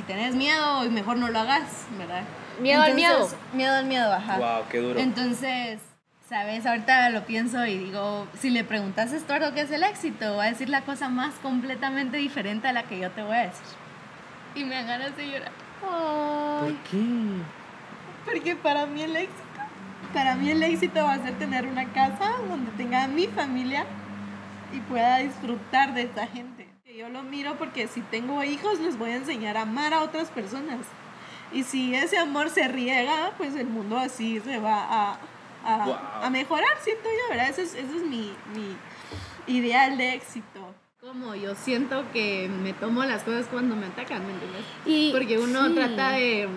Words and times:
si 0.00 0.06
tenés 0.06 0.34
miedo, 0.34 0.90
mejor 0.90 1.18
no 1.18 1.28
lo 1.28 1.38
hagas, 1.40 1.86
¿verdad? 1.98 2.22
Miedo 2.58 2.82
al 2.82 2.94
miedo. 2.94 3.28
Miedo 3.52 3.74
al 3.74 3.84
miedo, 3.84 4.12
ajá. 4.12 4.38
Wow, 4.38 4.64
qué 4.70 4.78
duro. 4.78 4.98
Entonces, 4.98 5.78
¿sabes? 6.26 6.64
Ahorita 6.64 7.10
lo 7.10 7.24
pienso 7.24 7.66
y 7.66 7.76
digo, 7.76 8.26
si 8.38 8.48
le 8.48 8.64
preguntas 8.64 9.12
a 9.12 9.16
Estuardo 9.16 9.52
qué 9.52 9.62
es 9.62 9.70
el 9.70 9.82
éxito, 9.82 10.36
va 10.36 10.44
a 10.44 10.46
decir 10.46 10.70
la 10.70 10.82
cosa 10.82 11.10
más 11.10 11.34
completamente 11.36 12.16
diferente 12.16 12.68
a 12.68 12.72
la 12.72 12.84
que 12.84 12.98
yo 12.98 13.10
te 13.10 13.22
voy 13.22 13.36
a 13.36 13.40
decir. 13.40 13.66
Y 14.54 14.64
me 14.64 14.74
dan 14.76 14.86
ganas 14.86 15.16
de 15.16 15.26
llorar. 15.26 15.52
¿Por 16.60 16.74
qué? 16.90 17.42
Porque 18.24 18.56
para 18.56 18.86
mí 18.86 19.02
el 19.02 19.16
éxito, 19.16 19.42
para 20.14 20.34
mí 20.34 20.50
el 20.50 20.62
éxito 20.62 21.04
va 21.04 21.14
a 21.14 21.22
ser 21.22 21.34
tener 21.38 21.66
una 21.66 21.92
casa 21.92 22.32
donde 22.48 22.70
tenga 22.72 23.04
a 23.04 23.08
mi 23.08 23.26
familia 23.26 23.84
y 24.72 24.80
pueda 24.80 25.18
disfrutar 25.18 25.92
de 25.92 26.02
esta 26.02 26.26
gente. 26.26 26.59
Yo 27.00 27.08
lo 27.08 27.22
miro 27.22 27.56
porque 27.56 27.88
si 27.88 28.02
tengo 28.02 28.44
hijos 28.44 28.78
les 28.78 28.98
voy 28.98 29.08
a 29.12 29.16
enseñar 29.16 29.56
a 29.56 29.62
amar 29.62 29.94
a 29.94 30.02
otras 30.02 30.28
personas. 30.28 30.80
Y 31.50 31.62
si 31.62 31.94
ese 31.94 32.18
amor 32.18 32.50
se 32.50 32.68
riega, 32.68 33.32
pues 33.38 33.54
el 33.56 33.68
mundo 33.68 33.96
así 33.96 34.38
se 34.40 34.58
va 34.58 34.84
a, 34.84 35.18
a, 35.64 35.86
Wow. 35.86 35.96
a 36.24 36.28
mejorar, 36.28 36.76
siento 36.82 37.04
yo, 37.04 37.30
¿verdad? 37.30 37.48
Ese 37.48 37.62
es, 37.62 37.74
ese 37.74 37.96
es 37.96 38.02
mi, 38.02 38.34
mi 38.54 38.76
ideal 39.46 39.96
de 39.96 40.12
éxito. 40.12 40.74
Como 41.00 41.34
yo 41.34 41.54
siento 41.54 42.04
que 42.12 42.50
me 42.62 42.74
tomo 42.74 43.02
las 43.04 43.22
cosas 43.22 43.46
cuando 43.46 43.74
me 43.76 43.86
atacan, 43.86 44.26
¿me 44.26 44.34
entiendes? 44.34 44.64
Y, 44.84 45.10
Porque 45.10 45.38
uno 45.38 45.68
sí. 45.68 45.74
trata 45.76 46.10
de 46.10 46.48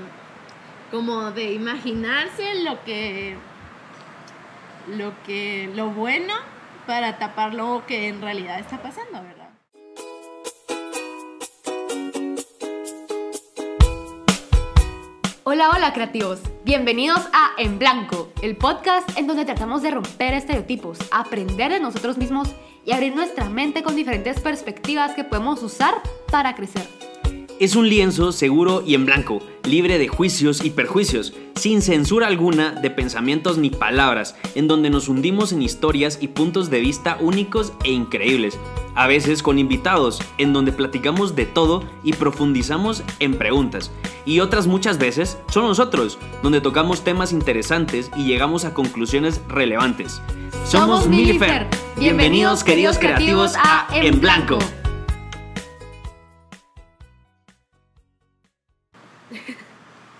como 0.91 1.31
de 1.31 1.53
imaginarse 1.53 2.55
lo 2.65 2.83
que 2.83 3.37
lo 4.97 5.13
que 5.23 5.71
lo 5.73 5.91
bueno 5.91 6.33
para 6.85 7.17
tapar 7.17 7.53
lo 7.53 7.85
que 7.87 8.09
en 8.09 8.21
realidad 8.21 8.59
está 8.59 8.81
pasando, 8.81 9.23
¿verdad? 9.23 9.42
Hola, 15.45 15.71
hola 15.75 15.91
creativos. 15.91 16.39
Bienvenidos 16.63 17.19
a 17.33 17.51
En 17.57 17.77
Blanco, 17.77 18.29
el 18.41 18.55
podcast 18.55 19.17
en 19.17 19.27
donde 19.27 19.43
tratamos 19.43 19.81
de 19.81 19.91
romper 19.91 20.33
estereotipos, 20.33 20.97
aprender 21.11 21.69
de 21.69 21.81
nosotros 21.81 22.17
mismos 22.17 22.47
y 22.85 22.93
abrir 22.93 23.13
nuestra 23.13 23.49
mente 23.49 23.83
con 23.83 23.93
diferentes 23.93 24.39
perspectivas 24.39 25.15
que 25.15 25.25
podemos 25.25 25.61
usar 25.61 25.95
para 26.31 26.55
crecer. 26.55 26.87
Es 27.59 27.75
un 27.75 27.87
lienzo 27.87 28.31
seguro 28.31 28.83
y 28.85 28.95
en 28.95 29.05
blanco, 29.05 29.39
libre 29.63 29.99
de 29.99 30.07
juicios 30.07 30.65
y 30.65 30.71
perjuicios, 30.71 31.33
sin 31.55 31.83
censura 31.83 32.25
alguna 32.25 32.71
de 32.71 32.89
pensamientos 32.89 33.59
ni 33.59 33.69
palabras, 33.69 34.35
en 34.55 34.67
donde 34.67 34.89
nos 34.89 35.07
hundimos 35.07 35.53
en 35.53 35.61
historias 35.61 36.17
y 36.19 36.29
puntos 36.29 36.71
de 36.71 36.79
vista 36.79 37.17
únicos 37.21 37.71
e 37.83 37.91
increíbles, 37.91 38.57
a 38.95 39.05
veces 39.05 39.43
con 39.43 39.59
invitados, 39.59 40.19
en 40.39 40.51
donde 40.51 40.71
platicamos 40.71 41.35
de 41.35 41.45
todo 41.45 41.83
y 42.03 42.13
profundizamos 42.13 43.03
en 43.19 43.35
preguntas, 43.35 43.91
y 44.25 44.39
otras 44.39 44.65
muchas 44.65 44.97
veces 44.97 45.37
son 45.49 45.65
nosotros, 45.65 46.17
donde 46.41 46.59
tocamos 46.59 47.03
temas 47.03 47.31
interesantes 47.31 48.09
y 48.17 48.25
llegamos 48.25 48.65
a 48.65 48.73
conclusiones 48.73 49.41
relevantes. 49.47 50.21
Somos 50.65 51.07
Milifer. 51.07 51.67
Bienvenidos 51.97 52.63
queridos 52.63 52.97
creativos 52.97 53.53
a 53.57 53.87
En 53.93 54.19
Blanco. 54.19 54.57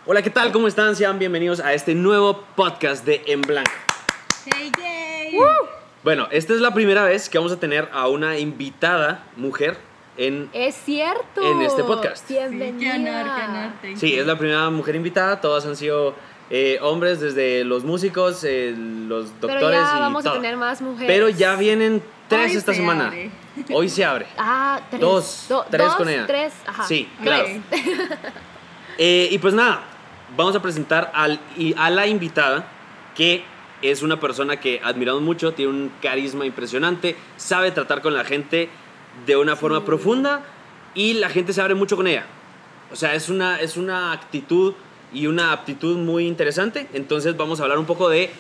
Hola, 0.06 0.22
¿qué 0.22 0.30
tal? 0.30 0.52
¿Cómo 0.52 0.68
están? 0.68 0.96
Sean 0.96 1.18
bienvenidos 1.18 1.60
a 1.60 1.74
este 1.74 1.96
nuevo 1.96 2.44
podcast 2.56 3.06
de 3.06 3.24
En 3.28 3.42
Blanco. 3.42 3.72
Hey, 4.46 4.72
yay. 4.78 5.40
Bueno, 6.04 6.28
esta 6.32 6.54
es 6.54 6.60
la 6.60 6.74
primera 6.74 7.04
vez 7.06 7.30
que 7.30 7.38
vamos 7.38 7.54
a 7.54 7.60
tener 7.60 7.88
a 7.94 8.08
una 8.10 8.38
invitada 8.38 9.24
mujer 9.38 9.78
en... 10.18 10.50
Es 10.52 10.76
cierto. 10.76 11.42
En 11.42 11.62
este 11.62 11.84
podcast. 11.84 12.28
Sí, 12.28 12.34
Bienvenida. 12.34 12.94
qué 12.96 13.00
honor, 13.00 13.24
qué 13.36 13.44
honor. 13.46 13.72
thank 13.82 13.98
Sí, 13.98 14.14
you. 14.16 14.22
es 14.22 14.28
la 14.28 14.38
primera 14.38 14.70
mujer 14.70 14.96
invitada. 14.96 15.40
Todas 15.40 15.66
han 15.66 15.78
sido 15.78 16.14
eh, 16.50 16.80
hombres, 16.82 17.22
desde 17.22 17.64
los 17.64 17.86
músicos, 17.86 18.44
eh, 18.44 18.76
los 18.78 19.28
Pero 19.40 19.54
doctores 19.54 19.80
ya 19.80 19.98
y 19.98 20.00
vamos 20.02 20.24
todo. 20.26 20.34
a 20.34 20.36
tener 20.36 20.58
más 20.58 20.82
mujeres. 20.82 21.08
Pero 21.08 21.30
ya 21.30 21.56
vienen 21.56 22.04
tres 22.28 22.52
Hoy 22.52 22.58
esta 22.58 22.74
se 22.74 22.80
semana. 22.80 23.08
abre. 23.08 23.32
Hoy 23.72 23.88
se 23.88 24.04
abre. 24.04 24.26
Ah, 24.38 24.82
tres. 24.90 25.02
Dos, 25.02 25.46
Do- 25.48 25.66
tres 25.72 25.88
dos, 25.88 25.96
con 25.96 26.10
ella. 26.10 26.28
Tres, 26.28 26.54
ajá. 26.68 26.84
Sí, 26.84 27.08
Ok. 27.20 27.24
claro. 27.24 27.46
Eh, 28.96 29.28
y 29.32 29.40
pues 29.40 29.56
nada, 29.56 29.82
vamos 30.36 30.56
a 30.56 30.62
presentar 30.62 31.12
al, 31.14 31.40
a 31.78 31.90
la 31.90 32.08
invitada, 32.08 32.68
que 33.16 33.44
es 33.82 34.02
una 34.02 34.20
persona 34.20 34.60
que 34.60 34.80
admiramos 34.84 35.22
mucho, 35.22 35.54
tiene 35.54 35.72
un 35.72 35.92
carisma 36.02 36.46
impresionante, 36.46 37.18
sabe 37.38 37.72
tratar 37.72 38.02
con 38.02 38.14
la 38.14 38.24
gente 38.24 38.70
de 39.26 39.36
una 39.36 39.56
forma 39.56 39.84
profunda 39.86 40.42
y 40.96 41.14
la 41.16 41.30
gente 41.30 41.54
se 41.54 41.62
abre 41.62 41.76
mucho 41.76 41.96
con 41.96 42.08
ella. 42.08 42.26
O 42.92 42.96
sea, 42.96 43.16
es 43.16 43.30
una, 43.30 43.60
es 43.60 43.76
una 43.76 44.12
actitud 44.12 44.74
y 45.14 45.28
una 45.28 45.52
aptitud 45.52 45.98
muy 45.98 46.28
interesante. 46.28 46.88
Entonces 46.94 47.36
vamos 47.36 47.60
a 47.60 47.64
hablar 47.64 47.78
un 47.78 47.86
poco 47.86 48.10
de 48.10 48.32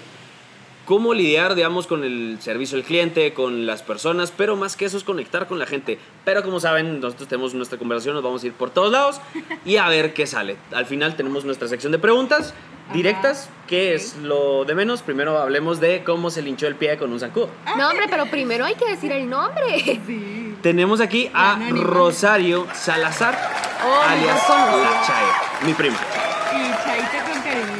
cómo 0.85 1.13
lidiar, 1.13 1.55
digamos, 1.55 1.87
con 1.87 2.03
el 2.03 2.37
servicio 2.41 2.77
al 2.77 2.83
cliente, 2.83 3.33
con 3.33 3.65
las 3.65 3.81
personas, 3.81 4.31
pero 4.35 4.55
más 4.55 4.75
que 4.75 4.85
eso 4.85 4.97
es 4.97 5.03
conectar 5.03 5.47
con 5.47 5.59
la 5.59 5.65
gente. 5.65 5.99
Pero 6.25 6.43
como 6.43 6.59
saben, 6.59 6.99
nosotros 6.99 7.27
tenemos 7.27 7.53
nuestra 7.53 7.77
conversación, 7.77 8.15
nos 8.15 8.23
vamos 8.23 8.43
a 8.43 8.47
ir 8.47 8.53
por 8.53 8.69
todos 8.69 8.91
lados 8.91 9.21
y 9.65 9.77
a 9.77 9.87
ver 9.89 10.13
qué 10.13 10.27
sale. 10.27 10.57
Al 10.73 10.85
final 10.85 11.15
tenemos 11.15 11.45
nuestra 11.45 11.67
sección 11.67 11.91
de 11.91 11.99
preguntas 11.99 12.53
directas, 12.93 13.49
que 13.67 13.89
ok. 13.91 13.95
es 13.95 14.17
lo 14.17 14.65
de 14.65 14.75
menos. 14.75 15.01
Primero 15.01 15.37
hablemos 15.39 15.79
de 15.79 16.03
cómo 16.03 16.29
se 16.29 16.41
linchó 16.41 16.67
el 16.67 16.75
pie 16.75 16.97
con 16.97 17.11
un 17.11 17.19
zancudo. 17.19 17.49
No, 17.77 17.89
hombre, 17.89 18.07
pero 18.09 18.25
primero 18.25 18.65
hay 18.65 18.75
que 18.75 18.87
decir 18.89 19.11
el 19.11 19.29
nombre. 19.29 20.01
Sí. 20.05 20.55
Tenemos 20.61 20.99
aquí 21.01 21.29
a. 21.33 21.59
Rosario 21.71 22.67
Salazar, 22.73 23.37
Oh, 23.85 24.01
alias. 24.09 24.41
La 24.49 25.01
Chayo, 25.05 25.65
mi 25.65 25.73
prima. 25.73 25.97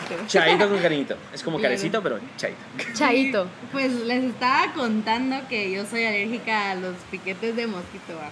Cariñito. 0.03 0.27
Chaito 0.27 0.69
con 0.69 0.79
cariñito. 0.81 1.17
Es 1.33 1.43
como 1.43 1.59
carecito, 1.61 2.01
pero 2.03 2.19
chaito. 2.37 2.57
Chaito. 2.93 3.47
Pues 3.71 3.91
les 3.91 4.23
estaba 4.23 4.71
contando 4.73 5.47
que 5.49 5.71
yo 5.71 5.85
soy 5.85 6.05
alérgica 6.05 6.71
a 6.71 6.75
los 6.75 6.95
piquetes 7.11 7.55
de 7.55 7.67
mosquito. 7.67 8.15
¿va? 8.17 8.29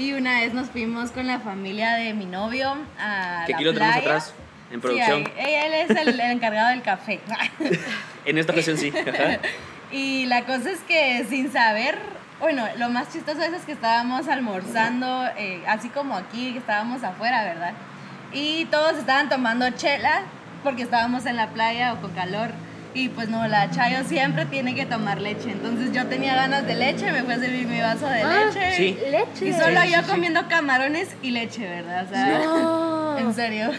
Y 0.00 0.12
una 0.12 0.40
vez 0.40 0.54
nos 0.54 0.68
fuimos 0.70 1.10
con 1.10 1.26
la 1.26 1.40
familia 1.40 1.94
de 1.94 2.14
mi 2.14 2.24
novio 2.24 2.74
a 2.98 3.44
Que 3.46 3.52
la 3.52 3.58
aquí 3.58 3.64
lo 3.64 3.74
tenemos 3.74 3.96
atrás, 3.96 4.34
en 4.70 4.76
Sí, 4.76 4.80
producción. 4.80 5.24
ahí- 5.38 5.54
él 5.54 5.74
es 5.74 5.90
el, 5.90 6.08
el 6.08 6.20
encargado 6.30 6.68
del 6.70 6.82
café. 6.82 7.20
En 8.24 8.36
esta 8.36 8.52
ocasión 8.52 8.76
sí. 8.76 8.92
Y 9.90 10.26
la 10.26 10.44
cosa 10.44 10.70
es 10.70 10.80
que 10.80 11.24
sin 11.30 11.50
saber, 11.50 11.98
bueno, 12.40 12.66
lo 12.76 12.90
más 12.90 13.10
chistoso 13.10 13.40
es 13.42 13.62
que 13.64 13.72
estábamos 13.72 14.28
almorzando, 14.28 15.26
eh, 15.38 15.62
así 15.66 15.88
como 15.88 16.14
aquí, 16.14 16.52
que 16.52 16.58
estábamos 16.58 17.02
afuera, 17.02 17.42
¿verdad? 17.44 17.72
Y 18.32 18.66
todos 18.66 18.98
estaban 18.98 19.30
tomando 19.30 19.70
chela 19.70 20.20
porque 20.62 20.82
estábamos 20.82 21.26
en 21.26 21.36
la 21.36 21.48
playa 21.50 21.92
o 21.94 22.00
con 22.00 22.10
calor. 22.12 22.50
Y 22.94 23.10
pues 23.10 23.28
no, 23.28 23.46
la 23.46 23.70
Chayo 23.70 24.02
siempre 24.04 24.46
tiene 24.46 24.74
que 24.74 24.86
tomar 24.86 25.20
leche. 25.20 25.50
Entonces 25.52 25.92
yo 25.92 26.06
tenía 26.06 26.34
ganas 26.34 26.66
de 26.66 26.74
leche, 26.74 27.12
me 27.12 27.22
fui 27.22 27.34
a 27.34 27.38
servir 27.38 27.66
mi 27.66 27.80
vaso 27.80 28.06
de 28.06 28.22
Ah, 28.22 28.44
leche. 28.46 28.72
Sí. 28.76 28.98
Leche. 29.10 29.46
Y 29.48 29.52
solo 29.52 29.80
Sí, 29.82 29.92
yo 29.92 30.02
sí. 30.02 30.10
comiendo 30.10 30.48
camarones 30.48 31.14
y 31.22 31.30
leche, 31.30 31.68
¿verdad? 31.68 32.06
O 32.06 32.08
sea, 32.08 32.38
No. 32.44 33.18
en 33.18 33.34
serio. 33.34 33.70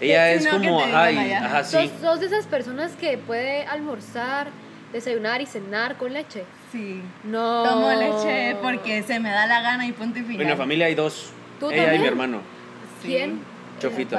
Ella 0.00 0.30
es 0.32 0.46
como, 0.48 0.78
te 0.82 0.92
ajá, 0.92 1.12
y- 1.12 1.64
sí. 1.64 1.70
¿Sos, 1.76 1.90
sos 2.00 2.20
de 2.20 2.26
esas 2.26 2.46
personas 2.46 2.92
que 3.00 3.16
puede 3.18 3.64
almorzar, 3.66 4.48
desayunar 4.92 5.40
y 5.40 5.46
cenar 5.46 5.96
con 5.96 6.12
leche. 6.12 6.44
Sí. 6.72 7.00
No. 7.24 7.62
Tomo 7.62 7.90
leche 7.92 8.56
porque 8.60 9.02
se 9.04 9.20
me 9.20 9.30
da 9.30 9.46
la 9.46 9.62
gana 9.62 9.86
y 9.86 9.92
punto 9.92 10.18
y 10.18 10.22
final. 10.22 10.42
En 10.42 10.48
la 10.50 10.56
familia 10.56 10.86
hay 10.86 10.94
dos. 10.96 11.30
¿Tú 11.60 11.70
Ella 11.70 11.76
y 11.76 11.80
también? 11.84 12.02
mi 12.02 12.08
hermano, 12.08 12.40
Sí. 13.00 13.08
¿Quién? 13.08 13.40
Chofito. 13.78 14.18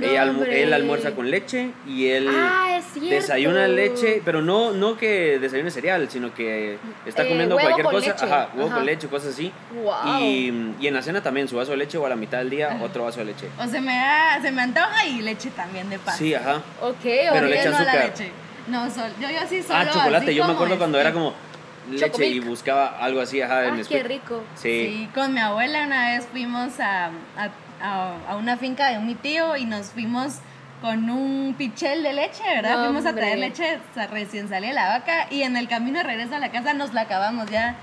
Ella 0.00 0.24
hombre. 0.30 0.62
él 0.62 0.72
almuerza 0.72 1.12
con 1.12 1.30
leche 1.30 1.70
y 1.86 2.06
él 2.08 2.28
Ah, 2.30 2.80
desayuna 3.00 3.66
leche, 3.68 4.22
pero 4.24 4.42
no, 4.42 4.72
no 4.72 4.96
que 4.96 5.38
desayune 5.40 5.70
cereal, 5.70 6.08
sino 6.10 6.32
que 6.32 6.78
está 7.04 7.24
Eh, 7.24 7.28
comiendo 7.28 7.56
cualquier 7.58 7.84
con 7.84 7.94
cosa. 7.94 8.10
leche. 8.12 8.24
Ajá, 8.26 8.48
huevo 8.54 8.66
Ajá. 8.68 8.76
con 8.76 8.86
leche, 8.86 9.08
cosas 9.08 9.34
así. 9.34 9.52
Wow. 9.82 10.20
Y, 10.20 10.74
y 10.80 10.86
en 10.86 10.94
la 10.94 11.02
cena 11.02 11.22
también 11.22 11.48
su 11.48 11.56
vaso 11.56 11.72
de 11.72 11.78
leche 11.78 11.98
o 11.98 12.06
a 12.06 12.08
la 12.08 12.16
mitad 12.16 12.38
del 12.38 12.50
día 12.50 12.78
otro 12.82 13.04
vaso 13.04 13.18
de 13.20 13.26
leche. 13.26 13.48
O 13.58 13.66
se 13.66 13.80
me, 13.80 13.94
da, 13.96 14.38
se 14.40 14.50
me 14.52 14.62
antoja 14.62 15.04
y 15.06 15.20
leche 15.22 15.50
también 15.50 15.90
de 15.90 15.98
paz. 15.98 16.16
Sí, 16.16 16.34
ajá. 16.34 16.56
Ok, 16.80 16.96
Pero 17.02 17.46
le 17.46 17.60
echa 17.60 17.70
azúcar. 17.70 18.04
leche. 18.06 18.30
No, 18.68 18.88
sol, 18.90 19.10
yo, 19.20 19.28
yo 19.28 19.40
sí 19.48 19.60
solo 19.62 19.78
Ah, 19.80 19.90
chocolate. 19.90 20.26
así 20.26 20.34
Yo 20.36 20.46
me 20.46 20.52
acuerdo 20.52 20.78
cuando 20.78 20.98
este. 20.98 21.08
era 21.08 21.14
como 21.18 21.34
leche 21.90 22.26
y 22.28 22.38
buscaba 22.38 22.96
algo 23.00 23.20
así, 23.20 23.42
ajá, 23.42 23.66
en 23.66 23.74
Ah, 23.80 23.82
qué 23.88 24.04
rico. 24.04 24.44
Sí. 24.54 24.86
Sí, 24.86 25.08
con 25.12 25.34
mi 25.34 25.40
abuela 25.40 25.82
una 25.84 26.10
vez 26.14 26.26
fuimos 26.30 26.78
a, 26.78 27.06
a, 27.06 27.48
a- 27.82 28.16
a 28.28 28.36
una 28.36 28.56
finca 28.56 28.88
de 28.90 28.98
mi 29.00 29.14
tío 29.14 29.56
y 29.56 29.64
nos 29.64 29.86
fuimos 29.88 30.38
con 30.80 31.08
un 31.10 31.54
pichel 31.56 32.02
de 32.02 32.12
leche, 32.12 32.42
¿verdad? 32.56 32.78
No, 32.78 32.84
fuimos 32.86 33.06
a 33.06 33.14
traer 33.14 33.38
leche 33.38 33.78
recién 34.10 34.48
salía 34.48 34.70
de 34.70 34.74
la 34.74 34.88
vaca 34.88 35.26
y 35.30 35.42
en 35.42 35.56
el 35.56 35.68
camino 35.68 35.98
de 35.98 36.04
regreso 36.04 36.34
a 36.34 36.38
la 36.38 36.50
casa 36.50 36.74
nos 36.74 36.92
la 36.94 37.02
acabamos 37.02 37.48
ya. 37.50 37.76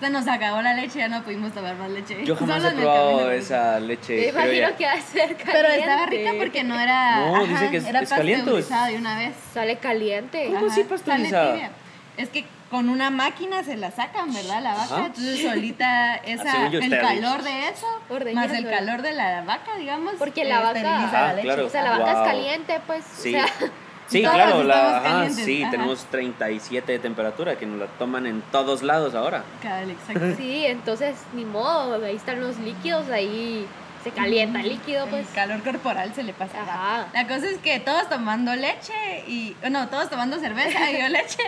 Se 0.00 0.10
nos 0.10 0.28
acabó 0.28 0.60
la 0.60 0.74
leche, 0.74 0.98
ya 0.98 1.08
no 1.08 1.22
pudimos 1.22 1.52
tomar 1.52 1.74
más 1.76 1.90
leche. 1.90 2.22
Yo 2.26 2.36
jamás 2.36 2.62
Solo 2.62 2.76
he 2.76 2.80
probado 2.82 3.30
esa 3.30 3.80
leche. 3.80 4.16
Me 4.20 4.28
imagino 4.28 4.68
ya. 4.68 4.76
que 4.76 4.84
va 4.84 4.92
a 4.92 5.00
ser 5.00 5.36
caliente. 5.36 5.52
Pero 5.52 5.68
estaba 5.68 6.06
rica 6.06 6.30
porque 6.38 6.64
no 6.64 6.78
era. 6.78 7.16
No, 7.30 7.46
dice 7.46 7.70
que 7.70 7.76
es- 7.78 7.86
era 7.86 8.00
es 8.00 8.10
caliente, 8.10 8.42
pasteurizada 8.44 8.86
de 8.88 8.96
una 8.98 9.18
vez. 9.18 9.34
Sale 9.54 9.76
caliente. 9.78 10.46
¿Cómo 10.52 10.66
Ajá, 10.66 10.68
sale 10.68 10.84
pasteurizada? 10.84 11.52
tibia. 11.54 11.70
Es 12.18 12.28
que 12.28 12.44
con 12.70 12.88
una 12.88 13.10
máquina 13.10 13.62
se 13.62 13.76
la 13.76 13.90
sacan, 13.90 14.32
¿verdad? 14.34 14.60
La 14.62 14.74
vaca. 14.74 14.94
Ajá. 14.96 15.06
Entonces 15.06 15.42
solita 15.42 16.16
esa, 16.16 16.50
según 16.50 16.70
yo, 16.70 16.80
el 16.80 16.90
calor 17.00 17.42
de 17.42 17.68
eso, 17.68 17.86
más 18.34 18.50
el 18.52 18.68
calor 18.68 19.02
de 19.02 19.12
la 19.12 19.42
vaca, 19.42 19.76
digamos. 19.78 20.14
Porque 20.18 20.44
la 20.44 20.60
vaca- 20.60 20.80
Ah, 20.98 21.10
la 21.28 21.32
leche. 21.34 21.42
claro. 21.42 21.66
O 21.66 21.70
sea, 21.70 21.82
la 21.82 21.90
vaca 21.98 22.12
Wow. 22.12 22.22
es 22.22 22.28
caliente, 22.28 22.80
pues. 22.86 23.04
Sí. 23.04 23.34
O 23.34 23.38
sea, 23.38 23.46
Sí, 24.08 24.22
Todos 24.22 24.34
claro, 24.36 24.62
la, 24.62 24.98
ajá, 24.98 25.30
sí, 25.30 25.62
ajá. 25.62 25.70
tenemos 25.72 26.04
37 26.12 26.92
de 26.92 26.98
temperatura 27.00 27.58
que 27.58 27.66
nos 27.66 27.80
la 27.80 27.86
toman 27.86 28.26
en 28.26 28.40
todos 28.52 28.84
lados 28.84 29.16
ahora. 29.16 29.42
Cabal, 29.60 29.90
exacto. 29.90 30.32
sí, 30.36 30.64
entonces 30.64 31.16
ni 31.34 31.44
modo, 31.44 32.04
ahí 32.04 32.14
están 32.14 32.40
los 32.40 32.56
líquidos, 32.58 33.10
ahí 33.10 33.66
se 34.04 34.12
calienta 34.12 34.60
el 34.60 34.68
líquido, 34.68 35.06
pues. 35.08 35.26
El 35.28 35.34
calor 35.34 35.60
corporal 35.64 36.12
se 36.14 36.22
le 36.22 36.32
pasa. 36.34 36.62
Ajá. 36.62 37.08
La 37.12 37.26
cosa 37.26 37.46
es 37.48 37.58
que 37.58 37.80
todos 37.80 38.08
tomando 38.08 38.54
leche 38.54 39.24
y. 39.26 39.56
No, 39.70 39.88
todos 39.88 40.08
tomando 40.08 40.38
cerveza 40.38 40.88
y 40.92 41.00
yo 41.00 41.08
leche. 41.08 41.42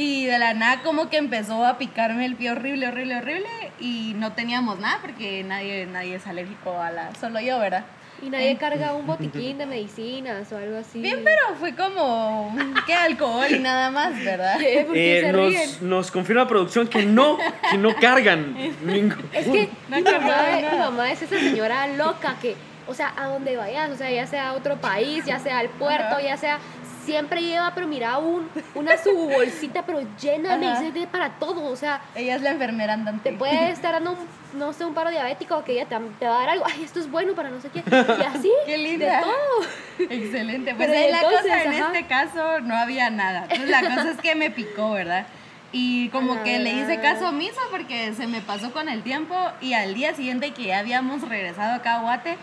Y 0.00 0.24
de 0.24 0.38
la 0.38 0.54
nada, 0.54 0.82
como 0.82 1.10
que 1.10 1.18
empezó 1.18 1.66
a 1.66 1.76
picarme 1.76 2.24
el 2.24 2.34
pie 2.34 2.52
horrible, 2.52 2.88
horrible, 2.88 3.16
horrible. 3.16 3.48
Y 3.80 4.14
no 4.16 4.32
teníamos 4.32 4.78
nada 4.78 4.98
porque 5.02 5.44
nadie, 5.44 5.84
nadie 5.86 6.14
es 6.14 6.26
alérgico 6.26 6.80
a 6.80 6.90
la. 6.90 7.14
Solo 7.20 7.38
yo, 7.40 7.58
¿verdad? 7.58 7.84
Y 8.22 8.30
nadie 8.30 8.56
carga 8.56 8.94
un 8.94 9.06
botiquín 9.06 9.58
de 9.58 9.66
medicinas 9.66 10.50
o 10.52 10.56
algo 10.56 10.78
así. 10.78 11.00
Bien, 11.00 11.20
pero 11.22 11.54
fue 11.58 11.74
como. 11.74 12.54
¿Qué 12.86 12.94
alcohol 12.94 13.46
y 13.50 13.58
nada 13.58 13.90
más, 13.90 14.12
verdad? 14.24 14.56
¿Qué? 14.58 14.82
¿Por 14.86 14.94
qué 14.94 15.18
Eh, 15.18 15.20
se 15.20 15.32
ríen? 15.32 15.70
nos, 15.70 15.82
nos 15.82 16.10
confirma 16.10 16.48
producción 16.48 16.88
que 16.88 17.04
no, 17.04 17.36
que 17.70 17.76
no 17.76 17.94
cargan 17.96 18.54
ningún. 18.84 19.28
Es 19.34 19.46
que 19.48 19.68
No 19.88 19.96
mi, 19.96 20.02
mamá, 20.02 20.36
mi 20.72 20.78
mamá 20.78 21.12
es 21.12 21.20
esa 21.22 21.38
señora 21.38 21.86
loca 21.88 22.36
que, 22.40 22.56
o 22.86 22.94
sea, 22.94 23.12
a 23.18 23.26
donde 23.26 23.56
vayas, 23.56 23.90
o 23.90 23.96
sea, 23.96 24.10
ya 24.10 24.26
sea 24.26 24.50
a 24.50 24.52
otro 24.54 24.76
país, 24.80 25.24
ya 25.26 25.38
sea 25.38 25.58
al 25.58 25.68
puerto, 25.68 26.20
ya 26.20 26.36
sea, 26.38 26.58
siempre 27.10 27.42
lleva, 27.42 27.72
pero 27.74 27.86
mira, 27.86 28.18
un, 28.18 28.48
una 28.74 28.96
su 28.96 29.10
bolsita, 29.28 29.84
pero 29.84 30.00
llena 30.20 30.56
de 30.56 31.06
para 31.06 31.30
todo, 31.38 31.64
o 31.70 31.76
sea, 31.76 32.00
Ella 32.14 32.36
es 32.36 32.42
la 32.42 32.50
enfermera 32.50 32.92
andante. 32.94 33.30
te 33.30 33.36
puede 33.36 33.70
estar 33.76 33.92
dando 33.94 34.12
un, 34.12 34.58
no 34.58 34.72
sé, 34.72 34.84
un 34.84 34.94
paro 34.94 35.10
diabético 35.10 35.62
que 35.64 35.72
ella 35.72 35.86
te, 35.86 35.96
te 36.18 36.26
va 36.26 36.36
a 36.36 36.40
dar 36.40 36.48
algo, 36.50 36.64
ay, 36.66 36.82
esto 36.84 37.00
es 37.00 37.10
bueno 37.10 37.34
para 37.34 37.50
no 37.50 37.60
sé 37.60 37.68
qué, 37.70 37.82
y 37.86 38.22
así, 38.24 38.50
Qué 38.66 38.78
linda. 38.78 39.16
de 39.18 39.22
todo. 39.22 40.10
Excelente. 40.10 40.74
Pues 40.74 40.90
ahí 40.90 41.10
la 41.10 41.22
cosa 41.22 41.62
en 41.64 41.72
este 41.72 42.06
caso 42.06 42.60
no 42.60 42.74
había 42.76 43.10
nada. 43.10 43.42
Entonces 43.50 43.68
la 43.70 43.80
cosa 43.82 44.10
es 44.12 44.18
que 44.18 44.34
me 44.34 44.50
picó, 44.50 44.92
¿verdad? 44.92 45.26
Y 45.72 46.08
como 46.08 46.42
que 46.42 46.58
le 46.58 46.70
hice 46.72 46.96
verdad. 46.96 47.02
caso 47.14 47.28
omiso 47.28 47.60
porque 47.70 48.12
se 48.14 48.26
me 48.26 48.40
pasó 48.40 48.72
con 48.72 48.88
el 48.88 49.02
tiempo 49.02 49.36
y 49.60 49.74
al 49.74 49.94
día 49.94 50.14
siguiente 50.14 50.50
que 50.52 50.64
ya 50.64 50.80
habíamos 50.80 51.22
regresado 51.28 51.74
acá 51.74 51.96
a 51.96 52.00
Guate, 52.00 52.36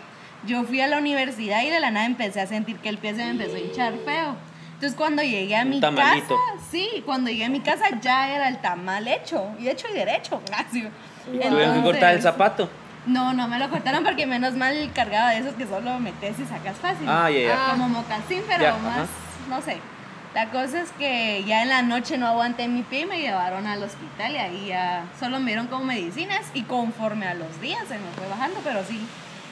yo 0.46 0.62
fui 0.64 0.80
a 0.80 0.86
la 0.86 0.96
universidad 0.98 1.62
y 1.62 1.68
de 1.68 1.78
la 1.80 1.90
nada 1.90 2.06
empecé 2.06 2.40
a 2.40 2.46
sentir 2.46 2.76
que 2.78 2.88
el 2.88 2.96
pie 2.96 3.10
se 3.14 3.24
me 3.24 3.30
empezó 3.30 3.56
a 3.56 3.58
hinchar 3.58 3.92
feo. 4.04 4.34
Entonces 4.78 4.96
cuando 4.96 5.22
llegué 5.24 5.56
a 5.56 5.62
Un 5.62 5.70
mi 5.70 5.80
tamalito. 5.80 6.36
casa, 6.36 6.64
sí, 6.70 7.02
cuando 7.04 7.30
llegué 7.30 7.46
a 7.46 7.48
mi 7.48 7.58
casa 7.60 7.86
ya 8.00 8.28
era 8.30 8.48
el 8.48 8.58
tamal 8.60 9.08
hecho, 9.08 9.50
y 9.58 9.68
hecho 9.68 9.88
y 9.90 9.94
derecho, 9.94 10.40
así. 10.56 10.88
Tuvieron 11.24 11.74
que 11.74 11.82
cortar 11.82 12.14
el 12.14 12.22
zapato. 12.22 12.70
no, 13.06 13.32
no 13.32 13.48
me 13.48 13.58
lo 13.58 13.68
cortaron 13.70 14.04
porque 14.04 14.24
menos 14.26 14.54
mal 14.54 14.90
cargaba 14.94 15.30
de 15.30 15.38
esos 15.38 15.54
que 15.54 15.66
solo 15.66 15.98
metes 15.98 16.38
y 16.38 16.44
sacas 16.44 16.76
fácil. 16.76 17.08
Ah, 17.08 17.28
ya, 17.28 17.40
ya. 17.40 17.54
Ah. 17.56 17.70
Como 17.72 17.88
mocasín, 17.88 18.42
pero 18.46 18.78
más, 18.78 18.98
ajá. 18.98 19.06
no 19.48 19.60
sé. 19.62 19.78
La 20.34 20.50
cosa 20.50 20.82
es 20.82 20.90
que 20.92 21.42
ya 21.44 21.62
en 21.62 21.70
la 21.70 21.82
noche 21.82 22.16
no 22.18 22.28
aguanté 22.28 22.68
mi 22.68 22.82
pie 22.82 23.00
y 23.00 23.06
me 23.06 23.18
llevaron 23.18 23.66
al 23.66 23.82
hospital 23.82 24.32
y 24.32 24.36
ahí 24.36 24.66
ya 24.68 25.04
solo 25.18 25.40
me 25.40 25.46
dieron 25.46 25.66
como 25.66 25.84
medicinas 25.84 26.42
y 26.54 26.62
conforme 26.62 27.26
a 27.26 27.34
los 27.34 27.60
días 27.60 27.80
se 27.88 27.94
me 27.94 28.08
fue 28.16 28.28
bajando, 28.28 28.60
pero 28.62 28.84
sí. 28.84 29.04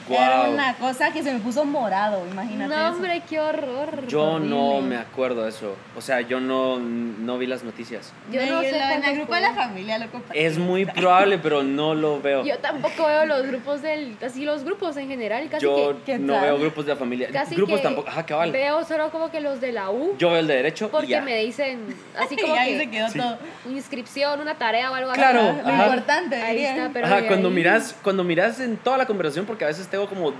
Era 0.09 0.37
Guau. 0.39 0.53
una 0.53 0.73
cosa 0.75 1.11
que 1.11 1.21
se 1.23 1.33
me 1.33 1.39
puso 1.39 1.65
morado, 1.65 2.25
imagínate. 2.31 2.73
No, 2.73 2.87
eso. 2.87 2.95
hombre, 2.95 3.21
qué 3.29 3.39
horror. 3.39 4.07
Yo 4.07 4.39
no 4.39 4.69
horrible. 4.75 4.89
me 4.89 4.97
acuerdo 4.97 5.43
de 5.43 5.49
eso. 5.49 5.75
O 5.95 6.01
sea, 6.01 6.21
yo 6.21 6.39
no, 6.39 6.79
no 6.79 7.37
vi 7.37 7.45
las 7.47 7.63
noticias. 7.63 8.13
Yo 8.31 8.41
En 8.41 8.49
no 8.49 8.61
el- 8.61 8.69
sé 8.71 8.77
En 8.77 9.03
el 9.03 9.15
grupo 9.15 9.27
fue. 9.27 9.37
de 9.37 9.41
la 9.43 9.53
familia 9.53 9.97
lo 9.97 10.09
compartí. 10.11 10.39
Es 10.39 10.57
muy 10.57 10.85
probable, 10.85 11.37
pero 11.39 11.63
no 11.63 11.93
lo 11.95 12.21
veo. 12.21 12.43
Yo 12.45 12.57
tampoco 12.59 13.05
veo 13.07 13.25
los 13.25 13.45
grupos 13.47 13.81
del, 13.81 14.15
así 14.25 14.45
los 14.45 14.63
grupos 14.63 14.95
en 14.97 15.07
general, 15.07 15.47
casi 15.49 15.63
Yo 15.63 15.97
¿Qué 16.05 16.17
no 16.19 16.33
tal? 16.33 16.41
veo 16.43 16.59
grupos 16.59 16.85
de 16.85 16.93
la 16.93 16.97
familia. 16.99 17.27
que, 17.27 17.33
casi 17.33 17.55
grupos 17.55 17.77
que 17.77 17.83
tampoco. 17.83 18.09
Ajá, 18.09 18.25
cabal. 18.25 18.51
Veo 18.51 18.83
solo 18.85 19.09
como 19.11 19.29
que 19.31 19.39
los 19.41 19.59
de 19.61 19.71
la 19.71 19.89
U. 19.89 20.15
Yo 20.17 20.29
veo 20.29 20.39
el 20.39 20.47
de 20.47 20.55
derecho 20.55 20.85
y 20.85 20.89
Porque 20.89 21.07
ya. 21.07 21.21
me 21.21 21.37
dicen 21.37 21.79
así 22.17 22.35
Y 22.37 22.41
como 22.41 22.53
ahí 22.53 22.73
que 22.73 22.79
se 22.79 22.89
quedó 22.89 23.09
Sí. 23.09 23.19
todo. 23.19 23.37
inscripción, 23.69 24.39
una 24.41 24.55
tarea 24.55 24.91
o 24.91 24.93
algo 24.95 25.11
Claro, 25.13 25.39
así. 25.41 25.61
Lo 25.63 25.67
ajá. 25.73 25.85
importante, 25.87 26.35
Ahí 26.41 26.63
está, 26.63 26.89
pero 26.93 27.05
Ajá, 27.07 27.27
cuando 27.27 27.47
ahí- 27.49 27.53
miras, 27.53 27.95
cuando 28.01 28.23
miras 28.23 28.59
en 28.59 28.77
toda 28.77 28.97
la 28.97 29.05
conversación, 29.05 29.45
porque 29.45 29.63
a 29.63 29.67
veces 29.67 29.87
tengo 29.97 30.09
como 30.09 30.33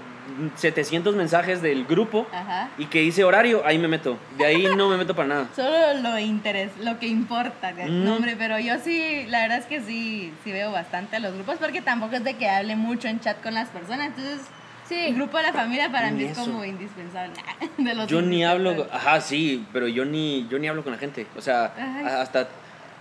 700 0.55 1.15
mensajes 1.15 1.61
del 1.61 1.85
grupo 1.85 2.27
Ajá. 2.31 2.69
y 2.77 2.85
que 2.85 3.01
dice 3.01 3.23
horario, 3.23 3.63
ahí 3.65 3.77
me 3.79 3.87
meto. 3.87 4.17
De 4.37 4.45
ahí 4.45 4.67
no 4.75 4.89
me 4.89 4.97
meto 4.97 5.15
para 5.15 5.27
nada. 5.27 5.47
Solo 5.55 5.93
lo 6.01 6.19
interés, 6.19 6.71
lo 6.79 6.99
que 6.99 7.07
importa, 7.07 7.73
Ujú. 7.73 7.89
no, 7.89 8.15
hombre, 8.15 8.35
pero 8.37 8.59
yo 8.59 8.75
sí, 8.83 9.25
la 9.29 9.39
verdad 9.41 9.57
es 9.59 9.65
que 9.65 9.81
sí, 9.81 10.31
sí 10.43 10.51
veo 10.51 10.71
bastante 10.71 11.15
a 11.15 11.19
los 11.19 11.33
grupos 11.33 11.57
porque 11.57 11.81
tampoco 11.81 12.15
es 12.17 12.23
de 12.23 12.35
que 12.35 12.47
hable 12.49 12.75
mucho 12.75 13.07
en 13.07 13.19
chat 13.19 13.41
con 13.41 13.53
las 13.53 13.69
personas, 13.69 14.07
entonces 14.07 14.41
Sí. 14.87 14.95
el 14.95 15.15
grupo 15.15 15.35
de 15.35 15.43
la 15.43 15.51
familia 15.51 15.91
para 15.91 16.11
Ni 16.11 16.23
mí 16.23 16.29
es 16.29 16.37
como 16.37 16.63
indispensable. 16.63 17.33
De 17.77 17.93
los 17.93 18.07
Yo 18.07 18.21
ni 18.21 18.45
hablo, 18.45 18.87
ajá, 18.93 19.19
sí, 19.19 19.65
pero 19.73 19.89
yo 19.89 20.05
ni, 20.05 20.47
yo 20.49 20.59
ni 20.59 20.69
hablo 20.69 20.81
con 20.81 20.93
la 20.93 20.97
gente. 20.97 21.27
O 21.35 21.41
sea, 21.41 21.73
Ay. 21.77 22.05
hasta 22.05 22.47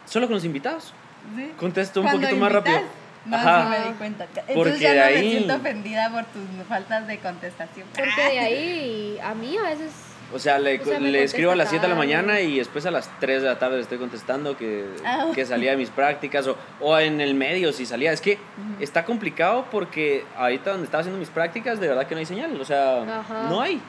solo 0.05 0.27
con 0.27 0.35
los 0.35 0.45
invitados. 0.45 0.93
Sí. 1.37 1.53
Contesto 1.57 2.01
un 2.01 2.11
poquito 2.11 2.35
más 2.37 2.51
rápido. 2.51 2.81
No, 3.27 3.37
Ajá. 3.37 3.63
sí 3.75 3.81
me 3.83 3.89
di 3.89 3.95
cuenta. 3.97 4.25
Entonces 4.25 4.55
Porque 4.55 4.79
ya 4.79 4.93
de 4.93 4.99
no 4.99 5.05
ahí- 5.05 5.15
me 5.25 5.31
siento 5.31 5.55
ofendida 5.57 6.11
por 6.11 6.25
tus 6.27 6.67
faltas 6.69 7.07
de 7.07 7.19
contestación. 7.19 7.87
Porque 7.95 8.23
de 8.33 8.39
ahí 8.39 9.19
a 9.23 9.35
mí 9.35 9.57
a 9.59 9.63
veces 9.71 9.91
O 10.33 10.39
sea, 10.41 10.59
le, 10.59 10.81
O 10.81 10.85
sea, 10.85 10.99
le 10.99 11.23
escribo 11.23 11.53
a 11.53 11.57
las 11.57 11.69
7 11.69 11.85
de 11.87 11.89
la 11.93 11.95
mañana 11.99 12.41
y 12.41 12.59
después 12.59 12.85
a 12.87 12.91
las 12.91 13.09
3 13.21 13.43
de 13.43 13.49
la 13.49 13.59
tarde 13.61 13.77
le 13.77 13.83
estoy 13.83 13.99
contestando 13.99 14.57
que, 14.57 14.85
Ah. 15.05 15.27
que 15.35 15.45
salía 15.47 15.71
de 15.71 15.77
mis 15.77 15.91
prácticas 15.91 16.47
o, 16.49 16.57
o 16.81 16.99
en 16.99 17.21
el 17.21 17.35
medio 17.35 17.73
si 17.73 17.87
salía. 17.87 18.11
Es 18.13 18.21
que 18.21 18.39
está 18.81 19.05
complicado 19.05 19.67
porque 19.71 20.25
ahorita 20.37 20.71
donde 20.71 20.85
estaba 20.87 21.01
haciendo 21.03 21.19
mis 21.21 21.31
prácticas 21.31 21.79
de 21.79 21.87
verdad 21.89 22.07
que 22.09 22.15
no 22.17 22.19
hay 22.19 22.27
señal. 22.27 22.61
O 22.61 22.65
sea, 22.65 23.03
Ajá. 23.21 23.47
no 23.49 23.61
hay. 23.61 23.81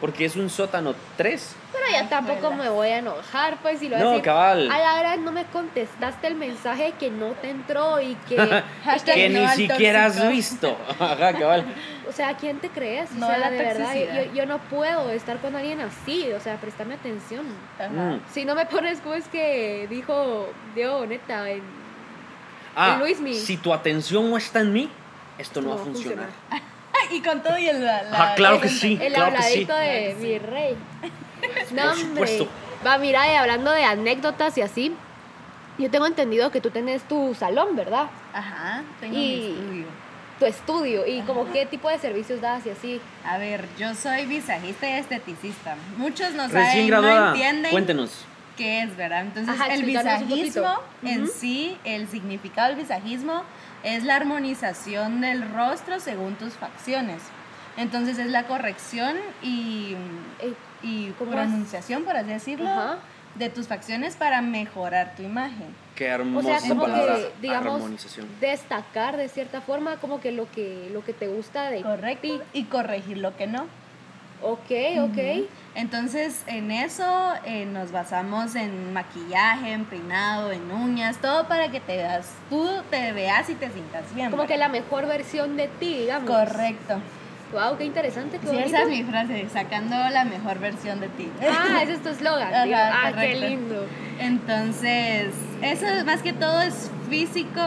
Porque 0.00 0.24
es 0.24 0.36
un 0.36 0.48
sótano 0.48 0.94
3. 1.16 1.56
Pero 1.72 1.84
ya 1.92 2.08
tampoco 2.08 2.52
me 2.52 2.68
voy 2.68 2.88
a 2.88 2.98
enojar, 2.98 3.58
pues, 3.60 3.80
si 3.80 3.88
lo 3.88 3.98
No, 3.98 4.10
decir, 4.10 4.22
cabal. 4.22 4.70
A 4.70 4.78
la 4.78 4.94
hora 4.94 5.16
no 5.16 5.30
me 5.30 5.44
contestaste 5.44 6.26
el 6.26 6.36
mensaje 6.36 6.94
que 6.98 7.10
no 7.10 7.28
te 7.32 7.50
entró 7.50 8.00
y 8.00 8.14
que... 8.28 8.36
Que 9.04 9.28
no 9.28 9.40
ni 9.40 9.48
siquiera 9.48 10.06
has 10.06 10.28
visto. 10.30 10.76
Ajá, 10.98 11.32
cabal. 11.34 11.64
o 12.08 12.12
sea, 12.12 12.30
¿a 12.30 12.36
quién 12.36 12.58
te 12.58 12.70
crees? 12.70 13.10
O 13.12 13.14
No, 13.14 13.26
sea, 13.26 13.38
la 13.38 13.50
de 13.50 13.58
verdad, 13.58 13.94
yo, 14.34 14.46
no 14.46 14.58
puedo 14.58 15.10
estar 15.10 15.38
con 15.38 15.54
alguien 15.54 15.80
así, 15.80 16.32
o 16.32 16.40
sea, 16.40 16.56
préstame 16.56 16.94
atención. 16.94 17.46
Ajá. 17.78 17.88
Mm. 17.88 18.20
Si 18.32 18.44
no 18.44 18.54
me 18.54 18.66
pones 18.66 19.00
como 19.00 19.14
es 19.14 19.28
que 19.28 19.86
dijo 19.90 20.48
Diego 20.74 21.04
Neta 21.06 21.50
en... 21.50 21.62
Ah, 22.74 22.94
El 22.94 23.00
Luismi. 23.00 23.34
si 23.34 23.56
tu 23.56 23.74
atención 23.74 24.30
no 24.30 24.36
está 24.36 24.60
en 24.60 24.72
mí, 24.72 24.88
esto 25.38 25.60
no, 25.60 25.70
va 25.70 25.74
a 25.76 25.78
funcionar. 25.78 26.28
Y 27.10 27.20
con 27.22 27.42
todo 27.42 27.58
y 27.58 27.68
el. 27.68 27.84
La, 27.84 28.02
Ah, 28.12 28.32
claro 28.36 28.56
el- 28.56 28.62
que 28.62 28.68
sí. 28.68 28.98
El 29.00 29.12
claro 29.12 29.36
que 29.36 29.42
sí. 29.42 29.66
habladito 29.66 29.76
de 29.76 29.86
que 29.86 30.16
sí. 30.20 30.26
mi 30.26 30.38
rey. 30.38 30.76
No, 31.72 31.82
Por 31.82 31.90
hombre. 31.92 32.04
supuesto. 32.06 32.48
Va, 32.86 32.98
mira, 32.98 33.32
y 33.32 33.36
hablando 33.36 33.70
de 33.70 33.82
anécdotas 33.84 34.56
y 34.58 34.62
así, 34.62 34.92
yo 35.78 35.90
tengo 35.90 36.06
entendido 36.06 36.50
que 36.50 36.60
tú 36.60 36.70
tenés 36.70 37.02
tu 37.04 37.34
salón, 37.34 37.76
¿verdad? 37.76 38.08
Ajá, 38.34 38.82
tengo 39.00 39.14
Y- 39.16 39.18
mi 39.18 39.46
estudio. 39.50 39.86
Tu 40.38 40.46
estudio 40.46 41.06
y 41.06 41.20
como 41.22 41.50
qué 41.52 41.66
tipo 41.66 41.88
de 41.90 41.98
servicios 41.98 42.40
das 42.40 42.64
y 42.66 42.70
así. 42.70 43.00
A 43.26 43.36
ver, 43.38 43.66
yo 43.78 43.94
soy 43.94 44.24
visajista 44.26 44.88
y 44.88 44.92
esteticista. 44.94 45.76
Muchos 45.98 46.32
no 46.32 46.44
Recién 46.44 46.64
saben, 46.66 46.86
graduada, 46.88 47.20
no 47.20 47.28
entienden 47.32 47.70
cuéntenos. 47.72 48.24
qué 48.56 48.82
es, 48.82 48.96
¿verdad? 48.96 49.20
Entonces, 49.22 49.54
Ajá, 49.60 49.72
el 49.74 49.82
visajismo 49.84 50.74
en 51.02 51.24
Ujú. 51.24 51.32
sí, 51.38 51.76
el 51.84 52.08
significado 52.08 52.68
del 52.68 52.76
visajismo 52.78 53.42
es 53.84 54.04
la 54.04 54.16
armonización 54.16 55.20
del 55.20 55.48
rostro 55.52 56.00
según 56.00 56.34
tus 56.34 56.54
facciones. 56.54 57.22
Entonces, 57.76 58.18
es 58.18 58.26
la 58.30 58.44
corrección 58.46 59.16
y, 59.42 59.96
Eh, 60.40 60.54
y 60.82 61.10
¿Cómo 61.18 61.30
pronunciación, 61.30 62.04
por 62.04 62.16
así 62.16 62.28
decirlo, 62.28 62.68
Ajá. 62.68 62.98
de 63.36 63.48
tus 63.50 63.68
facciones 63.68 64.16
para 64.16 64.40
mejorar 64.42 65.14
tu 65.14 65.22
imagen. 65.22 65.74
Qué 65.94 66.06
O 66.10 66.14
hermosa 66.14 66.58
sea, 66.58 66.68
como 66.68 66.82
palabra. 66.82 67.16
que, 67.16 67.32
digamos, 67.42 67.74
Armonización. 67.76 68.26
destacar 68.40 69.16
de 69.16 69.28
cierta 69.28 69.60
forma 69.60 69.96
como 69.96 70.20
que 70.20 70.32
lo 70.32 70.50
que, 70.50 70.88
lo 70.92 71.04
que 71.04 71.12
te 71.12 71.28
gusta 71.28 71.70
de 71.70 71.82
Correcto. 71.82 72.22
ti. 72.22 72.40
Y 72.54 72.64
corregir 72.64 73.18
lo 73.18 73.36
que 73.36 73.46
no. 73.46 73.66
Ok, 74.42 74.70
ok. 75.02 75.48
Entonces, 75.74 76.42
en 76.46 76.70
eso 76.70 77.32
eh, 77.44 77.66
nos 77.66 77.92
basamos 77.92 78.54
en 78.56 78.92
maquillaje, 78.92 79.72
en 79.72 79.84
peinado, 79.84 80.50
en 80.50 80.70
uñas, 80.70 81.18
todo 81.18 81.46
para 81.46 81.70
que 81.70 81.80
te 81.80 81.96
veas, 81.96 82.32
tú 82.48 82.68
te 82.90 83.12
veas 83.12 83.48
y 83.50 83.54
te 83.54 83.70
sientas 83.70 84.12
bien. 84.14 84.30
Como 84.30 84.42
que 84.44 84.54
¿verdad? 84.54 84.66
la 84.66 84.72
mejor 84.72 85.06
versión 85.06 85.56
de 85.56 85.68
ti, 85.68 85.94
digamos. 85.98 86.28
Correcto. 86.28 87.00
Wow, 87.52 87.76
qué 87.78 87.84
interesante, 87.84 88.38
qué 88.38 88.46
Sí, 88.46 88.52
bonito. 88.54 88.68
esa 88.68 88.82
es 88.82 88.88
mi 88.88 89.02
frase, 89.02 89.48
sacando 89.52 89.96
la 90.10 90.24
mejor 90.24 90.58
versión 90.60 91.00
de 91.00 91.08
ti. 91.08 91.28
Ah, 91.42 91.80
ese 91.82 91.94
es 91.94 92.02
tu 92.02 92.08
eslogan. 92.10 92.52
Ah, 92.54 93.12
qué 93.20 93.34
lindo. 93.36 93.86
Entonces, 94.20 95.28
eso 95.62 95.86
es 95.86 96.04
más 96.04 96.22
que 96.22 96.32
todo 96.32 96.60
es 96.62 96.90
físico, 97.08 97.60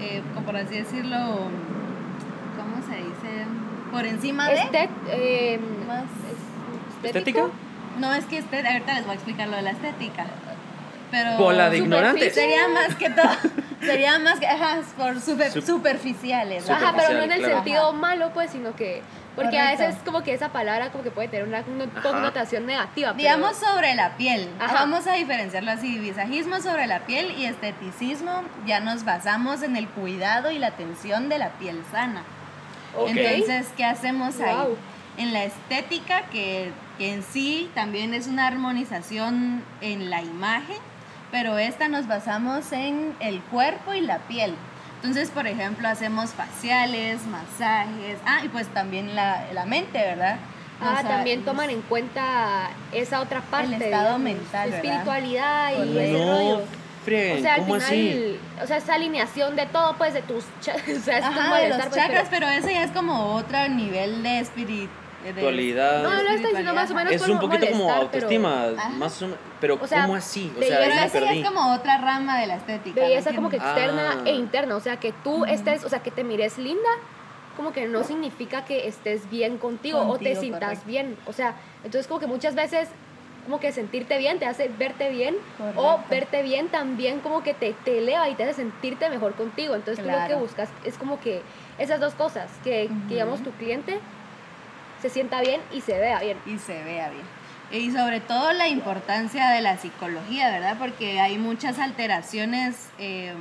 eh, 0.00 0.22
por 0.44 0.56
así 0.56 0.76
decirlo, 0.76 1.16
¿cómo 2.56 2.82
se 2.86 2.96
dice? 2.96 3.46
Por 3.90 4.04
encima 4.06 4.48
de... 4.48 4.54
Estet, 4.56 4.90
eh, 5.08 5.58
Más- 5.88 6.04
es- 7.02 7.06
¿Estética? 7.08 7.42
No, 7.98 8.12
es 8.14 8.24
que 8.26 8.38
este, 8.38 8.66
ahorita 8.66 8.94
les 8.94 9.02
voy 9.04 9.12
a 9.12 9.14
explicar 9.14 9.48
lo 9.48 9.56
de 9.56 9.62
la 9.62 9.70
estética. 9.70 10.26
pero 11.10 11.36
Bola 11.38 11.70
de 11.70 11.78
ignorantes. 11.78 12.32
sería 12.34 12.68
más 12.68 12.94
que 12.94 13.10
todo, 13.10 13.28
sería 13.80 14.18
más 14.20 14.38
que, 14.38 14.46
ajá, 14.46 14.78
por 14.96 15.20
super- 15.20 15.50
Sup- 15.52 15.62
superficiales. 15.66 16.62
Super- 16.62 16.76
Ajá, 16.76 16.94
pero 16.96 17.14
no 17.18 17.24
en 17.24 17.32
el 17.32 17.38
claro. 17.40 17.54
sentido 17.56 17.82
Ajá. 17.88 17.92
malo, 17.92 18.30
pues, 18.32 18.50
sino 18.52 18.74
que. 18.76 19.02
Porque 19.36 19.58
a 19.58 19.62
Correcto. 19.72 19.84
veces, 19.86 20.02
como 20.04 20.22
que 20.22 20.34
esa 20.34 20.50
palabra, 20.50 20.90
como 20.90 21.02
que 21.04 21.10
puede 21.10 21.28
tener 21.28 21.46
una 21.48 21.58
Ajá. 21.58 22.02
connotación 22.02 22.66
negativa. 22.66 23.08
pero- 23.10 23.16
Digamos 23.16 23.56
sobre 23.56 23.94
la 23.94 24.16
piel, 24.16 24.48
Ajá. 24.60 24.72
vamos 24.74 25.06
a 25.06 25.14
diferenciarlo 25.14 25.70
así, 25.72 25.98
visajismo 25.98 26.60
sobre 26.60 26.86
la 26.86 27.00
piel 27.00 27.32
y 27.38 27.44
esteticismo, 27.46 28.42
ya 28.66 28.80
nos 28.80 29.04
basamos 29.04 29.62
en 29.62 29.76
el 29.76 29.88
cuidado 29.88 30.50
y 30.52 30.58
la 30.58 30.68
atención 30.68 31.28
de 31.28 31.38
la 31.38 31.50
piel 31.50 31.82
sana. 31.90 32.22
Ok. 32.96 33.08
Entonces, 33.14 33.68
¿qué 33.76 33.84
hacemos 33.84 34.38
ahí? 34.40 34.56
En 35.16 35.32
la 35.32 35.44
estética, 35.44 36.22
que, 36.32 36.72
que 37.00 37.14
en 37.14 37.22
sí 37.22 37.70
también 37.74 38.12
es 38.12 38.26
una 38.26 38.46
armonización 38.46 39.64
en 39.80 40.10
la 40.10 40.20
imagen, 40.20 40.76
pero 41.30 41.56
esta 41.56 41.88
nos 41.88 42.06
basamos 42.06 42.72
en 42.72 43.14
el 43.20 43.40
cuerpo 43.40 43.94
y 43.94 44.02
la 44.02 44.18
piel. 44.18 44.54
Entonces, 44.96 45.30
por 45.30 45.46
ejemplo, 45.46 45.88
hacemos 45.88 46.32
faciales, 46.32 47.20
masajes, 47.26 48.18
ah, 48.26 48.40
y 48.44 48.48
pues 48.50 48.66
también 48.68 49.16
la, 49.16 49.46
la 49.54 49.64
mente, 49.64 49.96
¿verdad? 49.98 50.36
Ah, 50.82 51.00
también 51.02 51.42
toman 51.42 51.70
en 51.70 51.80
cuenta 51.80 52.68
esa 52.92 53.22
otra 53.22 53.40
parte. 53.40 53.72
estado 53.76 54.18
digamos, 54.18 54.20
mental, 54.20 54.70
¿verdad? 54.70 54.84
Espiritualidad 54.84 55.72
y 55.72 55.76
Correcto. 55.76 56.00
ese 56.00 56.12
No, 56.12 56.32
rollo. 56.32 56.64
frieguen, 57.04 57.38
O 57.38 57.40
sea, 57.40 57.54
al 57.54 57.60
¿cómo 57.60 57.74
final, 57.76 57.86
así? 57.88 58.38
o 58.62 58.66
sea, 58.66 58.76
esa 58.76 58.94
alineación 58.94 59.56
de 59.56 59.64
todo, 59.66 59.96
pues, 59.96 60.12
de 60.12 60.20
tus, 60.22 60.44
o 60.60 60.62
sea, 60.62 60.76
es 61.18 61.24
Ajá, 61.24 61.56
de 61.56 61.68
los 61.70 61.78
pues, 61.78 61.94
chakras, 61.94 62.28
pero- 62.30 62.46
pero, 62.46 62.48
ese 62.48 62.74
ya 62.74 62.84
es 62.84 62.90
como 62.90 63.34
otro 63.36 63.68
nivel 63.70 64.22
de 64.22 64.40
espiritualidad. 64.40 64.90
Espiritualidad. 65.22 66.02
No, 66.02 66.10
no, 66.14 66.22
lo 66.22 66.30
estoy 66.30 66.46
diciendo 66.50 66.74
más 66.74 66.90
o 66.90 66.94
menos 66.94 67.12
es 67.12 67.28
un 67.28 67.38
poquito 67.38 67.66
como 67.66 67.84
molestar, 67.84 68.02
autoestima, 68.02 68.64
Ajá. 68.76 68.88
más 68.90 69.20
o 69.22 69.26
menos, 69.26 69.40
pero 69.60 69.78
O 69.80 69.86
sea, 69.86 70.02
¿cómo 70.02 70.14
así? 70.16 70.50
O 70.58 70.62
sea, 70.62 70.78
Pero 70.78 70.94
me 70.94 71.00
ya 71.00 71.08
perdí. 71.08 71.40
es 71.40 71.46
como 71.46 71.74
otra 71.74 71.98
rama 71.98 72.38
de 72.40 72.46
la 72.46 72.56
estética. 72.56 73.00
belleza 73.00 73.30
¿me 73.30 73.36
como 73.36 73.50
que 73.50 73.56
externa 73.56 74.12
Ah. 74.20 74.22
e 74.24 74.32
interna, 74.34 74.76
o 74.76 74.80
sea, 74.80 74.96
que 74.98 75.12
tú 75.12 75.44
estés, 75.44 75.84
o 75.84 75.88
sea, 75.88 76.00
que 76.02 76.10
te 76.10 76.24
mires 76.24 76.58
linda, 76.58 76.88
como 77.56 77.72
que 77.72 77.86
no 77.86 78.02
significa 78.04 78.64
que 78.64 78.88
estés 78.88 79.28
bien 79.30 79.58
contigo, 79.58 79.98
o 79.98 80.02
te 80.04 80.08
Contigo, 80.32 80.40
sientas 80.40 80.60
correcto. 80.62 80.86
bien, 80.86 81.16
o 81.26 81.32
sea, 81.32 81.54
entonces 81.84 82.06
como 82.06 82.20
que 82.20 82.26
muchas 82.26 82.54
veces 82.54 82.88
como 83.44 83.58
que 83.58 83.72
sentirte 83.72 84.18
bien 84.18 84.38
te 84.38 84.46
hace 84.46 84.68
verte 84.68 85.08
bien 85.10 85.34
o 85.74 85.96
Correcto. 85.96 86.02
verte 86.10 86.42
bien 86.42 86.68
también 86.68 87.20
como 87.20 87.42
que 87.42 87.52
te, 87.54 87.72
te 87.84 87.98
eleva 87.98 88.28
y 88.28 88.34
te 88.34 88.44
hace 88.44 88.54
sentirte 88.54 89.08
mejor 89.10 89.34
contigo, 89.34 89.74
entonces 89.74 90.02
tú 90.04 90.10
lo 90.10 90.18
que 90.18 90.24
Claro. 90.26 90.38
buscas 90.40 90.68
es 90.84 90.96
como 90.98 91.18
que 91.20 91.42
esas 91.78 92.00
dos 92.00 92.14
cosas, 92.14 92.50
que, 92.64 92.86
Ujú. 92.86 92.94
que, 93.08 93.14
digamos 93.14 93.42
tu 93.42 93.50
cliente 93.52 93.98
se 95.02 95.10
sienta 95.10 95.40
bien 95.40 95.60
y 95.72 95.80
se 95.80 95.98
vea 95.98 96.20
bien. 96.20 96.38
y 96.46 96.58
se 96.58 96.82
vea 96.84 97.10
bien. 97.10 97.22
Y 97.72 97.92
sobre 97.92 98.20
todo 98.20 98.52
la 98.52 98.66
importancia 98.68 99.50
de 99.50 99.60
la 99.60 99.76
psicología, 99.76 100.50
¿verdad? 100.50 100.76
Porque 100.78 101.20
hay 101.20 101.38
muchas 101.38 101.78
alteraciones 101.78 102.88
eh, 102.98 103.32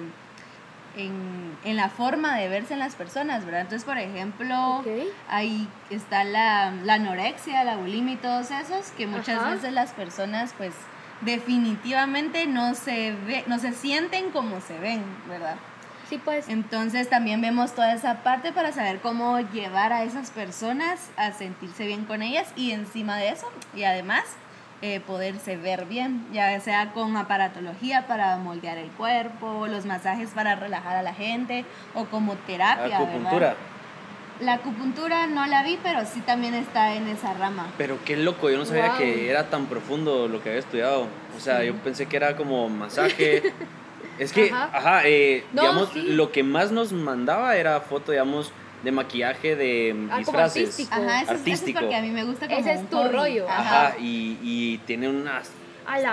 en, 0.95 1.57
en 1.63 1.75
la 1.75 1.89
forma 1.89 2.37
de 2.37 2.47
verse 2.47 2.73
en 2.73 2.79
las 2.79 2.93
personas, 2.95 3.43
¿verdad? 3.45 3.61
Entonces, 3.61 3.85
por 3.85 3.97
ejemplo, 3.97 4.77
Ok. 4.77 4.87
ahí 5.29 5.67
está 5.89 6.23
la, 6.23 6.71
la 6.83 6.95
anorexia, 6.95 7.63
la 7.63 7.77
bulimia 7.77 8.13
y 8.13 8.17
todos 8.17 8.51
esos, 8.51 8.91
que 8.91 9.07
muchas 9.07 9.39
Ajá. 9.39 9.49
veces 9.51 9.73
las 9.73 9.91
personas, 9.93 10.53
pues, 10.57 10.73
definitivamente 11.21 12.47
no 12.47 12.75
se, 12.75 13.13
ve, 13.25 13.43
no 13.47 13.59
se 13.59 13.73
sienten 13.73 14.31
como 14.31 14.61
se 14.61 14.77
ven, 14.79 15.03
¿verdad? 15.27 15.55
Sí, 16.09 16.17
pues. 16.23 16.49
Entonces 16.49 17.09
también 17.09 17.39
vemos 17.41 17.73
toda 17.73 17.93
esa 17.93 18.23
parte 18.23 18.51
para 18.51 18.71
saber 18.71 18.99
cómo 18.99 19.39
llevar 19.39 19.93
a 19.93 20.03
esas 20.03 20.31
personas 20.31 21.11
a 21.17 21.31
sentirse 21.33 21.85
bien 21.85 22.05
con 22.05 22.21
ellas 22.23 22.47
y 22.55 22.71
encima 22.71 23.17
de 23.17 23.29
eso, 23.29 23.47
y 23.75 23.83
además 23.83 24.23
eh, 24.81 25.01
poderse 25.01 25.55
ver 25.57 25.85
bien, 25.85 26.25
ya 26.33 26.59
sea 26.61 26.91
con 26.93 27.15
aparatología 27.17 28.07
para 28.07 28.37
moldear 28.37 28.77
el 28.77 28.89
cuerpo, 28.91 29.67
los 29.67 29.85
masajes 29.85 30.29
para 30.31 30.55
relajar 30.55 30.95
a 30.95 31.01
la 31.03 31.13
gente 31.13 31.63
o 31.93 32.05
como 32.05 32.35
terapia. 32.35 32.97
Acupuntura. 32.97 33.31
¿verdad? 33.39 33.55
La 34.39 34.53
acupuntura 34.53 35.27
no 35.27 35.45
la 35.47 35.63
vi, 35.63 35.77
pero 35.83 36.05
sí 36.05 36.21
también 36.21 36.53
está 36.53 36.95
en 36.95 37.07
esa 37.09 37.33
rama. 37.33 37.67
Pero 37.77 37.97
qué 38.05 38.15
loco, 38.15 38.49
yo 38.49 38.57
no 38.57 38.63
sabía 38.65 38.87
Wow. 38.87 38.97
que 38.97 39.29
era 39.29 39.49
tan 39.49 39.65
profundo 39.65 40.29
lo 40.29 40.41
que 40.41 40.47
había 40.47 40.61
estudiado. 40.61 41.07
O 41.35 41.39
sea, 41.41 41.61
yo 41.65 41.75
pensé 41.75 42.05
que 42.05 42.15
era 42.15 42.35
como 42.37 42.67
masaje. 42.69 43.53
es 44.19 44.31
que, 44.33 44.51
Ajá. 44.51 44.69
ajá, 44.73 45.01
eh, 45.07 45.43
No, 45.53 45.61
digamos, 45.61 45.89
sí. 45.93 46.01
lo 46.09 46.31
que 46.31 46.43
más 46.43 46.71
nos 46.71 46.91
mandaba 46.93 47.55
era 47.55 47.79
foto, 47.81 48.11
digamos, 48.11 48.51
de 48.83 48.91
maquillaje 48.91 49.55
de 49.55 49.93
mm, 49.93 50.05
Ah, 50.05 50.07
como 50.09 50.17
disfraces. 50.19 50.63
artístico. 50.69 50.93
Ajá, 50.93 51.03
eso 51.03 51.13
es, 51.15 51.21
eso 51.23 51.33
es 51.33 51.39
Artístico. 51.39 51.79
porque 51.79 51.95
a 51.95 52.01
mí 52.01 52.09
me 52.11 52.23
gusta 52.23 52.47
como 52.47 52.59
Ese 52.59 52.73
es 52.73 52.89
tu 52.89 52.97
hobby. 52.97 53.09
rollo. 53.09 53.49
Ajá, 53.49 53.95
y, 53.99 54.37
y 54.41 54.77
tiene 54.85 55.09
unas 55.09 55.51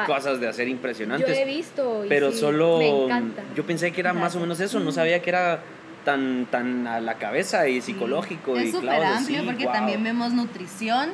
cosas 0.06 0.40
de 0.40 0.48
hacer 0.48 0.66
yo 0.66 0.72
impresionantes. 0.72 1.36
he 1.36 1.44
visto. 1.44 2.04
y 2.04 2.08
pero 2.08 2.32
sí, 2.32 2.38
solo 2.38 2.78
Me 2.78 2.88
encanta. 2.88 3.42
yo 3.54 3.64
pensé 3.64 3.92
que 3.92 4.00
era 4.00 4.12
más 4.14 4.34
o 4.34 4.40
menos 4.40 4.58
eso, 4.60 4.80
no 4.80 4.90
sabía 4.90 5.20
que 5.20 5.28
era 5.30 5.60
tan 6.04 6.46
tan 6.50 6.86
a 6.86 7.00
la 7.00 7.14
cabeza 7.14 7.68
y 7.68 7.80
psicológico 7.82 8.56
Es 8.56 8.66
y 8.68 8.72
súper 8.72 8.88
clavos 8.96 9.18
amplio 9.18 9.38
así, 9.38 9.46
porque 9.46 9.64
wow. 9.64 9.72
también 9.74 10.02
vemos 10.04 10.32
nutrición 10.32 11.10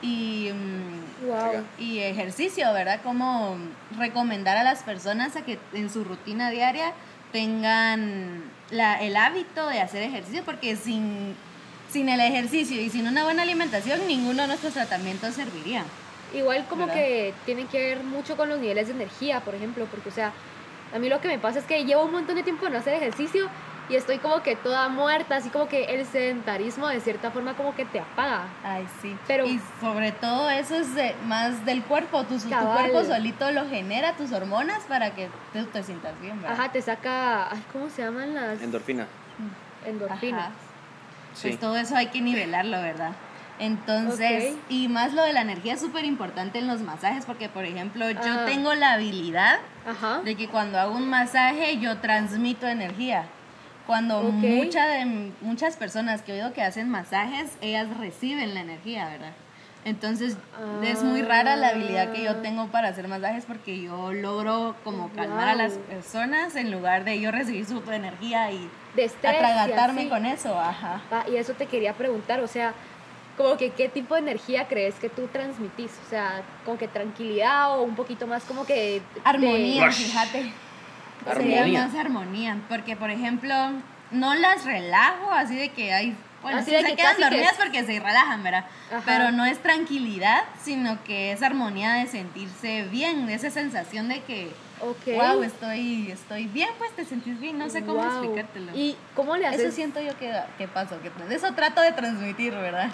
y, 0.00 0.50
mm, 0.54 1.07
Wow. 1.26 1.64
y 1.78 1.98
ejercicio, 1.98 2.72
¿verdad? 2.72 3.00
Como 3.02 3.56
recomendar 3.98 4.56
a 4.56 4.62
las 4.62 4.82
personas 4.82 5.34
a 5.36 5.42
que 5.42 5.58
en 5.72 5.90
su 5.90 6.04
rutina 6.04 6.50
diaria 6.50 6.92
tengan 7.32 8.42
la- 8.70 9.00
el 9.02 9.16
hábito 9.16 9.68
de 9.68 9.80
hacer 9.80 10.02
ejercicio 10.02 10.42
porque 10.44 10.76
sin, 10.76 11.34
sin 11.90 12.08
el 12.08 12.20
ejercicio 12.20 12.80
y 12.80 12.90
sin 12.90 13.06
una 13.08 13.24
buena 13.24 13.42
alimentación 13.42 14.06
ninguno 14.06 14.42
de 14.42 14.48
nuestros 14.48 14.74
tratamientos 14.74 15.34
serviría. 15.34 15.84
Igual 16.34 16.66
como 16.68 16.86
¿Verdad? 16.86 16.94
que 17.00 17.34
tiene 17.46 17.64
que 17.66 17.78
ver 17.78 18.02
mucho 18.04 18.36
con 18.36 18.48
los 18.48 18.58
niveles 18.60 18.88
de 18.88 18.94
energía, 18.94 19.40
por 19.40 19.54
ejemplo, 19.54 19.86
porque 19.86 20.10
o 20.10 20.12
sea, 20.12 20.32
a 20.94 20.98
mí 20.98 21.08
lo 21.08 21.20
que 21.20 21.28
me 21.28 21.38
pasa 21.38 21.58
es 21.58 21.64
que 21.64 21.84
llevo 21.84 22.04
un 22.04 22.12
montón 22.12 22.36
de 22.36 22.42
tiempo 22.42 22.68
no 22.68 22.78
hacer 22.78 22.94
ejercicio 22.94 23.48
y 23.88 23.94
estoy 23.96 24.18
como 24.18 24.42
que 24.42 24.54
toda 24.56 24.88
muerta, 24.88 25.36
así 25.36 25.48
como 25.50 25.68
que 25.68 25.84
el 25.84 26.04
sedentarismo 26.06 26.88
de 26.88 27.00
cierta 27.00 27.30
forma 27.30 27.54
como 27.54 27.74
que 27.74 27.84
te 27.84 28.00
apaga. 28.00 28.46
Ay, 28.64 28.86
sí. 29.00 29.16
Pero- 29.26 29.46
y 29.46 29.60
sobre 29.80 30.12
todo 30.12 30.50
eso 30.50 30.74
es 30.76 30.94
de- 30.94 31.14
más 31.26 31.64
del 31.64 31.82
cuerpo. 31.82 32.24
Tu, 32.24 32.38
cuerpo 32.48 33.04
solito 33.04 33.50
lo 33.52 33.66
genera, 33.68 34.12
tus 34.14 34.32
hormonas, 34.32 34.82
para 34.84 35.10
que 35.14 35.28
tú 35.52 35.64
te 35.66 35.82
sientas 35.82 36.20
bien, 36.20 36.40
¿verdad? 36.42 36.58
Ajá, 36.60 36.72
te 36.72 36.82
saca, 36.82 37.50
ay, 37.50 37.62
¿cómo 37.72 37.88
se 37.88 38.02
llaman 38.02 38.34
las 38.34 38.60
endorfina. 38.62 39.06
endorfinas? 39.86 40.40
Ajá. 40.48 40.52
Sí. 41.34 41.48
Pues 41.48 41.60
todo 41.60 41.76
eso 41.76 41.96
hay 41.96 42.08
que 42.08 42.20
nivelarlo, 42.20 42.80
¿verdad? 42.80 43.12
Entonces, 43.60 44.54
y 44.68 44.88
más 44.88 45.12
lo 45.14 45.22
de 45.22 45.32
la 45.32 45.40
energía 45.40 45.74
es 45.74 45.80
súper 45.80 46.04
importante 46.04 46.58
en 46.58 46.66
los 46.68 46.80
masajes, 46.80 47.24
porque 47.26 47.48
por 47.48 47.64
ejemplo, 47.64 48.08
yo 48.10 48.18
Ah. 48.22 48.44
tengo 48.46 48.74
la 48.74 48.92
habilidad 48.92 49.58
Ajá. 49.86 50.20
de 50.24 50.36
que 50.36 50.48
cuando 50.48 50.78
hago 50.78 50.94
un 50.94 51.08
masaje 51.08 51.78
yo 51.78 51.98
transmito 51.98 52.66
energía. 52.66 53.24
Cuando 53.88 54.18
Ok. 54.20 54.32
mucha 54.34 54.86
de, 54.86 55.32
muchas 55.40 55.76
personas 55.78 56.20
que 56.20 56.32
he 56.32 56.34
oído 56.34 56.52
que 56.52 56.60
hacen 56.62 56.90
masajes, 56.90 57.50
ellas 57.62 57.86
reciben 57.98 58.52
la 58.52 58.60
energía, 58.60 59.08
¿verdad? 59.08 59.32
Entonces 59.86 60.36
es 60.82 61.02
muy 61.02 61.22
rara 61.22 61.56
la 61.56 61.68
habilidad 61.70 62.12
que 62.12 62.22
yo 62.22 62.32
Ah. 62.32 62.42
tengo 62.42 62.66
para 62.66 62.88
hacer 62.88 63.08
masajes 63.08 63.46
porque 63.46 63.80
yo 63.80 64.12
logro 64.12 64.76
como 64.84 65.10
calmar 65.14 65.48
a 65.48 65.54
las 65.54 65.72
Wow. 65.76 65.82
personas 65.84 66.54
en 66.56 66.70
lugar 66.70 67.04
de 67.04 67.18
yo 67.18 67.30
recibir 67.30 67.64
su 67.64 67.82
energía 67.90 68.52
y 68.52 68.68
De 68.94 69.04
estrés 69.04 69.32
y 69.32 69.36
atragatarme 69.36 70.00
así. 70.02 70.10
con 70.10 70.26
eso, 70.26 70.60
ajá. 70.60 71.00
Ah, 71.10 71.24
y 71.32 71.36
eso 71.36 71.54
te 71.54 71.64
quería 71.64 71.94
preguntar, 71.94 72.40
o 72.40 72.46
sea, 72.46 72.74
como 73.38 73.56
que 73.56 73.70
qué 73.70 73.88
tipo 73.88 74.14
de 74.16 74.20
energía 74.20 74.68
crees 74.68 74.96
que 74.96 75.08
tú 75.08 75.28
transmitís, 75.32 75.92
o 76.06 76.10
sea, 76.10 76.42
como 76.66 76.76
que 76.76 76.88
tranquilidad 76.88 77.78
o 77.78 77.84
un 77.84 77.94
poquito 77.94 78.26
más 78.26 78.44
como 78.44 78.66
que 78.66 79.00
Armonía, 79.24 79.86
Rush. 79.86 79.94
fíjate. 79.94 80.52
Sería 81.24 81.58
Armonía. 81.60 81.86
más 81.86 81.94
armonía. 81.96 82.56
Porque, 82.68 82.96
por 82.96 83.10
ejemplo, 83.10 83.54
no 84.10 84.34
las 84.34 84.64
relajo 84.64 85.30
así 85.32 85.56
de 85.56 85.70
que 85.70 85.92
hay. 85.92 86.16
Bueno, 86.40 86.58
Así 86.58 86.70
sí 86.70 86.76
de 86.76 86.82
se 86.82 86.88
que 86.90 86.96
quedan 86.96 87.16
que 87.16 87.22
dormidas 87.24 87.52
es- 87.52 87.58
porque 87.58 87.84
se 87.84 87.98
relajan, 87.98 88.44
¿verdad? 88.44 88.64
Ajá. 88.92 89.02
Pero 89.04 89.32
no 89.32 89.44
es 89.44 89.58
tranquilidad, 89.58 90.44
sino 90.62 91.02
que 91.02 91.32
es 91.32 91.42
armonía 91.42 91.94
de 91.94 92.06
sentirse 92.06 92.84
bien, 92.84 93.28
esa 93.28 93.50
sensación 93.50 94.08
de 94.08 94.20
que, 94.22 94.48
wow, 95.16 95.42
estoy, 95.42 96.12
estoy 96.12 96.46
bien, 96.46 96.68
pues 96.78 96.92
te 96.94 97.04
sentís 97.04 97.40
bien, 97.40 97.58
no 97.58 97.68
sé 97.68 97.80
cómo 97.82 97.94
Wow. 97.98 98.06
explicártelo. 98.06 98.70
¿Y 98.72 98.96
cómo 99.16 99.36
le 99.36 99.48
haces? 99.48 99.60
eso 99.62 99.72
siento 99.72 100.00
yo 100.00 100.16
que, 100.16 100.32
que 100.58 100.68
pasó, 100.68 101.00
que 101.02 101.10
eso 101.34 101.52
trato 101.54 101.80
de 101.80 101.90
transmitir, 101.90 102.52
¿verdad? 102.54 102.90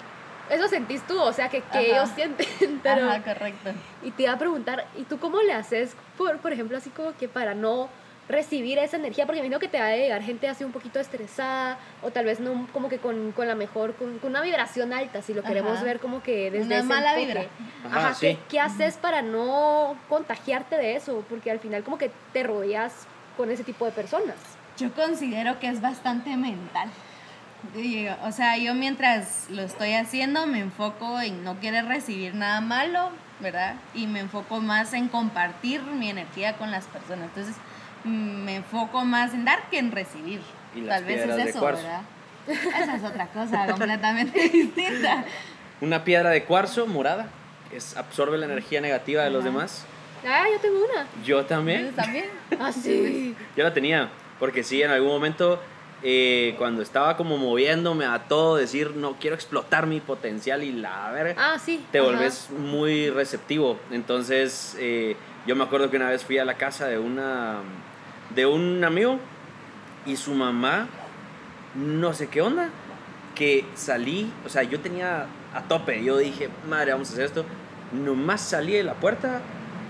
Eso 0.49 0.67
sentís 0.67 1.03
tú, 1.05 1.19
o 1.19 1.31
sea, 1.31 1.47
que, 1.49 1.61
que 1.61 1.91
ellos 1.91 2.09
sienten, 2.15 2.79
pero... 2.83 3.11
Ajá, 3.11 3.21
correcto. 3.21 3.71
Y 4.03 4.09
te 4.09 4.23
iba 4.23 4.33
a 4.33 4.37
preguntar, 4.39 4.87
¿y 4.97 5.03
tú 5.03 5.19
cómo 5.19 5.39
le 5.41 5.53
haces, 5.53 5.95
por, 6.17 6.39
por 6.39 6.51
ejemplo, 6.51 6.77
así 6.77 6.89
como 6.89 7.15
que 7.15 7.27
para 7.27 7.53
no 7.53 7.89
recibir 8.27 8.77
esa 8.79 8.97
energía? 8.97 9.25
Porque 9.25 9.41
me 9.41 9.47
imagino 9.47 9.59
que 9.59 9.67
te 9.67 9.79
va 9.79 9.87
a 9.87 9.95
llegar 9.95 10.21
gente 10.23 10.47
así 10.47 10.63
un 10.63 10.71
poquito 10.71 10.99
estresada, 10.99 11.77
o 12.01 12.11
tal 12.11 12.25
vez 12.25 12.39
no 12.39 12.67
como 12.73 12.89
que 12.89 12.97
con, 12.97 13.31
con 13.33 13.47
la 13.47 13.55
mejor, 13.55 13.95
con, 13.95 14.17
con 14.19 14.31
una 14.31 14.41
vibración 14.41 14.93
alta, 14.93 15.21
si 15.21 15.33
lo 15.33 15.43
queremos 15.43 15.73
Ajá. 15.77 15.83
ver 15.83 15.99
como 15.99 16.23
que 16.23 16.49
desde 16.51 16.65
Una 16.65 16.77
ese 16.77 16.87
mala 16.87 17.19
enfoque. 17.19 17.25
vibra. 17.25 17.49
Ajá, 17.87 17.97
Ajá, 18.07 18.13
sí. 18.15 18.27
¿qué, 18.27 18.37
qué 18.49 18.59
haces 18.59 18.95
para 18.97 19.21
no 19.21 19.95
contagiarte 20.09 20.77
de 20.77 20.95
eso? 20.95 21.23
Porque 21.29 21.51
al 21.51 21.59
final 21.59 21.83
como 21.83 21.97
que 21.97 22.11
te 22.33 22.43
rodeas 22.43 22.93
con 23.37 23.51
ese 23.51 23.63
tipo 23.63 23.85
de 23.85 23.91
personas. 23.91 24.35
Yo 24.77 24.91
considero 24.93 25.59
que 25.59 25.67
es 25.67 25.79
bastante 25.81 26.35
mental. 26.35 26.89
O 28.23 28.31
sea, 28.31 28.57
yo 28.57 28.75
mientras 28.75 29.47
lo 29.49 29.63
estoy 29.63 29.93
haciendo 29.93 30.45
me 30.45 30.59
enfoco 30.59 31.19
en 31.19 31.43
no 31.43 31.59
querer 31.59 31.85
recibir 31.85 32.35
nada 32.35 32.61
malo, 32.61 33.09
¿verdad? 33.39 33.75
Y 33.95 34.05
me 34.05 34.19
enfoco 34.19 34.59
más 34.59 34.93
en 34.93 35.07
compartir 35.07 35.81
mi 35.81 36.09
energía 36.09 36.57
con 36.57 36.69
las 36.69 36.85
personas. 36.85 37.25
Entonces, 37.29 37.55
me 38.05 38.57
enfoco 38.57 39.03
más 39.03 39.33
en 39.33 39.45
dar 39.45 39.69
que 39.69 39.79
en 39.79 39.91
recibir. 39.91 40.41
Y 40.75 40.81
las 40.81 40.97
Tal 40.99 41.05
vez 41.05 41.21
es 41.29 41.47
eso, 41.49 41.59
cuarzo. 41.59 41.83
¿verdad? 41.83 42.01
Esa 42.47 42.95
es 42.95 43.03
otra 43.03 43.27
cosa 43.27 43.65
completamente 43.67 44.39
distinta. 44.53 45.25
Una 45.81 46.03
piedra 46.03 46.29
de 46.29 46.43
cuarzo 46.43 46.85
morada 46.87 47.27
es, 47.71 47.97
absorbe 47.97 48.37
la 48.37 48.45
energía 48.45 48.81
negativa 48.81 49.23
de 49.23 49.29
los 49.31 49.43
demás. 49.43 49.85
Ah, 50.27 50.45
yo 50.51 50.59
tengo 50.59 50.77
una. 50.77 51.05
Yo 51.23 51.45
también. 51.45 51.87
Entonces, 51.87 52.03
también. 52.03 52.25
Ah, 52.59 52.71
sí. 52.71 53.35
Yo 53.55 53.63
la 53.63 53.73
tenía, 53.73 54.09
porque 54.39 54.63
sí, 54.63 54.81
en 54.81 54.91
algún 54.91 55.09
momento, 55.11 55.61
eh, 56.03 56.55
cuando 56.57 56.81
estaba 56.81 57.15
como 57.17 57.37
moviéndome 57.37 58.05
a 58.05 58.19
todo, 58.27 58.55
decir, 58.57 58.91
no 58.95 59.13
quiero 59.19 59.35
explotar 59.35 59.87
mi 59.87 59.99
potencial 59.99 60.63
y 60.63 60.71
la 60.71 61.11
verga, 61.11 61.35
Ah, 61.37 61.59
sí. 61.59 61.83
te 61.91 61.99
ajá. 61.99 62.07
volvés 62.07 62.49
muy 62.51 63.09
receptivo. 63.09 63.79
Entonces, 63.91 64.75
eh, 64.79 65.15
yo 65.45 65.55
me 65.55 65.63
acuerdo 65.63 65.89
que 65.91 65.97
una 65.97 66.09
vez 66.09 66.23
fui 66.23 66.37
a 66.37 66.45
la 66.45 66.55
casa 66.55 66.87
de, 66.87 66.97
una, 66.97 67.57
de 68.33 68.45
un 68.45 68.83
amigo 68.83 69.19
y 70.05 70.15
su 70.15 70.33
mamá, 70.33 70.87
no 71.75 72.13
sé 72.13 72.27
qué 72.27 72.41
onda, 72.41 72.69
que 73.35 73.65
salí, 73.75 74.31
o 74.45 74.49
sea, 74.49 74.63
yo 74.63 74.79
tenía 74.79 75.25
a 75.53 75.61
tope, 75.63 76.03
yo 76.03 76.17
dije, 76.17 76.49
madre, 76.69 76.91
vamos 76.93 77.09
a 77.09 77.13
hacer 77.13 77.25
esto. 77.25 77.45
Nomás 77.91 78.41
salí 78.41 78.73
de 78.73 78.83
la 78.83 78.93
puerta, 78.95 79.41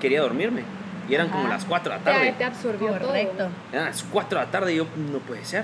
quería 0.01 0.22
dormirme. 0.22 0.63
Y 1.08 1.13
eran 1.13 1.30
como 1.30 1.48
las 1.48 1.65
4 1.65 1.92
de 1.92 1.98
la 2.00 2.04
tarde. 2.04 2.34
te 2.38 2.44
absorbió 2.44 2.88
Correcto. 2.88 3.36
todo. 3.38 3.50
Eran 3.72 3.86
las 3.86 4.04
4 4.04 4.39
de 4.39 4.46
la 4.46 4.51
tarde 4.51 4.74
y 4.74 4.77
yo, 4.77 4.88
no 5.12 5.20
puede 5.20 5.46
ser. 5.46 5.63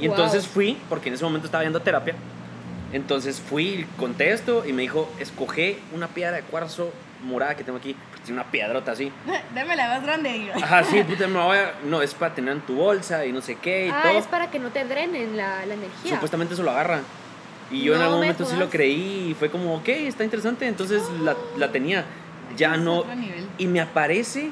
Y 0.00 0.08
Wow. 0.08 0.16
entonces 0.16 0.46
fui, 0.48 0.78
porque 0.88 1.08
en 1.08 1.14
ese 1.14 1.24
momento 1.24 1.46
estaba 1.46 1.62
viendo 1.62 1.80
terapia. 1.80 2.14
Entonces 2.92 3.40
fui, 3.40 3.86
conté 3.96 4.32
esto 4.32 4.64
y 4.66 4.72
me 4.72 4.82
dijo, 4.82 5.08
escoge 5.20 5.78
una 5.94 6.08
piedra 6.08 6.36
de 6.36 6.42
cuarzo 6.42 6.92
morada 7.22 7.54
que 7.54 7.62
tengo 7.62 7.78
aquí. 7.78 7.94
Una 8.28 8.44
piedrota 8.44 8.92
así. 8.92 9.10
Deme 9.54 9.74
la 9.76 9.88
más 9.88 10.02
grande. 10.02 10.30
digo. 10.32 10.52
Ajá, 10.56 10.84
sí, 10.84 11.02
puta, 11.02 11.26
me 11.26 11.34
la 11.38 11.44
voy 11.46 11.56
a... 11.56 11.74
No, 11.84 12.02
es 12.02 12.14
para 12.14 12.34
tener 12.34 12.52
en 12.54 12.60
tu 12.60 12.74
bolsa 12.76 13.24
y 13.26 13.32
no 13.32 13.40
sé 13.40 13.56
qué 13.56 13.86
y 13.86 13.90
Ah, 13.90 14.00
todo. 14.04 14.18
es 14.18 14.26
para 14.26 14.50
que 14.50 14.58
no 14.58 14.70
te 14.70 14.84
drenen 14.84 15.36
la, 15.36 15.64
la 15.66 15.74
energía. 15.74 16.12
Supuestamente 16.14 16.54
eso 16.54 16.62
lo 16.62 16.70
agarra. 16.70 17.00
Y 17.70 17.82
yo 17.82 17.92
en 17.94 17.98
No 17.98 18.04
algún 18.04 18.20
me 18.20 18.26
momento 18.26 18.44
sí 18.44 18.56
lo 18.56 18.68
creí 18.70 19.30
y 19.30 19.34
fue 19.34 19.50
como, 19.50 19.74
ok, 19.76 19.88
está 19.88 20.22
interesante. 20.24 20.66
Entonces 20.66 21.02
la, 21.22 21.34
la 21.56 21.72
tenía. 21.72 22.04
Ya 22.56 22.74
Es 22.74 22.80
no... 22.80 23.04
Y 23.58 23.66
me 23.66 23.80
aparece... 23.80 24.50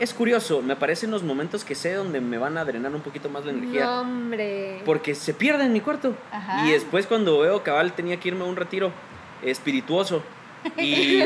Es 0.00 0.14
curioso, 0.14 0.62
me 0.62 0.72
aparecen 0.72 1.10
los 1.10 1.22
momentos 1.22 1.64
que 1.64 1.74
sé 1.74 1.92
donde 1.94 2.20
me 2.20 2.38
van 2.38 2.56
a 2.56 2.64
drenar 2.64 2.92
un 2.94 3.02
poquito 3.02 3.28
más 3.28 3.44
la 3.44 3.52
energía. 3.52 3.84
No, 3.84 4.00
hombre. 4.00 4.80
Porque 4.84 5.14
se 5.14 5.32
pierde 5.34 5.64
en 5.64 5.72
mi 5.72 5.80
cuarto. 5.80 6.14
Ajá. 6.32 6.66
Y 6.66 6.72
después 6.72 7.06
cuando 7.06 7.38
veo 7.40 7.62
cabal 7.62 7.92
tenía 7.92 8.18
que 8.18 8.28
irme 8.28 8.40
a 8.42 8.48
un 8.48 8.56
retiro 8.56 8.90
espirituoso. 9.42 10.22
Y, 10.78 11.22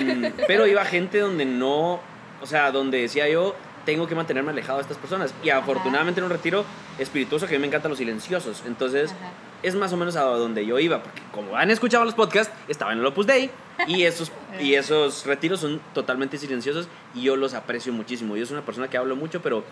pero 0.46 0.66
iba 0.66 0.84
gente 0.84 1.20
donde 1.20 1.44
no, 1.44 2.00
o 2.40 2.46
sea, 2.46 2.70
donde 2.72 3.02
decía 3.02 3.28
yo, 3.28 3.54
tengo 3.86 4.06
que 4.06 4.14
mantenerme 4.14 4.50
alejado 4.50 4.78
de 4.78 4.82
estas 4.82 4.98
personas. 4.98 5.32
Y 5.42 5.48
afortunadamente 5.48 6.20
en 6.20 6.24
un 6.24 6.30
retiro 6.30 6.64
espirituoso 6.98 7.46
que 7.46 7.54
a 7.54 7.58
mí 7.58 7.62
me 7.62 7.68
encantan 7.68 7.90
los 7.90 7.98
silenciosos. 7.98 8.64
Entonces 8.66 9.12
Ajá. 9.12 9.30
es 9.62 9.74
más 9.74 9.92
o 9.94 9.96
menos 9.96 10.16
a 10.16 10.22
donde 10.22 10.66
yo 10.66 10.78
iba. 10.78 11.02
Porque 11.02 11.22
como 11.32 11.56
han 11.56 11.70
escuchado 11.70 12.04
los 12.04 12.14
podcasts, 12.14 12.52
estaba 12.68 12.92
en 12.92 12.98
el 12.98 13.06
Opus 13.06 13.26
Dei. 13.26 13.50
Y 13.86 14.02
esos, 14.02 14.32
y 14.60 14.74
esos 14.74 15.24
retiros 15.24 15.60
son 15.60 15.80
totalmente 15.94 16.36
silenciosos 16.36 16.88
y 17.14 17.22
yo 17.22 17.36
los 17.36 17.54
aprecio 17.54 17.92
muchísimo. 17.92 18.36
Yo 18.36 18.44
soy 18.44 18.56
una 18.56 18.66
persona 18.66 18.88
que 18.88 18.98
hablo 18.98 19.16
mucho, 19.16 19.40
pero 19.40 19.64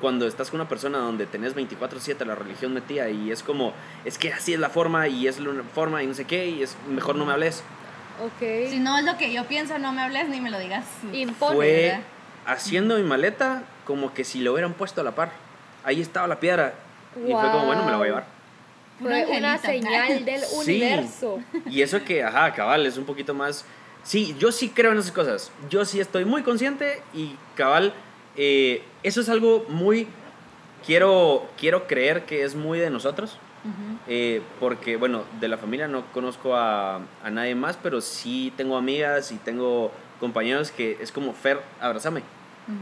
cuando 0.00 0.26
estás 0.26 0.50
con 0.50 0.60
una 0.60 0.68
persona 0.68 0.98
donde 0.98 1.26
tenés 1.26 1.54
24/7 1.54 2.24
la 2.24 2.36
religión 2.36 2.72
metida 2.72 3.10
y 3.10 3.32
es 3.32 3.42
como, 3.42 3.72
es 4.04 4.16
que 4.16 4.32
así 4.32 4.54
es 4.54 4.60
la 4.60 4.70
forma 4.70 5.08
y 5.08 5.26
es 5.26 5.40
la 5.40 5.62
forma 5.74 6.02
y 6.02 6.06
no 6.06 6.14
sé 6.14 6.24
qué, 6.24 6.48
y 6.48 6.62
es 6.62 6.76
mejor 6.88 7.16
no 7.16 7.26
me 7.26 7.32
hables. 7.32 7.62
Ok. 8.24 8.70
Si 8.70 8.78
no 8.80 8.98
es 8.98 9.04
lo 9.04 9.16
que 9.16 9.32
yo 9.32 9.44
pienso, 9.46 9.78
no 9.78 9.92
me 9.92 10.02
hables 10.02 10.28
ni 10.28 10.40
me 10.40 10.50
lo 10.50 10.58
digas. 10.58 10.84
Impone. 11.12 11.54
Fue 11.56 11.82
¿verdad? 11.82 12.00
haciendo 12.46 12.96
mi 12.96 13.02
maleta 13.04 13.62
como 13.84 14.12
que 14.14 14.24
si 14.24 14.40
lo 14.40 14.52
hubieran 14.52 14.74
puesto 14.74 15.00
a 15.00 15.04
la 15.04 15.14
par. 15.14 15.30
Ahí 15.84 16.00
estaba 16.00 16.26
la 16.26 16.40
piedra. 16.40 16.74
Y 17.16 17.32
fue 17.32 17.50
como, 17.50 17.66
bueno, 17.66 17.84
me 17.84 17.90
la 17.90 17.96
voy 17.96 18.06
a 18.06 18.10
llevar. 18.10 18.24
Fue 19.00 19.26
una 19.38 19.58
señal 19.58 20.24
del 20.24 20.40
Sí. 20.42 20.56
universo. 20.58 21.38
Y 21.66 21.82
eso 21.82 22.02
que, 22.04 22.22
ajá, 22.22 22.52
cabal, 22.52 22.84
es 22.86 22.96
un 22.96 23.04
poquito 23.04 23.32
más... 23.34 23.64
Sí, 24.02 24.34
yo 24.38 24.52
sí 24.52 24.70
creo 24.70 24.92
en 24.92 24.98
esas 24.98 25.12
cosas. 25.12 25.50
Yo 25.70 25.84
sí 25.84 26.00
estoy 26.00 26.24
muy 26.24 26.42
consciente 26.42 27.02
y 27.14 27.36
cabal, 27.54 27.92
eh, 28.36 28.82
eso 29.02 29.20
es 29.20 29.28
algo 29.28 29.64
muy... 29.68 30.08
Quiero, 30.86 31.48
quiero 31.58 31.86
creer 31.86 32.24
que 32.24 32.44
es 32.44 32.54
muy 32.54 32.78
de 32.78 32.88
nosotros. 32.90 33.36
Ujú. 33.64 33.98
eh, 34.06 34.40
porque, 34.60 34.96
bueno, 34.96 35.24
de 35.40 35.48
la 35.48 35.56
familia 35.58 35.88
no 35.88 36.04
conozco 36.12 36.54
a, 36.56 36.96
a 37.24 37.30
nadie 37.30 37.54
más, 37.54 37.76
pero 37.82 38.00
sí 38.00 38.52
tengo 38.56 38.76
amigas 38.76 39.32
y 39.32 39.36
tengo 39.36 39.90
compañeros 40.20 40.70
que 40.70 40.96
es 41.00 41.10
como, 41.12 41.32
Fer, 41.32 41.60
abrázame. 41.80 42.22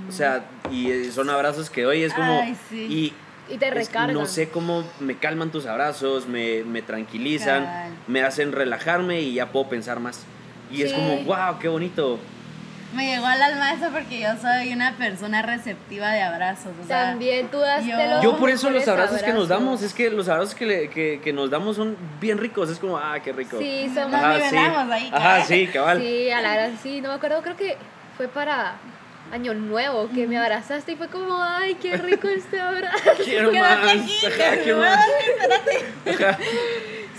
O 0.09 0.13
sea, 0.13 0.45
y 0.71 0.91
eh, 0.91 1.13
son 1.13 1.31
abrazos 1.31 1.71
que 1.71 1.83
doy, 1.83 2.03
es 2.03 2.13
como... 2.13 2.41
Ay, 2.41 2.57
sí. 2.69 3.13
Y 3.49 3.55
Y 3.55 3.59
te 3.59 3.69
es- 3.69 3.75
recargan. 3.75 4.15
no 4.15 4.27
sé 4.27 4.49
cómo 4.49 4.83
me 4.99 5.17
calman 5.17 5.51
tus 5.53 5.65
abrazos, 5.67 6.27
me, 6.27 6.65
me 6.65 6.83
tranquilizan, 6.83 7.65
Cabal. 7.65 7.93
me 8.09 8.23
hacen 8.25 8.51
relajarme 8.51 9.21
y 9.21 9.35
ya 9.35 9.53
puedo 9.53 9.69
pensar 9.69 10.01
más. 10.01 10.25
Y 10.73 10.83
es 10.83 10.91
Sí. 10.91 10.97
como, 10.97 11.23
wow, 11.25 11.59
qué 11.61 11.69
bonito. 11.69 12.19
Me 12.97 13.07
llegó 13.15 13.27
al 13.27 13.43
alma 13.43 13.73
eso 13.75 13.91
porque 13.93 14.21
yo 14.21 14.31
soy 14.41 14.73
una 14.73 14.97
persona 14.97 15.43
receptiva 15.43 16.11
de 16.13 16.23
abrazos. 16.23 16.73
O 16.83 16.87
sea, 16.87 17.11
También 17.11 17.49
tú 17.49 17.59
das 17.61 17.85
yo- 17.85 17.97
de 17.97 18.09
los 18.09 18.23
Yo 18.23 18.37
por 18.39 18.51
eso 18.51 18.71
los 18.71 18.89
abrazos 18.89 19.23
que 19.23 19.33
nos 19.33 19.49
damos, 19.49 19.83
es 19.83 19.93
que 19.95 20.11
los 20.11 20.29
abrazos 20.29 20.55
que, 20.55 20.67
le- 20.67 20.91
que, 20.91 21.21
que 21.23 21.33
nos 21.33 21.51
damos 21.51 21.77
son 21.77 21.97
bien 22.21 22.39
ricos, 22.39 22.71
es 22.71 22.79
como, 22.79 22.97
ah, 22.97 23.19
qué 23.23 23.33
rico. 23.33 23.59
Sí, 23.59 23.91
somos. 23.95 24.15
Ajá, 24.15 24.39
sí. 24.49 24.57
ahí, 24.57 25.09
Ajá, 25.13 25.19
cabal. 25.21 25.45
sí, 25.47 25.67
cabal. 25.69 26.01
Sí, 26.01 26.31
a 26.31 26.41
la 26.41 26.51
verdad, 26.57 26.71
sí, 26.83 27.01
no 27.01 27.09
me 27.11 27.15
acuerdo, 27.17 27.43
creo 27.43 27.57
que 27.57 27.77
fue 28.17 28.29
para 28.29 28.77
Año 29.33 29.53
Nuevo 29.55 30.09
que 30.15 30.27
me 30.27 30.39
abrazaste 30.39 30.93
y 30.93 30.97
fue 30.97 31.09
como, 31.09 31.43
ay, 31.43 31.75
qué 31.75 31.97
rico 31.97 32.29
este 32.29 32.61
abrazo. 32.61 32.97
Quiero 33.25 33.51
Quédate 33.51 33.83
más. 33.83 33.95
aquí, 33.95 34.27
Ajá, 34.27 34.57
me 34.65 34.75
más. 34.75 35.01
espérate. 36.07 36.25
Ajá. 36.25 36.39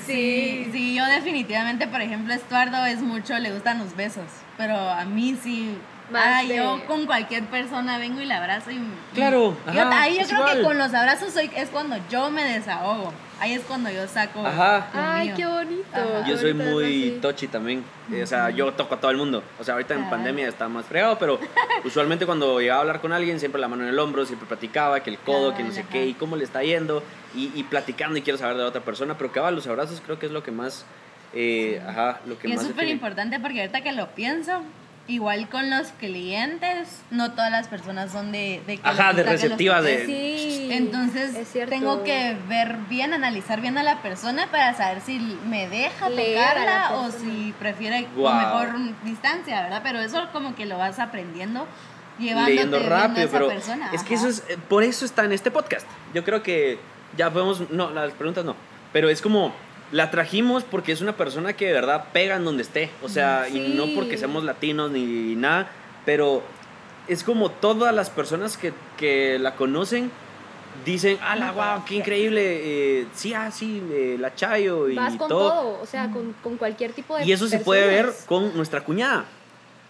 Sí, 0.08 0.70
sí, 0.72 0.96
yo 0.96 1.06
definitivamente, 1.06 1.88
por 1.88 2.02
ejemplo, 2.02 2.34
Estuardo 2.34 2.86
es 2.86 3.02
mucho, 3.02 3.38
le 3.38 3.52
gustan 3.52 3.80
los 3.80 3.96
besos, 3.96 4.26
pero 4.58 4.76
a 4.78 5.06
mí 5.06 5.38
sí. 5.42 5.78
Ah, 6.14 6.42
de- 6.48 6.56
yo 6.56 6.86
con 6.88 7.06
cualquier 7.06 7.44
persona 7.46 7.98
vengo 7.98 8.22
y 8.22 8.26
la 8.26 8.38
abrazo 8.38 8.72
y... 8.72 8.80
Claro, 9.14 9.58
Yo- 9.74 9.82
ajá, 9.82 10.02
ahí 10.04 10.18
yo 10.18 10.26
creo 10.26 10.46
que 10.46 10.62
con 10.64 10.78
los 10.78 10.94
abrazos 10.94 11.34
soy, 11.34 11.52
es 11.56 11.70
cuando 11.70 11.98
yo 12.10 12.32
me 12.32 12.44
desahogo. 12.46 13.14
Ahí 13.40 13.54
es 13.54 13.62
cuando 13.62 13.90
yo 13.92 14.08
saco... 14.08 14.46
Ajá. 14.46 14.90
Ay, 14.94 15.28
mío. 15.28 15.36
qué 15.38 15.46
bonito. 15.46 15.86
Ajá. 15.94 16.28
Yo 16.28 16.38
soy 16.38 16.54
bonito, 16.54 16.72
muy 16.72 16.86
sí. 16.86 17.20
touchy 17.22 17.48
también. 17.48 17.84
Eh, 18.12 18.24
O 18.24 18.28
sea, 18.28 18.50
yo 18.50 18.72
toco 18.74 18.96
a 18.96 19.00
todo 19.00 19.12
el 19.12 19.18
mundo. 19.18 19.44
O 19.60 19.64
sea, 19.64 19.76
ahorita 19.76 19.94
en 19.94 20.10
pandemia 20.10 20.48
está 20.48 20.68
más 20.68 20.86
fregado, 20.86 21.18
pero 21.20 21.40
usualmente 21.86 22.26
cuando 22.26 22.60
llegaba 22.60 22.80
a 22.80 22.82
hablar 22.82 23.00
con 23.02 23.14
alguien, 23.14 23.40
siempre 23.40 23.62
la 23.62 23.68
mano 23.68 23.84
en 23.84 23.90
el 23.90 24.00
hombro, 24.00 24.26
siempre 24.26 24.48
platicaba 24.48 25.02
que 25.02 25.10
el 25.12 25.20
codo, 25.20 25.56
que 25.56 25.64
no 25.64 25.72
sé 25.72 25.86
qué, 25.92 26.06
y 26.08 26.14
cómo 26.16 26.36
le 26.36 26.44
está 26.46 26.64
yendo, 26.64 27.04
y, 27.36 27.52
y 27.54 27.64
platicando 27.64 28.18
y 28.18 28.22
quiero 28.24 28.40
saber 28.40 28.58
de 28.58 28.64
la 28.64 28.70
otra 28.70 28.82
persona. 28.82 29.16
Pero 29.18 29.32
cabal, 29.32 29.54
los 29.56 29.68
abrazos 29.68 30.02
creo 30.04 30.18
que 30.18 30.26
es 30.26 30.32
lo 30.32 30.42
que 30.44 30.52
más. 30.52 30.86
eh, 31.34 31.82
Ajá, 31.88 32.22
lo 32.26 32.40
que 32.40 32.48
Y 32.48 32.52
es 32.52 32.58
más. 32.58 32.66
súper 32.66 32.86
define. 32.86 32.94
importante 32.94 33.40
porque 33.40 33.60
ahorita 33.62 33.82
que 33.82 33.92
lo 33.92 34.08
pienso, 34.16 34.62
igual 35.08 35.48
con 35.50 35.70
los 35.70 35.88
clientes, 35.94 36.90
no 37.12 37.32
todas 37.32 37.50
las 37.52 37.68
personas 37.68 38.12
son 38.12 38.32
de... 38.32 38.62
de 38.68 38.78
que 38.78 38.88
Ajá, 38.88 39.14
de 39.14 39.24
receptivas, 39.24 39.84
de-. 39.84 40.06
Sí. 40.06 40.68
Entonces 40.72 41.34
es 41.36 41.48
cierto. 41.48 41.70
tengo 41.72 42.04
que 42.04 42.36
ver 42.50 42.76
bien, 42.90 43.14
analizar 43.14 43.62
bien 43.62 43.78
a 43.78 43.84
la 43.84 44.02
persona 44.02 44.48
para 44.52 44.74
saber 44.76 45.02
si 45.02 45.18
me 45.48 45.70
deja 45.70 46.10
Leer 46.10 46.38
tocarla 46.40 46.96
o 46.98 47.12
si 47.12 47.54
prefiere 47.58 48.06
con 48.06 48.16
Guau. 48.16 48.36
mejor 48.36 48.80
distancia, 49.04 49.62
¿verdad? 49.62 49.82
Pero 49.84 50.00
eso 50.00 50.28
como 50.34 50.56
que 50.56 50.66
lo 50.66 50.78
vas 50.78 51.00
aprendiendo 51.00 51.66
llevándote 52.20 52.52
leyendo 52.52 52.78
viendo 52.80 52.96
a 52.96 53.00
rápido, 53.00 53.28
esa 53.28 53.32
pero 53.32 53.48
persona. 53.48 53.92
es 53.94 54.04
que 54.04 54.16
ajá. 54.16 54.28
eso 54.28 54.44
es, 54.44 54.50
eh, 54.50 54.58
por 54.68 54.84
eso 54.84 55.06
está 55.06 55.24
en 55.24 55.32
este 55.32 55.52
podcast. 55.52 55.88
Yo 56.14 56.24
creo 56.24 56.44
que 56.44 56.80
ya 57.16 57.32
podemos, 57.32 57.70
no, 57.70 57.92
las 57.92 58.12
preguntas 58.14 58.44
no, 58.44 58.56
pero 58.92 59.08
es 59.10 59.22
como, 59.22 59.54
la 59.92 60.12
trajimos 60.12 60.64
porque 60.64 60.92
es 60.92 61.02
una 61.02 61.16
persona 61.16 61.54
que 61.54 61.68
de 61.68 61.74
verdad 61.74 62.06
pega 62.14 62.36
en 62.36 62.46
donde 62.46 62.64
esté, 62.64 62.90
o 63.04 63.10
sea, 63.10 63.48
y 63.50 63.54
Sí. 63.54 63.74
no 63.76 63.88
porque 63.96 64.18
seamos 64.18 64.44
latinos 64.44 64.92
ni 64.92 65.36
nada, 65.36 65.68
pero 66.06 66.44
es 67.08 67.24
como 67.24 67.50
todas 67.52 67.94
las 67.96 68.10
personas 68.10 68.58
que, 68.58 68.74
que 68.98 69.40
la 69.40 69.56
conocen 69.56 70.12
dicen, 70.86 71.18
¡ala, 71.22 71.52
wow, 71.54 71.86
qué 71.86 71.96
increíble! 71.96 72.42
eh, 72.44 73.08
sí, 73.16 73.34
ah, 73.34 73.50
sí, 73.50 73.82
eh, 73.92 74.18
la 74.20 74.36
Chayo 74.36 74.90
y 74.90 74.96
Vas 74.96 75.16
con 75.16 75.30
todo. 75.30 75.50
todo, 75.50 75.80
o 75.82 75.86
sea, 75.86 76.10
con, 76.12 76.34
con 76.44 76.58
cualquier 76.58 76.92
tipo 76.92 77.16
de 77.16 77.26
Y 77.26 77.32
eso 77.32 77.48
se 77.48 77.60
puede 77.60 77.88
ver 77.88 78.12
con 78.26 78.56
nuestra 78.58 78.82
cuñada. 78.84 79.26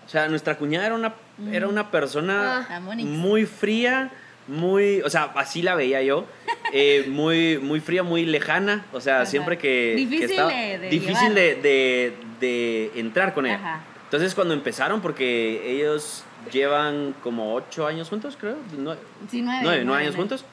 O 0.06 0.10
sea, 0.10 0.28
nuestra 0.30 0.58
cuñada 0.58 0.86
era 0.86 0.96
una, 0.96 1.14
era 1.52 1.68
una 1.68 1.92
persona 1.92 2.66
Ah, 2.70 2.80
muy 2.80 3.46
fría, 3.46 4.10
muy, 4.48 5.02
o 5.02 5.10
sea, 5.10 5.26
así 5.36 5.62
la 5.62 5.76
veía 5.76 6.02
yo, 6.02 6.26
eh, 6.74 7.06
muy, 7.10 7.58
muy 7.58 7.80
fría, 7.80 8.04
muy 8.04 8.26
lejana, 8.26 8.86
o 8.94 9.02
sea, 9.02 9.18
Ajá. 9.18 9.26
siempre 9.26 9.58
que, 9.58 9.94
que 9.96 10.02
Difícil 10.02 10.30
estaba- 10.32 10.50
de- 10.52 10.78
de 10.80 10.90
difícil 10.90 11.34
de, 11.36 11.56
de- 11.56 12.14
de 12.40 12.92
entrar 13.00 13.34
con 13.34 13.46
ella. 13.46 13.56
Ajá. 13.56 13.82
Entonces 14.06 14.34
cuando 14.36 14.54
empezaron, 14.54 15.02
porque 15.02 15.62
ellos 15.70 16.24
llevan 16.54 17.14
como 17.24 17.54
ocho 17.56 17.86
años 17.88 18.08
juntos, 18.10 18.38
creo, 18.40 18.56
nueve, 18.78 19.02
Sí, 19.30 19.42
nueve, 19.42 19.60
nueve, 19.64 19.64
nueve 19.64 19.86
nueve, 19.86 20.02
años 20.04 20.16
nueve. 20.16 20.30
juntos, 20.30 20.46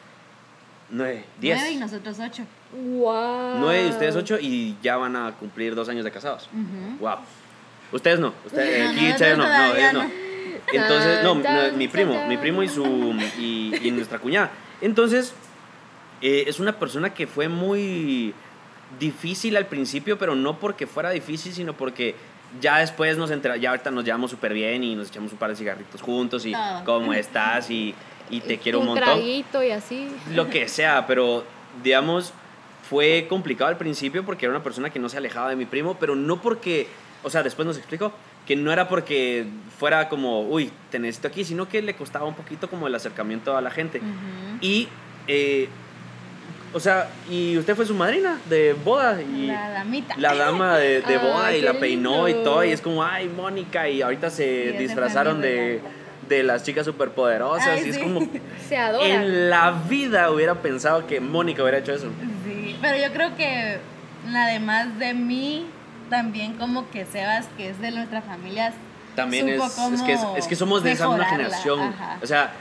Nueve, 0.91 1.25
diez. 1.41 1.57
Nueve 1.59 1.73
y 1.75 1.77
nosotros 1.79 2.19
ocho. 2.21 2.43
Wow. 2.73 3.59
Nueve 3.59 3.87
y 3.87 3.91
ustedes 3.91 4.15
ocho 4.17 4.39
y 4.41 4.77
ya 4.83 4.97
van 4.97 5.17
a 5.17 5.33
cumplir 5.33 5.75
dos 5.75 5.89
años 5.89 6.05
de 6.05 6.11
casados. 6.11 6.49
Ujú. 6.53 6.99
Wow. 7.01 7.17
Ustedes 7.93 8.19
no. 8.21 8.35
Ustedes, 8.45 8.93
No, 9.03 9.09
ustedes 9.11 9.39
no. 9.39 9.45
No, 9.49 9.75
ellos 9.75 9.93
no. 9.95 10.11
Entonces, 10.73 11.23
no, 11.23 11.35
mi 11.77 11.89
primo, 11.89 12.27
mi 12.27 12.37
primo 12.37 12.63
y 12.63 12.69
su 12.69 12.85
y, 13.39 13.75
y 13.83 13.91
nuestra 13.91 14.19
cuñada. 14.19 14.51
Entonces, 14.81 15.35
eh, 16.23 16.45
es 16.47 16.59
una 16.61 16.73
persona 16.79 17.13
que 17.13 17.27
fue 17.27 17.49
muy 17.49 18.35
difícil 18.99 19.57
al 19.57 19.67
principio, 19.67 20.19
pero 20.19 20.35
no 20.35 20.59
porque 20.59 20.87
fuera 20.87 21.11
difícil, 21.11 21.53
sino 21.53 21.75
porque 21.75 22.15
ya 22.61 22.79
después 22.79 23.17
nos 23.17 23.31
entera, 23.31 23.57
ya 23.57 23.71
ahorita 23.71 23.91
nos 23.91 24.05
llevamos 24.05 24.31
súper 24.31 24.53
bien 24.53 24.85
y 24.85 24.95
nos 24.95 25.09
echamos 25.09 25.33
un 25.33 25.39
par 25.39 25.51
de 25.51 25.57
cigarritos 25.57 26.01
juntos 26.01 26.47
y 26.47 26.53
Todo. 26.53 26.85
cómo 26.85 27.13
estás 27.13 27.69
y, 27.71 27.95
y 28.31 28.41
te 28.41 28.59
quiero 28.59 28.79
un 28.79 28.89
un 28.89 28.95
montón 28.95 29.15
traguito 29.15 29.63
y 29.63 29.71
así. 29.71 30.09
lo 30.33 30.49
que 30.49 30.69
sea, 30.69 31.07
pero 31.07 31.45
digamos, 31.83 32.33
fue 32.89 33.27
complicado 33.29 33.71
al 33.71 33.77
principio 33.77 34.25
porque 34.25 34.47
era 34.47 34.55
una 34.55 34.63
persona 34.63 34.91
que 34.91 34.99
no 34.99 35.09
se 35.09 35.17
alejaba 35.17 35.51
de 35.51 35.57
mi 35.57 35.67
primo, 35.67 35.97
pero 35.99 36.15
no 36.15 36.41
porque, 36.41 36.87
o 37.23 37.31
sea, 37.31 37.43
después 37.43 37.67
nos 37.67 37.77
explicó 37.77 38.13
que 38.47 38.57
no 38.57 38.73
era 38.73 38.89
porque 38.89 39.47
fuera 39.79 40.09
como, 40.09 40.43
uy, 40.43 40.71
te 40.91 40.99
necesito 40.99 41.29
aquí, 41.29 41.45
sino 41.45 41.69
que 41.69 41.83
le 41.83 41.95
costaba 41.95 42.27
un 42.27 42.35
poquito 42.35 42.69
como 42.69 42.87
el 42.87 42.95
acercamiento 42.95 43.57
a 43.57 43.61
la 43.61 43.71
gente. 43.71 44.01
Y, 44.61 44.89
eh, 45.27 45.69
o 46.73 46.81
sea, 46.81 47.09
y 47.31 47.57
usted 47.57 47.75
fue 47.77 47.87
su 47.87 47.95
madrina 47.95 48.39
de 48.49 48.73
boda 48.73 49.21
y 49.23 49.47
La 49.47 49.71
damita. 49.71 50.17
la 50.19 50.35
dama 50.35 50.77
de, 50.79 51.01
de 51.03 51.05
Ay, 51.17 51.19
boda 51.19 51.57
y 51.57 51.63
la 51.63 51.75
peinó 51.75 52.29
y 52.29 52.35
todo, 52.35 52.65
y 52.65 52.71
es 52.73 52.81
como, 52.81 53.03
ay, 53.05 53.29
Mónica, 53.29 53.89
y 53.89 54.03
ahorita 54.03 54.31
se 54.31 54.73
Sí, 54.73 54.79
disfrazaron 54.79 55.41
de, 55.41 55.81
de 56.29 56.43
las 56.43 56.63
chicas 56.65 56.85
superpoderosas, 56.85 57.67
Ay, 57.69 57.85
y 57.87 57.91
es 57.91 57.99
como... 57.99 58.21
Se 58.69 58.77
adora. 58.77 59.07
En 59.07 59.51
la 59.51 59.71
vida 59.89 60.31
hubiera 60.31 60.55
pensado 60.63 61.07
que 61.07 61.21
Mónica 61.21 61.63
hubiera 61.63 61.79
hecho 61.79 61.93
eso. 61.93 62.09
Sí, 62.45 62.77
pero 62.81 62.97
yo 62.97 63.13
creo 63.13 63.37
que 63.37 63.79
además 64.35 64.99
de 64.99 65.15
mí, 65.15 65.67
también 66.11 66.55
como 66.55 66.91
que 66.91 67.05
Sebas, 67.07 67.47
que 67.57 67.71
es 67.71 67.81
de 67.81 67.91
nuestra 67.91 68.23
familia, 68.23 68.73
También 69.15 69.49
es, 69.49 69.63
es, 69.63 70.03
que, 70.03 70.13
es, 70.15 70.21
cómo 70.21 70.37
es 70.37 70.47
que 70.47 70.57
somos 70.57 70.83
de 70.83 70.93
esa 70.93 71.09
misma 71.09 71.25
generación. 71.27 71.81
ajá. 71.81 72.19
O 72.23 72.27
sea, 72.27 72.53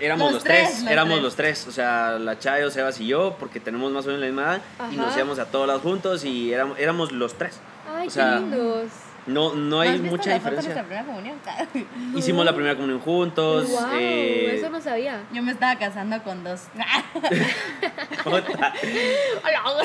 éramos 0.00 0.26
Los 0.26 0.34
los, 0.34 0.44
tres, 0.44 0.68
tres, 0.68 0.82
los 0.82 0.92
éramos 0.92 1.14
tres. 1.14 1.22
los 1.22 1.36
tres. 1.36 1.66
O 1.66 1.72
sea, 1.72 2.18
la 2.18 2.38
Chayo, 2.38 2.70
Sebas 2.70 3.00
y 3.00 3.06
yo, 3.08 3.36
porque 3.38 3.60
tenemos 3.60 3.90
más 3.92 4.04
o 4.04 4.08
menos 4.08 4.20
la 4.20 4.26
misma 4.26 4.42
edad, 4.42 4.60
y 4.92 4.96
nos 4.96 5.16
íbamos 5.16 5.38
a 5.38 5.46
todos 5.46 5.66
lados 5.66 5.82
juntos 5.82 6.24
y 6.24 6.52
éramos, 6.52 6.78
éramos 6.78 7.12
los 7.12 7.34
tres. 7.36 7.60
Ay, 7.94 8.06
o 8.08 8.10
sea, 8.10 8.34
qué 8.34 8.40
lindos. 8.40 8.90
No, 9.26 9.52
no 9.54 9.56
¿No 9.56 9.80
hay 9.80 9.98
mucha 9.98 10.30
la 10.30 10.40
foto 10.40 10.56
de 10.56 10.56
diferencia. 10.62 10.74
nuestra 10.74 10.84
primera 10.84 11.04
comunión? 11.04 11.36
Hicimos 12.16 12.46
la 12.46 12.54
primera 12.54 12.74
comunión 12.76 13.00
juntos. 13.00 13.68
wow, 13.68 13.88
eh, 13.92 14.56
eso 14.56 14.70
no 14.70 14.80
sabía. 14.80 15.20
Yo 15.34 15.42
me 15.42 15.52
estaba 15.52 15.76
casando 15.76 16.22
con 16.22 16.44
dos. 16.44 16.62
jota. 18.24 18.72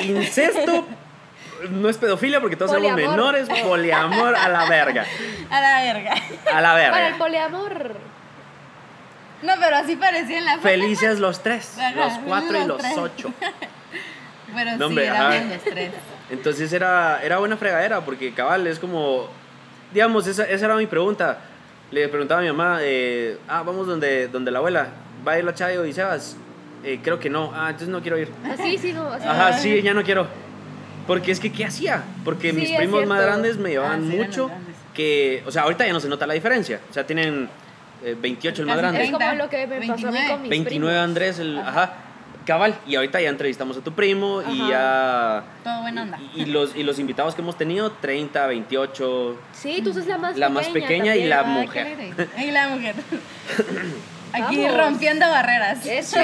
Incesto 0.00 0.86
no 1.70 1.88
es 1.88 1.98
pedofilia 1.98 2.40
porque 2.40 2.56
todos 2.56 2.70
somos 2.72 2.92
menores. 2.94 3.48
Poliamor 3.64 4.34
a 4.36 4.48
la 4.48 4.68
verga. 4.68 5.04
A 5.50 5.60
la 5.60 5.82
verga. 5.82 6.14
A 6.52 6.60
la 6.60 6.68
Para 6.72 6.86
el 6.86 6.92
verga. 7.12 7.18
poliamor. 7.18 7.96
No, 9.42 9.52
pero 9.60 9.76
así 9.76 9.96
parecía 9.96 10.38
en 10.38 10.44
la 10.46 10.52
foto. 10.52 10.62
Felices 10.62 11.18
los 11.18 11.42
tres, 11.42 11.76
los 11.94 12.12
cuatro 12.26 12.62
y 12.62 12.66
los 12.66 12.78
tres. 12.78 12.96
ocho. 12.96 13.32
Pero 14.54 14.76
No, 14.76 14.88
sí, 14.88 15.00
ajá. 15.04 15.30
los 15.34 15.62
tres. 15.64 15.90
Entonces 16.30 16.72
era, 16.72 17.20
era 17.22 17.38
buena 17.38 17.56
fregadera, 17.56 18.00
porque 18.02 18.32
cabal, 18.32 18.66
es 18.68 18.78
como, 18.78 19.28
digamos, 19.92 20.26
esa, 20.28 20.44
esa 20.44 20.66
era 20.66 20.76
mi 20.76 20.86
pregunta. 20.86 21.40
Le 21.90 22.08
preguntaba 22.08 22.40
a 22.40 22.42
mi 22.44 22.50
mamá, 22.52 22.78
eh, 22.80 23.36
ah, 23.48 23.62
vamos 23.66 23.86
donde, 23.86 24.28
donde 24.28 24.50
la 24.50 24.58
abuela, 24.60 24.88
¿va 25.26 25.32
a 25.32 25.38
ir 25.38 25.44
la 25.44 25.54
Chayo 25.54 25.84
y 25.84 25.92
Sebas? 25.92 26.36
Eh, 26.84 27.00
creo 27.02 27.18
que 27.18 27.28
no, 27.28 27.50
ah, 27.54 27.66
entonces 27.66 27.88
no 27.88 28.00
quiero 28.00 28.16
ir. 28.18 28.30
Así, 28.50 28.78
sí, 28.78 28.92
no. 28.92 29.08
Así. 29.08 29.26
Ajá, 29.26 29.52
sí, 29.54 29.82
ya 29.82 29.92
no 29.92 30.02
quiero. 30.04 30.26
Porque 31.06 31.32
es 31.32 31.40
que, 31.40 31.52
¿qué 31.52 31.64
hacía? 31.64 32.02
Porque 32.24 32.50
Sí, 32.50 32.56
mis 32.56 32.70
primos 32.72 33.06
más 33.06 33.20
grandes 33.22 33.58
me 33.58 33.70
llevaban 33.70 34.10
Ah, 34.10 34.16
mucho, 34.16 34.50
que, 34.94 35.42
o 35.46 35.50
sea, 35.50 35.62
ahorita 35.62 35.86
ya 35.86 35.92
no 35.92 36.00
se 36.00 36.08
nota 36.08 36.26
la 36.26 36.34
diferencia. 36.34 36.80
O 36.90 36.92
sea, 36.94 37.06
tienen 37.06 37.48
eh, 38.04 38.16
28 38.20 38.62
el 38.62 38.68
más 38.68 38.78
grande. 38.78 39.04
Es 39.04 39.10
como 39.10 39.32
lo 39.34 39.48
que 39.48 39.66
me 39.66 39.86
pasó 39.86 40.08
a 40.08 40.10
mí 40.10 40.18
29. 40.18 40.28
con 40.30 40.42
mis 40.42 40.50
29 40.50 40.94
primos. 40.94 41.04
Andrés, 41.04 41.38
el, 41.38 41.58
Ajá. 41.58 41.68
ajá. 41.70 41.92
Cabal, 42.46 42.74
y 42.86 42.94
ahorita 42.96 43.22
ya 43.22 43.30
entrevistamos 43.30 43.74
a 43.78 43.80
tu 43.80 43.92
primo 43.92 44.42
y 44.46 44.68
ya... 44.68 45.44
Todo 45.64 45.80
buena 45.80 46.02
onda. 46.02 46.18
Y, 46.34 46.42
y 46.42 46.44
los, 46.44 46.76
y 46.76 46.82
los 46.82 46.98
invitados 46.98 47.34
que 47.34 47.40
hemos 47.40 47.56
tenido, 47.56 47.90
30, 47.92 48.46
28. 48.46 49.38
Sí, 49.54 49.80
tú 49.82 49.94
sos 49.94 50.06
la 50.06 50.18
más 50.18 50.36
La 50.36 50.48
pequeña. 50.48 50.60
más 50.60 50.68
pequeña 50.68 51.16
y 51.16 51.24
la 51.26 51.42
mujer. 51.44 51.96
Y 52.36 52.50
la 52.50 52.68
mujer. 52.68 52.94
Aquí 54.34 54.64
Vamos. 54.64 54.76
rompiendo 54.76 55.28
barreras. 55.28 55.86
Eso. 55.86 56.18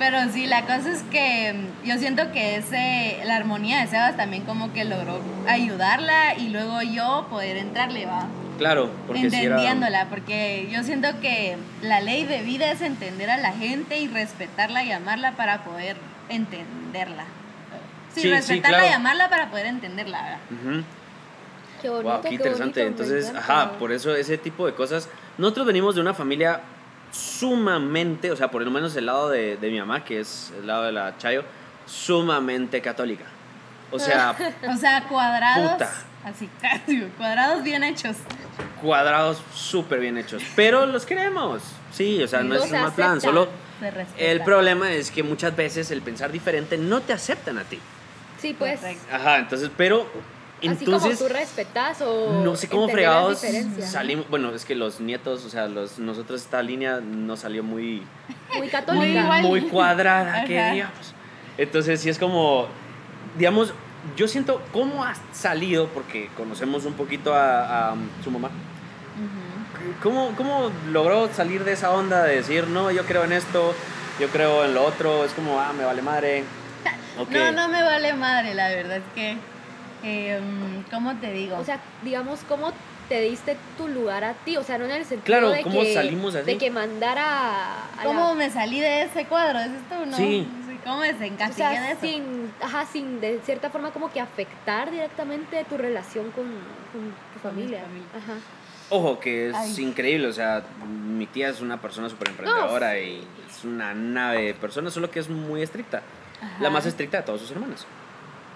Pero 0.00 0.18
sí, 0.32 0.46
la 0.46 0.62
cosa 0.62 0.90
es 0.90 1.02
que 1.04 1.52
mm, 1.54 1.86
yo 1.86 1.96
siento 1.98 2.32
que 2.32 2.56
ese, 2.56 3.20
la 3.24 3.36
armonía 3.36 3.80
de 3.80 3.86
Sebas 3.86 4.16
también 4.16 4.42
como 4.44 4.72
que 4.72 4.84
logró 4.84 5.20
ayudarla 5.48 6.34
y 6.36 6.48
luego 6.48 6.82
yo 6.82 7.26
poder 7.30 7.56
entrarle, 7.56 8.06
va. 8.06 8.26
Claro, 8.58 8.90
porque 9.06 9.30
si 9.30 9.36
era. 9.36 9.56
entendiéndola, 9.56 10.06
porque 10.10 10.68
yo 10.70 10.82
siento 10.82 11.08
que 11.20 11.56
la 11.82 12.00
ley 12.00 12.24
de 12.24 12.42
vida 12.42 12.70
es 12.70 12.80
entender 12.82 13.30
a 13.30 13.36
la 13.36 13.52
gente 13.52 13.98
y 13.98 14.08
respetarla 14.08 14.82
y 14.84 14.92
amarla 14.92 15.32
para 15.32 15.62
poder 15.64 15.96
entenderla. 16.28 17.24
Sí, 18.14 18.20
Sí, 18.20 18.20
sí, 18.22 18.30
respetarla 18.30 18.78
claro. 18.78 18.92
y 18.92 18.94
amarla 18.94 19.28
para 19.28 19.50
poder 19.50 19.66
entenderla, 19.66 20.22
¿verdad? 20.22 20.38
Ujú. 20.50 20.84
Qué 21.82 21.88
bonito, 21.90 22.12
Wow, 22.12 22.22
qué 22.22 22.34
interesante. 22.34 22.82
bonito, 22.84 23.02
Entonces, 23.04 23.34
ajá, 23.36 23.72
por 23.72 23.92
eso 23.92 24.14
ese 24.14 24.38
tipo 24.38 24.66
de 24.66 24.74
cosas. 24.74 25.08
Nosotros 25.36 25.66
venimos 25.66 25.94
de 25.96 26.00
una 26.00 26.14
familia 26.14 26.60
sumamente, 27.14 28.30
o 28.32 28.36
sea, 28.36 28.50
por 28.50 28.62
lo 28.62 28.70
menos 28.70 28.96
el 28.96 29.06
lado 29.06 29.28
de, 29.30 29.56
de 29.56 29.70
mi 29.70 29.78
mamá, 29.78 30.04
que 30.04 30.20
es 30.20 30.52
el 30.58 30.66
lado 30.66 30.82
de 30.84 30.92
la 30.92 31.16
Chayo, 31.16 31.44
sumamente 31.86 32.80
católica. 32.80 33.24
O 33.90 33.98
sea, 33.98 34.34
O 34.68 34.76
sea, 34.76 35.04
cuadrados. 35.08 35.72
Puta. 35.72 35.92
Así, 36.24 36.48
casi, 36.60 37.02
cuadrados 37.16 37.62
bien 37.62 37.84
hechos. 37.84 38.16
cuadrados 38.80 39.42
súper 39.54 40.00
bien 40.00 40.18
hechos. 40.18 40.42
Pero 40.56 40.86
los 40.86 41.06
queremos. 41.06 41.62
Sí, 41.92 42.22
o 42.22 42.26
sea, 42.28 42.42
no 42.42 42.54
Los 42.54 42.64
es 42.66 42.72
un 42.72 42.80
mal 42.80 42.92
plan. 42.92 43.20
Solo 43.20 43.48
el 44.18 44.42
problema 44.42 44.92
es 44.92 45.10
que 45.10 45.22
muchas 45.22 45.54
veces 45.54 45.90
el 45.90 46.02
pensar 46.02 46.32
diferente 46.32 46.78
no 46.78 47.00
te 47.02 47.12
aceptan 47.12 47.58
a 47.58 47.64
ti. 47.64 47.78
Sí, 48.40 48.54
pues. 48.58 48.80
Ajá, 49.12 49.38
entonces, 49.38 49.70
pero. 49.76 50.06
Así 50.68 50.84
como 50.84 50.96
Entonces. 50.96 51.18
tú 51.18 51.32
respetas 51.32 52.00
o. 52.02 52.42
No 52.42 52.56
sé 52.56 52.68
cómo 52.68 52.88
fregados 52.88 53.42
salimos. 53.80 54.28
Bueno, 54.28 54.54
es 54.54 54.64
que 54.64 54.74
los 54.74 55.00
nietos, 55.00 55.44
o 55.44 55.50
sea, 55.50 55.68
los, 55.68 55.98
nosotros 55.98 56.40
esta 56.42 56.62
línea 56.62 57.00
no 57.00 57.36
salió 57.36 57.62
muy, 57.62 58.02
Muy 58.56 58.68
católica. 58.68 59.22
Muy 59.22 59.42
muy 59.42 59.60
cuadrada, 59.62 60.44
que 60.44 60.52
digamos. 60.52 61.14
Entonces, 61.56 62.00
sí 62.00 62.08
es 62.08 62.18
como, 62.18 62.66
digamos, 63.38 63.72
yo 64.16 64.28
siento 64.28 64.60
cómo 64.72 65.04
ha 65.04 65.14
salido, 65.32 65.88
porque 65.88 66.28
conocemos 66.36 66.84
un 66.84 66.94
poquito 66.94 67.34
a, 67.34 67.90
a 67.90 67.94
su 68.22 68.30
mamá. 68.30 68.50
¿Cómo, 70.02 70.34
¿Cómo 70.36 70.70
logró 70.90 71.32
salir 71.32 71.64
de 71.64 71.72
esa 71.72 71.90
onda 71.90 72.22
de 72.24 72.36
decir, 72.36 72.66
no, 72.68 72.90
yo 72.90 73.04
creo 73.04 73.24
en 73.24 73.32
esto, 73.32 73.74
yo 74.18 74.28
creo 74.28 74.64
en 74.64 74.74
lo 74.74 74.84
otro? 74.84 75.24
Es 75.24 75.32
como, 75.32 75.60
ah, 75.60 75.72
me 75.72 75.84
vale 75.84 76.02
madre. 76.02 76.44
No, 77.30 77.52
no 77.52 77.68
me 77.68 77.80
vale 77.80 78.12
madre, 78.12 78.54
la 78.54 78.68
verdad 78.70 78.96
es 78.96 79.04
que. 79.14 79.36
Eh, 80.04 80.40
¿Cómo 80.92 81.14
te 81.16 81.32
digo? 81.32 81.56
O 81.58 81.64
sea, 81.64 81.80
digamos, 82.02 82.40
¿cómo 82.48 82.72
te 83.08 83.20
diste 83.20 83.56
tu 83.76 83.88
lugar 83.88 84.24
a 84.24 84.34
ti? 84.34 84.56
O 84.56 84.62
sea, 84.62 84.78
no 84.78 84.84
en 84.84 84.92
el 84.92 85.04
sentido 85.04 85.24
Claro, 85.24 85.50
de, 85.50 85.62
¿cómo 85.62 85.80
que, 85.80 85.94
salimos 85.94 86.34
así? 86.34 86.46
de 86.46 86.58
que 86.58 86.70
mandara 86.70 87.84
a 87.98 88.02
¿Cómo 88.04 88.28
la- 88.28 88.34
me 88.34 88.50
salí 88.50 88.80
de 88.80 89.02
ese 89.02 89.24
cuadro? 89.26 89.58
¿Es 89.60 89.70
esto 89.72 89.98
o 90.02 90.06
no? 90.06 90.16
Sí. 90.16 90.46
¿Cómo 90.84 90.98
me 90.98 91.08
O 91.10 91.12
desencasillé 91.14 91.64
de 91.68 91.76
sea, 91.76 91.90
eso? 91.92 92.00
sin, 92.02 92.52
ajá, 92.62 92.84
sin 92.86 93.20
de 93.20 93.40
cierta 93.44 93.70
forma 93.70 93.90
como 93.90 94.12
que 94.12 94.20
afectar 94.20 94.90
directamente 94.90 95.64
tu 95.64 95.78
relación 95.78 96.30
con, 96.32 96.44
con 96.44 97.10
tu 97.32 97.40
Con 97.42 97.56
mi 97.56 97.62
familia. 97.62 97.82
familia. 97.82 98.06
Ajá. 98.14 98.34
Ojo, 98.90 99.18
que 99.18 99.48
es 99.48 99.56
Ay. 99.56 99.76
increíble, 99.82 100.26
o 100.26 100.32
sea, 100.34 100.62
mi 100.86 101.24
tía 101.26 101.48
es 101.48 101.62
una 101.62 101.80
persona 101.80 102.10
súper 102.10 102.28
emprendedora 102.28 102.98
y 103.00 103.26
es 103.48 103.64
una 103.64 103.94
nave 103.94 104.42
de 104.42 104.54
persona, 104.54 104.90
solo 104.90 105.10
que 105.10 105.20
es 105.20 105.30
muy 105.30 105.62
estricta. 105.62 106.02
La 106.60 106.68
más 106.68 106.84
estricta 106.84 107.16
de 107.16 107.22
todos 107.22 107.40
sus 107.40 107.50
hermanos. 107.50 107.86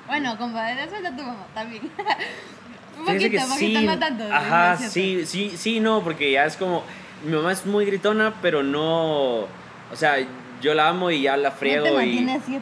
Bueno, 0.08 0.36
compadre, 0.36 0.82
eso 0.84 0.96
es 0.96 1.02
de 1.02 1.10
tu 1.12 1.22
mamá 1.22 1.46
también. 1.54 1.82
un 2.98 3.04
poquito, 3.04 3.44
un 3.44 3.50
poquito, 3.50 3.80
no 3.82 3.98
tanto. 3.98 4.24
Ajá, 4.32 4.76
sí, 4.76 5.24
sí, 5.26 5.52
sí, 5.56 5.80
no, 5.80 6.02
porque 6.02 6.32
ya 6.32 6.44
es 6.46 6.56
como, 6.56 6.82
mi 7.24 7.32
mamá 7.32 7.52
es 7.52 7.64
muy 7.64 7.84
gritona, 7.84 8.34
pero 8.42 8.62
no, 8.62 9.40
o 9.42 9.96
sea, 9.96 10.16
yo 10.60 10.74
la 10.74 10.88
amo 10.88 11.10
y 11.10 11.22
ya 11.22 11.36
la 11.36 11.50
friego 11.50 11.86
no 11.86 11.96
te 11.98 12.06
y... 12.06 12.28
así. 12.30 12.58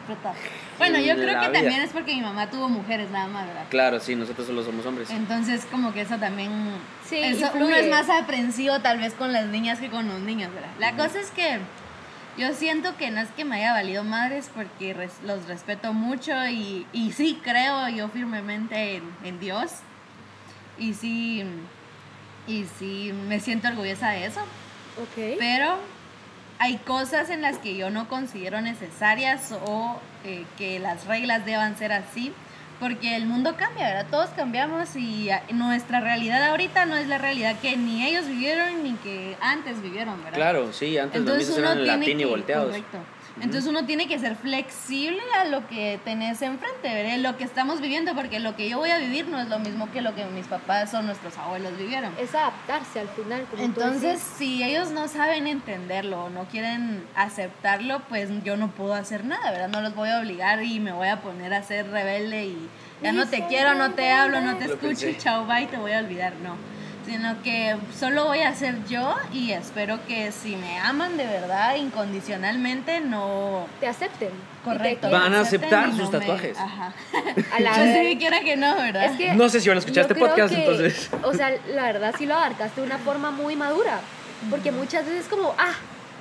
Bueno, 0.77 0.99
yo 0.99 1.15
creo 1.15 1.39
que 1.39 1.49
vida. 1.49 1.51
también 1.53 1.81
es 1.81 1.89
porque 1.89 2.13
mi 2.13 2.21
mamá 2.21 2.51
tuvo 2.51 2.69
mujeres 2.69 3.09
nada 3.09 3.27
más, 3.27 3.47
¿verdad? 3.47 3.65
Claro, 3.69 3.99
sí, 3.99 4.15
nosotros 4.15 4.45
solo 4.45 4.63
somos 4.63 4.85
hombres. 4.85 5.09
Entonces, 5.09 5.65
como 5.71 5.91
que 5.91 6.01
eso 6.01 6.17
también. 6.17 6.51
Sí, 7.03 7.17
eso- 7.17 7.49
uno 7.55 7.75
es 7.75 7.89
más 7.89 8.09
aprensivo, 8.09 8.79
tal 8.79 8.99
vez, 8.99 9.13
con 9.13 9.33
las 9.33 9.47
niñas 9.47 9.79
que 9.79 9.89
con 9.89 10.07
los 10.07 10.19
niños, 10.19 10.53
¿verdad? 10.53 10.69
La 10.79 10.95
cosa 10.95 11.19
es 11.19 11.31
que 11.31 11.59
yo 12.37 12.53
siento 12.53 12.95
que 12.97 13.09
no 13.11 13.19
es 13.21 13.29
que 13.29 13.43
me 13.45 13.57
haya 13.57 13.73
valido 13.73 14.03
madres 14.03 14.49
porque 14.53 14.93
res- 14.93 15.21
los 15.23 15.47
respeto 15.47 15.93
mucho 15.93 16.33
y, 16.47 16.85
y 16.93 17.11
sí 17.11 17.39
creo 17.43 17.89
yo 17.89 18.09
firmemente 18.09 18.97
en, 18.97 19.03
en 19.23 19.39
Dios. 19.39 19.71
Y 20.77 20.93
sí. 20.93 21.43
Y 22.47 22.65
sí 22.79 23.11
me 23.27 23.39
siento 23.39 23.67
orgullosa 23.67 24.09
de 24.11 24.25
eso. 24.25 24.41
Pero 25.37 25.77
hay 26.59 26.77
cosas 26.77 27.29
en 27.29 27.41
las 27.41 27.57
que 27.57 27.75
yo 27.75 27.89
no 27.89 28.07
considero 28.07 28.61
necesarias 28.61 29.51
o 29.65 29.99
eh, 30.23 30.45
que 30.57 30.79
las 30.79 31.05
reglas 31.05 31.45
deban 31.45 31.77
ser 31.77 31.91
así, 31.91 32.33
porque 32.79 33.15
el 33.15 33.25
mundo 33.25 33.55
cambia, 33.57 33.87
¿verdad? 33.87 34.05
Todos 34.11 34.29
cambiamos 34.31 34.95
y 34.95 35.29
a- 35.29 35.43
nuestra 35.51 35.99
realidad 35.99 36.43
ahorita 36.49 36.85
no 36.85 36.95
es 36.95 37.07
la 37.07 37.17
realidad 37.17 37.55
que 37.61 37.75
ni 37.77 38.05
ellos 38.05 38.27
vivieron 38.27 38.83
ni 38.83 38.93
que 38.95 39.35
antes 39.41 39.81
vivieron, 39.81 40.17
¿verdad? 40.23 40.35
Claro, 40.37 40.73
sí, 40.73 40.97
antes 40.97 41.21
los 41.23 41.37
mismos 41.37 41.57
eran 41.57 41.85
latín 41.87 42.19
y 42.19 42.25
volteados. 42.25 42.67
correcto. 42.67 42.97
Entonces 43.41 43.67
uno 43.67 43.85
tiene 43.85 44.07
que 44.07 44.17
ser 44.19 44.35
flexible 44.35 45.21
a 45.39 45.45
lo 45.45 45.67
que 45.67 45.99
tenés 46.03 46.41
enfrente, 46.41 46.93
¿verdad? 46.93 47.17
lo 47.17 47.37
que 47.37 47.43
estamos 47.43 47.81
viviendo, 47.81 48.15
porque 48.15 48.39
lo 48.39 48.55
que 48.55 48.69
yo 48.69 48.77
voy 48.77 48.89
a 48.89 48.97
vivir 48.97 49.27
no 49.27 49.39
es 49.39 49.47
lo 49.47 49.59
mismo 49.59 49.91
que 49.91 50.01
lo 50.01 50.15
que 50.15 50.25
mis 50.25 50.47
papás 50.47 50.93
o 50.93 51.01
nuestros 51.01 51.37
abuelos 51.37 51.77
vivieron. 51.77 52.13
Es 52.19 52.33
adaptarse 52.33 52.99
al 52.99 53.09
final. 53.09 53.45
Como 53.49 53.63
Entonces, 53.63 54.19
si 54.19 54.63
ellos 54.63 54.91
no 54.91 55.07
saben 55.07 55.47
entenderlo 55.47 56.25
o 56.25 56.29
no 56.29 56.45
quieren 56.45 57.03
aceptarlo, 57.15 58.01
pues 58.09 58.29
yo 58.43 58.57
no 58.57 58.69
puedo 58.69 58.93
hacer 58.93 59.25
nada, 59.25 59.51
¿verdad? 59.51 59.69
No 59.69 59.81
los 59.81 59.95
voy 59.95 60.09
a 60.09 60.19
obligar 60.19 60.63
y 60.63 60.79
me 60.79 60.91
voy 60.91 61.07
a 61.07 61.21
poner 61.21 61.53
a 61.53 61.63
ser 61.63 61.89
rebelde 61.89 62.45
y 62.45 62.69
ya 63.01 63.11
no 63.11 63.27
te 63.27 63.45
quiero, 63.47 63.75
no 63.75 63.91
te 63.91 64.11
hablo, 64.11 64.41
no 64.41 64.57
te 64.57 64.67
Lo 64.67 64.73
escucho, 64.73 65.05
pensé. 65.05 65.17
chao, 65.17 65.45
bye, 65.45 65.67
te 65.67 65.77
voy 65.77 65.91
a 65.91 65.99
olvidar, 65.99 66.33
no. 66.43 66.55
Sino 67.07 67.41
que 67.41 67.77
solo 67.97 68.25
voy 68.25 68.41
a 68.41 68.53
ser 68.53 68.85
yo 68.85 69.15
y 69.31 69.51
espero 69.51 69.97
que 70.07 70.33
si 70.33 70.57
me 70.57 70.77
aman 70.79 71.15
de 71.15 71.25
verdad, 71.25 71.75
incondicionalmente, 71.75 72.99
no... 72.99 73.65
te 73.79 73.87
acepten. 73.87 74.31
Correcto. 74.65 75.09
Van 75.09 75.33
a 75.33 75.39
aceptar 75.39 75.95
sus 75.95 76.11
tatuajes. 76.11 76.57
Ajá. 76.57 76.93
A 77.55 77.59
la 77.61 77.77
vez. 77.77 78.17
quiera 78.17 78.41
que 78.41 78.57
no, 78.57 78.75
¿verdad? 78.75 79.05
Es 79.05 79.17
que 79.17 79.33
No 79.35 79.47
sé 79.47 79.61
si 79.61 79.69
van 79.69 79.77
a 79.77 79.79
escuchar 79.79 80.01
este 80.01 80.15
podcast, 80.15 80.53
que, 80.53 80.59
entonces. 80.59 81.09
O 81.23 81.33
sea, 81.33 81.53
la 81.73 81.83
verdad 81.83 82.13
sí 82.17 82.25
lo 82.25 82.35
abarcaste 82.35 82.81
de 82.81 82.87
una 82.87 82.97
forma 82.97 83.31
muy 83.31 83.55
madura. 83.55 84.01
Porque 84.49 84.71
muchas 84.71 85.05
veces 85.05 85.21
es 85.21 85.27
como, 85.27 85.55
ah, 85.57 85.73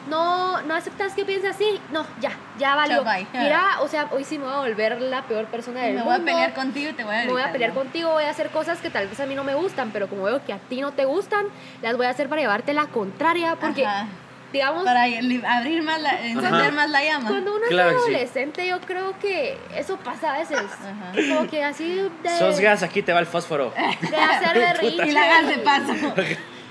no, 0.06 0.60
no 0.62 0.74
aceptas 0.74 1.12
que 1.14 1.24
piense 1.24 1.48
así. 1.48 1.80
No, 1.92 2.06
ya, 2.20 2.30
ya 2.58 2.74
valió. 2.74 3.04
Mira, 3.32 3.80
o 3.80 3.88
sea, 3.88 4.08
hoy 4.12 4.24
sí 4.24 4.38
me 4.38 4.44
voy 4.44 4.54
a 4.54 4.58
volver 4.58 5.00
la 5.00 5.22
peor 5.22 5.46
persona 5.46 5.80
del 5.82 5.94
me 5.94 6.02
mundo. 6.04 6.12
voy 6.12 6.20
a 6.20 6.24
pelear 6.24 6.54
contigo 6.54 6.90
y 6.90 6.92
te 6.92 7.04
voy 7.04 7.14
a 7.14 7.18
Me 7.18 7.26
voy 7.26 7.32
a 7.32 7.34
gritar, 7.44 7.52
pelear 7.52 7.70
¿no? 7.74 7.80
contigo, 7.80 8.10
voy 8.12 8.24
a 8.24 8.30
hacer 8.30 8.50
cosas 8.50 8.78
que 8.80 8.90
tal 8.90 9.08
vez 9.08 9.18
a 9.20 9.26
mí 9.26 9.34
no 9.34 9.44
me 9.44 9.54
gustan, 9.54 9.90
pero 9.92 10.08
como 10.08 10.24
veo 10.24 10.44
que 10.44 10.52
a 10.52 10.58
ti 10.58 10.80
no 10.80 10.92
te 10.92 11.04
gustan, 11.04 11.46
las 11.82 11.96
voy 11.96 12.06
a 12.06 12.10
hacer 12.10 12.28
para 12.28 12.40
llevarte 12.40 12.72
la 12.74 12.86
contraria. 12.86 13.56
Porque, 13.56 13.84
Ajá. 13.84 14.06
digamos, 14.52 14.84
Para 14.84 15.02
abrir 15.04 15.82
más 15.82 16.00
la, 16.00 16.10
encender 16.26 16.52
Ajá. 16.54 16.70
más 16.70 16.90
la 16.90 17.04
llama. 17.04 17.28
cuando 17.28 17.56
uno 17.56 17.64
Claro 17.68 17.90
es 17.90 17.96
sí. 17.96 18.02
adolescente, 18.14 18.66
yo 18.66 18.80
creo 18.80 19.18
que 19.18 19.58
eso 19.74 19.96
pasa 19.98 20.34
a 20.34 20.38
veces. 20.38 20.58
Ajá. 20.58 21.12
Como 21.34 21.50
que 21.50 21.64
así 21.64 22.08
de, 22.22 22.38
Sos 22.38 22.60
gas, 22.60 22.82
aquí 22.82 23.02
te 23.02 23.12
va 23.12 23.18
el 23.20 23.26
fósforo. 23.26 23.72
de 24.10 24.16
hacer 24.16 24.58
de 24.58 24.72
reír. 24.80 25.04
Y 25.06 25.10
la 25.10 25.22
hagas 25.22 25.48
de 25.48 25.58
paso. 25.58 25.92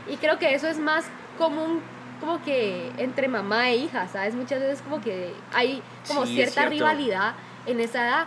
Y 0.07 0.17
creo 0.17 0.37
que 0.37 0.53
eso 0.53 0.67
es 0.67 0.77
más 0.77 1.05
común 1.39 1.81
como 2.25 2.41
que 2.43 2.91
entre 2.97 3.27
mamá 3.27 3.69
e 3.69 3.77
hija, 3.77 4.07
¿sabes? 4.07 4.33
Muchas 4.33 4.59
veces 4.59 4.81
como 4.81 4.99
que 4.99 5.31
hay 5.53 5.81
como 6.07 6.25
Sí, 6.25 6.33
cierta 6.33 6.65
rivalidad 6.65 7.33
en 7.67 7.79
esa 7.79 8.03
edad. 8.07 8.25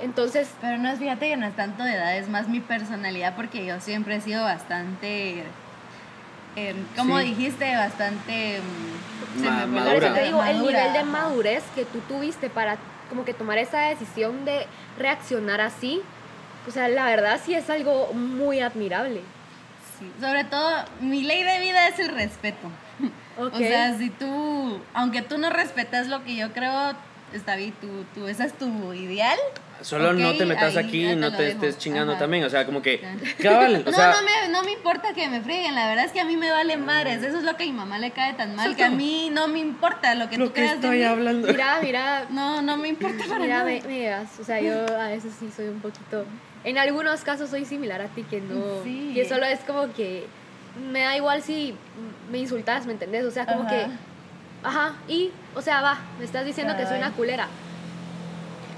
Entonces, 0.00 0.48
Pero 0.60 0.78
no 0.78 0.88
es, 0.88 0.98
fíjate 0.98 1.28
que 1.28 1.36
no 1.36 1.46
es 1.46 1.54
tanto 1.56 1.82
de 1.82 1.92
edad, 1.94 2.16
es 2.16 2.28
más 2.28 2.48
mi 2.48 2.60
personalidad 2.60 3.34
porque 3.36 3.66
yo 3.66 3.80
siempre 3.80 4.16
he 4.16 4.20
sido 4.20 4.42
bastante, 4.44 5.42
eh, 6.56 6.74
como 6.96 7.18
Sí. 7.18 7.24
dijiste, 7.26 7.76
bastante... 7.76 8.60
mm, 9.36 9.44
Ma- 9.44 9.66
madura. 9.66 10.14
te 10.14 10.22
digo, 10.22 10.42
el 10.44 10.56
madura, 10.58 10.78
nivel 10.78 10.92
de 10.92 11.04
madurez 11.04 11.64
que 11.74 11.84
tú 11.84 11.98
tuviste 12.08 12.48
para 12.48 12.76
como 13.08 13.24
que 13.24 13.34
tomar 13.34 13.58
esa 13.58 13.80
decisión 13.88 14.44
de 14.44 14.66
reaccionar 14.98 15.60
así, 15.60 16.00
o 16.66 16.70
sea, 16.70 16.88
la 16.88 17.04
verdad 17.06 17.40
sí 17.44 17.54
es 17.54 17.68
algo 17.70 18.12
muy 18.14 18.60
admirable. 18.60 19.20
Sí, 19.98 20.10
Sobre 20.20 20.44
todo, 20.44 20.84
mi 21.00 21.22
ley 21.24 21.42
de 21.42 21.58
vida 21.60 21.88
es 21.88 21.98
el 21.98 22.08
respeto. 22.14 22.70
O 23.48 23.58
sea, 23.58 23.96
si 23.98 24.10
tú, 24.10 24.80
aunque 24.94 25.22
tú 25.22 25.38
no 25.38 25.50
respetas 25.50 26.08
lo 26.08 26.22
que 26.24 26.36
yo 26.36 26.52
creo, 26.52 26.92
está 27.32 27.56
bien, 27.56 27.72
tú, 27.80 27.88
tú, 28.14 28.26
esa 28.28 28.44
es 28.44 28.52
tu 28.54 28.92
ideal. 28.92 29.38
Solo 29.82 30.12
no 30.12 30.36
te 30.36 30.44
metas 30.44 30.76
ahí 30.76 30.84
aquí 30.86 31.06
y 31.06 31.16
no 31.16 31.34
te 31.34 31.48
estés 31.52 31.78
chingando 31.78 32.12
Ajá. 32.12 32.20
también. 32.20 32.44
O 32.44 32.50
sea, 32.50 32.66
como 32.66 32.82
que. 32.82 33.00
Cabal, 33.42 33.76
o 33.86 33.90
no, 33.90 33.96
sea. 33.96 34.10
no, 34.12 34.16
me, 34.22 34.52
no 34.52 34.62
me 34.62 34.72
importa 34.72 35.14
que 35.14 35.26
me 35.30 35.40
frieguen, 35.40 35.74
la 35.74 35.88
verdad 35.88 36.04
es 36.04 36.12
que 36.12 36.20
a 36.20 36.26
mí 36.26 36.36
me 36.36 36.50
vale 36.50 36.76
madres, 36.76 37.22
eso 37.22 37.38
es 37.38 37.44
lo 37.44 37.56
que 37.56 37.62
a 37.62 37.66
mi 37.66 37.72
mamá 37.72 37.98
le 37.98 38.10
cae 38.10 38.34
tan 38.34 38.54
mal, 38.56 38.76
que 38.76 38.84
a 38.84 38.90
mí 38.90 39.30
no 39.32 39.48
me 39.48 39.58
importa 39.58 40.14
lo 40.16 40.28
que 40.28 40.36
lo 40.36 40.48
tú 40.48 40.52
que 40.52 40.60
creas 40.60 40.72
de 40.72 40.86
estoy 40.86 40.98
mí. 40.98 41.04
hablando. 41.04 41.48
Mira, 41.48 41.78
mira, 41.82 42.26
No, 42.28 42.60
no 42.60 42.76
me 42.76 42.88
importa 42.88 43.24
para 43.26 43.40
Mira, 43.40 43.58
nada. 43.64 43.70
digas, 43.70 44.28
o 44.38 44.44
sea, 44.44 44.60
yo 44.60 44.74
a 44.98 45.08
veces 45.08 45.32
sí 45.40 45.48
soy 45.54 45.68
un 45.68 45.80
poquito, 45.80 46.26
en 46.64 46.76
algunos 46.76 47.22
casos 47.22 47.48
soy 47.48 47.64
similar 47.64 48.02
a 48.02 48.08
ti, 48.08 48.22
que 48.24 48.42
no, 48.42 48.82
Sí. 48.84 49.12
que 49.14 49.26
solo 49.26 49.46
es 49.46 49.60
como 49.60 49.90
que 49.94 50.26
me 50.80 51.02
da 51.02 51.16
igual 51.16 51.42
si 51.42 51.74
me 52.30 52.38
insultas, 52.38 52.86
¿me 52.86 52.92
entendés? 52.92 53.24
O 53.24 53.30
sea, 53.30 53.46
como 53.46 53.60
Ajá. 53.62 53.70
que, 53.70 53.86
ajá, 54.62 54.94
y, 55.08 55.30
o 55.54 55.62
sea, 55.62 55.80
va, 55.80 55.98
me 56.18 56.24
estás 56.24 56.44
diciendo 56.44 56.76
que 56.76 56.86
soy 56.86 56.98
una 56.98 57.12
culera. 57.12 57.48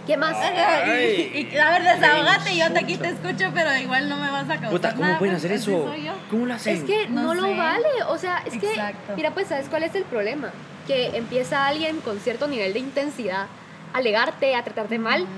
¿Qué 0.06 0.16
más? 0.16 0.36
Ay. 0.36 1.30
y, 1.32 1.54
y, 1.54 1.58
a 1.58 1.70
ver, 1.70 1.82
desahogate, 1.84 2.56
yo 2.56 2.72
te 2.72 2.78
aquí 2.80 2.96
te 2.96 3.08
escucho, 3.08 3.50
pero 3.54 3.76
igual 3.76 4.08
no 4.08 4.16
me 4.16 4.30
vas 4.32 4.44
a 4.44 4.54
causar 4.54 4.70
Puta, 4.70 4.90
¿cómo 4.94 5.04
nada, 5.04 5.18
pueden 5.18 5.34
pues, 5.34 5.44
hacer 5.44 5.56
eso? 5.56 5.92
¿Cómo 6.28 6.46
lo 6.46 6.54
hacen? 6.54 6.76
Es 6.76 6.82
que 6.82 7.08
no, 7.08 7.22
No 7.22 7.34
lo 7.34 7.42
sé. 7.44 7.56
vale, 7.56 7.88
o 8.08 8.18
sea, 8.18 8.42
es 8.44 8.54
Exacto. 8.54 8.98
que, 9.08 9.14
mira, 9.14 9.30
pues, 9.30 9.46
¿sabes 9.46 9.68
cuál 9.68 9.84
es 9.84 9.94
el 9.94 10.02
problema? 10.04 10.50
Que 10.88 11.16
empieza 11.16 11.66
alguien 11.68 12.00
con 12.00 12.18
cierto 12.18 12.48
nivel 12.48 12.72
de 12.72 12.80
intensidad 12.80 13.46
a 13.94 13.98
alegarte, 13.98 14.56
a 14.56 14.64
tratarte 14.64 14.98
mal. 14.98 15.22
Ujú. 15.22 15.30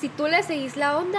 Si 0.00 0.08
tú 0.08 0.28
le 0.28 0.40
seguís 0.44 0.76
la 0.76 0.96
onda, 0.96 1.18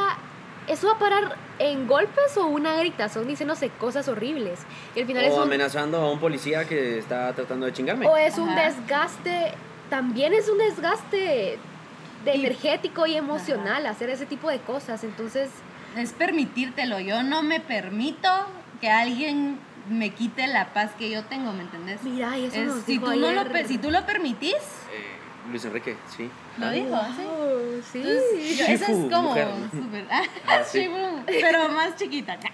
¿eso 0.68 0.88
va 0.88 0.94
a 0.94 1.00
parar 1.00 1.36
en 1.60 1.88
golpes 1.88 2.36
o 2.38 2.46
una 2.48 2.76
gritazón 2.76 3.28
diciéndose 3.28 3.70
cosas 3.70 4.08
horribles? 4.08 4.60
Y 4.96 5.02
al 5.02 5.08
final 5.08 5.26
es 5.26 5.32
O 5.34 5.38
un, 5.38 5.42
amenazando 5.44 5.98
a 5.98 6.12
un 6.12 6.20
policía 6.20 6.66
que 6.66 6.98
está 7.00 7.34
tratando 7.34 7.66
de 7.66 7.74
chingarme. 7.74 8.08
o 8.08 8.16
es 8.18 8.38
un 8.38 8.54
desgaste, 8.56 9.54
también 9.90 10.34
es 10.34 10.50
un 10.50 10.58
desgaste 10.58 11.58
de 12.26 12.36
Y- 12.36 12.40
energético 12.40 13.06
y 13.06 13.16
emocional 13.16 13.86
hacer 13.86 14.10
ese 14.10 14.26
tipo 14.26 14.50
de 14.50 14.60
cosas. 14.60 15.04
Entonces, 15.04 15.50
Es 15.98 16.12
permitírtelo, 16.14 17.00
yo 17.00 17.22
no 17.24 17.44
me 17.44 17.60
permito 17.60 18.30
que 18.82 18.90
alguien 18.90 19.60
me 19.90 20.12
quite 20.12 20.48
la 20.48 20.74
paz 20.74 20.92
que 20.98 21.10
yo 21.10 21.24
tengo, 21.26 21.52
¿me 21.52 21.64
entendés? 21.64 22.02
mira, 22.04 22.38
y 22.38 22.46
eso 22.46 22.56
Es- 22.58 22.68
nos 22.68 22.84
si, 22.84 22.94
dijo 22.94 23.12
tú 23.12 23.20
no 23.20 23.32
lo, 23.32 23.44
si 23.68 23.78
tú 23.78 23.92
lo 23.92 24.06
permitís, 24.06 24.54
Eh, 24.54 25.18
Luis 25.50 25.66
Enrique, 25.66 25.96
sí. 26.16 26.30
lo 26.58 26.70
dijo, 26.72 27.00
¿sí? 27.18 27.82
Sí. 27.92 28.00
Entonces, 28.00 28.58
yo- 28.58 28.66
esa 28.66 28.74
es 28.74 28.88
Shifu, 28.98 29.10
como 29.10 29.30
mujer. 29.30 29.48
súper. 29.72 30.06
Ah, 30.10 30.24
sí. 30.66 30.90
Pero 31.28 31.70
más 31.70 31.96
chiquita. 31.96 32.38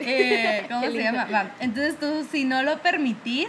Eh, 0.00 0.66
¿Cómo 0.68 0.82
se 0.82 1.02
llama? 1.02 1.24
Va, 1.32 1.50
Entonces 1.60 1.98
tú, 1.98 2.26
si 2.30 2.44
no 2.44 2.62
lo 2.62 2.78
permitís, 2.82 3.48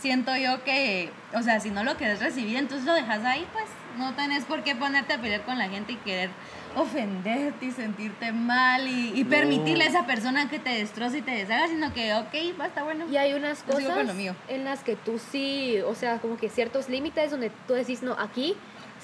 siento 0.00 0.34
yo 0.36 0.64
que, 0.64 1.10
o 1.34 1.42
sea, 1.42 1.60
si 1.60 1.70
no 1.70 1.84
lo 1.84 1.96
querés 1.96 2.20
recibir, 2.20 2.56
entonces 2.56 2.84
lo 2.84 2.94
dejas 2.94 3.24
ahí, 3.24 3.46
pues 3.52 3.66
no 3.96 4.12
tenés 4.14 4.44
por 4.44 4.64
qué 4.64 4.74
ponerte 4.74 5.12
a 5.14 5.20
pelear 5.20 5.42
con 5.42 5.56
la 5.56 5.68
gente 5.68 5.92
y 5.92 5.96
querer 5.96 6.30
ofenderte 6.76 7.66
y 7.66 7.70
sentirte 7.70 8.32
mal 8.32 8.86
y, 8.86 9.12
y 9.18 9.24
No. 9.24 9.30
permitirle 9.30 9.84
a 9.84 9.88
esa 9.88 10.06
persona 10.06 10.48
que 10.48 10.58
te 10.58 10.70
destroce 10.70 11.18
y 11.18 11.22
te 11.22 11.30
deshaga, 11.32 11.68
sino 11.68 11.92
que, 11.92 12.14
ok, 12.14 12.58
va, 12.60 12.66
está 12.66 12.82
bueno. 12.84 13.06
Y 13.10 13.16
hay 13.16 13.34
unas 13.34 13.62
cosas 13.62 13.84
con 13.94 14.06
lo 14.06 14.14
mío. 14.14 14.34
en 14.48 14.64
las 14.64 14.82
que 14.84 14.96
tú 14.96 15.18
sí, 15.30 15.78
o 15.86 15.94
sea, 15.94 16.18
como 16.18 16.36
que 16.36 16.48
ciertos 16.48 16.88
límites 16.88 17.30
donde 17.30 17.50
tú 17.66 17.74
decís, 17.74 18.02
no, 18.02 18.12
aquí 18.18 18.54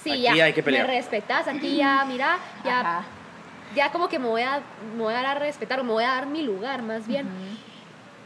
sí 0.03 0.11
Aquí 0.11 0.22
ya 0.22 0.44
hay 0.44 0.53
que 0.53 0.62
pelear. 0.62 0.87
me 0.87 0.94
respetas, 0.94 1.48
aquí 1.48 1.77
ya, 1.77 2.05
mira, 2.07 2.38
ya, 2.64 2.81
Ajá. 2.81 3.05
ya 3.74 3.90
como 3.92 4.09
que 4.09 4.18
me 4.18 4.27
voy, 4.29 4.42
a, 4.42 4.61
me 4.96 5.03
voy 5.03 5.14
a 5.14 5.18
dar 5.18 5.27
a 5.27 5.35
respetar 5.40 5.81
o 5.81 5.85
me 5.85 5.92
voy 5.92 6.05
a 6.05 6.09
dar 6.09 6.27
mi 6.27 6.42
lugar 6.42 6.83
más 6.83 7.07
bien. 7.07 7.27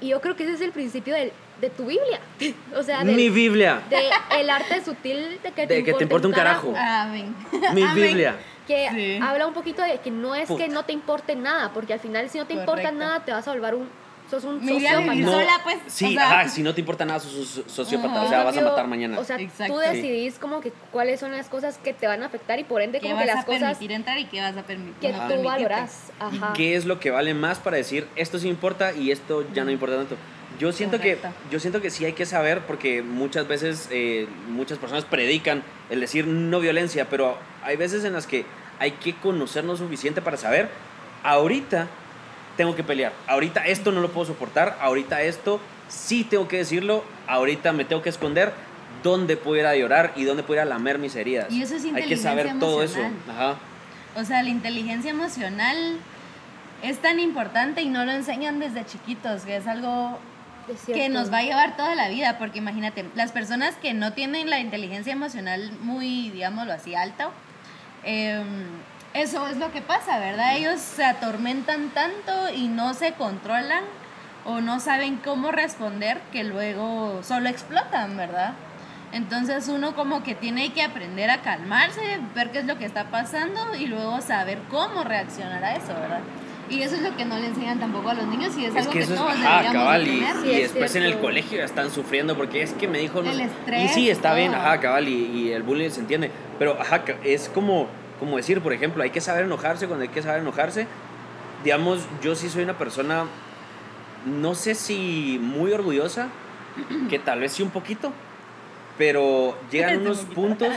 Y 0.01 0.09
yo 0.09 0.21
creo 0.21 0.37
que 0.37 0.45
ese 0.45 0.53
es 0.55 0.61
el 0.61 0.71
principio 0.73 1.15
del- 1.15 1.33
de 1.61 1.71
tu 1.71 1.87
Biblia. 1.87 2.21
o 2.77 2.83
sea, 2.85 3.03
del- 3.03 3.17
Mi 3.17 3.29
Biblia. 3.31 3.81
de 3.91 3.99
el 4.41 4.49
arte 4.49 4.85
sutil 4.85 5.41
de 5.43 5.51
que 5.53 5.67
te, 5.67 6.03
importe 6.03 6.27
un 6.29 6.33
carajo. 6.33 6.73
Amén. 6.77 7.35
Mi 7.75 7.83
Amén. 7.83 7.95
Biblia. 7.95 8.37
Que 8.69 8.89
Sí. 8.93 9.19
habla 9.21 9.47
un 9.49 9.55
poquito 9.55 9.83
de 9.83 9.99
que 9.99 10.11
no 10.13 10.35
es 10.37 10.47
Puta. 10.47 10.65
que 10.65 10.71
no 10.71 10.85
te 10.85 10.93
importe 10.93 11.35
nada, 11.35 11.73
porque 11.73 11.95
al 11.95 12.01
final 12.01 12.29
si 12.31 12.39
no 12.39 12.47
te 12.47 12.53
importa 12.55 12.83
Correcto. 12.83 12.99
nada 12.99 13.25
te 13.25 13.33
vas 13.33 13.49
a 13.49 13.53
volver 13.53 13.75
un, 13.75 13.89
sos 14.31 14.45
un 14.45 14.57
a 14.63 14.69
sociópata. 14.69 15.15
No, 15.15 15.33
sola, 15.33 15.61
pues. 15.65 15.79
Sí, 15.87 16.05
o 16.05 16.11
sea, 16.11 16.41
ajá, 16.41 16.49
si 16.51 16.63
no 16.63 16.75
te 16.75 16.81
importa 16.83 17.05
nada, 17.07 17.19
sos 17.19 17.63
sociópata. 17.67 18.15
Ajá. 18.17 18.25
O 18.25 18.29
sea, 18.29 18.45
vas 18.45 18.57
a 18.59 18.61
matar 18.61 18.87
mañana. 18.87 19.19
O 19.19 19.25
sea, 19.25 19.37
Exacto. 19.41 19.73
tú 19.75 19.81
Sí. 19.81 19.87
decidís 19.97 20.39
como 20.39 20.61
que 20.61 20.71
cuáles 20.93 21.19
son 21.19 21.33
las 21.33 21.49
cosas 21.49 21.79
que 21.79 21.95
te 21.95 22.07
van 22.07 22.23
a 22.23 22.27
afectar 22.27 22.59
y 22.59 22.65
por 22.65 22.83
ende 22.83 23.01
¿Qué 23.01 23.07
como 23.09 23.19
que 23.19 23.27
vas 23.27 23.35
las 23.37 23.45
a 23.45 23.47
cosas 23.47 23.61
permitir 23.63 23.93
entrar 23.93 24.19
y 24.19 24.27
qué 24.27 24.41
vas 24.43 24.55
a 24.57 24.63
permitir? 24.63 24.95
que 25.01 25.13
no 25.17 25.29
tú. 25.29 25.49
Ajá. 26.21 26.53
¿Qué 26.55 26.77
es 26.77 26.85
lo 26.85 27.01
que 27.01 27.11
vale 27.11 27.33
más 27.33 27.59
para 27.59 27.79
decir 27.79 28.07
esto 28.17 28.39
sí 28.39 28.49
importa 28.49 28.93
y 28.93 29.11
esto 29.13 29.47
ya 29.55 29.65
no 29.65 29.71
importa 29.71 29.97
tanto? 29.97 30.17
Yo 30.59 30.73
siento 30.73 31.01
que 31.01 31.19
yo 31.51 31.61
siento 31.61 31.81
que 31.81 31.91
sí 31.91 32.05
hay 32.05 32.13
que 32.13 32.27
saber 32.27 32.63
porque 32.63 33.03
muchas 33.03 33.47
veces 33.47 33.89
eh, 33.91 34.27
muchas 34.49 34.79
personas 34.79 35.05
predican 35.05 35.63
el 35.91 36.01
decir 36.01 36.27
no 36.27 36.61
violencia, 36.61 37.09
pero 37.09 37.39
hay 37.63 37.77
veces 37.77 38.05
en 38.05 38.13
las 38.13 38.27
que 38.27 38.45
hay 38.79 38.93
que 38.93 39.15
conocernos 39.15 39.79
suficiente 39.79 40.21
para 40.23 40.37
saber 40.37 40.69
ahorita 41.23 41.89
tengo 42.57 42.75
que 42.75 42.83
pelear, 42.83 43.13
ahorita 43.29 43.67
esto 43.67 43.93
no 43.93 44.01
lo 44.01 44.11
puedo 44.11 44.27
soportar, 44.27 44.77
ahorita 44.81 45.23
esto 45.23 45.61
sí 45.89 46.25
tengo 46.25 46.49
que 46.49 46.59
decirlo, 46.59 47.05
ahorita 47.27 47.73
me 47.73 47.85
tengo 47.85 48.03
que 48.03 48.11
esconder. 48.11 48.53
¿Dónde 49.03 49.37
puedo 49.37 49.61
ir 49.61 49.67
a 49.67 49.77
llorar 49.77 50.13
y 50.17 50.25
dónde 50.25 50.43
puedo 50.43 50.61
ir 50.61 50.63
a 50.63 50.65
lamer 50.65 50.99
mis 50.99 51.15
heridas? 51.15 51.53
Y 51.53 51.63
eso 51.63 51.77
es 51.77 51.85
Hay 51.85 51.93
que 51.93 51.99
inteligencia 51.99 52.31
saber 52.31 52.59
todo 52.59 52.83
eso. 52.83 52.99
Ajá. 53.31 53.57
O 54.17 54.25
sea, 54.25 54.43
la 54.43 54.49
inteligencia 54.49 55.11
emocional 55.11 55.99
es 56.83 56.99
tan 56.99 57.21
importante 57.21 57.83
y 57.83 57.89
no 57.89 58.05
lo 58.05 58.11
enseñan 58.11 58.59
desde 58.59 58.85
chiquitos, 58.85 59.43
que 59.43 59.57
es 59.57 59.69
algo. 59.69 60.19
Que 60.87 61.09
nos 61.09 61.33
va 61.33 61.39
a 61.39 61.43
llevar 61.43 61.77
toda 61.77 61.95
la 61.95 62.09
vida, 62.09 62.39
porque 62.39 62.59
imagínate, 62.59 63.05
las 63.15 63.33
personas 63.33 63.77
que 63.77 63.95
no 63.95 64.13
tienen 64.13 64.51
la 64.51 64.61
inteligencia 64.61 65.13
emocional 65.13 65.73
muy, 65.81 66.31
digámoslo 66.31 66.73
así, 66.73 66.95
alta, 66.95 67.31
eh, 68.05 68.43
eso 69.15 69.47
es 69.49 69.57
lo 69.57 69.73
que 69.73 69.81
pasa, 69.81 70.19
¿verdad? 70.19 70.57
Ellos 70.57 70.81
se 70.81 71.05
atormentan 71.05 71.91
tanto 71.91 72.51
y 72.55 72.69
no 72.69 72.95
se 72.95 73.13
controlan 73.13 73.85
o 74.45 74.61
no 74.61 74.81
saben 74.81 75.17
cómo 75.17 75.51
responder 75.51 76.21
que 76.33 76.45
luego 76.45 77.23
solo 77.23 77.49
explotan, 77.49 78.17
¿verdad? 78.17 78.53
Entonces 79.13 79.69
uno 79.69 79.95
como 79.95 80.23
que 80.23 80.35
tiene 80.35 80.73
que 80.73 80.83
aprender 80.83 81.31
a 81.31 81.41
calmarse, 81.41 82.01
ver 82.35 82.51
qué 82.51 82.59
es 82.59 82.67
lo 82.67 82.79
que 82.79 82.85
está 82.85 83.05
pasando 83.05 83.75
y 83.75 83.87
luego 83.87 84.21
saber 84.21 84.59
cómo 84.71 85.03
reaccionar 85.05 85.65
a 85.65 85.77
eso, 85.77 85.95
¿verdad? 85.95 86.21
Y 86.71 86.83
eso 86.83 86.97
es 86.97 87.03
lo 87.03 87.17
que 87.17 87.25
no 87.25 87.39
le 87.39 87.47
enseñan 87.49 87.79
tampoco 87.81 88.11
a 88.11 88.15
los 88.15 88.27
niños 88.27 88.57
y 88.59 88.65
es, 88.67 88.71
Es 88.75 88.77
algo 88.81 88.93
que 88.93 88.99
que, 88.99 89.05
eso 89.05 89.15
es, 89.15 89.21
todos 89.21 89.33
ajá, 89.33 89.73
cabal, 89.73 90.07
y, 90.07 90.19
tener. 90.21 90.37
Sí, 90.43 90.47
y 90.49 90.51
es 90.53 90.63
después 90.75 90.95
en 90.97 91.03
el 91.05 91.19
colegio 91.19 91.59
ya 91.59 91.65
están 91.65 91.91
sufriendo 91.91 92.37
porque 92.37 92.63
es 92.63 92.73
que 92.75 92.87
me 92.89 92.99
dijo... 92.99 93.23
no- 93.23 93.31
El 93.31 93.49
y 93.85 93.89
sí, 93.89 94.11
está 94.11 94.35
bien, 94.35 94.55
ajá, 94.55 94.79
cabal, 94.81 95.09
y, 95.09 95.25
y 95.27 95.53
el 95.53 95.63
bullying 95.63 95.91
se 95.91 96.01
entiende, 96.01 96.31
pero 96.59 96.79
ajá, 96.81 97.03
es 97.25 97.49
como, 97.49 97.89
como 98.21 98.37
decir, 98.37 98.61
por 98.61 98.73
ejemplo, 98.73 99.03
hay 99.03 99.11
que 99.11 99.21
saber 99.21 99.45
enojarse 99.45 99.87
cuando 99.87 100.03
hay 100.03 100.09
que 100.11 100.23
saber 100.23 100.43
enojarse. 100.43 100.87
Digamos, 101.65 102.07
yo 102.23 102.35
sí 102.37 102.49
soy 102.49 102.63
una 102.65 102.79
persona, 102.79 103.25
no 104.27 104.55
sé 104.55 104.75
si 104.75 105.39
muy 105.41 105.73
orgullosa, 105.73 106.29
que 107.11 107.19
tal 107.19 107.41
vez 107.41 107.53
sí 107.53 107.63
un 107.63 107.71
poquito, 107.71 108.13
pero 108.97 109.57
llegan 109.71 109.97
Un 110.01 110.03
unos 110.03 110.19
puntos, 110.21 110.69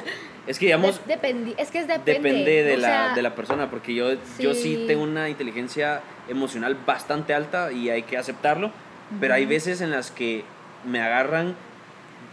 es 0.47 0.57
que 0.59 0.65
digamos, 0.65 1.05
De- 1.05 1.15
dependi- 1.17 1.53
es 1.57 1.69
que 1.71 1.79
es 1.79 1.87
depende. 1.87 2.13
depende 2.13 2.63
de, 2.63 2.73
o 2.73 2.77
la, 2.77 2.87
sea, 2.87 3.13
de 3.15 3.21
la 3.21 3.35
persona, 3.35 3.69
porque 3.69 3.93
yo 3.93 4.11
yo 4.39 4.53
sí 4.53 4.75
Sí. 4.75 4.83
tengo 4.87 5.03
una 5.03 5.29
inteligencia 5.29 6.01
emocional 6.27 6.75
bastante 6.85 7.33
alta 7.33 7.71
y 7.71 7.89
hay 7.89 8.03
que 8.03 8.17
aceptarlo, 8.17 8.71
pero 9.19 9.33
hay 9.33 9.45
veces 9.45 9.81
en 9.81 9.91
las 9.91 10.09
que 10.11 10.43
me 10.85 11.01
agarran 11.01 11.55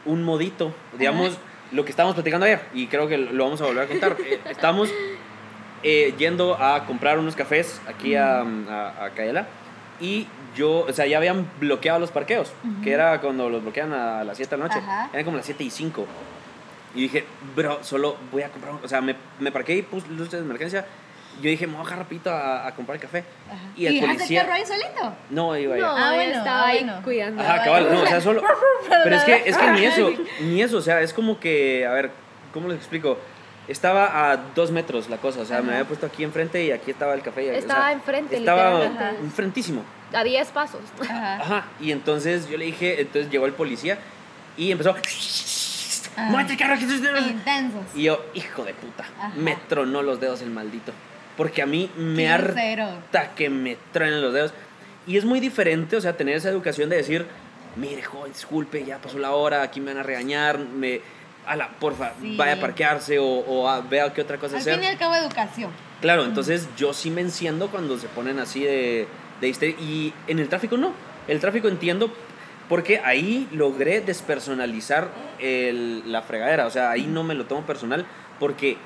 un 0.07 0.23
modito, 0.23 0.73
digamos, 0.99 1.37
lo 1.73 1.85
que 1.85 1.91
estábamos 1.91 2.15
platicando 2.15 2.47
ayer, 2.47 2.61
y 2.73 2.87
creo 2.87 3.09
que 3.09 3.19
lo 3.19 3.45
vamos 3.45 3.61
a 3.61 3.67
volver 3.67 3.85
a 3.85 3.87
contar. 3.89 4.17
Eh, 4.27 4.41
estamos 4.49 4.91
eh, 5.83 6.15
yendo 6.19 6.55
a 6.61 6.87
comprar 6.87 7.19
unos 7.19 7.37
cafés 7.37 7.81
aquí 7.87 8.15
a, 8.15 8.41
a, 8.41 9.05
a 9.05 9.11
Cayela, 9.11 9.47
y 10.01 10.27
yo, 10.57 10.87
o 10.89 10.93
sea, 10.93 11.07
ya 11.07 11.19
habían 11.19 11.47
bloqueado 11.61 11.99
los 12.01 12.11
parqueos, 12.11 12.53
que 12.83 12.93
era 12.93 13.21
cuando 13.21 13.49
los 13.51 13.63
bloquean 13.63 13.93
a 13.93 14.25
las 14.25 14.37
7 14.39 14.57
de 14.57 14.63
la 14.63 14.69
noche, 14.69 14.81
eran 15.13 15.25
como 15.25 15.37
las 15.37 15.47
7 15.47 15.63
y 15.63 15.71
5. 15.71 16.07
Y 16.95 17.03
dije, 17.03 17.25
bro, 17.55 17.79
solo 17.83 18.17
voy 18.33 18.43
a 18.43 18.49
comprar, 18.51 18.75
un-". 18.75 18.85
o 18.85 18.89
sea, 18.89 19.01
me, 19.01 19.15
me 19.41 19.53
parqué 19.53 19.75
y 19.77 19.83
puse 19.83 20.09
luces 20.09 20.33
de 20.33 20.39
emergencia. 20.39 20.87
Yo 21.41 21.49
dije, 21.51 21.67
me 21.69 21.75
voy 21.75 21.83
a 21.83 21.85
bajar 21.85 21.99
rapidito 22.01 22.31
a, 22.31 22.67
a 22.67 22.75
comprar 22.75 22.97
el 22.97 23.03
café. 23.03 23.23
Ajá. 23.47 23.59
Y 23.77 23.87
el 23.87 24.01
policía... 24.01 24.41
el 24.41 24.47
carro 24.47 24.57
ahí 24.59 24.67
solito? 24.67 25.13
No, 25.31 25.57
iba 25.57 25.77
No, 25.77 25.87
allá. 25.93 26.09
Ah, 26.09 26.15
bueno, 26.15 26.33
estaba 26.33 26.61
ah, 26.63 26.67
ahí 26.67 26.79
bueno. 26.85 27.01
cuidando. 27.05 27.43
Ajá, 27.43 27.63
cabal, 27.65 27.93
no, 27.93 28.03
o 28.03 28.07
sea, 28.07 28.21
solo... 28.21 28.43
Pero 29.05 29.17
es 29.17 29.23
que, 29.23 29.43
es 29.47 29.57
que 29.57 29.71
ni 29.71 29.85
eso, 29.85 30.11
ni 30.41 30.63
eso, 30.63 30.79
o 30.79 30.83
sea, 30.83 31.01
es 31.01 31.13
como 31.13 31.39
que, 31.39 31.87
a 31.87 31.93
ver, 31.93 32.11
¿cómo 32.53 32.67
les 32.69 32.79
explico? 32.79 33.19
Estaba 33.69 34.33
a 34.33 34.37
dos 34.37 34.73
metros 34.73 35.09
la 35.11 35.19
cosa, 35.19 35.41
o 35.43 35.45
sea, 35.45 35.59
me 35.61 35.69
Ajá. 35.69 35.73
había 35.77 35.85
puesto 35.89 36.07
aquí 36.07 36.25
enfrente 36.25 36.65
y 36.65 36.73
aquí 36.73 36.91
estaba 36.91 37.15
el 37.15 37.23
café. 37.23 37.45
y- 37.45 37.49
o 37.51 37.53
Estaba 37.53 37.83
sea, 37.85 37.93
enfrente, 37.93 38.37
Estaba 38.39 38.85
enfrentísimo. 39.23 39.85
A 40.13 40.25
10 40.25 40.49
pasos. 40.49 40.81
Ajá. 41.03 41.35
Ajá, 41.41 41.67
y 41.79 41.93
entonces 41.93 42.49
yo 42.49 42.57
le 42.59 42.65
dije, 42.65 43.01
entonces 43.03 43.31
llegó 43.31 43.47
el 43.47 43.53
policía 43.53 43.99
y 44.57 44.73
empezó... 44.73 44.97
Ajá. 46.19 46.31
"Muévete, 46.31 46.57
carajo, 46.57 46.87
que 46.87 46.95
estoy-". 46.95 47.31
Intensos. 47.31 47.83
Y 47.95 48.03
yo, 48.05 48.25
hijo 48.35 48.65
de 48.65 48.75
puta, 48.75 49.05
Ajá. 49.19 49.33
me 49.37 49.57
tronó 49.69 50.03
los 50.03 50.21
dedos 50.21 50.43
el 50.43 50.51
maldito. 50.51 50.93
Porque 51.37 51.63
a 51.63 51.67
mí 51.67 51.91
me 51.97 52.23
Qué 52.25 52.29
harta 52.29 52.53
grosero. 52.53 52.89
que 53.37 53.49
me 53.51 53.77
truenen 53.93 54.21
los 54.23 54.33
dedos. 54.35 54.53
Y 55.07 55.17
es 55.17 55.25
muy 55.25 55.41
diferente, 55.41 55.97
o 55.97 56.01
sea, 56.01 56.17
tener 56.17 56.37
esa 56.37 56.49
educación 56.49 56.89
de 56.91 56.97
decir, 56.97 57.27
mire, 57.77 58.03
joven, 58.03 58.33
disculpe, 58.33 58.85
ya 58.85 58.99
pasó 58.99 59.19
la 59.19 59.31
hora, 59.31 59.63
aquí 59.63 59.81
me 59.81 59.93
van 59.93 59.99
a 60.01 60.03
regañar, 60.03 60.59
me... 60.59 61.01
Ala, 61.47 61.71
porfa, 61.81 62.13
Sí. 62.21 62.37
vaya 62.37 62.55
a 62.55 62.61
parquearse 62.61 63.19
o, 63.19 63.25
o 63.25 63.69
a- 63.69 63.81
vea 63.81 64.13
qué 64.13 64.21
otra 64.21 64.37
cosa 64.37 64.57
Al 64.57 64.61
hacer. 64.61 64.75
fin 64.75 64.85
y 64.85 64.87
al 64.87 64.99
cabo, 64.99 65.15
educación. 65.15 65.71
Claro, 66.03 66.25
entonces 66.25 66.69
yo 66.77 66.93
sí 66.93 67.09
me 67.11 67.23
enciendo 67.23 67.69
cuando 67.71 67.97
se 67.99 68.07
ponen 68.09 68.39
así 68.39 68.63
de, 68.65 69.09
de. 69.41 69.49
Y 69.81 70.13
en 70.27 70.41
el 70.41 70.49
tráfico 70.51 70.77
no. 70.77 70.93
El 71.27 71.41
tráfico 71.41 71.69
entiendo 71.69 72.13
porque 72.69 73.01
ahí 73.05 73.49
logré 73.53 74.01
despersonalizar 74.01 75.09
el- 75.39 76.11
la 76.11 76.23
fregadera. 76.23 76.67
O 76.67 76.71
sea, 76.71 76.91
ahí 76.91 77.07
no 77.07 77.23
me 77.25 77.35
lo 77.35 77.47
tomo 77.47 77.63
personal 77.63 78.05
porque 78.39 78.77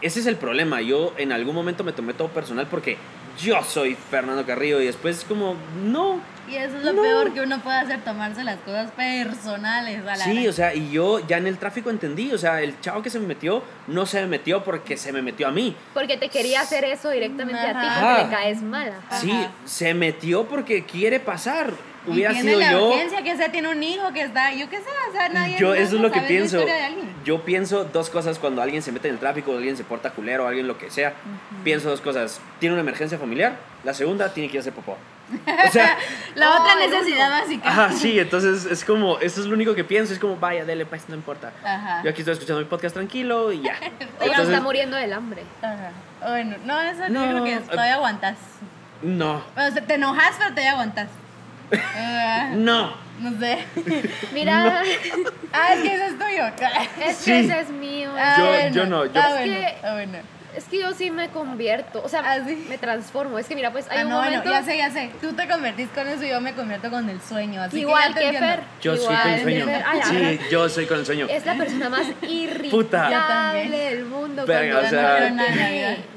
ese 0.00 0.20
es 0.20 0.26
el 0.26 0.36
problema. 0.36 0.80
Yo 0.80 1.12
en 1.18 1.32
algún 1.32 1.54
momento 1.54 1.84
me 1.84 1.92
tomé 1.92 2.14
todo 2.14 2.28
personal 2.28 2.66
porque 2.70 2.96
yo 3.38 3.62
soy 3.64 3.94
Fernando 3.94 4.44
Carrillo 4.44 4.80
y 4.80 4.86
después 4.86 5.18
es 5.18 5.24
como, 5.24 5.54
no. 5.84 6.20
Y 6.50 6.56
eso 6.56 6.76
es 6.76 6.82
lo 6.84 6.92
No. 6.92 7.02
peor 7.02 7.32
que 7.32 7.40
uno 7.40 7.60
puede 7.60 7.76
hacer, 7.78 8.00
tomarse 8.02 8.42
las 8.42 8.58
cosas 8.58 8.90
personales 8.90 10.00
a 10.00 10.04
la 10.04 10.16
Sí, 10.16 10.32
gran- 10.34 10.48
o 10.48 10.52
sea, 10.52 10.74
y 10.74 10.90
yo 10.90 11.20
ya 11.26 11.38
en 11.38 11.46
el 11.46 11.56
tráfico 11.56 11.88
entendí. 11.88 12.32
O 12.32 12.36
sea, 12.38 12.60
el 12.60 12.78
chavo 12.80 13.00
que 13.00 13.10
se 13.10 13.20
me 13.20 13.26
metió 13.28 13.62
no 13.86 14.04
se 14.06 14.20
me 14.22 14.26
metió 14.26 14.64
porque 14.64 14.96
se 14.96 15.12
me 15.12 15.22
metió 15.22 15.46
a 15.48 15.50
mí. 15.52 15.74
Porque 15.94 16.16
te 16.16 16.28
quería 16.28 16.60
hacer 16.62 16.84
eso 16.84 17.10
directamente 17.10 17.60
a 17.60 17.66
ti, 17.68 17.72
porque 17.74 17.86
Ajá. 17.86 18.22
le 18.24 18.28
caes 18.30 18.60
mal. 18.62 18.88
ajá. 19.06 19.16
Sí, 19.20 19.32
se 19.64 19.94
metió 19.94 20.44
porque 20.46 20.84
quiere 20.84 21.20
pasar. 21.20 21.72
Hubiera 22.06 22.32
tiene 22.32 22.48
sido 22.50 22.60
la 22.60 22.72
yo. 22.72 22.88
urgencia 22.88 23.22
que 23.22 23.36
sea, 23.36 23.52
tiene 23.52 23.68
un 23.68 23.82
hijo 23.82 24.12
que 24.12 24.22
está, 24.22 24.52
yo 24.52 24.68
qué 24.68 24.78
sé, 24.78 24.88
o 25.08 25.12
sea, 25.12 25.28
nadie 25.28 25.56
Yo, 25.58 25.72
eso 25.74 25.96
es 25.96 26.02
lo 26.02 26.10
que 26.10 26.20
pienso. 26.22 26.64
Yo 27.24 27.42
pienso 27.44 27.84
dos 27.84 28.10
cosas 28.10 28.38
cuando 28.40 28.60
alguien 28.60 28.82
se 28.82 28.90
mete 28.90 29.08
en 29.08 29.14
el 29.14 29.20
tráfico, 29.20 29.52
alguien 29.52 29.76
se 29.76 29.84
porta 29.84 30.10
culero, 30.10 30.46
alguien 30.48 30.66
lo 30.66 30.76
que 30.78 30.90
sea. 30.90 31.14
Pienso 31.62 31.88
dos 31.90 32.00
cosas. 32.00 32.40
Tiene 32.58 32.72
una 32.74 32.80
emergencia 32.82 33.18
familiar. 33.18 33.56
La 33.84 33.94
segunda, 33.94 34.32
tiene 34.32 34.48
que 34.48 34.56
ir 34.56 34.60
a 34.60 34.62
hacer 34.62 34.72
popó. 34.72 34.96
O 35.66 35.70
sea, 35.70 35.96
La 36.34 36.50
Oh, 36.50 36.60
otra 36.62 36.74
necesidad 36.76 37.28
uno. 37.28 37.40
básica. 37.40 37.68
ajá, 37.68 37.92
sí, 37.92 38.18
entonces 38.18 38.64
es 38.66 38.84
como, 38.84 39.18
eso 39.20 39.40
es 39.40 39.46
lo 39.46 39.54
único 39.54 39.74
que 39.74 39.84
pienso. 39.84 40.12
Es 40.12 40.18
como, 40.18 40.36
vaya, 40.36 40.64
dele, 40.64 40.84
pues, 40.86 41.08
no 41.08 41.14
importa. 41.14 41.52
Ajá. 41.64 42.02
Yo 42.02 42.10
aquí 42.10 42.20
estoy 42.22 42.34
escuchando 42.34 42.60
mi 42.60 42.66
podcast 42.66 42.94
tranquilo 42.94 43.52
y 43.52 43.62
ya. 43.62 43.76
Ella 44.20 44.42
está 44.42 44.60
muriendo 44.60 44.96
del 44.96 45.12
hambre. 45.12 45.42
Ajá. 45.62 45.92
Bueno, 46.28 46.56
no, 46.64 46.80
eso 46.82 47.08
No, 47.08 47.24
yo 47.24 47.30
creo 47.30 47.44
que 47.44 47.54
eh, 47.54 47.60
todavía 47.70 47.94
aguantas. 47.94 48.36
no, 49.02 49.36
O 49.56 49.70
sea, 49.72 49.86
te 49.86 49.94
enojas, 49.94 50.34
pero 50.38 50.50
todavía 50.50 50.72
aguantas. 50.72 51.08
Ah, 51.96 52.50
no. 52.54 52.94
no 53.20 53.38
sé. 53.38 53.58
Mira, 54.32 54.82
Ah, 55.52 55.74
es 55.74 55.80
que 55.82 55.94
eso 55.94 56.04
es 56.04 56.18
tuyo. 56.18 56.46
es 57.06 57.16
Sí. 57.16 57.30
que 57.32 57.40
ese 57.40 57.60
es 57.60 57.68
mío. 57.70 58.10
Ah, 58.18 58.34
Yo- 58.38 58.46
bueno. 58.46 58.74
yo 58.74 58.86
no, 58.86 59.04
yo- 59.06 59.12
Ah, 59.20 59.28
Es 59.28 59.34
bueno. 59.38 59.54
que- 59.54 59.86
Ah, 59.86 59.92
bueno. 59.94 60.18
Es 60.56 60.64
que 60.64 60.80
yo 60.80 60.92
sí 60.92 61.10
me 61.10 61.28
convierto, 61.28 62.02
o 62.04 62.08
sea, 62.08 62.22
Ah, 62.24 62.36
sí. 62.46 62.66
me 62.68 62.76
transformo. 62.78 63.38
Es 63.38 63.46
que 63.46 63.54
mira, 63.54 63.70
pues 63.72 63.86
hay 63.90 63.98
Ah, 64.00 64.02
un 64.04 64.10
no, 64.10 64.16
bueno, 64.18 64.30
momento 64.38 64.50
ya 64.50 64.62
sé, 64.62 64.76
ya 64.76 64.90
sé. 64.90 65.10
Tú 65.20 65.32
te 65.32 65.48
convertís 65.48 65.88
con 65.94 66.06
eso 66.08 66.24
y 66.24 66.28
yo 66.28 66.40
me 66.40 66.52
convierto 66.54 66.90
con 66.90 67.08
el 67.08 67.20
sueño. 67.22 67.62
Así 67.62 67.80
igual 67.80 68.14
que, 68.14 68.24
ya 68.24 68.30
te. 68.32 68.38
Fer. 68.38 68.60
Yo 68.82 68.96
soy 68.96 69.16
con 69.16 69.30
el 69.32 69.42
sueño. 69.42 69.66
Sí, 70.04 70.40
yo 70.50 70.68
soy 70.68 70.86
con 70.86 70.98
el 70.98 71.06
sueño. 71.06 71.26
Es 71.30 71.46
la 71.46 71.54
persona 71.54 71.88
más 71.88 72.06
irritable 72.22 73.68
del 73.78 74.04
mundo. 74.04 74.44
Verga, 74.46 74.80
cuando 74.80 74.86
o 74.88 74.90
sea- 74.90 75.30
no 75.30 75.42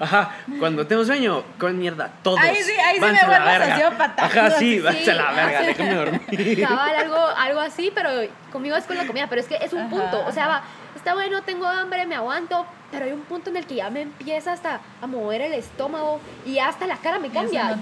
Ajá, 0.06 0.32
cuando 0.60 0.88
tengo 0.88 1.06
sueño, 1.06 1.44
con 1.58 1.78
mierda, 1.78 2.10
todos. 2.24 2.40
Ahí 2.40 2.56
sí, 2.58 2.72
ahí 2.74 2.96
sí 2.96 3.02
me 3.02 3.08
a 3.08 3.12
la 3.14 3.26
vuelvo 3.28 3.46
verga. 3.46 3.76
sociópata. 3.76 4.26
Ajá, 4.26 4.52
sí, 4.52 4.82
Sí, 5.04 5.10
a 5.10 5.14
la 5.14 5.32
verga, 5.32 5.60
sí. 5.62 5.66
déjenme 5.68 5.96
dormir. 5.96 6.62
Cabal, 6.68 6.96
algo, 6.96 7.18
algo 7.38 7.60
así, 7.62 7.92
pero 7.94 8.10
conmigo 8.52 8.76
es 8.76 8.84
con 8.86 8.98
la 8.98 9.06
comida. 9.06 9.28
Pero 9.30 9.42
es 9.42 9.48
que 9.48 9.56
es 9.56 9.74
un 9.74 9.82
Ajá, 9.82 9.90
punto. 9.90 10.26
O 10.26 10.32
sea, 10.32 10.44
ajá. 10.46 10.54
va, 10.54 10.64
está 10.96 11.14
bueno, 11.14 11.42
tengo 11.44 11.66
hambre, 11.68 12.06
me 12.06 12.16
aguanto. 12.16 12.66
Pero 12.92 13.06
hay 13.06 13.12
un 13.12 13.22
punto 13.22 13.50
en 13.50 13.58
el 13.58 13.66
que 13.66 13.76
ya 13.76 13.90
me 13.90 14.02
empieza 14.02 14.54
hasta 14.54 14.80
a 15.02 15.08
mover 15.08 15.42
el 15.42 15.54
estómago 15.54 16.20
y 16.46 16.60
hasta 16.60 16.88
la 16.88 16.96
cara 16.98 17.20
me 17.20 17.30
cambia. 17.30 17.76
no 17.76 17.82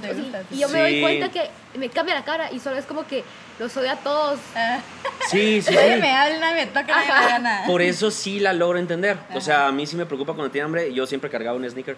y 0.49 0.57
yo 0.59 0.69
me 0.69 0.79
doy 0.79 1.01
cuenta 1.01 1.29
que 1.29 1.49
me 1.77 1.89
cambia 1.89 2.15
la 2.15 2.23
cara 2.23 2.51
y 2.51 2.59
solo 2.59 2.77
es 2.77 2.85
como 2.85 3.05
que 3.05 3.23
los 3.59 3.75
odio 3.77 3.91
a 3.91 3.95
todos. 3.97 4.39
Ah, 4.55 4.79
Sí, 5.29 5.61
sí, 5.61 5.71
sí. 5.73 6.01
me 6.01 6.11
habla, 6.11 6.53
me 6.53 6.65
toca, 6.65 6.85
me 6.85 6.91
Ajá. 6.93 7.25
haga 7.25 7.39
nada. 7.39 7.65
Por 7.67 7.81
eso 7.81 8.11
sí 8.11 8.39
la 8.39 8.53
logro 8.53 8.79
entender. 8.79 9.17
O 9.35 9.41
sea, 9.41 9.67
a 9.67 9.71
mí 9.71 9.85
sí 9.85 9.95
me 9.95 10.05
preocupa 10.05 10.33
cuando 10.33 10.51
tiene 10.51 10.65
hambre. 10.65 10.93
Yo 10.93 11.05
siempre 11.05 11.29
cargaba 11.29 11.55
un 11.57 11.69
sneaker. 11.69 11.95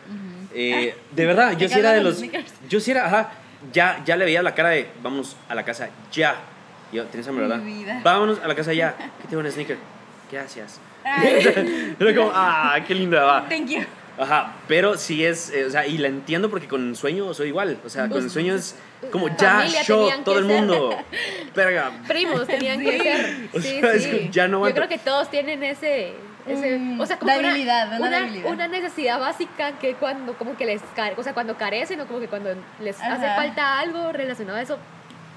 Eh, 0.53 0.95
de 1.11 1.25
verdad, 1.25 1.51
yo 1.53 1.67
¿Te 1.67 1.69
sí 1.69 1.79
era 1.79 1.91
de 1.93 2.01
los. 2.01 2.17
sneakers? 2.17 2.53
Yo 2.69 2.79
sí 2.79 2.91
era, 2.91 3.05
ajá. 3.05 3.31
Ya, 3.73 4.01
ya 4.05 4.15
le 4.17 4.25
veía 4.25 4.43
la 4.43 4.53
cara 4.53 4.69
de, 4.69 4.89
vamos 5.01 5.35
a 5.49 5.55
la 5.55 5.63
casa 5.63 5.89
ya. 6.11 6.35
Yo, 6.91 7.05
¿tienes 7.05 7.27
hambre, 7.27 7.47
verdad? 7.47 7.63
vida. 7.63 8.01
Vámonos 8.03 8.39
a 8.43 8.47
la 8.47 8.55
casa 8.55 8.73
ya. 8.73 8.95
¿Qué 9.21 9.27
tengo 9.29 9.41
un 9.41 9.51
sneaker? 9.51 9.77
Gracias. 10.31 10.79
Era 11.05 12.15
como, 12.15 12.31
ah, 12.33 12.77
qué 12.87 12.95
linda 12.95 13.23
va. 13.23 13.47
thank 13.49 13.67
you. 13.67 13.81
Ajá, 14.17 14.53
pero 14.67 14.97
sí 14.97 15.25
es, 15.25 15.49
eh, 15.49 15.65
o 15.65 15.69
sea, 15.69 15.85
y 15.85 15.97
la 15.97 16.07
entiendo 16.07 16.49
porque 16.49 16.67
con 16.69 16.87
el 16.87 16.95
sueño 16.95 17.33
soy 17.33 17.49
igual. 17.49 17.77
O 17.85 17.89
sea, 17.89 18.07
con 18.07 18.23
el 18.23 18.29
sueño 18.29 18.55
es 18.55 18.75
como 19.11 19.27
ya, 19.37 19.55
Familia 19.57 19.81
yo, 19.83 19.97
tenían 19.99 20.23
todo 20.23 20.39
el 20.39 20.47
ser. 20.47 20.55
mundo. 20.55 20.97
Verga. 21.55 21.91
Primos 22.07 22.47
tenían 22.47 22.79
que 22.79 22.97
ser. 22.97 23.49
O 23.53 23.59
Sí, 23.59 23.79
sea, 23.81 23.93
es 23.93 24.03
sí. 24.03 24.09
que 24.09 24.29
ya 24.31 24.47
no 24.47 24.51
Yo 24.51 24.55
aguanto. 24.57 24.75
creo 24.77 24.87
que 24.89 24.97
todos 24.99 25.29
tienen 25.29 25.61
ese. 25.63 26.13
ese 26.47 26.77
Mm, 26.79 27.01
o 27.01 27.05
sea, 27.05 27.17
como 27.19 27.33
una- 27.33 27.41
debilidad, 27.49 27.87
una 27.87 28.07
una, 28.07 28.19
debilidad. 28.21 28.51
una 28.51 28.67
necesidad 28.69 29.19
básica 29.19 29.73
que 29.79 29.95
cuando 29.95 30.33
como 30.37 30.55
que 30.55 30.65
les 30.65 30.81
o 31.17 31.23
sea, 31.23 31.33
cuando 31.33 31.57
carecen 31.57 31.99
o 31.99 32.05
como 32.07 32.19
que 32.21 32.27
cuando 32.29 32.51
les 32.79 32.95
hace 33.01 33.25
Ajá. 33.25 33.35
falta 33.35 33.79
algo 33.79 34.13
relacionado 34.13 34.59
a 34.59 34.61
eso, 34.61 34.77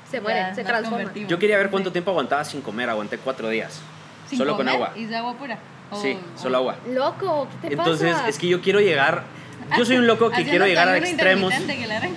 se 0.08 0.20
mueren, 0.20 0.48
Ya, 0.48 0.54
se 0.54 0.62
nos 0.62 0.68
transforman. 0.70 1.00
convertimos. 1.00 1.30
Yo 1.30 1.38
quería 1.40 1.58
ver 1.58 1.70
cuánto 1.70 1.90
tiempo 1.90 2.12
aguantaba 2.12 2.44
sin 2.44 2.60
comer. 2.62 2.88
Aguanté 2.90 3.18
cuatro 3.18 3.48
días. 3.48 3.80
Sin 4.28 4.38
solo 4.38 4.56
con 4.56 4.68
agua. 4.68 4.92
¿Y 4.96 5.04
de 5.06 5.16
agua 5.16 5.34
pura? 5.34 5.58
Sí, 6.02 6.18
Oh, 6.36 6.38
solo 6.38 6.58
agua. 6.58 6.76
Loco, 6.88 7.48
¿qué 7.62 7.68
te 7.68 7.74
Entonces, 7.74 8.12
pasa? 8.12 8.28
es 8.28 8.38
que 8.38 8.46
yo 8.48 8.60
quiero 8.60 8.80
llegar 8.80 9.24
yo 9.76 9.84
soy 9.84 9.96
un 9.98 10.06
loco 10.06 10.30
que 10.30 10.44
quiero 10.44 10.66
llegar 10.66 10.88
a 10.88 10.96
extremos. 10.96 11.52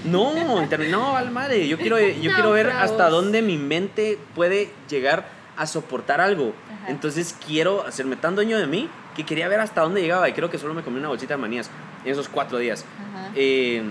No, 0.05 0.33
no, 0.33 1.17
al 1.17 1.31
madre. 1.31 1.67
Yo 1.67 1.77
quiero, 1.77 1.99
yo 1.99 2.29
No, 2.29 2.33
quiero 2.35 2.51
ver 2.51 2.67
bravos. 2.67 2.83
hasta 2.91 3.09
dónde 3.09 3.41
mi 3.41 3.57
mente 3.57 4.17
puede 4.35 4.71
llegar 4.89 5.25
a 5.57 5.67
soportar 5.67 6.21
algo. 6.21 6.53
Ajá. 6.81 6.91
Entonces 6.91 7.35
quiero 7.45 7.85
hacerme 7.85 8.15
tan 8.15 8.35
dueño 8.35 8.57
de 8.57 8.67
mí 8.67 8.89
que 9.15 9.25
quería 9.25 9.47
ver 9.49 9.59
hasta 9.59 9.81
dónde 9.81 10.01
llegaba. 10.01 10.29
Y 10.29 10.33
creo 10.33 10.49
que 10.49 10.57
solo 10.57 10.73
me 10.73 10.81
comí 10.81 10.99
una 10.99 11.09
bolsita 11.09 11.33
de 11.35 11.41
manías 11.41 11.69
en 12.05 12.11
esos 12.11 12.29
cuatro 12.29 12.57
días. 12.57 12.85
Ajá. 13.13 13.31
Eh, 13.35 13.83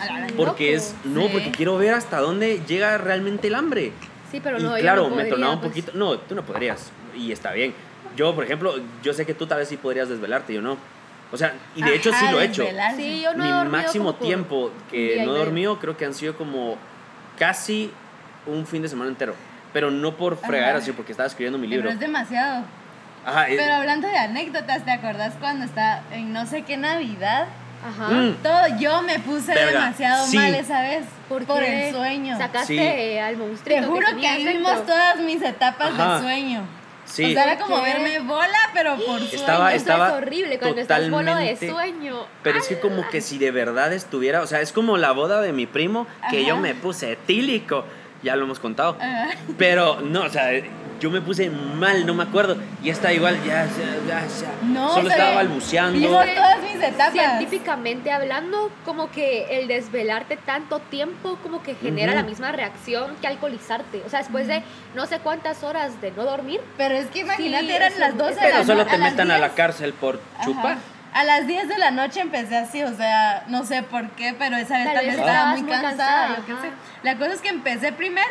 A 0.00 0.06
la 0.06 0.16
gran 0.18 0.30
porque 0.36 0.72
Loco. 0.72 0.76
es. 0.78 0.94
No, 1.04 1.22
Sí. 1.22 1.28
porque 1.32 1.50
quiero 1.50 1.76
ver 1.76 1.94
hasta 1.94 2.18
dónde 2.20 2.62
llega 2.66 2.96
realmente 2.98 3.48
el 3.48 3.54
hambre. 3.56 3.92
Sí, 4.30 4.40
pero 4.42 4.58
y 4.58 4.62
no, 4.62 4.74
yo 4.76 4.82
claro, 4.82 5.02
no 5.02 5.08
me 5.10 5.14
podría, 5.16 5.30
tornaba 5.30 5.52
un 5.54 5.60
pues. 5.60 5.70
poquito. 5.70 5.92
No, 5.94 6.18
tú 6.18 6.34
no 6.34 6.42
podrías. 6.44 6.90
Y 7.16 7.32
está 7.32 7.52
bien. 7.52 7.74
Yo, 8.16 8.34
por 8.34 8.44
ejemplo, 8.44 8.74
yo 9.02 9.12
sé 9.12 9.26
que 9.26 9.34
tú 9.34 9.46
tal 9.46 9.58
vez 9.58 9.68
sí 9.68 9.76
podrías 9.76 10.08
desvelarte, 10.08 10.52
yo 10.54 10.62
no. 10.62 10.76
O 11.32 11.36
sea, 11.36 11.54
y 11.74 11.82
de 11.82 11.94
hecho 11.96 12.10
sí 12.12 12.18
Ajá, 12.24 12.32
lo 12.32 12.40
he 12.40 12.44
hecho. 12.44 12.64
Sí, 12.96 13.20
yo 13.22 13.34
no 13.34 13.42
he 13.42 13.46
Mi 13.46 13.52
dormido 13.52 13.64
máximo 13.78 14.14
tiempo 14.14 14.70
que 14.90 15.22
no 15.24 15.34
he 15.34 15.38
dormido 15.38 15.78
creo 15.80 15.96
que 15.96 16.04
han 16.04 16.14
sido 16.14 16.36
como 16.36 16.76
casi 17.38 17.90
un 18.46 18.66
fin 18.66 18.82
de 18.82 18.88
semana 18.88 19.10
entero. 19.10 19.34
Pero 19.72 19.90
no 19.90 20.16
por 20.16 20.36
fregar 20.38 20.70
Ajá. 20.70 20.78
así, 20.78 20.92
porque 20.92 21.12
estaba 21.12 21.26
escribiendo 21.26 21.58
mi 21.58 21.66
Pero 21.66 21.76
libro. 21.82 21.90
es 21.90 22.00
demasiado. 22.00 22.64
Ajá, 23.26 23.50
eh, 23.50 23.56
Pero 23.58 23.74
hablando 23.74 24.06
de 24.06 24.16
anécdotas, 24.16 24.84
¿te 24.84 24.92
acordás 24.92 25.34
cuando 25.40 25.64
está 25.64 26.02
en 26.12 26.32
no 26.32 26.46
sé 26.46 26.62
qué 26.62 26.76
Navidad? 26.76 27.48
Ajá. 27.86 28.08
Mm. 28.08 28.34
Todo, 28.42 28.78
yo 28.78 29.02
me 29.02 29.18
puse 29.18 29.52
Verga, 29.52 29.80
demasiado 29.80 30.26
sí. 30.26 30.36
mal 30.36 30.54
esa 30.54 30.80
vez. 30.82 31.04
¿Por, 31.28 31.44
Por 31.44 31.62
el 31.62 31.92
sueño. 31.92 32.38
Sacaste 32.38 32.66
Sí. 33.14 33.18
al 33.18 33.36
monstruo. 33.36 33.76
Te 33.76 33.82
juro 33.84 34.06
que 34.18 34.26
ahí 34.28 34.46
vimos 34.46 34.86
todas 34.86 35.18
mis 35.18 35.42
etapas 35.42 35.90
Ajá. 35.92 36.14
de 36.14 36.20
sueño. 36.22 36.62
Sí. 37.06 37.24
O 37.24 37.28
sea, 37.32 37.44
era 37.44 37.58
¿Por 37.58 37.68
como 37.68 37.84
qué? 37.84 37.92
verme 37.94 38.18
bola, 38.20 38.58
pero 38.74 38.96
por 38.96 39.18
sueño. 39.20 39.24
Estaba- 39.32 39.70
Eso 39.74 39.76
estaba 39.78 40.08
es 40.08 40.14
horrible 40.14 40.58
cuando 40.58 40.80
estás 40.80 41.10
bolo 41.10 41.34
de 41.34 41.54
totalmente- 41.54 41.70
sueño. 41.70 42.26
Pero 42.42 42.58
es 42.58 42.66
que 42.68 42.78
como 42.80 43.08
que 43.08 43.20
si 43.20 43.38
de 43.38 43.50
verdad 43.50 43.92
estuviera, 43.92 44.42
o 44.42 44.46
sea, 44.46 44.60
es 44.60 44.72
como 44.72 44.96
la 44.98 45.12
boda 45.12 45.40
de 45.40 45.52
mi 45.52 45.66
primo, 45.66 46.06
que 46.30 46.38
Ajá. 46.40 46.48
yo 46.48 46.56
me 46.58 46.74
puse 46.74 47.12
etílico, 47.12 47.84
ya 48.22 48.36
lo 48.36 48.44
hemos 48.44 48.58
contado. 48.58 48.96
Ajá. 49.00 49.28
Pero 49.56 50.00
no, 50.02 50.22
o 50.24 50.28
sea, 50.28 50.50
yo 51.00 51.10
me 51.10 51.20
puse 51.20 51.50
mal, 51.50 52.04
no 52.06 52.14
me 52.14 52.22
acuerdo. 52.24 52.56
Y 52.82 52.90
está 52.90 53.12
igual, 53.12 53.36
ya, 53.44 53.66
ya, 53.66 53.96
ya, 54.08 54.20
ya. 54.26 54.52
No, 54.62 54.94
Solo 54.94 55.10
estaba 55.10 55.34
balbuceando. 55.34 55.98
Vimos 55.98 56.24
todas 56.34 56.60
mis 56.62 56.82
etapas. 56.82 57.12
Científicamente 57.12 58.10
hablando, 58.12 58.70
como 58.84 59.10
que 59.10 59.58
el 59.60 59.68
desvelarte 59.68 60.36
tanto 60.36 60.78
tiempo 60.80 61.38
como 61.42 61.62
que 61.62 61.74
genera 61.74 62.14
la 62.14 62.22
misma 62.22 62.52
reacción 62.52 63.14
que 63.20 63.26
alcoholizarte. 63.26 64.02
O 64.06 64.08
sea, 64.10 64.20
después 64.20 64.46
de 64.46 64.62
no 64.94 65.06
sé 65.06 65.18
cuántas 65.20 65.62
horas 65.62 66.00
de 66.00 66.10
no 66.12 66.24
dormir, 66.24 66.60
Pero 66.76 66.94
es 66.94 67.06
que 67.08 67.20
imagínate, 67.20 67.66
Sí, 67.66 67.72
eran 67.72 67.92
eso- 67.92 68.00
las 68.00 68.16
12 68.16 68.34
de 68.34 68.40
Pero 68.40 68.58
la 68.58 68.64
solo 68.64 68.84
no- 68.84 68.90
te 68.90 68.94
a 68.94 68.98
las 68.98 69.10
metan 69.12 69.30
a 69.30 69.38
la 69.38 69.46
10. 69.48 69.56
cárcel 69.56 69.92
por 69.94 70.20
Ajá. 70.36 70.44
chupar. 70.44 70.76
A 71.14 71.24
las 71.24 71.46
10 71.46 71.66
de 71.68 71.78
la 71.78 71.90
noche 71.90 72.20
empecé 72.20 72.56
así, 72.58 72.82
o 72.82 72.94
sea, 72.94 73.44
no 73.48 73.64
sé 73.64 73.82
por 73.82 74.10
qué, 74.10 74.34
pero 74.38 74.56
esa 74.56 74.76
vez 74.78 74.92
también 74.92 75.14
estaba 75.18 75.46
muy 75.56 75.62
cansada. 75.62 75.88
cansada, 75.90 76.36
yo 76.36 76.44
qué 76.46 76.52
ajá. 76.52 76.62
sé. 76.62 76.70
La 77.02 77.16
cosa 77.16 77.32
es 77.32 77.40
que 77.40 77.48
empecé 77.48 77.92
primero 77.92 78.26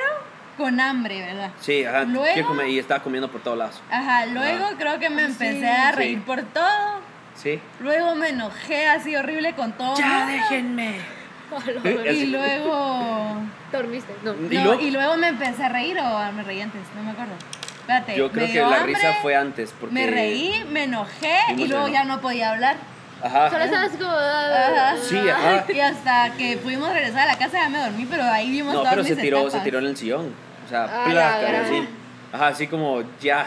con 0.57 0.79
hambre, 0.79 1.21
¿verdad? 1.21 1.51
Sí, 1.61 1.83
ajá. 1.85 2.03
Luego- 2.03 2.47
comer- 2.47 2.69
y 2.69 2.79
estaba 2.79 3.01
comiendo 3.03 3.29
por 3.31 3.41
todos 3.41 3.57
lados. 3.57 3.81
Ajá, 3.91 4.25
luego 4.27 4.67
creo 4.77 4.99
que 4.99 5.09
me 5.09 5.23
Ah, 5.23 5.25
empecé 5.25 5.59
sí. 5.59 5.65
a 5.65 5.91
Sí. 5.91 5.95
reír 5.97 6.21
por 6.23 6.41
todo. 6.43 7.01
Sí. 7.35 7.59
Luego 7.81 8.15
me 8.15 8.29
enojé 8.29 8.87
así 8.87 9.15
horrible 9.15 9.53
con 9.53 9.73
todo. 9.73 9.91
mundo. 9.95 10.25
déjenme. 10.27 10.95
Y 12.11 12.25
luego 12.27 13.35
dormiste. 13.71 14.13
No. 14.23 14.33
¿Y 14.33 14.55
No, 14.57 14.63
luego? 14.63 14.81
y 14.81 14.91
luego 14.91 15.17
me 15.17 15.27
empecé 15.27 15.63
a 15.63 15.69
reír 15.69 15.97
o 15.99 16.31
me 16.31 16.43
reí 16.43 16.61
antes, 16.61 16.81
no 16.95 17.03
me 17.03 17.11
acuerdo. 17.11 17.33
Espérate, 17.81 18.15
Yo 18.17 18.31
creo 18.31 18.47
que 18.47 18.59
la 18.61 18.77
hambre, 18.77 18.93
risa 18.95 19.13
fue 19.21 19.35
antes. 19.35 19.71
Porque... 19.79 19.93
Me 19.93 20.07
reí, 20.07 20.65
me 20.71 20.85
enojé 20.85 21.37
y 21.55 21.67
luego 21.67 21.87
ya 21.87 22.03
no 22.03 22.19
podía 22.19 22.51
hablar. 22.51 22.77
Ajá. 23.23 23.49
Solo 23.51 23.63
estabas 23.63 23.91
como. 23.91 24.09
Ajá. 24.09 24.95
Sí, 25.07 25.17
ajá. 25.29 25.65
Y 25.71 25.79
hasta 25.79 26.31
que 26.35 26.57
pudimos 26.57 26.89
regresar 26.91 27.21
a 27.29 27.33
la 27.33 27.37
casa 27.37 27.59
ya 27.59 27.69
me 27.69 27.77
dormí, 27.79 28.05
pero 28.09 28.23
ahí 28.23 28.49
vimos 28.49 28.73
No, 28.73 28.79
todas 28.79 28.93
pero 28.95 29.03
mis 29.03 29.15
se 29.15 29.21
tiró, 29.21 29.37
se 29.41 29.47
etapas. 29.47 29.63
tiró 29.63 29.79
en 29.79 29.85
el 29.85 29.97
sillón. 29.97 30.33
O 30.65 30.69
sea, 30.69 30.87
Ah, 30.91 31.61
así. 31.65 31.87
Ajá, 32.33 32.47
así 32.47 32.67
como 32.67 33.01
ya. 33.21 33.45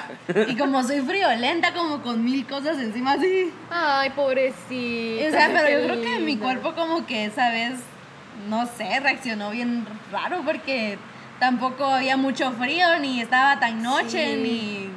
Y 0.48 0.56
como 0.56 0.82
soy 0.82 1.00
friolenta, 1.02 1.74
como 1.74 2.00
con 2.02 2.24
mil 2.24 2.46
cosas 2.46 2.78
encima 2.78 3.12
así. 3.12 3.52
Ay, 3.70 4.10
pobrecita. 4.10 5.28
o 5.28 5.30
sea, 5.30 5.50
pero 5.52 5.80
yo 5.80 5.86
creo 5.88 6.02
que 6.02 6.18
mi 6.20 6.36
cuerpo 6.38 6.74
como 6.74 7.04
que 7.06 7.26
esa 7.26 7.50
vez, 7.50 7.74
no 8.48 8.64
sé, 8.66 9.00
reaccionó 9.00 9.50
bien 9.50 9.84
raro 10.10 10.40
porque 10.44 10.96
tampoco 11.38 11.84
había 11.84 12.16
mucho 12.16 12.50
frío, 12.52 12.98
ni 13.00 13.20
estaba 13.20 13.60
tan 13.60 13.82
noche, 13.82 14.34
Sí. 14.34 14.40
ni... 14.42 14.90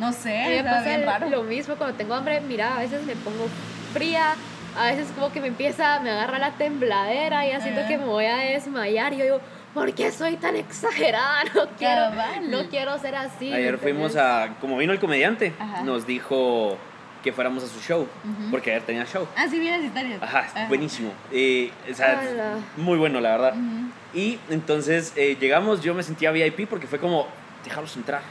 No 0.00 0.12
sé, 0.12 0.28
me 0.28 0.56
estaba 0.58 0.78
pasa 0.78 0.88
bien 0.90 1.06
raro. 1.06 1.28
lo 1.30 1.42
mismo 1.42 1.74
cuando 1.76 1.96
tengo 1.96 2.14
hambre. 2.14 2.40
Mira, 2.42 2.76
a 2.76 2.80
veces 2.80 3.02
me 3.04 3.16
pongo 3.16 3.48
fría, 3.94 4.34
a 4.78 4.84
veces 4.86 5.08
como 5.14 5.32
que 5.32 5.40
me 5.40 5.46
empieza, 5.48 6.00
me 6.00 6.10
agarra 6.10 6.38
la 6.38 6.50
tembladera 6.52 7.46
y 7.46 7.50
ya 7.50 7.60
siento 7.62 7.80
que 7.88 7.96
me 7.96 8.04
voy 8.04 8.26
a 8.26 8.36
desmayar. 8.36 9.14
Y 9.14 9.18
yo 9.18 9.24
digo, 9.24 9.40
¿por 9.76 9.94
qué 9.94 10.10
soy 10.10 10.36
tan 10.36 10.56
exagerada? 10.56 11.44
No 11.54 11.66
quiero, 11.78 12.10
Cabal. 12.10 12.50
no 12.50 12.68
quiero 12.68 12.98
ser 12.98 13.14
así. 13.14 13.50
¿me 13.50 13.56
Ayer 13.56 13.78
fuimos 13.78 14.12
entendés? 14.16 14.50
a. 14.56 14.60
Como 14.60 14.76
vino 14.78 14.92
el 14.92 14.98
comediante, 14.98 15.52
Ajá. 15.58 15.82
nos 15.82 16.06
dijo 16.06 16.76
que 17.22 17.32
fuéramos 17.32 17.62
a 17.62 17.66
su 17.68 17.80
show. 17.80 18.02
Ujú. 18.02 18.50
Porque 18.50 18.70
ayer 18.70 18.82
tenía 18.82 19.04
show. 19.04 19.28
Ah, 19.36 19.46
sí, 19.50 19.58
vi 19.58 19.68
las 19.68 19.82
historias. 19.82 20.22
Ajá, 20.22 20.66
buenísimo. 20.68 21.12
Eh, 21.30 21.70
o 21.90 21.94
sea, 21.94 22.58
muy 22.76 22.96
bueno, 22.98 23.20
la 23.20 23.30
verdad. 23.32 23.52
Ujú. 23.54 23.90
Y 24.18 24.38
entonces 24.48 25.12
eh, 25.16 25.36
llegamos, 25.38 25.82
yo 25.82 25.92
me 25.94 26.02
sentía 26.02 26.30
VIP 26.30 26.68
porque 26.68 26.86
fue 26.86 26.98
como, 26.98 27.26
déjalos 27.64 27.94
entrar. 27.96 28.22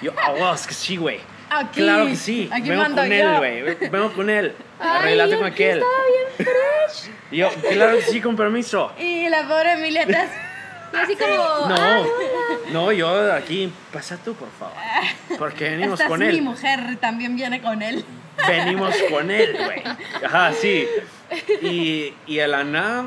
Yo, 0.00 0.12
ah, 0.22 0.32
wow, 0.32 0.54
es 0.54 0.66
que 0.66 0.74
sí, 0.74 0.96
güey. 0.96 1.18
Aquí. 1.50 1.80
Claro 1.80 2.06
que 2.06 2.16
sí. 2.16 2.48
Aquí 2.52 2.68
Vengo 2.68 2.84
con 2.84 2.94
yo. 2.96 3.02
él, 3.02 3.36
güey. 3.38 3.88
Vengo 3.90 4.12
con 4.12 4.30
él. 4.30 4.54
Arreglate 4.80 5.30
yo 5.32 5.38
con 5.40 5.52
que 5.52 5.70
aquel. 5.70 5.78
Estaba 5.78 5.92
bien 6.06 6.48
fresh. 6.48 7.10
Y 7.30 7.36
yo, 7.38 7.48
claro 7.72 7.96
que 7.96 8.02
sí, 8.02 8.20
con 8.20 8.36
permiso. 8.36 8.92
Y 8.98 9.28
la 9.28 9.46
pobre 9.48 9.72
Emilia 9.72 10.02
atrás. 10.04 10.30
Y 10.92 10.96
así 10.96 11.16
como, 11.16 11.36
No, 11.68 11.74
"Ay, 11.78 12.04
no, 12.72 12.92
yo 12.92 13.32
aquí, 13.32 13.72
pasa 13.92 14.16
tú, 14.16 14.34
por 14.34 14.48
favor. 14.58 14.74
Porque 15.38 15.70
venimos 15.70 15.98
Esta 16.00 16.08
con 16.08 16.22
es 16.22 16.32
mi 16.32 16.38
él. 16.38 16.42
mujer, 16.44 16.96
también 17.00 17.36
viene 17.36 17.60
con 17.60 17.82
él. 17.82 18.04
Venimos 18.46 18.94
con 19.10 19.30
él, 19.30 19.56
güey. 19.64 19.82
Ajá, 20.24 20.52
sí. 20.52 20.86
Y, 21.62 22.12
y 22.26 22.40
a 22.40 22.46
la 22.48 22.64
nada, 22.64 23.06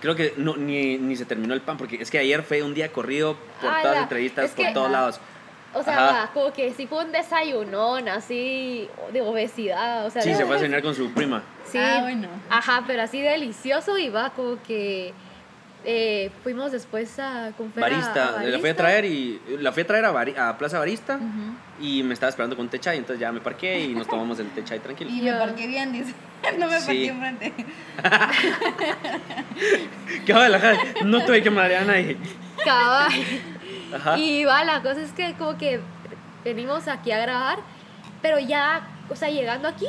creo 0.00 0.14
que 0.16 0.34
no, 0.36 0.56
ni, 0.56 0.96
ni 0.98 1.16
se 1.16 1.24
terminó 1.24 1.54
el 1.54 1.60
pan, 1.60 1.76
porque 1.76 1.96
es 2.00 2.10
que 2.10 2.18
ayer 2.18 2.42
fue 2.42 2.62
un 2.62 2.74
día 2.74 2.90
corrido 2.92 3.34
por 3.34 3.70
todas 3.70 3.84
Ala, 3.84 3.92
las 3.92 4.02
entrevistas, 4.04 4.44
es 4.46 4.50
por 4.52 4.72
todos 4.72 4.90
lados. 4.90 5.20
O 5.74 5.82
sea, 5.82 5.92
Ajá. 6.08 6.20
va, 6.22 6.30
como 6.32 6.50
que 6.52 6.72
sí 6.72 6.86
fue 6.86 7.04
un 7.04 7.12
desayunón 7.12 8.08
así 8.08 8.88
de 9.12 9.20
obesidad. 9.20 10.06
O 10.06 10.10
sea, 10.10 10.22
Sí, 10.22 10.30
de- 10.30 10.36
se 10.36 10.46
fue 10.46 10.56
a 10.56 10.58
cenar 10.58 10.80
con 10.82 10.94
su 10.94 11.12
prima. 11.12 11.42
Sí. 11.70 11.76
Ah, 11.78 11.98
bueno. 12.00 12.28
Ajá, 12.48 12.84
pero 12.86 13.02
así 13.02 13.20
delicioso 13.20 13.98
y 13.98 14.08
va 14.08 14.30
como 14.30 14.60
que 14.62 15.12
eh, 15.84 16.30
fuimos 16.42 16.72
después 16.72 17.18
a 17.18 17.52
comprar 17.56 17.90
Barista, 17.90 18.42
la 18.42 18.58
fui 18.58 18.70
a 18.70 18.76
traer 18.76 19.04
y 19.04 19.40
la 19.60 19.72
fui 19.72 19.82
a 19.82 19.86
traer 19.86 20.04
a, 20.04 20.12
Bari- 20.12 20.36
a 20.36 20.56
Plaza 20.58 20.78
Barista 20.78 21.18
y 21.80 22.02
me 22.02 22.14
estaba 22.14 22.30
esperando 22.30 22.56
con 22.56 22.68
techa 22.68 22.94
y 22.94 22.98
entonces 22.98 23.20
ya 23.20 23.30
me 23.32 23.40
parqué 23.40 23.80
y 23.80 23.94
nos 23.94 24.06
tomamos 24.08 24.38
el 24.40 24.48
techa 24.50 24.76
y 24.76 24.80
tranquilo. 24.80 25.10
Y 25.10 25.22
me 25.22 25.32
parqué 25.32 25.66
bien, 25.66 25.92
dice. 25.92 26.14
No 26.58 26.68
me 26.68 26.78
Sí. 26.80 26.86
parqué 26.86 27.06
enfrente. 27.08 27.52
¿Qué 30.26 30.32
va 30.32 30.48
la 30.48 30.58
jala? 30.60 30.78
No 31.04 31.24
tuve 31.24 31.42
que 31.42 31.50
madrear 31.50 31.82
a 31.82 31.86
nadie. 31.86 32.16
Cabal. 32.64 33.12
Ajá. 33.94 34.18
Y 34.18 34.44
va, 34.44 34.64
la 34.64 34.82
cosa 34.82 35.00
es 35.00 35.12
que 35.12 35.34
como 35.34 35.56
que 35.58 35.80
venimos 36.44 36.88
aquí 36.88 37.10
a 37.12 37.18
grabar, 37.18 37.58
pero 38.22 38.38
ya, 38.38 38.82
o 39.08 39.16
sea, 39.16 39.28
llegando 39.30 39.68
aquí, 39.68 39.86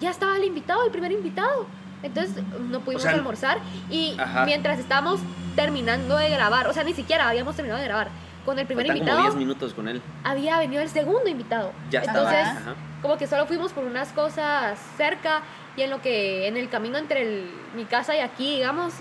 ya 0.00 0.10
estaba 0.10 0.36
el 0.36 0.44
invitado, 0.44 0.84
el 0.84 0.90
primer 0.90 1.12
invitado. 1.12 1.66
Entonces 2.06 2.42
no 2.70 2.80
pudimos 2.80 3.02
O 3.04 3.06
sea, 3.08 3.14
almorzar 3.16 3.58
y 3.90 4.16
ajá. 4.18 4.44
mientras 4.44 4.78
estábamos 4.78 5.20
terminando 5.54 6.16
de 6.16 6.28
grabar, 6.30 6.66
o 6.68 6.72
sea, 6.72 6.84
ni 6.84 6.92
siquiera 6.94 7.28
habíamos 7.28 7.56
terminado 7.56 7.80
de 7.80 7.86
grabar, 7.88 8.08
con 8.44 8.58
el 8.58 8.66
primer 8.66 8.86
Faltan 8.86 8.98
como 9.00 9.10
invitado 9.10 9.30
10 9.34 9.36
minutos 9.36 9.74
con 9.74 9.88
él. 9.88 10.00
había 10.22 10.58
venido 10.58 10.82
el 10.82 10.88
segundo 10.88 11.28
invitado. 11.28 11.72
Ya 11.90 12.00
estaba. 12.00 12.18
Entonces, 12.18 12.46
Ajá. 12.62 12.74
como 13.02 13.16
que 13.16 13.26
solo 13.26 13.46
fuimos 13.46 13.72
por 13.72 13.84
unas 13.84 14.08
cosas 14.12 14.78
cerca 14.96 15.42
y 15.76 15.82
en 15.82 15.90
lo 15.90 16.00
que 16.00 16.46
en 16.46 16.56
el 16.56 16.68
camino 16.68 16.96
entre 16.98 17.22
el- 17.22 17.50
mi 17.74 17.84
casa 17.84 18.14
y 18.16 18.20
aquí, 18.20 18.56
digamos, 18.56 18.92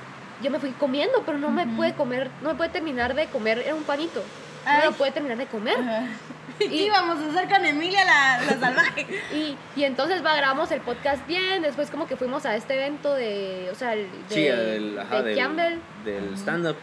yo 0.42 0.50
me 0.52 0.60
fui 0.60 0.72
comiendo, 0.72 1.22
pero 1.26 1.38
no 1.38 1.50
me 1.52 1.66
pude 1.68 1.94
comer, 1.94 2.30
no 2.42 2.50
me 2.50 2.56
pude 2.56 2.70
terminar 2.70 3.14
de 3.16 3.28
comer, 3.28 3.60
era 3.60 3.76
un 3.76 3.84
panito. 3.84 4.22
Ay. 4.66 4.80
No 4.80 4.86
lo 4.86 4.92
pude 4.98 5.12
terminar 5.12 5.38
de 5.38 5.46
comer. 5.46 5.78
Ajá. 5.80 6.04
¿Qué 6.60 6.66
íbamos 6.68 7.18
a 7.22 7.30
hacer 7.30 7.50
con 7.50 7.66
Emilia 7.66 8.06
la, 8.06 8.42
la 8.46 8.60
salvaje? 8.60 9.06
Y, 9.34 9.58
y 9.76 9.84
entonces 9.84 10.24
va, 10.26 10.36
grabamos 10.36 10.72
el 10.72 10.82
podcast 10.82 11.26
bien, 11.28 11.62
después 11.62 11.90
como 11.92 12.08
que 12.08 12.16
fuimos 12.16 12.46
a 12.46 12.56
este 12.56 12.76
evento 12.76 13.14
de, 13.14 13.70
o 13.72 13.76
sea, 13.76 13.94
el- 13.94 14.10
de, 14.30 14.36
Sí, 14.36 14.48
el, 14.48 14.98
ajá, 15.00 15.22
de 15.22 15.30
del, 15.32 15.38
Campbell. 15.38 15.80
del 16.06 16.34
stand-up. 16.38 16.78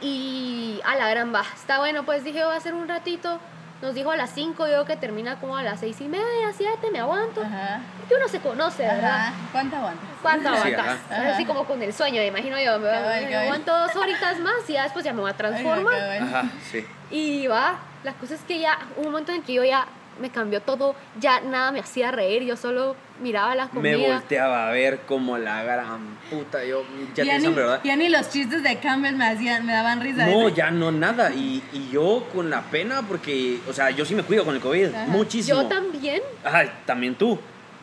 Y 0.00 0.80
a 0.84 0.96
la 0.96 1.08
gran 1.08 1.34
va, 1.34 1.42
está 1.54 1.78
bueno, 1.78 2.04
pues 2.04 2.24
dije, 2.24 2.42
voy 2.44 2.54
a 2.54 2.56
hacer 2.56 2.74
un 2.74 2.88
ratito. 2.88 3.38
Nos 3.84 3.94
dijo 3.94 4.10
a 4.10 4.16
las 4.16 4.30
5, 4.30 4.66
yo 4.66 4.86
que 4.86 4.96
termina 4.96 5.36
como 5.38 5.58
a 5.58 5.62
las 5.62 5.80
6 5.80 6.00
y 6.00 6.08
media, 6.08 6.54
7, 6.56 6.90
me 6.90 7.00
aguanto. 7.00 7.42
Ajá. 7.42 7.80
Que 8.08 8.14
uno 8.14 8.26
se 8.28 8.40
conoce, 8.40 8.82
¿verdad? 8.82 9.30
¿Cuánto 9.52 9.76
aguantas? 9.76 10.08
¿Cuánto 10.22 10.48
Sí, 10.48 10.56
aguantas? 10.56 10.98
ajá. 11.10 11.34
Así 11.34 11.44
como 11.44 11.66
con 11.66 11.82
el 11.82 11.92
sueño, 11.92 12.16
me 12.22 12.28
imagino 12.28 12.58
yo. 12.58 12.78
Me, 12.78 12.88
Cabal, 12.88 13.24
me 13.26 13.30
cabal. 13.30 13.44
aguanto 13.44 13.78
dos 13.78 13.94
horitas 13.96 14.38
más 14.40 14.54
y 14.68 14.72
ya 14.72 14.84
después 14.84 15.04
ya 15.04 15.12
me 15.12 15.20
voy 15.20 15.30
a 15.30 15.34
transformar. 15.36 16.00
Ay. 16.00 16.18
Ajá, 16.18 16.44
sí. 16.72 16.86
Y 17.10 17.46
va, 17.46 17.76
la 18.04 18.14
cosa 18.14 18.36
es 18.36 18.40
que 18.40 18.58
ya, 18.58 18.78
un 18.96 19.04
momento 19.04 19.32
en 19.32 19.42
que 19.42 19.52
yo 19.52 19.62
ya 19.64 19.86
me 20.18 20.30
cambió 20.30 20.62
todo. 20.62 20.94
Ya 21.20 21.40
nada 21.42 21.70
me 21.70 21.80
hacía 21.80 22.10
reír, 22.10 22.42
yo 22.44 22.56
solo 22.56 22.96
miraba 23.24 23.54
la 23.54 23.68
comida. 23.68 23.96
Me 23.96 24.06
volteaba 24.12 24.68
a 24.68 24.70
ver 24.70 25.00
como 25.06 25.38
la 25.38 25.62
gran 25.64 26.16
puta. 26.30 26.62
Yo 26.64 26.84
ya 27.14 27.24
Ya 27.24 27.38
ni, 27.38 27.46
hambre, 27.46 27.62
¿verdad? 27.64 27.80
ya 27.82 27.96
ni 27.96 28.08
los 28.10 28.30
chistes 28.30 28.62
de 28.62 28.78
Campbell 28.78 29.16
me, 29.16 29.24
hacían, 29.26 29.64
me 29.66 29.72
daban 29.72 30.00
risa. 30.00 30.26
No, 30.26 30.48
ya 30.50 30.70
no, 30.70 30.92
nada. 30.92 31.32
Y, 31.32 31.62
y 31.72 31.88
yo 31.90 32.28
con 32.34 32.50
la 32.50 32.62
pena, 32.62 33.02
porque, 33.08 33.58
o 33.68 33.72
sea, 33.72 33.90
yo 33.90 34.04
sí 34.04 34.14
me 34.14 34.22
cuido 34.22 34.44
con 34.44 34.54
el 34.54 34.60
COVID, 34.60 34.94
Ajá. 34.94 35.06
muchísimo. 35.08 35.62
Yo 35.62 35.68
también. 35.68 36.20
Ajá, 36.44 36.64
también 36.86 37.14
tú. 37.14 37.38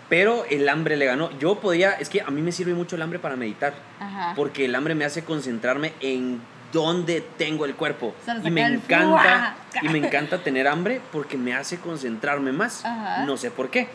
Pero 0.08 0.46
el 0.50 0.68
hambre 0.70 0.98
le 0.98 1.06
ganó. 1.06 1.32
Yo 1.40 1.56
podía, 1.56 1.94
es 1.94 2.10
que 2.10 2.22
a 2.22 2.30
mí 2.30 2.42
me 2.42 2.52
sirve 2.52 2.74
mucho 2.74 2.96
el 2.96 3.02
hambre 3.02 3.18
para 3.18 3.36
meditar. 3.36 3.74
Ajá. 4.00 4.34
Porque 4.36 4.66
el 4.66 4.76
hambre 4.76 4.94
me 4.94 5.06
hace 5.06 5.24
concentrarme 5.24 5.94
en 6.02 6.42
dónde 6.72 7.22
tengo 7.38 7.66
el 7.66 7.76
cuerpo. 7.76 8.14
Y 8.44 8.50
me 8.52 8.66
encanta, 8.66 9.56
y 9.82 9.90
me 9.90 9.98
encanta 10.00 10.38
tener 10.40 10.68
hambre 10.68 11.02
porque 11.12 11.38
me 11.38 11.54
hace 11.54 11.78
concentrarme 11.80 12.52
más. 12.52 12.86
Ajá. 12.86 13.24
No 13.26 13.38
sé 13.38 13.52
por 13.52 13.70
qué. 13.70 13.88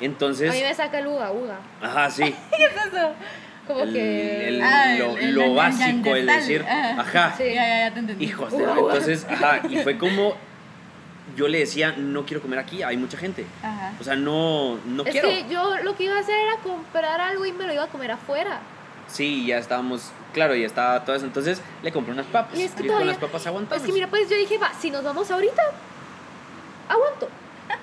Entonces, 0.00 0.50
A 0.50 0.54
mí 0.54 0.60
me 0.62 0.74
saca 0.74 0.98
el 0.98 1.06
uga 1.06 1.32
uga. 1.32 1.58
ajá, 1.82 2.10
sí. 2.10 2.22
¿Qué 2.56 2.64
es 2.64 2.72
eso? 2.72 3.12
Como 3.66 3.80
El- 3.80 3.92
que. 3.92 4.48
el- 4.48 4.62
Ah, 4.62 4.94
lo, 4.98 5.16
el- 5.16 5.34
lo 5.34 5.42
el- 5.44 5.50
el 5.50 5.56
básico, 5.56 6.16
el 6.16 6.26
decir, 6.26 6.64
Ajá. 6.68 7.00
ajá, 7.00 7.34
Sí. 7.36 7.44
Ya, 7.54 7.66
ya, 7.66 7.88
ya 7.88 7.94
te 7.94 8.00
entendí. 8.00 8.24
hijos 8.24 8.50
de... 8.52 8.64
Entonces, 8.64 9.26
ajá, 9.30 9.60
y 9.68 9.76
fue 9.78 9.96
como, 9.98 10.34
yo 11.36 11.46
le 11.46 11.60
decía, 11.60 11.94
no 11.96 12.24
quiero 12.26 12.42
comer 12.42 12.58
aquí, 12.58 12.82
hay 12.82 12.96
mucha 12.96 13.16
gente. 13.16 13.46
Ajá. 13.62 13.92
O 14.00 14.04
sea, 14.04 14.16
no, 14.16 14.76
no 14.86 15.04
es 15.04 15.12
quiero. 15.12 15.28
que 15.28 15.44
yo 15.48 15.76
lo 15.84 15.94
que 15.96 16.04
iba 16.04 16.16
a 16.16 16.20
hacer 16.20 16.34
era 16.36 16.56
comprar 16.62 17.20
algo 17.20 17.46
y 17.46 17.52
me 17.52 17.64
lo 17.64 17.72
iba 17.72 17.84
a 17.84 17.88
comer 17.88 18.10
afuera. 18.10 18.58
Sí, 19.06 19.46
ya 19.46 19.58
estábamos, 19.58 20.10
claro, 20.32 20.54
ya 20.54 20.66
estaba 20.66 21.04
todo 21.04 21.16
eso. 21.16 21.26
Entonces 21.26 21.60
le 21.82 21.92
compré 21.92 22.12
unas 22.12 22.26
papas. 22.26 22.58
Y 22.58 22.62
es 22.62 22.72
que 22.72 22.78
con 22.78 22.86
todavía- 22.88 23.12
las 23.12 23.18
papas 23.18 23.46
aguantamos. 23.46 23.82
Es 23.82 23.86
que 23.86 23.92
mira, 23.92 24.08
pues 24.08 24.28
yo 24.28 24.36
dije, 24.36 24.58
va, 24.58 24.72
si 24.80 24.90
nos 24.90 25.02
vamos 25.04 25.30
ahorita, 25.30 25.62
aguanto. 26.88 27.28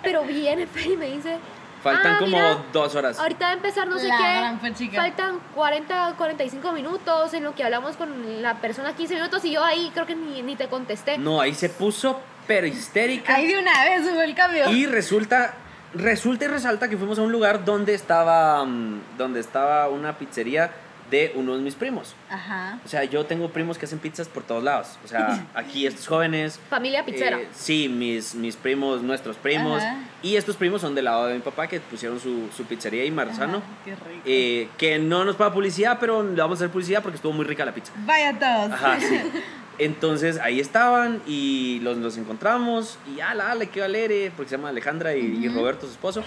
Pero 0.03 0.23
viene 0.23 0.67
Fer 0.67 0.87
y 0.87 0.97
me 0.97 1.07
dice, 1.07 1.37
Faltan 1.81 2.15
ah, 2.15 2.19
como 2.19 2.31
mira, 2.37 2.57
dos 2.73 2.95
horas. 2.95 3.19
ahorita 3.19 3.45
va 3.45 3.51
a 3.51 3.53
empezar 3.53 3.87
no 3.87 3.97
sé 3.97 4.07
La 4.07 4.57
qué. 4.61 4.89
Faltan 4.95 5.39
40, 5.55 6.15
45 6.17 6.71
minutos 6.73 7.33
en 7.33 7.43
lo 7.43 7.55
que 7.55 7.63
hablamos 7.63 7.95
con 7.95 8.41
la 8.41 8.55
persona 8.55 8.93
15 8.93 9.15
minutos 9.15 9.45
y 9.45 9.51
yo 9.51 9.63
ahí 9.63 9.91
creo 9.93 10.05
que 10.05 10.15
ni, 10.15 10.41
ni 10.41 10.55
te 10.55 10.67
contesté. 10.67 11.17
No, 11.17 11.39
ahí 11.39 11.53
se 11.53 11.69
puso 11.69 12.19
pero 12.47 12.65
histérica. 12.65 13.35
Ahí 13.35 13.47
de 13.47 13.59
una 13.59 13.83
vez 13.83 14.01
hubo 14.11 14.21
el 14.21 14.33
cambio. 14.33 14.69
Y 14.71 14.85
resulta, 14.87 15.53
resulta 15.93 16.45
y 16.45 16.47
resalta 16.47 16.89
que 16.89 16.97
fuimos 16.97 17.19
a 17.19 17.21
un 17.21 17.31
lugar 17.31 17.63
donde 17.63 17.93
estaba, 17.93 18.63
mm, 18.65 19.17
donde 19.17 19.39
estaba 19.39 19.87
una 19.89 20.17
pizzería 20.17 20.71
de 21.09 21.31
uno 21.35 21.55
de 21.55 21.61
mis 21.61 21.75
primos. 21.75 22.15
Ajá. 22.29 22.79
O 22.83 22.87
sea, 22.87 23.03
yo 23.05 23.25
tengo 23.25 23.49
primos 23.49 23.77
que 23.77 23.85
hacen 23.85 23.99
pizzas 23.99 24.27
por 24.27 24.43
todos 24.43 24.63
lados. 24.63 24.97
O 25.05 25.07
sea, 25.07 25.45
aquí 25.53 25.87
estos 25.87 26.07
jóvenes. 26.07 26.59
Familia 26.69 27.05
pizzera. 27.05 27.39
eh, 27.39 27.47
sí, 27.53 27.87
mis, 27.89 28.35
mis 28.35 28.55
primos, 28.55 29.01
nuestros 29.01 29.37
primos. 29.37 29.81
Ajá. 29.81 29.99
Y 30.23 30.35
estos 30.35 30.55
primos 30.55 30.81
son 30.81 30.95
del 30.95 31.05
lado 31.05 31.27
de 31.27 31.35
mi 31.35 31.39
papá 31.41 31.67
que 31.67 31.79
pusieron 31.79 32.19
su, 32.19 32.49
su 32.55 32.63
pizzería 32.65 33.05
y 33.05 33.11
Marzano. 33.11 33.57
Ajá, 33.59 33.67
Qué 33.85 33.91
rico. 33.91 34.21
Eh, 34.25 34.67
que 34.77 34.99
no 34.99 35.23
nos 35.23 35.35
paga 35.35 35.53
publicidad, 35.53 35.97
pero 35.99 36.23
le 36.23 36.41
vamos 36.41 36.59
a 36.59 36.63
hacer 36.65 36.71
publicidad 36.71 37.01
porque 37.01 37.15
estuvo 37.17 37.33
muy 37.33 37.45
rica 37.45 37.63
la 37.65 37.73
pizza. 37.73 37.93
Vaya 38.05 38.37
todos. 38.37 38.71
Ajá, 38.73 38.99
sí. 38.99 39.19
Entonces 39.79 40.39
ahí 40.39 40.59
estaban 40.59 41.21
y 41.27 41.79
los, 41.83 41.97
los 41.97 42.17
encontramos 42.17 42.97
y 43.15 43.19
ala, 43.21 43.51
ala, 43.51 43.67
qué 43.67 43.83
alegre, 43.83 44.31
porque 44.35 44.49
se 44.49 44.57
llama 44.57 44.69
Alejandra 44.69 45.15
y. 45.15 45.47
Roberto, 45.49 45.85
su 45.85 45.91
esposo. 45.91 46.23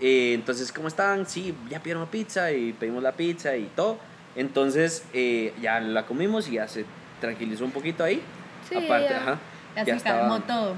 Eh, 0.00 0.32
entonces, 0.34 0.72
¿cómo 0.72 0.88
están? 0.88 1.26
Sí, 1.26 1.54
ya 1.68 1.78
pidieron 1.80 2.06
pizza 2.08 2.50
y 2.52 2.72
pedimos 2.72 3.02
la 3.02 3.12
pizza 3.12 3.54
y 3.56 3.66
todo. 3.76 3.98
Entonces, 4.36 5.04
eh, 5.12 5.52
ya 5.60 5.80
la 5.80 6.06
comimos 6.06 6.48
y 6.48 6.52
ya 6.52 6.68
se 6.68 6.84
tranquilizó 7.20 7.64
un 7.64 7.72
poquito 7.72 8.04
ahí. 8.04 8.22
Sí, 8.68 8.76
Aparte, 8.76 9.08
ya. 9.10 9.16
ajá. 9.22 9.38
Ya, 9.76 9.84
ya 9.84 9.98
se 9.98 10.04
calmó 10.04 10.36
estaba- 10.36 10.60
todo. 10.60 10.74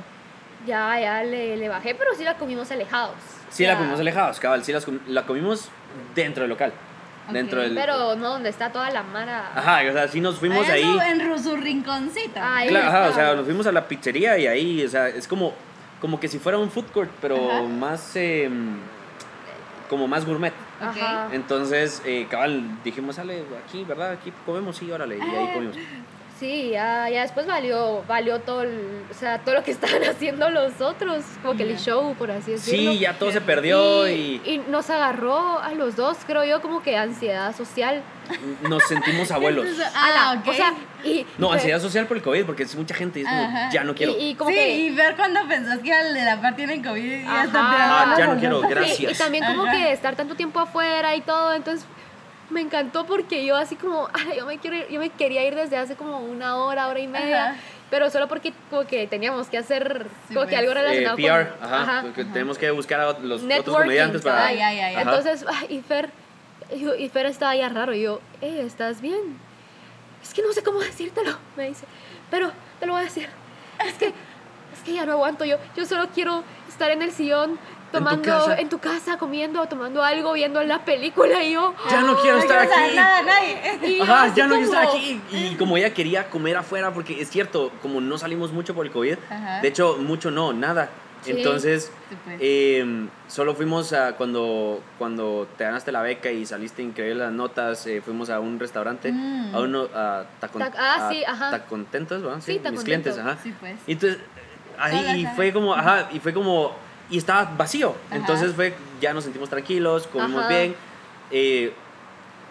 Ya, 0.67 0.99
ya 1.01 1.23
le, 1.25 1.57
le 1.57 1.69
bajé, 1.69 1.95
pero 1.95 2.15
sí 2.17 2.23
la 2.25 2.37
comimos 2.37 2.71
alejados. 2.71 3.15
Sí, 3.51 3.65
la 3.65 3.73
Ya. 3.73 3.79
comimos 3.79 3.99
alejados, 4.01 4.39
cabal. 4.41 4.65
Sí, 4.65 4.73
las 4.73 4.85
com- 4.85 5.01
la 5.09 5.25
comimos 5.27 5.69
dentro 6.15 6.43
del 6.43 6.51
local. 6.51 6.73
Ok. 7.27 7.33
Dentro 7.35 7.61
del. 7.61 7.75
Pero 7.75 8.15
no 8.17 8.31
donde 8.31 8.49
está 8.49 8.71
toda 8.73 8.91
la 8.91 9.03
mara. 9.03 9.51
Ajá, 9.55 9.81
o 9.89 9.93
sea, 9.93 10.09
sí 10.09 10.21
nos 10.21 10.39
fuimos 10.39 10.69
ahí. 10.69 10.83
En 11.09 11.39
su 11.43 11.57
rinconcito. 11.57 12.41
Ahí 12.41 12.69
Claro, 12.69 12.89
ajá, 12.89 13.09
o 13.09 13.13
sea, 13.13 13.35
nos 13.35 13.45
fuimos 13.45 13.67
a 13.67 13.73
la 13.73 13.87
pizzería 13.87 14.39
y 14.39 14.47
ahí, 14.47 14.85
o 14.85 14.89
sea, 14.89 15.09
es 15.09 15.27
como, 15.29 15.53
como 16.01 16.19
que 16.19 16.29
si 16.29 16.39
fuera 16.39 16.59
un 16.59 16.71
food 16.71 16.87
court, 16.93 17.11
pero 17.21 17.51
Ajá. 17.51 17.63
más, 17.63 18.13
eh, 18.17 18.49
como 19.89 20.09
más 20.09 20.27
gourmet. 20.27 20.53
Ajá. 20.81 21.29
Entonces, 21.33 22.03
eh, 22.05 22.27
cabal, 22.31 22.83
dijimos, 22.85 23.17
sale 23.17 23.45
aquí, 23.67 23.85
¿verdad? 23.85 24.13
Aquí 24.13 24.33
comemos, 24.45 24.77
sí, 24.77 24.91
órale, 24.91 25.19
y 25.19 25.21
ahí 25.21 25.53
comimos. 25.55 25.77
Sí, 26.43 26.71
ya, 26.71 27.09
ya 27.09 27.23
después 27.23 27.47
valió, 27.47 28.03
valió 28.09 28.41
todo, 28.41 28.63
el- 28.63 29.05
o 29.09 29.15
sea, 29.15 29.39
todo 29.39 29.55
lo 29.55 29.63
que 29.63 29.71
estaban 29.79 30.03
haciendo 30.03 30.51
los 30.51 30.81
otros, 30.81 31.23
como 31.41 31.57
que 31.57 31.63
el 31.63 31.79
show, 31.79 32.15
por 32.17 32.33
así 32.33 32.51
decirlo. 32.51 32.93
Sí, 32.93 32.99
ya 32.99 33.13
todo 33.17 33.31
se 33.31 33.41
perdió 33.41 34.09
y, 34.09 34.41
y, 34.45 34.51
y 34.55 34.59
nos 34.69 34.91
agarró 34.91 35.61
a 35.61 35.73
los 35.75 35.95
dos, 35.95 36.19
creo 36.27 36.43
yo, 36.45 36.61
como 36.61 36.83
que 36.83 36.97
ansiedad 36.97 37.55
social. 37.55 38.03
nos 38.69 38.83
sentimos 38.85 39.31
abuelos. 39.31 39.67
Ah, 39.95 40.31
Ala, 40.33 40.41
ok. 40.41 40.49
O 40.49 40.53
sea, 40.53 40.75
y, 41.05 41.25
No, 41.39 41.53
ansiedad 41.53 41.81
social 41.81 42.07
por 42.07 42.17
el 42.17 42.23
COVID, 42.25 42.45
porque 42.45 42.65
es 42.65 42.75
mucha 42.75 42.95
gente 42.95 43.21
y 43.21 43.23
es 43.23 43.29
como, 43.29 43.43
Ajá. 43.45 43.71
ya 43.71 43.85
no 43.85 43.95
quiero. 43.95 44.13
Y, 44.19 44.31
y 44.31 44.35
como 44.35 44.51
sí, 44.51 44.57
que... 44.57 44.77
y 44.79 44.91
ver 44.91 45.15
cuando 45.15 45.47
pensás 45.47 45.79
que 45.79 45.93
al 45.93 46.13
de 46.13 46.25
la 46.25 46.41
par 46.41 46.57
tiene 46.57 46.83
COVID 46.83 47.03
y 47.05 47.23
ya 47.25 47.45
está 47.45 47.61
Ah, 47.63 48.15
ya 48.19 48.27
no 48.27 48.37
quiero, 48.41 48.63
Sí, 48.63 48.67
gracias. 48.69 49.13
y 49.13 49.15
también 49.17 49.45
como 49.45 49.63
Ajá. 49.65 49.73
que 49.77 49.93
estar 49.93 50.17
tanto 50.17 50.35
tiempo 50.35 50.59
afuera 50.59 51.15
y 51.15 51.21
todo, 51.21 51.55
entonces 51.55 51.87
me 52.53 52.61
encantó 52.61 53.05
porque 53.07 53.45
yo 53.45 53.57
así 53.57 53.77
como, 53.77 54.09
ay, 54.15 54.39
yo 54.39 54.47
me 54.47 54.59
quiero 54.59 54.77
ir- 54.77 54.89
yo 54.89 55.01
me 55.01 55.11
quería 55.11 55.45
ir 55.47 55.55
desde 55.55 55.77
hace 55.77 55.97
como 55.97 56.21
una 56.21 56.57
hora, 56.57 56.89
hora 56.89 57.01
y 57.01 57.09
media, 57.09 57.51
Ajá. 57.53 57.57
pero 57.91 58.11
solo 58.11 58.29
porque 58.29 58.53
como 58.71 58.87
que 58.87 59.07
teníamos 59.07 59.49
que 59.49 59.59
hacer 59.59 60.07
Sí, 60.29 60.35
como 60.35 60.47
que 60.47 60.53
pues. 60.57 60.59
algo 60.61 60.73
Eh, 60.73 60.75
relacionado 60.75 61.17
PR, 61.17 61.49
con 61.59 61.73
ajá, 61.73 62.03
porque 62.03 62.25
tenemos 62.25 62.59
que 62.59 62.71
buscar 62.71 63.01
a 63.01 63.19
los 63.19 63.43
otros 63.43 63.77
comediantes 63.77 64.23
para... 64.23 64.47
Ay, 64.47 64.61
ay, 64.61 64.81
ay, 64.81 64.95
Ajá. 64.95 65.03
Entonces, 65.03 65.45
ay, 65.49 65.67
y 65.71 65.81
Fer, 65.81 66.11
y, 66.75 67.05
y 67.05 67.09
Fer 67.09 67.27
estaba 67.27 67.55
ya 67.57 67.69
raro. 67.69 67.95
Y 67.95 68.03
yo, 68.03 68.21
eh, 68.41 68.63
¿estás 68.67 69.01
bien? 69.01 69.39
Es 70.23 70.33
que 70.35 70.43
no 70.43 70.53
sé 70.53 70.63
cómo 70.63 70.79
decírtelo, 70.81 71.37
me 71.57 71.69
dice. 71.69 71.85
Pero 72.31 72.51
te 72.81 72.87
lo 72.87 72.93
voy 72.93 73.03
a 73.03 73.05
decir. 73.05 73.29
Es 73.87 73.95
que, 73.95 74.07
es 74.07 74.81
que 74.85 74.93
ya 74.95 75.05
no 75.05 75.13
aguanto. 75.13 75.45
Yo, 75.45 75.57
yo 75.77 75.85
solo 75.85 76.09
quiero 76.15 76.45
estar 76.69 76.91
en 76.91 77.03
el 77.03 77.13
sillón 77.13 77.59
tomando 77.93 78.23
casa? 78.23 78.59
en 78.59 78.69
tu 78.69 78.79
casa, 78.79 79.19
comiendo, 79.19 79.65
tomando 79.67 80.03
algo, 80.03 80.33
viendo 80.33 80.63
la 80.63 80.85
película. 80.85 81.43
Y 81.45 81.53
yo, 81.53 81.75
Ya 81.91 82.01
no 82.03 82.17
quiero 82.21 82.37
No 82.39 82.43
estar 82.43 82.67
quiero 82.69 82.85
aquí. 82.87 82.97
Nada, 82.97 83.23
nadie. 83.23 84.03
Ajá, 84.03 84.35
ya 84.35 84.47
no 84.47 84.55
quiero 84.57 84.73
estar 84.73 84.89
aquí. 84.89 85.21
Y 85.31 85.55
como 85.57 85.77
ella 85.77 85.93
quería 85.95 86.29
comer 86.31 86.57
afuera, 86.57 86.93
porque 86.93 87.21
es 87.21 87.31
cierto, 87.31 87.71
como 87.83 88.01
no 88.01 88.19
salimos 88.19 88.53
mucho 88.53 88.75
por 88.75 88.87
el 88.87 88.93
COVID, 88.93 89.17
Ajá. 89.31 89.61
de 89.61 89.69
hecho, 89.69 89.97
mucho 89.99 90.31
no, 90.31 90.53
nada. 90.53 90.89
Sí. 91.23 91.31
Entonces, 91.31 91.93
pues. 92.25 92.39
eh, 92.41 93.07
solo 93.29 93.55
fuimos 93.55 93.93
a 93.93 94.17
cuando, 94.17 94.83
cuando 94.99 95.47
te 95.57 95.63
ganaste 95.63 95.93
la 95.93 96.03
beca 96.03 96.33
y 96.33 96.45
saliste 96.47 96.83
increíble 96.83 97.23
las 97.23 97.33
notas, 97.33 97.87
eh, 97.87 98.03
fuimos 98.05 98.29
a 98.29 98.41
un 98.41 98.59
restaurante, 98.59 99.13
Mm. 99.13 99.55
a 99.55 99.61
uno, 99.61 99.83
a 99.95 100.25
Tacon- 100.41 100.63
Tac- 100.63 100.75
ah, 100.77 101.07
a 101.07 101.13
sí, 101.13 101.23
ajá. 101.25 101.51
Tacontentos, 101.53 102.23
¿verdad? 102.23 102.39
Sí, 102.41 102.55
mis 102.55 102.63
Tacontento. 102.63 102.85
clientes, 102.85 103.19
ajá. 103.19 103.37
Sí, 103.41 103.55
pues. 103.61 103.77
Y 103.87 103.93
entonces, 103.93 104.19
ahí 104.77 105.21
y 105.23 105.27
fue 105.37 105.53
como, 105.53 105.73
ajá, 105.75 106.09
y 106.13 106.19
fue 106.19 106.35
como, 106.35 106.73
y 107.13 107.19
estaba 107.19 107.45
vacío. 107.57 107.95
Ajá. 108.09 108.17
Entonces 108.17 108.55
fue, 108.55 108.75
ya 109.01 109.13
nos 109.15 109.25
sentimos 109.25 109.49
tranquilos, 109.51 110.07
comimos 110.09 110.41
Ajá. 110.41 110.49
bien, 110.49 110.75
eh, 111.31 111.73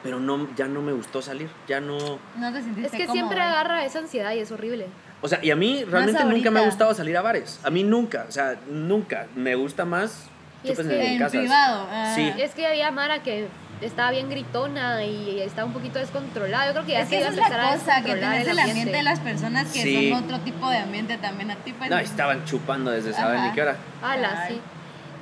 pero 0.04 0.20
no, 0.20 0.48
ya 0.56 0.68
no 0.68 0.82
me 0.82 0.94
gustó 0.94 1.22
salir, 1.22 1.50
ya 1.68 1.80
no... 1.82 1.98
No 2.38 2.52
te 2.54 2.62
sentiste 2.62 2.86
Es 2.88 2.92
que 2.92 3.06
cómodo, 3.08 3.14
siempre 3.14 3.38
¿eh? 3.40 3.42
agarra 3.44 3.84
esa 3.86 4.00
ansiedad 4.00 4.32
y 4.34 4.40
es 4.40 4.52
horrible. 4.52 4.88
O 5.22 5.28
sea, 5.28 5.44
y 5.44 5.52
a 5.52 5.56
mí 5.56 5.84
realmente 5.84 6.24
nunca 6.26 6.50
me 6.50 6.60
ha 6.60 6.64
gustado 6.64 6.94
salir 6.96 7.16
a 7.18 7.22
bares. 7.22 7.60
A 7.64 7.70
mí 7.70 7.84
nunca, 7.84 8.26
o 8.28 8.32
sea, 8.32 8.56
nunca. 8.68 9.28
Me 9.36 9.54
gusta 9.54 9.86
más 9.86 10.26
Y 10.64 10.72
es 10.72 10.80
que- 10.80 10.84
en 11.16 11.22
En 11.22 11.30
privado. 11.30 11.88
ah. 11.92 12.14
Sí. 12.16 12.32
Es 12.40 12.56
que 12.56 12.66
había 12.66 12.90
Mara 12.92 13.22
que 13.22 13.48
estaba 13.82 14.12
bien 14.12 14.30
gritona 14.30 15.04
y 15.04 15.42
estaba 15.42 15.68
un 15.68 15.74
poquito 15.74 16.00
descontrolada. 16.00 16.68
Yo 16.68 16.72
creo 16.74 16.86
que 16.86 16.92
ya 16.94 17.02
Es 17.02 17.10
se 17.10 17.16
que 17.16 17.22
iba 17.22 17.30
esa 17.30 17.30
a 17.30 17.34
es 17.34 17.38
empezar 17.52 17.60
la 17.66 17.70
a 17.70 17.74
cosa, 17.78 17.96
que 17.96 18.02
descontrolar 18.16 18.32
tenés 18.44 18.48
el 18.48 18.60
ambiente 18.60 18.98
de 18.98 19.04
las 19.04 19.20
personas 19.20 19.72
que 19.72 19.82
Sí. 19.84 20.10
son 20.12 20.24
otro 20.24 20.40
tipo 20.42 20.70
de 20.70 20.78
ambiente 20.78 21.18
también 21.18 21.52
a 21.52 21.56
ti. 21.56 21.74
Pues, 21.74 21.90
No, 21.90 21.98
estaban 21.98 22.46
chupando 22.46 22.92
desde 22.92 23.14
saben 23.14 23.38
Ajá. 23.38 23.48
ni 23.48 23.54
qué 23.54 23.62
hora. 23.64 23.76
Ala, 24.02 24.48
sí. 24.48 24.60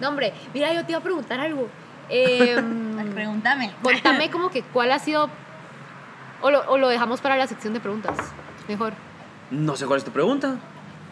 No, 0.01 0.10
hombre, 0.10 0.34
mira, 0.53 0.74
yo 0.74 0.86
te 0.86 0.91
iba 0.91 0.99
a 0.99 1.03
preguntar 1.03 1.39
algo. 1.39 1.70
Em, 2.10 3.14
Pregúntame. 3.14 3.72
contame 3.84 4.30
como 4.32 4.49
que 4.49 4.64
cuál 4.64 4.91
ha 4.91 4.99
sido... 4.99 5.30
O 6.41 6.49
lo, 6.51 6.62
o 6.72 6.78
lo 6.78 6.88
dejamos 6.89 7.22
para 7.22 7.36
la 7.36 7.47
sección 7.47 7.74
de 7.74 7.80
preguntas. 7.80 8.18
Mejor. 8.68 8.93
No 9.51 9.76
sé 9.76 9.86
cuál 9.86 9.97
es 9.99 10.05
tu 10.05 10.12
pregunta. 10.12 10.55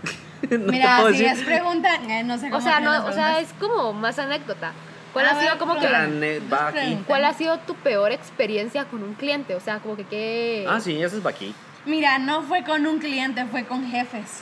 no 0.49 0.71
Mira, 0.71 0.95
te 0.97 1.01
puedo 1.01 1.13
si 1.15 1.23
decir. 1.23 1.37
es 1.39 1.43
pregunta, 1.45 1.89
eh, 2.07 2.23
no 2.23 2.37
sé 2.37 2.49
cómo 2.49 2.57
O 2.57 2.61
sea, 2.61 2.79
no, 2.79 3.05
o 3.05 3.11
sea, 3.11 3.39
es 3.39 3.51
como 3.59 3.91
más 3.93 4.17
anécdota. 4.19 4.71
¿Cuál 5.17 5.25
A 5.25 5.31
ha 5.31 5.41
sido 5.41 5.57
como 5.57 5.75
que... 5.79 7.01
¿Cuál 7.07 7.25
ha 7.25 7.33
sido 7.33 7.57
tu 7.59 7.73
peor 7.75 8.11
experiencia 8.11 8.85
con 8.85 9.01
un 9.03 9.15
cliente? 9.15 9.55
O 9.55 9.59
sea, 9.59 9.79
como 9.79 9.95
que 9.95 10.03
qué... 10.03 10.65
Ah, 10.69 10.79
sí, 10.79 11.01
ese 11.01 11.17
es 11.17 11.25
va 11.25 11.31
aquí. 11.31 11.55
Mira, 11.85 12.19
no 12.19 12.43
fue 12.43 12.63
con 12.63 12.85
un 12.85 12.99
cliente, 12.99 13.45
fue 13.45 13.65
con 13.65 13.89
jefes. 13.89 14.41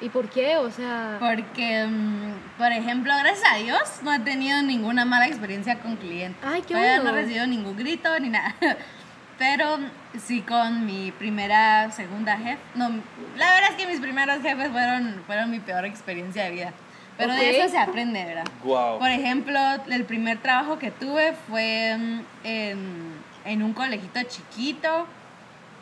¿Y 0.00 0.08
por 0.08 0.28
qué? 0.28 0.56
O 0.56 0.70
sea... 0.70 1.18
Porque, 1.20 1.86
mm, 1.86 2.58
por 2.58 2.72
ejemplo, 2.72 3.12
gracias 3.16 3.48
a 3.52 3.56
Dios, 3.58 3.80
no 4.02 4.12
he 4.12 4.18
tenido 4.18 4.62
ninguna 4.62 5.04
mala 5.04 5.28
experiencia 5.28 5.78
con 5.78 5.96
clientes. 5.96 6.42
Ay, 6.44 6.62
qué 6.62 6.74
Todavía 6.74 6.96
bueno. 6.96 7.12
no 7.12 7.16
he 7.16 7.20
recibido 7.20 7.46
ningún 7.46 7.76
grito 7.76 8.18
ni 8.18 8.30
nada. 8.30 8.54
Pero 9.38 9.78
sí 10.18 10.42
con 10.42 10.86
mi 10.86 11.10
primera, 11.12 11.90
segunda 11.92 12.36
jefe. 12.36 12.58
No, 12.74 12.88
la 13.36 13.54
verdad 13.54 13.70
es 13.70 13.76
que 13.76 13.86
mis 13.86 14.00
primeros 14.00 14.42
jefes 14.42 14.70
fueron, 14.70 15.22
fueron 15.26 15.50
mi 15.50 15.60
peor 15.60 15.84
experiencia 15.84 16.44
de 16.44 16.50
vida. 16.50 16.72
Pero 17.16 17.32
de 17.32 17.58
eso 17.58 17.68
se 17.68 17.78
aprende, 17.78 18.24
¿verdad? 18.24 18.44
Guau. 18.62 18.98
Por 18.98 19.10
ejemplo, 19.10 19.58
el 19.88 20.04
primer 20.04 20.38
trabajo 20.38 20.78
que 20.78 20.90
tuve 20.90 21.32
fue 21.48 21.96
mm, 21.96 22.20
en, 22.44 23.12
en 23.44 23.62
un 23.62 23.72
colegito 23.72 24.20
chiquito, 24.24 25.06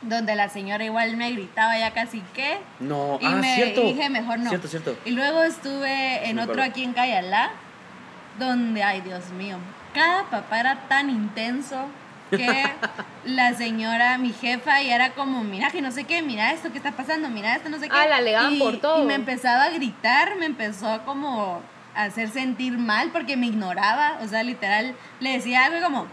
donde 0.02 0.34
la 0.34 0.48
señora 0.48 0.84
igual 0.84 1.16
me 1.16 1.30
gritaba 1.30 1.78
ya 1.78 1.92
casi 1.92 2.20
que. 2.34 2.58
No, 2.80 3.18
Y 3.20 3.26
ah, 3.26 3.30
me 3.30 3.54
cierto. 3.54 3.82
dije, 3.82 4.10
mejor 4.10 4.40
no. 4.40 4.48
Cierto, 4.50 4.68
cierto. 4.68 4.96
Y 5.04 5.12
luego 5.12 5.42
estuve 5.42 6.28
en 6.28 6.38
otro 6.38 6.62
aquí 6.62 6.82
en 6.84 6.92
Cayalá, 6.92 7.50
donde, 8.38 8.82
ay 8.82 9.00
Dios 9.00 9.30
mío, 9.30 9.58
cada 9.94 10.24
papá 10.24 10.60
era 10.60 10.80
tan 10.88 11.08
intenso 11.08 11.86
que 12.36 12.64
la 13.24 13.54
señora, 13.54 14.18
mi 14.18 14.32
jefa, 14.32 14.82
y 14.82 14.90
era 14.90 15.12
como, 15.12 15.44
mira 15.44 15.70
que 15.70 15.80
no 15.80 15.92
sé 15.92 16.04
qué, 16.04 16.22
mira 16.22 16.52
esto 16.52 16.72
que 16.72 16.78
está 16.78 16.92
pasando, 16.92 17.28
mira 17.28 17.54
esto, 17.54 17.68
no 17.68 17.78
sé 17.78 17.88
qué. 17.88 17.96
Ah, 17.96 18.06
la 18.08 18.16
alegaban 18.16 18.54
y, 18.54 18.58
por 18.58 18.78
todo. 18.78 19.02
Y 19.02 19.06
me 19.06 19.14
empezaba 19.14 19.64
a 19.64 19.70
gritar, 19.70 20.36
me 20.36 20.46
empezó 20.46 21.02
como 21.04 21.60
a 21.94 22.04
hacer 22.04 22.30
sentir 22.30 22.78
mal 22.78 23.10
porque 23.12 23.36
me 23.36 23.46
ignoraba, 23.46 24.18
o 24.22 24.28
sea, 24.28 24.42
literal, 24.42 24.94
le 25.20 25.32
decía 25.32 25.64
algo 25.64 25.78
y 25.78 25.82
como, 25.82 26.06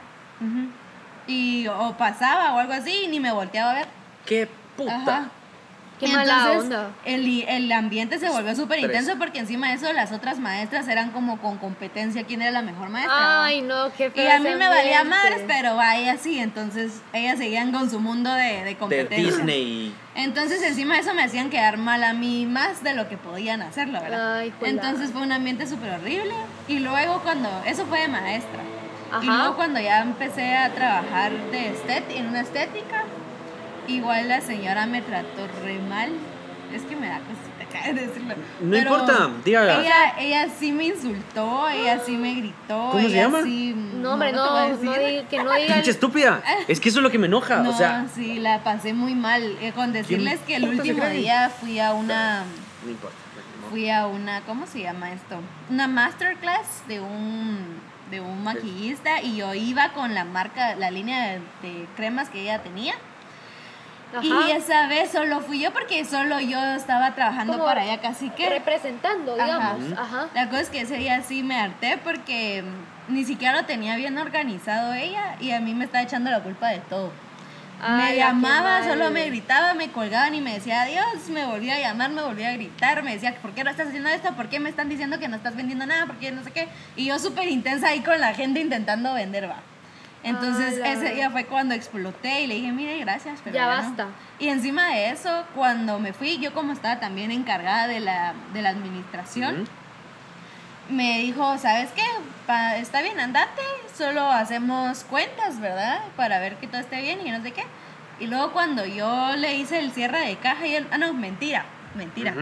y 1.27 1.67
o 1.67 1.95
pasaba 1.97 2.53
o 2.53 2.59
algo 2.59 2.73
así 2.73 3.05
y 3.05 3.07
ni 3.07 3.19
me 3.19 3.31
volteaba 3.31 3.71
a 3.71 3.75
ver. 3.75 3.87
¡Qué 4.25 4.49
puta! 4.75 4.95
Ajá. 4.95 5.29
Qué 5.99 6.05
Y 6.07 6.11
mala 6.13 6.37
entonces, 6.47 6.63
onda. 6.63 6.91
El, 7.03 7.43
el 7.47 7.71
ambiente 7.73 8.19
se 8.19 8.29
volvió 8.29 8.55
súper 8.55 8.79
intenso 8.79 9.17
porque 9.17 9.39
encima 9.39 9.67
de 9.67 9.73
eso 9.75 9.91
las 9.91 10.13
otras 10.13 10.39
maestras 10.39 10.87
eran 10.87 11.11
como 11.11 11.39
con 11.39 11.57
competencia 11.57 12.23
quién 12.23 12.41
era 12.41 12.51
la 12.51 12.61
mejor 12.61 12.87
maestra. 12.89 13.43
Ay, 13.43 13.61
no, 13.61 13.91
qué 13.97 14.07
y 14.07 14.09
feo. 14.11 14.31
a 14.31 14.39
mí 14.39 14.49
me 14.55 14.67
valía 14.69 15.03
madres, 15.03 15.41
pero 15.45 15.77
a 15.79 15.97
ellas 15.97 16.19
sí, 16.21 16.39
entonces 16.39 17.01
ellas 17.11 17.37
seguían 17.37 17.73
con 17.73 17.89
su 17.89 17.99
mundo 17.99 18.31
de, 18.31 18.43
de 18.43 18.63
De 18.63 18.77
competencia. 18.77 19.25
Disney. 19.37 19.93
Entonces 20.15 20.61
encima 20.63 20.95
de 20.95 21.01
eso 21.01 21.13
me 21.13 21.23
hacían 21.23 21.49
quedar 21.49 21.77
mal 21.77 22.03
a 22.03 22.13
mí 22.13 22.45
más 22.45 22.81
de 22.83 22.93
lo 22.93 23.09
que 23.09 23.17
podían 23.17 23.61
hacerlo, 23.61 23.99
¿verdad? 24.01 24.37
Ay. 24.37 24.53
Entonces 24.61 25.11
fue 25.11 25.21
un 25.21 25.31
ambiente 25.33 25.67
súper 25.67 25.91
horrible. 25.91 26.33
Y 26.69 26.79
luego 26.79 27.21
cuando, 27.23 27.49
eso 27.65 27.85
fue 27.85 27.99
de 28.01 28.07
maestra. 28.07 28.59
Ajá. 29.11 29.23
Y 29.23 29.27
luego 29.27 29.55
cuando 29.55 29.79
ya 29.79 30.01
empecé 30.01 30.55
a 30.55 30.69
trabajar 30.73 31.31
de 31.51 31.69
estet 31.69 32.03
en 32.11 32.27
una 32.27 32.41
estética, 32.41 33.03
igual 33.95 34.27
la 34.29 34.41
señora 34.41 34.85
me 34.85 35.01
trató 35.01 35.47
re 35.63 35.79
mal. 35.79 36.11
Es 36.73 36.83
que 36.83 36.95
me 36.95 37.07
da 37.07 37.17
cosita 37.19 37.63
acá 37.79 37.91
de 37.91 38.05
decirlo. 38.07 38.35
No 38.61 38.77
importa, 38.77 39.29
dígala. 39.43 39.81
Ella, 39.81 40.13
ella 40.19 40.47
sí 40.59 40.71
me 40.71 40.85
insultó, 40.85 41.67
ella 41.67 41.99
sí 42.05 42.15
me 42.15 42.35
gritó. 42.35 42.89
¿Cómo 42.91 42.99
se 42.99 43.07
ella 43.07 43.21
llama? 43.23 43.41
sí- 43.41 43.73
No, 43.75 44.13
hombre, 44.13 44.31
no, 44.33 44.69
no, 44.69 44.77
di- 44.77 45.23
que 45.29 45.43
no 45.43 45.51
digan. 45.51 45.73
¡Pinche 45.75 45.89
estúpida! 45.91 46.43
Es 46.67 46.79
que 46.79 46.89
eso 46.89 46.99
es 46.99 47.03
lo 47.03 47.09
que 47.09 47.17
me 47.17 47.25
enoja. 47.25 47.57
No, 47.63 47.71
o 47.71 47.73
sea, 47.73 48.05
sí, 48.13 48.35
la 48.39 48.63
pasé 48.63 48.93
muy 48.93 49.15
mal. 49.15 49.57
Eh, 49.61 49.71
con 49.73 49.93
decirles 49.93 50.39
que 50.45 50.57
el 50.57 50.63
se 50.63 50.69
último 50.69 51.05
día 51.07 51.49
fui 51.59 51.79
a 51.79 51.93
una 51.93 52.43
no 52.85 52.91
importa. 52.91 53.15
no. 53.63 53.69
fui 53.71 53.89
a 53.89 54.05
una, 54.05 54.41
¿cómo 54.41 54.67
se 54.67 54.81
llama 54.81 55.11
esto? 55.11 55.39
Una 55.71 55.87
masterclass 55.87 56.83
de 56.87 56.99
un, 56.99 57.57
de 58.11 58.21
un 58.21 58.43
maquillista 58.43 59.23
y 59.23 59.37
yo 59.37 59.55
iba 59.55 59.89
con 59.93 60.13
la 60.13 60.23
marca, 60.23 60.75
la 60.75 60.91
línea 60.91 61.31
de, 61.31 61.39
de 61.67 61.87
cremas 61.95 62.29
que 62.29 62.41
ella 62.43 62.61
tenía. 62.61 62.93
Ajá. 64.13 64.23
Y 64.23 64.51
esa 64.51 64.87
vez 64.87 65.11
solo 65.11 65.39
fui 65.41 65.59
yo 65.59 65.71
porque 65.71 66.03
solo 66.03 66.39
yo 66.39 66.59
estaba 66.73 67.13
trabajando 67.13 67.53
Como 67.53 67.65
para 67.65 67.83
allá 67.83 68.01
casi 68.01 68.29
que. 68.31 68.49
Representando, 68.49 69.35
digamos. 69.35 69.97
Ajá. 69.97 70.27
La 70.33 70.49
cosa 70.49 70.61
es 70.61 70.69
que 70.69 70.81
ese 70.81 70.97
día 70.97 71.21
sí 71.21 71.43
me 71.43 71.59
harté 71.59 71.97
porque 72.03 72.63
ni 73.07 73.23
siquiera 73.25 73.61
lo 73.61 73.65
tenía 73.65 73.95
bien 73.95 74.17
organizado 74.17 74.93
ella 74.93 75.35
y 75.39 75.51
a 75.51 75.59
mí 75.59 75.73
me 75.73 75.85
está 75.85 76.01
echando 76.01 76.29
la 76.29 76.41
culpa 76.41 76.69
de 76.69 76.79
todo. 76.79 77.11
Ay, 77.81 78.13
me 78.13 78.17
llamaba, 78.17 78.83
solo 78.83 79.09
me 79.09 79.25
gritaba, 79.27 79.73
me 79.73 79.89
colgaban 79.89 80.35
y 80.35 80.41
me 80.41 80.53
decía 80.53 80.81
adiós, 80.81 81.29
me 81.29 81.45
volvía 81.45 81.75
a 81.75 81.79
llamar, 81.79 82.09
me 82.09 82.21
volvía 82.21 82.49
a 82.49 82.53
gritar, 82.53 83.03
me 83.03 83.13
decía, 83.13 83.35
¿por 83.41 83.51
qué 83.51 83.63
no 83.63 83.69
estás 83.69 83.87
haciendo 83.87 84.09
esto? 84.09 84.33
¿Por 84.33 84.49
qué 84.49 84.59
me 84.59 84.69
están 84.69 84.89
diciendo 84.89 85.17
que 85.17 85.29
no 85.29 85.37
estás 85.37 85.55
vendiendo 85.55 85.85
nada? 85.85 86.05
¿Por 86.05 86.17
qué 86.17 86.31
no 86.31 86.43
sé 86.43 86.51
qué? 86.51 86.67
Y 86.97 87.05
yo 87.05 87.17
súper 87.19 87.47
intensa 87.47 87.87
ahí 87.87 88.01
con 88.01 88.19
la 88.19 88.33
gente 88.33 88.59
intentando 88.59 89.13
vender, 89.13 89.49
va. 89.49 89.61
Entonces 90.23 90.77
ese 90.83 91.13
día 91.13 91.29
fue 91.29 91.45
cuando 91.45 91.73
exploté 91.75 92.41
y 92.41 92.47
le 92.47 92.55
dije, 92.55 92.71
mire, 92.73 92.97
gracias, 92.99 93.39
pero 93.43 93.55
Ya 93.55 93.63
no". 93.63 93.69
basta. 93.69 94.07
Y 94.37 94.49
encima 94.49 94.87
de 94.89 95.11
eso, 95.11 95.45
cuando 95.55 95.97
me 95.99 96.11
fui, 96.13 96.37
yo 96.39 96.53
como 96.53 96.73
estaba 96.73 96.99
también 96.99 97.31
encargada 97.31 97.87
de 97.87 97.99
la, 98.01 98.33
de 98.53 98.61
la 98.61 98.69
administración, 98.69 99.67
me 100.89 101.19
dijo, 101.19 101.57
¿sabes 101.57 101.91
qué? 101.95 102.03
Pa- 102.47 102.77
está 102.77 103.01
bien, 103.01 103.19
andate, 103.19 103.61
solo 103.95 104.23
hacemos 104.29 105.03
cuentas, 105.03 105.59
¿verdad? 105.59 105.99
Para 106.15 106.39
ver 106.39 106.55
que 106.55 106.67
todo 106.67 106.81
esté 106.81 107.01
bien 107.01 107.25
y 107.25 107.31
no 107.31 107.41
sé 107.41 107.51
qué. 107.51 107.63
Y 108.19 108.27
luego 108.27 108.51
cuando 108.51 108.85
yo 108.85 109.35
le 109.37 109.55
hice 109.55 109.79
el 109.79 109.91
cierre 109.91 110.25
de 110.25 110.35
caja 110.37 110.65
y 110.67 110.75
él, 110.75 110.87
ah, 110.91 110.97
no, 110.97 111.13
mentira, 111.13 111.63
mentira. 111.95 112.33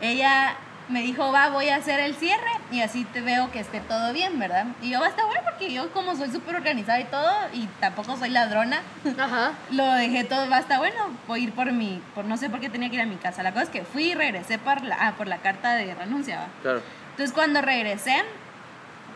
Ella 0.00 0.54
me 0.88 1.02
dijo, 1.02 1.32
va, 1.32 1.48
voy 1.48 1.68
a 1.68 1.76
hacer 1.76 1.98
el 2.00 2.14
cierre 2.14 2.50
y 2.70 2.80
así 2.80 3.04
te 3.04 3.20
veo 3.20 3.50
que 3.50 3.58
esté 3.58 3.80
todo 3.80 4.12
bien, 4.12 4.38
¿verdad? 4.38 4.66
Y 4.80 4.90
yo, 4.90 5.00
va, 5.00 5.08
está 5.08 5.24
bueno 5.24 5.40
porque 5.44 5.72
yo 5.72 5.90
como 5.92 6.14
soy 6.14 6.30
súper 6.30 6.56
organizada 6.56 7.00
y 7.00 7.04
todo 7.04 7.32
y 7.52 7.66
tampoco 7.80 8.16
soy 8.16 8.30
ladrona, 8.30 8.82
Ajá. 9.18 9.52
lo 9.70 9.84
dejé 9.92 10.24
todo, 10.24 10.48
va, 10.48 10.58
está 10.58 10.78
bueno, 10.78 11.10
voy 11.26 11.40
a 11.40 11.42
ir 11.44 11.52
por 11.52 11.72
mi, 11.72 12.00
por 12.14 12.24
no 12.24 12.36
sé 12.36 12.50
por 12.50 12.60
qué 12.60 12.68
tenía 12.68 12.88
que 12.88 12.96
ir 12.96 13.02
a 13.02 13.06
mi 13.06 13.16
casa. 13.16 13.42
La 13.42 13.52
cosa 13.52 13.64
es 13.64 13.70
que 13.70 13.84
fui 13.84 14.12
y 14.12 14.14
regresé 14.14 14.58
por 14.58 14.82
la, 14.82 14.96
ah, 15.00 15.14
por 15.16 15.26
la 15.26 15.38
carta 15.38 15.74
de 15.74 15.94
renuncia, 15.94 16.40
¿va? 16.40 16.48
Claro. 16.62 16.82
Entonces 17.10 17.34
cuando 17.34 17.60
regresé, 17.62 18.22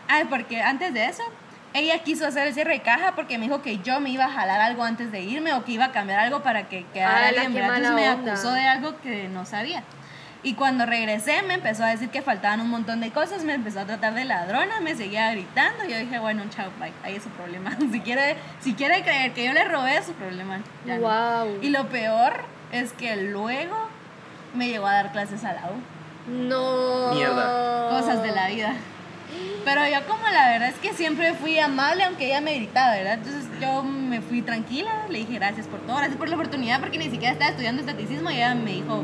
ay, 0.07 0.25
porque 0.25 0.61
antes 0.61 0.93
de 0.93 1.05
eso, 1.05 1.23
ella 1.73 1.99
quiso 1.99 2.27
hacer 2.27 2.47
el 2.47 2.53
cierre 2.53 2.73
de 2.73 2.81
caja 2.81 3.15
porque 3.15 3.37
me 3.37 3.45
dijo 3.45 3.61
que 3.61 3.77
yo 3.77 4.01
me 4.01 4.09
iba 4.09 4.25
a 4.25 4.29
jalar 4.29 4.59
algo 4.59 4.83
antes 4.83 5.11
de 5.11 5.21
irme 5.21 5.53
o 5.53 5.63
que 5.63 5.71
iba 5.73 5.85
a 5.85 5.91
cambiar 5.93 6.19
algo 6.19 6.41
para 6.41 6.67
que 6.67 6.85
quedara 6.93 7.31
bien. 7.31 7.55
Entonces 7.55 7.91
me 7.91 8.07
acusó 8.07 8.51
de 8.51 8.67
algo 8.67 8.99
que 8.99 9.29
no 9.29 9.45
sabía. 9.45 9.83
Y 10.43 10.55
cuando 10.55 10.85
regresé 10.87 11.43
me 11.43 11.53
empezó 11.53 11.83
a 11.83 11.87
decir 11.89 12.09
que 12.09 12.21
faltaban 12.23 12.61
un 12.61 12.69
montón 12.69 12.99
de 12.99 13.11
cosas, 13.11 13.43
me 13.43 13.53
empezó 13.53 13.79
a 13.81 13.85
tratar 13.85 14.15
de 14.15 14.25
ladrona, 14.25 14.79
me 14.81 14.95
seguía 14.95 15.31
gritando. 15.31 15.83
Yo 15.87 15.97
dije, 15.99 16.17
bueno, 16.17 16.43
chao, 16.49 16.71
bye, 16.79 16.91
ahí 17.03 17.15
es 17.15 17.23
su 17.23 17.29
problema. 17.29 17.71
Si 17.91 17.99
quiere, 17.99 18.37
si 18.59 18.73
quiere 18.73 19.03
creer 19.03 19.33
que 19.33 19.45
yo 19.45 19.53
le 19.53 19.63
robé, 19.65 19.97
es 19.97 20.05
su 20.05 20.13
problema. 20.13 20.59
ya 20.85 20.97
no. 20.97 21.01
Wow. 21.01 21.59
Y 21.61 21.69
lo 21.69 21.89
peor 21.89 22.33
es 22.71 22.93
que 22.93 23.15
luego 23.17 23.75
me 24.55 24.67
llegó 24.69 24.87
a 24.87 24.93
dar 24.93 25.11
clases 25.11 25.43
a 25.43 25.53
la 25.53 25.61
U 25.69 26.31
No. 26.31 27.13
Mierda. 27.13 27.89
cosas 27.89 28.23
de 28.23 28.31
la 28.31 28.47
vida. 28.47 28.73
Pero 29.63 29.87
yo 29.87 30.05
como 30.07 30.27
la 30.27 30.49
verdad 30.49 30.69
es 30.69 30.75
que 30.79 30.93
siempre 30.93 31.33
fui 31.35 31.57
amable 31.59 32.03
aunque 32.03 32.25
ella 32.25 32.41
me 32.41 32.55
gritaba, 32.55 32.95
¿verdad? 32.95 33.13
Entonces 33.13 33.45
yo 33.61 33.83
me 33.83 34.19
fui 34.21 34.41
tranquila, 34.41 34.91
le 35.07 35.19
dije 35.19 35.35
gracias 35.35 35.67
por 35.67 35.79
todo, 35.81 35.97
gracias 35.97 36.17
por 36.17 36.27
la 36.29 36.35
oportunidad 36.35 36.79
porque 36.79 36.97
ni 36.97 37.09
siquiera 37.09 37.31
estaba 37.31 37.51
estudiando 37.51 37.81
estaticismo 37.81 38.29
y 38.31 38.35
ella 38.37 38.55
me 38.55 38.71
dijo 38.71 39.03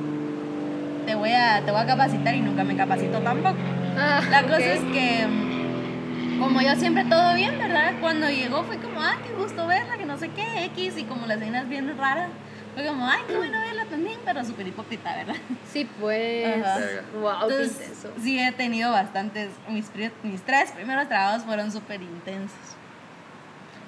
te 1.07 1.15
voy 1.15 1.31
a, 1.31 1.61
te 1.65 1.71
voy 1.71 1.79
a 1.81 1.85
capacitar 1.85 2.35
y 2.35 2.41
nunca 2.41 2.63
me 2.65 2.75
capacitó 2.75 3.19
tampoco. 3.19 3.55
Ah, 3.97 4.21
La 4.29 4.43
cosa 4.43 4.59
es 4.59 4.81
que 4.91 5.25
mm, 5.25 6.39
como 6.39 6.61
yo 6.61 6.75
siempre 6.75 7.05
todo 7.05 7.33
bien, 7.33 7.57
¿verdad? 7.57 7.93
Cuando 8.01 8.29
llegó 8.29 8.63
fue 8.63 8.77
como, 8.77 9.01
ah, 9.01 9.15
qué 9.25 9.33
gusto 9.33 9.65
verla, 9.65 9.97
que 9.97 10.05
no 10.05 10.17
sé 10.17 10.29
qué, 10.29 10.65
X, 10.65 10.97
y 10.97 11.05
como 11.05 11.25
la 11.25 11.35
escena 11.35 11.61
es 11.61 11.69
bien 11.69 11.97
rara, 11.97 12.27
fue 12.75 12.85
como, 12.85 13.07
ay, 13.07 13.21
qué 13.25 13.37
bueno 13.37 13.57
verla 13.59 13.85
también, 13.85 14.19
pero 14.25 14.43
súper 14.43 14.67
hipócrita, 14.67 15.15
¿verdad? 15.15 15.35
Sí, 15.71 15.89
pues. 15.99 16.63
Ajá. 16.65 16.77
Wow, 17.21 17.47
qué 17.47 17.53
Entonces, 17.55 17.81
intenso. 17.81 18.11
sí 18.21 18.39
he 18.39 18.51
tenido 18.51 18.91
bastantes, 18.91 19.49
mis, 19.69 19.89
mis 20.23 20.41
tres 20.41 20.71
primeros 20.71 21.07
trabajos 21.07 21.43
fueron 21.43 21.71
súper 21.71 22.01
intensos. 22.01 22.59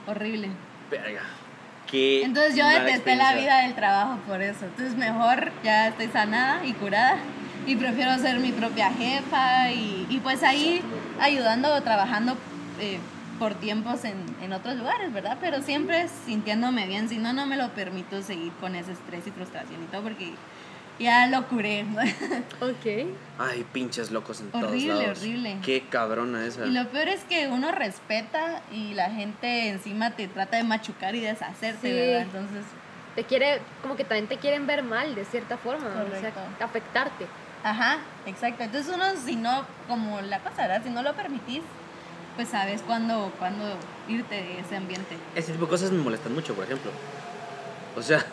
Horrible. 0.08 0.50
Verga. 0.90 1.22
Entonces 1.92 2.56
yo 2.56 2.68
detesté 2.68 3.16
la 3.16 3.34
vida 3.34 3.62
del 3.64 3.76
trabajo 3.76 4.20
por 4.28 4.42
eso. 4.42 4.66
Entonces 4.66 4.96
mejor 4.96 5.52
ya 5.64 5.88
estoy 5.88 6.08
sanada 6.08 6.66
y 6.66 6.74
curada 6.74 7.18
y 7.66 7.76
prefiero 7.76 8.18
ser 8.18 8.40
mi 8.40 8.52
propia 8.52 8.92
jefa 8.92 9.72
y, 9.72 10.08
y 10.10 10.20
pues 10.20 10.44
ahí 10.44 10.82
ayudando 11.20 11.74
o 11.74 11.82
trabajando 11.82 12.38
eh, 12.80 13.00
por 13.38 13.56
tiempos 13.56 14.04
en, 14.06 14.18
en 14.42 14.54
otros 14.54 14.76
lugares, 14.76 15.12
¿verdad? 15.14 15.38
Pero 15.40 15.62
siempre 15.62 16.08
sintiéndome 16.26 16.88
bien, 16.88 17.10
si 17.10 17.18
no, 17.18 17.34
no 17.34 17.46
me 17.46 17.58
lo 17.58 17.70
permito 17.70 18.22
seguir 18.22 18.52
con 18.60 18.76
ese 18.76 18.92
estrés 18.92 19.26
y 19.28 19.32
frustración 19.32 19.82
y 19.84 19.86
todo 19.88 20.04
porque 20.04 20.34
ya 21.00 21.28
lo 21.28 21.48
curé. 21.48 21.86
Ok. 22.62 23.08
Ay, 23.40 23.66
pinches 23.72 24.12
locos 24.12 24.42
en 24.42 24.52
todos 24.52 24.66
Horrible, 24.66 24.94
lados. 24.96 25.20
horrible. 25.20 25.58
Qué 25.64 25.86
cabrona 25.90 26.46
esa. 26.46 26.66
Y 26.66 26.72
lo 26.72 26.88
peor 26.90 27.08
es 27.08 27.24
que 27.24 27.48
uno 27.48 27.72
respeta 27.72 28.62
y 28.72 28.94
la 28.94 29.10
gente 29.10 29.70
encima 29.70 30.12
te 30.12 30.28
trata 30.28 30.58
de 30.58 30.64
machucar 30.64 31.16
y 31.16 31.22
deshacerte, 31.22 31.88
Sí. 31.90 31.94
¿verdad? 31.96 32.22
Entonces, 32.24 32.66
Te 33.16 33.24
quiere, 33.24 33.60
como 33.82 33.96
que 33.96 34.04
también 34.04 34.28
te 34.28 34.38
quieren 34.38 34.68
ver 34.68 34.84
mal 34.84 35.16
de 35.16 35.26
cierta 35.26 35.58
forma. 35.58 35.88
O 35.90 35.94
Correcto. 35.94 36.20
sea, 36.58 36.66
afectarte. 36.66 37.26
ajá, 37.64 37.98
exacto. 38.26 38.64
Entonces 38.64 38.94
uno, 38.94 39.04
si 39.26 39.36
no, 39.36 39.66
como 39.88 40.22
la 40.22 40.40
cosa, 40.40 40.62
¿verdad? 40.68 40.82
Si 40.84 40.90
no 40.90 41.02
lo 41.02 41.14
permitís, 41.16 41.62
pues 42.36 42.48
sabes 42.50 42.82
cuándo, 42.84 43.34
cuándo 43.40 43.66
irte 44.08 44.36
de 44.36 44.60
ese 44.60 44.76
ambiente. 44.78 45.18
Ese 45.36 45.52
tipo 45.52 45.66
de 45.66 45.72
cosas 45.72 45.92
me 45.92 46.02
molestan 46.02 46.34
mucho, 46.34 46.54
por 46.54 46.64
ejemplo. 46.66 46.92
O 47.98 48.02
sea, 48.02 48.24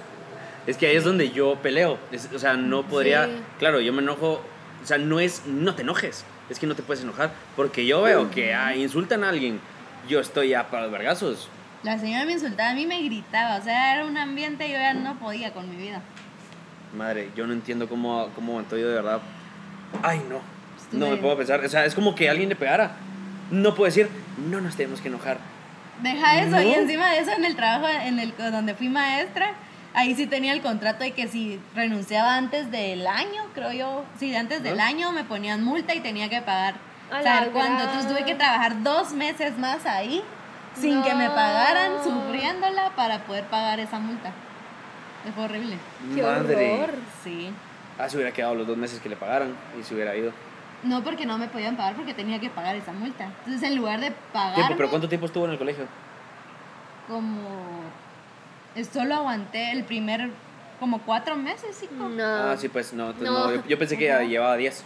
es 0.66 0.76
que 0.76 0.86
ahí 0.86 0.96
es 0.96 1.04
donde 1.04 1.30
yo 1.30 1.56
peleo. 1.56 1.98
Es- 2.12 2.28
o 2.34 2.38
sea, 2.38 2.54
no 2.54 2.82
podría. 2.84 3.26
Sí. 3.26 3.32
Claro, 3.58 3.80
yo 3.80 3.92
me 3.92 4.02
enojo. 4.02 4.42
O 4.82 4.86
sea, 4.86 4.98
no 4.98 5.20
es. 5.20 5.46
No 5.46 5.74
te 5.74 5.82
enojes. 5.82 6.24
Es 6.50 6.58
que 6.58 6.66
no 6.66 6.74
te 6.74 6.82
puedes 6.82 7.02
enojar. 7.02 7.30
Porque 7.56 7.86
yo 7.86 8.02
veo 8.02 8.30
que 8.30 8.54
ah, 8.54 8.74
insultan 8.76 9.24
a 9.24 9.28
alguien. 9.30 9.60
Yo 10.08 10.20
estoy 10.20 10.50
ya 10.50 10.68
para 10.68 10.84
los 10.84 10.92
vergazos. 10.92 11.48
La 11.82 11.98
señora 11.98 12.24
me 12.24 12.32
insultaba, 12.32 12.70
a 12.70 12.74
mí 12.74 12.86
me 12.86 13.00
gritaba, 13.02 13.56
o 13.56 13.62
sea, 13.62 13.94
era 13.94 14.04
un 14.06 14.16
ambiente, 14.16 14.68
yo 14.68 14.76
ya 14.76 14.94
no 14.94 15.16
podía 15.18 15.52
con 15.52 15.68
mi 15.70 15.76
vida. 15.76 16.00
Madre, 16.96 17.30
yo 17.36 17.46
no 17.46 17.52
entiendo 17.52 17.88
cómo, 17.88 18.28
cómo 18.34 18.52
aguanto 18.52 18.76
yo 18.76 18.88
de 18.88 18.94
verdad. 18.94 19.20
Ay, 20.02 20.20
no. 20.28 20.40
No 20.92 21.10
me 21.10 21.16
puedo 21.16 21.36
pensar. 21.36 21.64
O 21.64 21.68
sea, 21.68 21.84
es 21.84 21.94
como 21.94 22.14
que 22.14 22.28
alguien 22.30 22.48
le 22.48 22.56
pegara. 22.56 22.92
No 23.50 23.74
puedo 23.74 23.86
decir, 23.86 24.08
no 24.48 24.60
nos 24.60 24.76
tenemos 24.76 25.00
que 25.00 25.08
enojar. 25.08 25.38
Deja 26.02 26.40
eso, 26.40 26.50
No. 26.50 26.62
y 26.62 26.74
encima 26.74 27.10
de 27.10 27.18
eso 27.20 27.32
en 27.32 27.44
el 27.44 27.56
trabajo 27.56 27.86
en 27.88 28.18
el 28.18 28.34
donde 28.36 28.74
fui 28.74 28.88
maestra, 28.88 29.52
ahí 29.96 30.14
sí 30.14 30.26
tenía 30.26 30.52
el 30.52 30.60
contrato 30.60 31.02
de 31.02 31.12
que 31.12 31.26
si 31.26 31.58
renunciaba 31.74 32.36
antes 32.36 32.70
del 32.70 33.06
año, 33.06 33.46
creo 33.54 33.72
yo, 33.72 34.04
sí, 34.18 34.36
antes 34.36 34.62
del 34.62 34.78
año 34.78 35.10
me 35.10 35.24
ponían 35.24 35.64
multa 35.64 35.94
y 35.94 36.00
tenía 36.00 36.28
que 36.28 36.42
pagar. 36.42 36.74
A 37.10 37.22
¿Saber 37.22 37.50
cuánto? 37.50 37.84
Entonces 37.84 38.08
tuve 38.08 38.24
que 38.24 38.34
trabajar 38.34 38.82
dos 38.82 39.12
meses 39.12 39.56
más 39.58 39.86
ahí 39.86 40.22
sin 40.74 41.02
que 41.02 41.14
me 41.14 41.28
pagaran, 41.30 42.04
sufriéndola 42.04 42.90
para 42.94 43.20
poder 43.20 43.44
pagar 43.44 43.80
esa 43.80 43.98
multa. 43.98 44.32
Fue 45.34 45.44
horrible. 45.44 45.78
Qué 46.14 46.22
Madre. 46.22 46.74
horror. 46.74 46.94
Sí. 47.24 47.50
Ah, 47.98 48.08
se 48.08 48.16
hubiera 48.16 48.32
quedado 48.32 48.54
los 48.54 48.66
dos 48.66 48.76
meses 48.76 49.00
que 49.00 49.08
le 49.08 49.16
pagaran 49.16 49.56
y 49.80 49.82
se 49.82 49.94
hubiera 49.94 50.14
ido. 50.14 50.30
No 50.82 51.02
porque 51.02 51.24
no 51.24 51.38
me 51.38 51.48
podían 51.48 51.76
pagar 51.76 51.94
porque 51.94 52.12
tenía 52.12 52.38
que 52.38 52.50
pagar 52.50 52.76
esa 52.76 52.92
multa. 52.92 53.24
Entonces 53.44 53.62
en 53.62 53.76
lugar 53.76 54.00
de 54.00 54.12
pagar 54.32 54.74
pero 54.76 54.90
¿cuánto 54.90 55.08
tiempo 55.08 55.26
estuvo 55.26 55.46
en 55.46 55.52
el 55.52 55.58
colegio? 55.58 55.86
como 57.08 57.40
solo 58.84 59.14
aguanté 59.14 59.72
el 59.72 59.84
primer 59.84 60.30
como 60.80 61.00
cuatro 61.02 61.36
meses, 61.36 61.74
sí. 61.78 61.88
No. 61.90 62.08
Ah, 62.26 62.56
sí, 62.58 62.68
pues 62.68 62.92
no. 62.92 63.06
entonces 63.10 63.30
No. 63.30 63.48
no, 63.48 63.54
yo, 63.56 63.62
yo 63.66 63.78
pensé 63.78 63.96
que 63.96 64.06
llevaba 64.28 64.56
10 64.56 64.84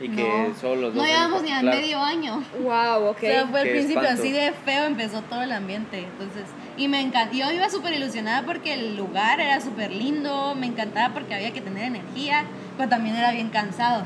y 0.00 0.08
que 0.10 0.48
no, 0.48 0.54
solo 0.60 0.80
los 0.82 0.94
no 0.94 1.00
dos. 1.00 1.08
llevamos 1.08 1.38
años, 1.42 1.42
ni 1.44 1.52
a 1.52 1.60
claro. 1.60 1.76
medio 1.80 2.02
año. 2.02 2.44
Wow, 2.62 3.08
ok. 3.10 3.16
O 3.16 3.20
sea, 3.20 3.46
fue 3.46 3.60
al 3.60 3.68
principio 3.68 4.00
espanto. 4.02 4.22
así 4.22 4.32
de 4.32 4.52
feo, 4.52 4.84
empezó 4.84 5.22
todo 5.22 5.42
el 5.42 5.52
ambiente. 5.52 5.98
Entonces, 5.98 6.44
y 6.76 6.88
me 6.88 7.00
encantó. 7.00 7.36
Yo 7.36 7.50
iba 7.50 7.68
súper 7.68 7.94
ilusionada 7.94 8.44
porque 8.44 8.74
el 8.74 8.96
lugar 8.96 9.40
era 9.40 9.60
súper 9.60 9.90
lindo, 9.92 10.54
me 10.54 10.66
encantaba 10.66 11.12
porque 11.14 11.34
había 11.34 11.52
que 11.52 11.60
tener 11.60 11.84
energía, 11.84 12.44
pero 12.76 12.88
también 12.88 13.16
era 13.16 13.32
bien 13.32 13.48
cansado. 13.50 14.04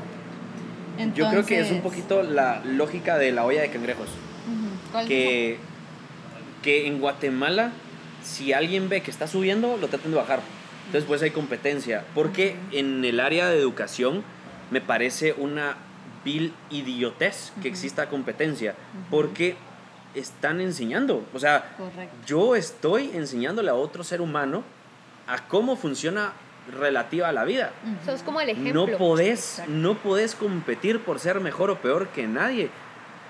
Yo 1.15 1.29
creo 1.29 1.43
que 1.45 1.59
es 1.59 1.69
un 1.71 1.77
Entonces, 1.77 1.81
poquito 2.03 2.23
la 2.23 2.61
lógica 2.65 3.17
de 3.17 3.31
la 3.31 3.43
olla 3.45 3.61
de 3.61 3.69
cangrejos. 3.69 4.07
ujú, 4.07 4.91
¿cuál 4.91 5.07
Que, 5.07 5.57
que 6.61 6.87
en 6.87 6.99
Guatemala, 6.99 7.71
si 8.23 8.53
alguien 8.53 8.89
ve 8.89 9.01
que 9.01 9.11
está 9.11 9.27
subiendo, 9.27 9.77
lo 9.77 9.87
tratan 9.87 10.11
de 10.11 10.17
bajar. 10.17 10.41
Entonces, 10.87 11.07
pues 11.07 11.21
hay 11.21 11.31
competencia. 11.31 12.03
Porque 12.15 12.55
en 12.71 13.03
el 13.05 13.19
área 13.19 13.49
de 13.49 13.59
educación 13.59 14.23
me 14.71 14.81
parece 14.81 15.33
una 15.37 15.77
vil 16.25 16.53
idiotez 16.69 17.53
que 17.61 17.67
exista 17.67 18.09
competencia. 18.09 18.75
Porque 19.09 19.55
están 20.15 20.61
enseñando. 20.61 21.25
O 21.33 21.39
sea, 21.39 21.75
Correcto. 21.77 22.15
yo 22.25 22.55
estoy 22.55 23.11
enseñándole 23.13 23.69
a 23.69 23.75
otro 23.75 24.03
ser 24.03 24.21
humano 24.21 24.63
a 25.27 25.47
cómo 25.47 25.75
funciona 25.75 26.33
relativa 26.79 27.29
a 27.29 27.31
la 27.31 27.43
vida. 27.43 27.71
Ujú. 27.83 28.11
Sos 28.11 28.23
como 28.23 28.39
el 28.41 28.49
ejemplo. 28.49 28.87
No 28.87 28.97
podés, 28.97 29.59
Exacto. 29.59 29.71
no 29.73 29.95
podés 29.95 30.35
competir 30.35 30.99
por 30.99 31.19
ser 31.19 31.39
mejor 31.39 31.69
o 31.69 31.79
peor 31.79 32.07
que 32.09 32.27
nadie. 32.27 32.69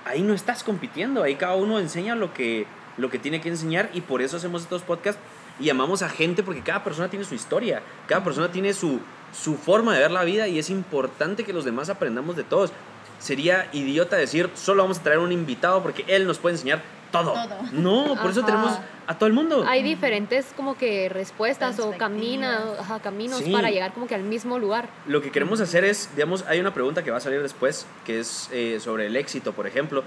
Ahí 0.04 0.22
no 0.22 0.34
estás 0.34 0.62
compitiendo, 0.62 1.22
ahí 1.22 1.36
cada 1.36 1.54
uno 1.54 1.78
enseña 1.80 2.14
lo 2.14 2.34
que, 2.34 2.66
lo 2.96 3.10
que 3.10 3.18
tiene 3.18 3.40
que 3.40 3.48
enseñar 3.48 3.90
y 3.94 4.00
por 4.00 4.22
eso 4.22 4.36
hacemos 4.36 4.62
estos 4.62 4.82
podcasts 4.82 5.20
y 5.58 5.64
llamamos 5.64 6.02
a 6.02 6.08
gente 6.08 6.42
porque 6.42 6.62
cada 6.62 6.82
persona 6.82 7.08
tiene 7.08 7.24
su 7.24 7.34
historia, 7.34 7.82
cada 8.06 8.24
persona 8.24 8.50
tiene 8.50 8.72
su, 8.72 9.00
su 9.32 9.56
forma 9.56 9.94
de 9.94 10.00
ver 10.00 10.10
la 10.10 10.24
vida 10.24 10.48
y 10.48 10.58
es 10.58 10.70
importante 10.70 11.44
que 11.44 11.52
los 11.52 11.64
demás 11.64 11.90
aprendamos 11.90 12.36
de 12.36 12.44
todos. 12.44 12.72
Sería 13.18 13.68
idiota 13.72 14.16
decir, 14.16 14.50
solo 14.54 14.82
vamos 14.82 14.98
a 14.98 15.02
traer 15.02 15.18
un 15.18 15.32
invitado 15.32 15.82
porque 15.82 16.04
él 16.08 16.26
nos 16.26 16.38
puede 16.38 16.56
enseñar 16.56 16.82
todo. 17.14 17.32
Todo. 17.32 17.56
No, 17.72 18.16
por 18.20 18.30
eso 18.30 18.44
tenemos 18.44 18.78
a 19.06 19.18
todo 19.18 19.26
el 19.26 19.32
mundo. 19.32 19.64
Hay 19.68 19.82
diferentes 19.82 20.46
como 20.56 20.76
que 20.76 21.08
respuestas 21.08 21.78
o 21.80 21.92
camina, 21.96 22.60
ajá, 22.80 23.00
caminos 23.00 23.38
Sí. 23.40 23.50
para 23.52 23.70
llegar 23.70 23.92
como 23.92 24.06
que 24.06 24.14
al 24.14 24.22
mismo 24.22 24.58
lugar. 24.58 24.88
Lo 25.06 25.20
que 25.22 25.30
queremos 25.30 25.60
hacer 25.60 25.84
es, 25.84 26.10
digamos, 26.14 26.44
hay 26.48 26.60
una 26.60 26.72
pregunta 26.74 27.02
que 27.02 27.10
va 27.10 27.16
a 27.18 27.20
salir 27.20 27.42
después, 27.42 27.86
que 28.04 28.20
es 28.20 28.48
eh, 28.52 28.78
sobre 28.80 29.06
el 29.06 29.16
éxito, 29.16 29.52
por 29.52 29.66
ejemplo, 29.66 30.02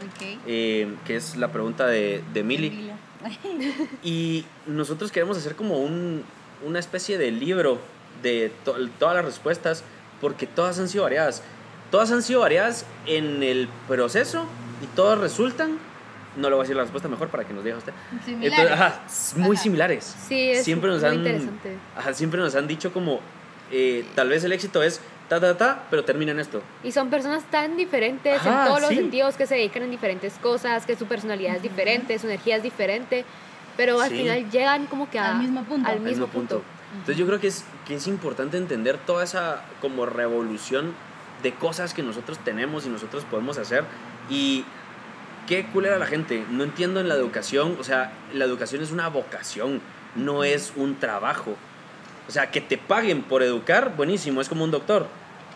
eh, 0.47 0.93
que 1.05 1.15
es 1.15 1.35
la 1.37 1.51
pregunta 1.51 1.87
de, 1.87 2.23
de 2.33 2.43
Mili. 2.43 2.91
Y 4.03 4.45
nosotros 4.65 5.11
queremos 5.11 5.37
hacer 5.37 5.55
como 5.55 5.77
un, 5.79 6.23
una 6.65 6.79
especie 6.79 7.17
de 7.17 7.31
libro 7.31 7.79
de 8.23 8.51
to- 8.65 8.75
todas 8.99 9.15
las 9.15 9.25
respuestas, 9.25 9.83
porque 10.21 10.47
todas 10.47 10.79
han 10.79 10.87
sido 10.89 11.03
variadas. 11.03 11.43
Todas 11.91 12.11
han 12.11 12.21
sido 12.23 12.41
variadas 12.41 12.85
en 13.05 13.43
el 13.43 13.69
proceso 13.87 14.45
y 14.83 14.87
todas 14.95 15.19
resultan, 15.19 15.77
no 16.37 16.49
le 16.49 16.55
voy 16.55 16.61
a 16.61 16.63
decir 16.63 16.75
la 16.75 16.83
respuesta 16.83 17.09
mejor 17.09 17.27
para 17.29 17.43
que 17.43 17.53
nos 17.53 17.63
diga 17.63 17.77
usted. 17.77 17.91
Similares. 18.23 18.59
Entonces, 18.59 18.71
ajá, 18.71 19.01
muy 19.47 19.55
Ajá. 19.55 19.63
similares. 19.63 20.15
Sí, 20.27 20.51
es 20.51 20.63
siempre 20.63 20.89
nos 20.89 21.01
muy 21.01 21.09
han, 21.09 21.15
interesante. 21.17 21.77
Ajá, 21.97 22.13
siempre 22.13 22.39
nos 22.39 22.55
han 22.55 22.67
dicho 22.67 22.93
como, 22.93 23.19
eh, 23.71 24.05
tal 24.15 24.29
vez 24.29 24.43
el 24.43 24.51
éxito 24.53 24.81
es 24.83 25.01
ta, 25.29 25.39
ta, 25.41 25.57
ta, 25.57 25.83
pero 25.89 26.05
termina 26.05 26.31
en 26.31 26.39
esto. 26.39 26.61
Y 26.83 26.91
son 26.91 27.09
personas 27.09 27.43
tan 27.51 27.75
diferentes 27.75 28.39
Ajá, 28.39 28.61
en 28.61 28.67
todos 28.67 28.79
los 28.81 28.89
sí. 28.91 28.95
sentidos 28.95 29.35
que 29.35 29.45
se 29.47 29.55
dedican 29.55 29.83
en 29.83 29.91
diferentes 29.91 30.33
cosas, 30.35 30.85
que 30.85 30.95
su 30.95 31.05
personalidad 31.05 31.55
es 31.57 31.61
diferente, 31.63 32.17
su 32.19 32.27
energía 32.27 32.55
es 32.55 32.63
diferente, 32.63 33.25
pero 33.75 33.99
al 33.99 34.09
Sí. 34.09 34.17
final 34.17 34.49
llegan 34.49 34.85
como 34.85 35.09
que 35.09 35.19
a- 35.19 35.31
Al 35.35 35.39
mismo 35.41 35.63
punto. 35.65 35.89
Al 35.89 35.97
Al 35.97 36.01
mismo 36.03 36.27
punto. 36.27 36.61
Entonces 36.93 37.17
yo 37.17 37.25
creo 37.27 37.39
que 37.41 37.47
es, 37.47 37.65
que 37.85 37.95
es 37.95 38.07
importante 38.07 38.55
entender 38.57 38.97
toda 38.97 39.23
esa 39.23 39.63
como 39.81 40.05
revolución 40.05 40.93
de 41.43 41.53
cosas 41.53 41.93
que 41.93 42.01
nosotros 42.01 42.39
tenemos 42.39 42.85
y 42.85 42.89
nosotros 42.89 43.25
podemos 43.29 43.57
hacer. 43.57 43.83
Y 44.29 44.63
qué 45.47 45.65
cool 45.73 45.85
era 45.85 45.97
la 45.97 46.05
gente. 46.05 46.45
No 46.51 46.63
entiendo 46.63 46.99
en 46.99 47.09
la 47.09 47.15
educación, 47.15 47.77
o 47.79 47.83
sea, 47.83 48.11
la 48.33 48.45
educación 48.45 48.83
es 48.83 48.91
una 48.91 49.07
vocación, 49.09 49.81
no 50.15 50.43
es 50.43 50.73
un 50.75 50.99
trabajo. 50.99 51.55
O 52.27 52.31
sea, 52.31 52.51
que 52.51 52.61
te 52.61 52.77
paguen 52.77 53.23
por 53.23 53.41
educar, 53.41 53.95
buenísimo, 53.95 54.41
es 54.41 54.49
como 54.49 54.63
un 54.63 54.71
doctor. 54.71 55.07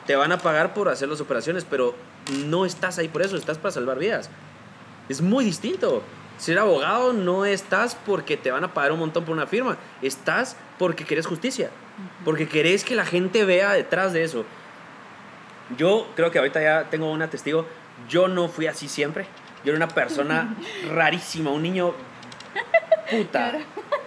Te 0.07 0.15
van 0.15 0.31
a 0.31 0.39
pagar 0.39 0.73
por 0.73 0.89
hacer 0.89 1.09
las 1.09 1.21
operaciones, 1.21 1.65
pero 1.69 1.95
no 2.47 2.65
estás 2.65 2.97
ahí 2.97 3.07
por 3.07 3.21
eso, 3.21 3.37
estás 3.37 3.57
para 3.57 3.71
salvar 3.71 3.99
vidas. 3.99 4.29
Es 5.09 5.21
muy 5.21 5.45
distinto. 5.45 6.01
Ser 6.37 6.57
abogado 6.57 7.13
no 7.13 7.45
estás 7.45 7.95
porque 7.95 8.35
te 8.35 8.49
van 8.49 8.63
a 8.63 8.73
pagar 8.73 8.93
un 8.93 8.99
montón 8.99 9.25
por 9.25 9.35
una 9.35 9.45
firma, 9.45 9.77
estás 10.01 10.55
porque 10.79 11.05
querés 11.05 11.27
justicia, 11.27 11.69
porque 12.25 12.47
querés 12.47 12.83
que 12.83 12.95
la 12.95 13.05
gente 13.05 13.45
vea 13.45 13.73
detrás 13.73 14.11
de 14.11 14.23
eso. 14.23 14.43
Yo 15.77 16.07
creo 16.15 16.31
que 16.31 16.39
ahorita 16.39 16.59
ya 16.59 16.89
tengo 16.89 17.11
una 17.11 17.29
testigo, 17.29 17.67
yo 18.09 18.27
no 18.27 18.47
fui 18.47 18.65
así 18.65 18.87
siempre, 18.87 19.27
yo 19.63 19.71
era 19.73 19.77
una 19.77 19.87
persona 19.87 20.55
rarísima, 20.93 21.51
un 21.51 21.63
niño 21.63 21.93
puta, 23.09 23.53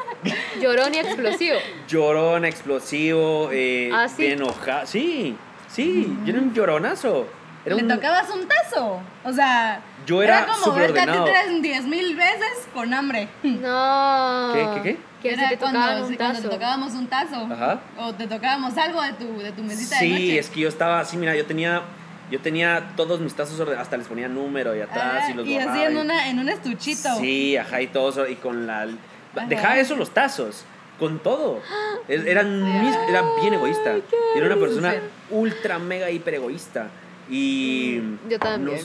Llorón 0.61 0.95
y 0.95 0.99
explosivo. 0.99 1.57
llorón, 1.89 2.45
explosivo, 2.45 3.51
eh, 3.53 3.91
¿Ah, 3.93 4.09
sí? 4.09 4.27
enojado. 4.27 4.87
Sí, 4.87 5.37
sí, 5.69 6.17
yo 6.25 6.33
era 6.33 6.41
un 6.43 6.55
lloronazo. 6.55 7.27
Era 7.67 7.77
Le 7.77 7.83
un, 7.83 7.89
tocabas 7.89 8.29
un 8.31 8.47
tazo. 8.47 9.01
O 9.25 9.33
sea, 9.33 9.81
Yo 10.07 10.23
era 10.23 10.45
como 10.47 10.65
súper 10.65 10.93
verte 10.93 11.11
a 11.11 11.13
ti 11.25 11.31
tres 11.31 11.63
diez 11.63 11.85
mil 11.85 12.15
veces 12.17 12.69
con 12.75 12.93
hambre. 12.95 13.29
No. 13.43 14.51
¿Qué, 14.55 14.69
qué, 14.75 14.83
qué? 14.83 14.99
Que 15.23 15.33
Era 15.35 15.45
si 15.45 15.49
te 15.55 15.57
cuando, 15.59 16.07
un 16.07 16.15
cuando 16.17 16.41
te 16.43 16.49
tocábamos 16.49 16.93
un 16.93 17.07
tazo. 17.07 17.49
Ajá. 17.51 17.81
O 17.99 18.13
te 18.15 18.27
tocábamos 18.27 18.77
algo 18.77 19.01
de 19.03 19.13
tu, 19.15 19.39
de 19.39 19.53
tu 19.53 19.63
mesita 19.63 19.99
de 19.99 20.09
noche. 20.09 20.21
Sí, 20.21 20.39
es 20.39 20.51
que 20.51 20.61
yo 20.61 20.69
estaba 20.69 21.01
así, 21.01 21.17
mira, 21.17 21.35
yo 21.35 21.47
tenía, 21.47 21.83
yo 22.31 22.41
tenía 22.41 22.93
todos 22.97 23.21
mis 23.21 23.35
tazos, 23.35 23.61
hasta 23.77 23.97
les 23.97 24.07
ponía 24.07 24.29
número 24.29 24.75
y 24.77 24.81
atrás 24.81 25.25
Ah, 25.27 25.31
y 25.31 25.35
los 25.35 25.47
y 25.47 25.57
así 25.59 25.83
en, 25.83 25.93
y- 25.93 25.97
una, 26.01 26.29
en 26.31 26.39
un 26.39 26.49
estuchito. 26.49 27.09
Sí, 27.21 27.57
ajá, 27.57 27.81
y 27.83 27.87
todo 27.89 28.09
eso, 28.11 28.27
y 28.27 28.37
con 28.37 28.67
la... 28.67 28.83
Ajá. 28.83 29.47
Dejaba 29.49 29.79
eso 29.79 29.97
los 29.97 30.11
tazos, 30.11 30.65
con 30.99 31.19
todo. 31.19 31.61
Eran 32.09 32.81
mis- 32.83 32.97
era 33.09 33.23
bien 33.41 33.55
egoísta. 33.55 33.97
Y 34.35 34.39
era 34.39 34.47
una 34.47 34.57
persona 34.57 34.95
ultra, 35.31 35.79
mega, 35.79 36.11
hiper 36.11 36.35
egoísta. 36.35 36.89
Y... 37.31 38.01
Mm, 38.03 38.29
Yo 38.31 38.39
también. 38.39 38.81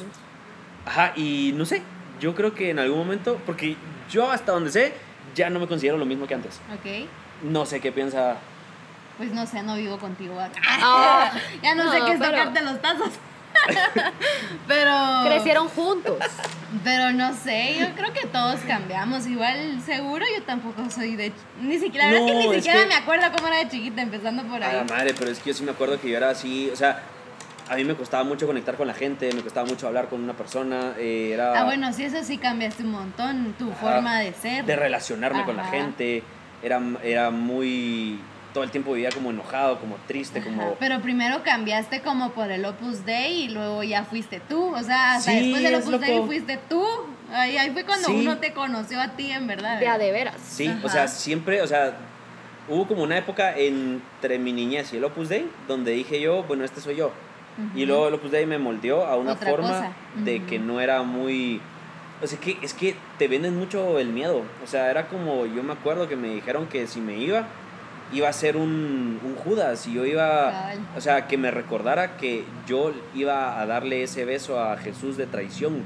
ajá, 0.86 1.14
y 1.16 1.54
no 1.56 1.66
sé, 1.66 1.82
yo 2.20 2.36
creo 2.36 2.54
que 2.54 2.70
en 2.72 2.80
algún 2.80 2.98
momento, 3.00 3.40
porque 3.46 3.76
yo 4.10 4.30
hasta 4.32 4.52
donde 4.52 4.72
sé, 4.72 4.94
ya 5.36 5.50
no 5.50 5.60
me 5.60 5.68
considero 5.68 5.98
lo 5.98 6.06
mismo 6.06 6.26
que 6.28 6.34
antes. 6.34 6.60
Ok. 6.74 7.08
No 7.44 7.66
sé 7.66 7.80
qué 7.80 7.92
piensa... 7.92 8.38
Pues 9.20 9.32
no 9.34 9.46
sé, 9.46 9.62
no 9.62 9.76
vivo 9.76 9.98
contigo 10.00 10.40
acá. 10.40 10.60
Ah, 10.66 11.32
ya 11.62 11.76
no, 11.76 11.92
sé 11.92 12.00
qué 12.06 12.12
es 12.14 12.20
pero- 12.20 12.32
tocarte 12.32 12.62
los 12.64 12.82
tazos. 12.82 13.10
pero. 14.68 14.94
Crecieron 15.26 15.68
juntos. 15.70 16.18
Pero 16.84 17.12
no 17.12 17.34
sé, 17.36 17.76
yo 17.80 17.88
creo 17.96 18.14
que 18.14 18.28
todos 18.28 18.60
cambiamos. 18.62 19.28
Igual, 19.28 19.82
seguro 19.86 20.26
yo 20.38 20.44
tampoco 20.44 20.90
soy 20.90 21.16
de. 21.16 21.32
Ni 21.62 21.78
siquiera, 21.80 22.06
la 22.06 22.12
verdad 22.14 22.30
es 22.30 22.32
que 22.44 22.48
ni 22.48 22.56
siquiera 22.56 22.80
que- 22.82 22.88
me 22.88 22.96
acuerdo 22.96 23.28
cómo 23.36 23.48
era 23.50 23.58
de 23.58 23.70
chiquita, 23.70 24.02
empezando 24.02 24.44
por 24.44 24.64
A 24.64 24.70
ahí. 24.70 24.76
la 24.78 24.84
madre, 24.86 25.14
pero 25.18 25.32
es 25.32 25.40
que 25.40 25.50
yo 25.50 25.54
sí 25.54 25.64
me 25.64 25.72
acuerdo 25.72 26.00
que 26.00 26.10
yo 26.10 26.18
era 26.18 26.30
así, 26.30 26.70
o 26.72 26.76
sea, 26.76 27.02
a 27.70 27.76
mí 27.76 27.84
me 27.84 27.96
costaba 27.96 28.24
mucho 28.24 28.48
conectar 28.48 28.76
con 28.78 28.88
la 28.88 28.94
gente, 28.94 29.32
me 29.34 29.42
costaba 29.42 29.68
mucho 29.68 29.88
hablar 29.88 30.08
con 30.10 30.24
una 30.24 30.34
persona, 30.34 30.94
eh, 30.98 31.32
era 31.34 31.60
Ah, 31.60 31.66
bueno, 31.66 31.92
sí, 31.92 32.04
eso 32.04 32.24
sí 32.24 32.38
cambiaste 32.38 32.84
un 32.84 32.92
montón, 32.92 33.54
tu 33.60 33.72
Ajá. 33.72 33.80
forma 33.82 34.20
de 34.20 34.34
ser. 34.34 34.64
de 34.66 34.76
relacionarme 34.76 35.44
con 35.44 35.58
la 35.58 35.66
gente, 35.66 36.24
era, 36.64 36.80
era 37.04 37.30
muy, 37.32 38.20
todo 38.60 38.66
el 38.66 38.72
tiempo 38.72 38.92
vivía 38.92 39.10
como 39.12 39.30
enojado, 39.30 39.80
como 39.80 39.96
triste, 40.06 40.40
Ajá, 40.40 40.50
como... 40.50 40.74
Pero 40.76 41.00
primero 41.02 41.44
cambiaste 41.44 42.02
como 42.02 42.32
por 42.32 42.52
el 42.52 42.66
Opus 42.66 43.06
Dei 43.06 43.44
y 43.46 43.48
luego 43.48 43.84
ya 43.84 44.04
fuiste 44.04 44.42
tú. 44.42 44.76
O 44.76 44.84
sea, 44.84 45.16
hasta 45.16 45.32
Sí, 45.32 45.40
después 45.40 45.64
del 45.64 45.76
Opus 45.76 46.02
Dei 46.02 46.22
fuiste 46.26 46.60
tú. 46.68 46.84
Ahí, 47.32 47.58
ahí 47.58 47.70
fue 47.72 47.86
cuando 47.86 48.08
Sí. 48.10 48.16
uno 48.20 48.38
te 48.40 48.52
conoció 48.52 49.00
a 49.00 49.16
ti, 49.16 49.32
en 49.32 49.48
verdad. 49.48 49.80
De 49.80 49.88
a 49.88 49.98
de 49.98 50.12
veras. 50.12 50.36
Sí, 50.46 50.68
o 50.68 50.72
Ajá. 50.88 50.90
sea, 50.90 51.08
siempre, 51.08 51.62
o 51.62 51.68
sea, 51.68 51.94
hubo 52.68 52.86
como 52.86 53.04
una 53.04 53.18
época 53.18 53.56
entre 53.58 54.38
mi 54.40 54.52
niñez 54.52 54.92
y 54.92 54.98
el 54.98 55.06
Opus 55.06 55.30
Dei 55.30 55.50
donde 55.70 55.92
dije 55.92 56.20
yo, 56.20 56.44
bueno, 56.44 56.66
este 56.66 56.82
soy 56.82 56.98
yo. 56.98 57.14
Y 57.76 57.86
luego 57.86 58.10
el 58.10 58.14
Opus 58.16 58.32
Dei 58.32 58.46
me 58.46 58.58
moldeó 58.58 59.06
a 59.06 59.16
una 59.16 59.34
Otra 59.34 59.52
forma 59.52 59.70
cosa. 59.70 59.92
de 60.16 60.38
Ujú. 60.40 60.46
que 60.48 60.60
no 60.60 60.82
era 60.82 61.02
muy... 61.04 61.62
O 62.22 62.28
sea, 62.28 62.38
que, 62.38 62.58
es 62.62 62.74
que 62.74 62.96
te 63.18 63.30
venden 63.30 63.58
mucho 63.58 64.00
el 64.00 64.10
miedo. 64.10 64.44
O 64.62 64.68
sea, 64.68 64.92
era 64.92 65.08
como, 65.08 65.46
yo 65.46 65.64
me 65.64 65.72
acuerdo 65.72 66.10
que 66.10 66.18
me 66.18 66.28
dijeron 66.36 66.68
que 66.68 66.86
si 66.88 67.00
me 67.00 67.18
iba, 67.18 67.48
iba 68.12 68.28
a 68.30 68.34
ser 68.34 68.58
un, 68.58 69.20
un 69.24 69.36
Judas. 69.36 69.86
Y 69.88 69.94
yo 69.94 70.06
iba, 70.06 70.72
o 70.98 71.02
sea, 71.02 71.28
que 71.28 71.38
me 71.38 71.52
recordara 71.52 72.18
que 72.18 72.44
yo 72.68 72.92
iba 73.16 73.60
a 73.62 73.66
darle 73.66 74.04
ese 74.04 74.26
beso 74.26 74.60
a 74.60 74.78
Jesús 74.78 75.18
de 75.18 75.26
traición. 75.28 75.76
Ujú. 75.76 75.84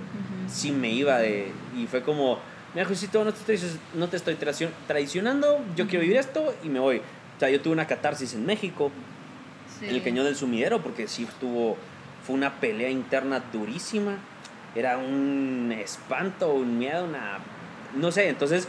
Si 0.49 0.71
me 0.71 0.89
iba 0.89 1.17
de... 1.19 1.51
Y 1.77 1.87
fue 1.87 2.01
como, 2.03 2.39
mira, 2.73 2.85
Jesucito, 2.87 3.23
no 3.23 3.33
te 3.33 3.53
estoy, 3.53 3.69
no 3.95 4.07
te 4.07 4.17
estoy 4.17 4.35
traicion- 4.35 4.71
traicionando, 4.87 5.59
yo 5.75 5.87
quiero 5.87 6.01
vivir 6.01 6.17
esto 6.17 6.53
y 6.63 6.69
me 6.69 6.79
voy. 6.79 6.97
O 6.97 7.39
sea, 7.39 7.49
yo 7.49 7.59
tuve 7.61 7.73
una 7.73 7.87
catarsis 7.87 8.33
en 8.33 8.45
México 8.45 8.91
Sí. 9.79 9.87
en 9.89 9.95
el 9.95 10.03
cañón 10.03 10.25
del 10.25 10.35
sumidero 10.35 10.81
porque 10.83 11.07
sí 11.07 11.23
estuvo 11.23 11.77
fue 12.25 12.35
una 12.35 12.51
pelea 12.59 12.89
interna 12.91 13.41
durísima 13.51 14.17
era 14.75 14.97
un 14.99 15.73
espanto 15.75 16.53
un 16.53 16.77
miedo 16.77 17.05
una 17.05 17.39
no 17.95 18.11
sé 18.11 18.29
entonces 18.29 18.67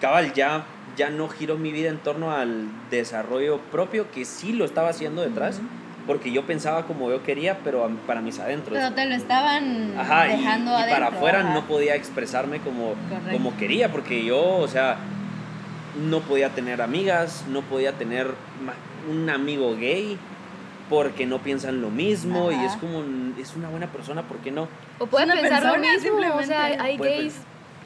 cabal 0.00 0.32
ya 0.32 0.64
ya 0.96 1.08
no 1.10 1.28
giró 1.28 1.56
mi 1.56 1.72
vida 1.72 1.88
en 1.90 1.98
torno 1.98 2.32
al 2.32 2.66
desarrollo 2.90 3.58
propio 3.70 4.10
que 4.10 4.24
sí 4.24 4.52
lo 4.52 4.64
estaba 4.64 4.88
haciendo 4.90 5.22
detrás 5.22 5.60
porque 6.06 6.32
yo 6.32 6.44
pensaba 6.46 6.86
como 6.86 7.10
yo 7.10 7.22
quería 7.22 7.58
pero 7.62 7.84
a- 7.84 7.88
para 8.06 8.20
mis 8.20 8.38
adentros 8.40 8.76
Pero 8.76 8.92
te 8.94 9.04
lo 9.06 9.14
estaban 9.14 9.94
Ajá, 9.98 10.28
y, 10.28 10.38
dejando 10.38 10.70
y 10.72 10.74
para 10.74 10.84
adentro, 11.06 11.16
afuera 11.18 11.40
ajá. 11.40 11.54
no 11.54 11.64
podía 11.66 11.94
expresarme 11.94 12.58
como, 12.60 12.94
Correcto. 13.08 13.30
como 13.32 13.56
quería, 13.56 13.92
porque 13.92 14.24
yo, 14.24 14.56
o 14.56 14.66
sea, 14.66 14.96
no 16.08 16.20
podía 16.20 16.48
tener 16.50 16.80
amigas, 16.82 17.44
no 17.48 17.62
podía 17.62 17.92
tener 17.92 18.28
un 19.10 19.28
amigo 19.30 19.76
gay, 19.76 20.18
porque 20.88 21.26
no 21.26 21.38
piensan 21.38 21.80
lo 21.82 21.90
mismo, 21.90 22.50
y 22.50 22.64
es 22.64 22.72
como, 22.76 23.04
es 23.38 23.54
una 23.54 23.68
buena 23.68 23.86
persona, 23.86 24.22
¿por 24.22 24.38
qué 24.38 24.50
no? 24.50 24.66
O 24.98 25.06
pueden 25.06 25.30
pensar 25.30 25.62
lo 25.64 25.78
mismo, 25.78 26.16
o 26.36 26.42
sea, 26.42 26.64
hay 26.64 26.96
gays 26.96 27.34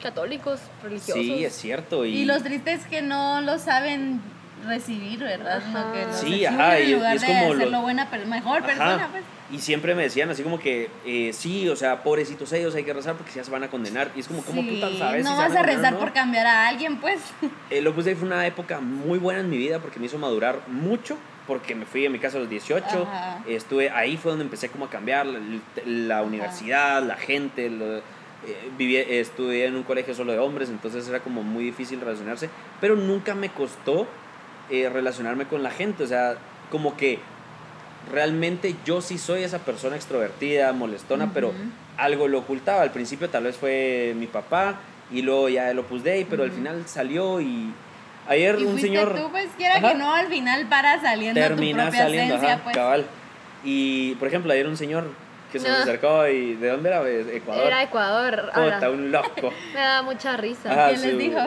católicos, 0.09 0.59
religiosos. 0.83 1.15
Sí, 1.23 1.43
es 1.43 1.53
cierto. 1.55 2.05
Y, 2.05 2.15
Y 2.19 2.25
los 2.25 2.43
tristes 2.43 2.85
que 2.85 3.01
no 3.01 3.41
lo 3.41 3.57
saben 3.59 4.21
recibir, 4.67 5.19
¿verdad? 5.19 5.57
Ajá. 5.57 5.85
Lo 5.87 5.93
que 5.93 6.05
Sí, 6.13 6.45
ajá, 6.45 6.77
en 6.79 6.87
y- 6.87 6.91
y 6.91 6.95
lugar 6.95 7.15
es 7.15 7.21
de 7.21 7.27
como 7.27 7.53
lo- 7.55 7.81
buena, 7.81 8.07
mejor 8.27 8.57
Ajá. 8.59 8.65
persona, 8.67 9.07
pues. 9.11 9.23
Y 9.51 9.59
siempre 9.59 9.93
me 9.93 10.01
decían 10.03 10.29
así 10.31 10.41
como 10.41 10.59
que, 10.59 10.89
eh, 11.05 11.31
sí, 11.33 11.69
o 11.69 11.75
sea, 11.75 12.01
pobrecitos 12.01 12.51
ellos, 12.53 12.73
hay 12.73 12.83
que 12.83 12.93
rezar 12.93 13.13
porque 13.15 13.31
ya 13.31 13.43
se 13.43 13.51
van 13.51 13.63
a 13.63 13.69
condenar. 13.69 14.09
Y 14.15 14.19
es 14.21 14.27
como, 14.27 14.41
¿cómo 14.43 14.61
Sí, 14.63 14.69
putas 14.71 14.97
sabes? 14.97 15.23
no 15.23 15.37
vas 15.37 15.55
a 15.55 15.61
rezar 15.61 15.93
no? 15.93 15.99
por 15.99 16.13
cambiar 16.13 16.47
a 16.47 16.67
alguien, 16.67 16.97
pues. 16.99 17.19
El 17.69 17.85
Opus 17.87 18.05
Dei 18.05 18.15
fue 18.15 18.27
una 18.27 18.45
época 18.47 18.79
muy 18.79 19.19
buena 19.19 19.41
en 19.41 19.49
mi 19.49 19.57
vida 19.57 19.79
porque 19.79 19.99
me 19.99 20.07
hizo 20.07 20.17
madurar 20.17 20.61
mucho, 20.67 21.15
porque 21.45 21.75
me 21.75 21.85
fui 21.85 22.03
a 22.07 22.09
mi 22.09 22.17
casa 22.17 22.37
a 22.37 22.39
los 22.39 22.49
18, 22.49 23.03
Ajá. 23.03 23.43
estuve 23.47 23.91
ahí 23.91 24.17
fue 24.17 24.31
donde 24.31 24.45
empecé 24.45 24.69
como 24.69 24.85
a 24.85 24.89
cambiar 24.89 25.27
la, 25.27 25.39
la 25.85 26.23
universidad, 26.23 27.03
la 27.03 27.15
gente, 27.15 27.69
lo- 27.69 28.01
eh, 28.45 28.69
viví, 28.77 28.97
estudié 28.97 29.65
en 29.65 29.75
un 29.75 29.83
colegio 29.83 30.13
solo 30.13 30.31
de 30.33 30.39
hombres, 30.39 30.69
entonces 30.69 31.07
era 31.07 31.19
como 31.19 31.43
muy 31.43 31.63
difícil 31.65 31.99
relacionarse, 32.01 32.49
pero 32.81 32.95
nunca 32.95 33.35
me 33.35 33.49
costó 33.49 34.07
eh, 34.69 34.89
relacionarme 34.89 35.45
con 35.45 35.63
la 35.63 35.71
gente, 35.71 36.03
o 36.03 36.07
sea, 36.07 36.37
como 36.71 36.97
que 36.97 37.19
realmente 38.11 38.75
yo 38.85 39.01
sí 39.01 39.17
soy 39.17 39.43
esa 39.43 39.59
persona 39.59 39.95
extrovertida, 39.95 40.71
molestona, 40.73 41.31
pero 41.33 41.49
Ujú. 41.49 41.57
algo 41.97 42.27
lo 42.27 42.39
ocultaba. 42.39 42.81
Al 42.81 42.91
principio 42.91 43.29
tal 43.29 43.43
vez 43.45 43.57
fue 43.57 44.13
mi 44.15 44.27
papá 44.27 44.75
y 45.11 45.21
luego 45.21 45.49
ya 45.49 45.71
el 45.71 45.79
Opus 45.79 46.03
Dei, 46.03 46.25
pero 46.25 46.43
al 46.43 46.49
Ujú. 46.49 46.57
final 46.57 46.83
salió 46.87 47.41
y 47.41 47.71
ayer 48.27 48.57
Y 48.59 48.63
un 48.65 48.79
señor 48.79 49.15
tú, 49.15 49.29
pues, 49.31 49.49
quiera 49.57 49.77
Ajá. 49.77 49.91
que 49.93 49.97
no, 49.97 50.13
al 50.13 50.27
final 50.27 50.67
para 50.67 50.99
saliendo 51.01 51.39
tu 51.41 51.47
termina 51.47 51.83
propia 51.83 51.99
saliendo, 52.03 52.35
esencia, 52.35 52.53
ajá, 52.55 52.63
pues. 52.63 52.75
cabal. 52.75 53.05
Y 53.63 54.15
por 54.15 54.27
ejemplo, 54.27 54.51
ayer 54.53 54.67
un 54.67 54.77
señor 54.77 55.05
que 55.55 55.59
se 55.61 55.69
nos 55.69 55.79
Ah. 55.79 55.83
acercó 55.83 56.27
y 56.27 56.55
¿de 56.55 56.69
dónde 56.69 56.89
era? 56.89 57.09
Ecuador. 57.09 57.67
Era 57.67 57.83
Ecuador. 57.83 58.51
Puta, 58.53 58.89
un 58.89 59.11
loco. 59.11 59.53
me 59.73 59.79
da 59.79 60.01
mucha 60.01 60.35
risa. 60.37 60.71
Ajá. 60.71 60.89
¿Qué 60.89 60.97
les 60.97 61.11
su- 61.11 61.17
dijo? 61.17 61.39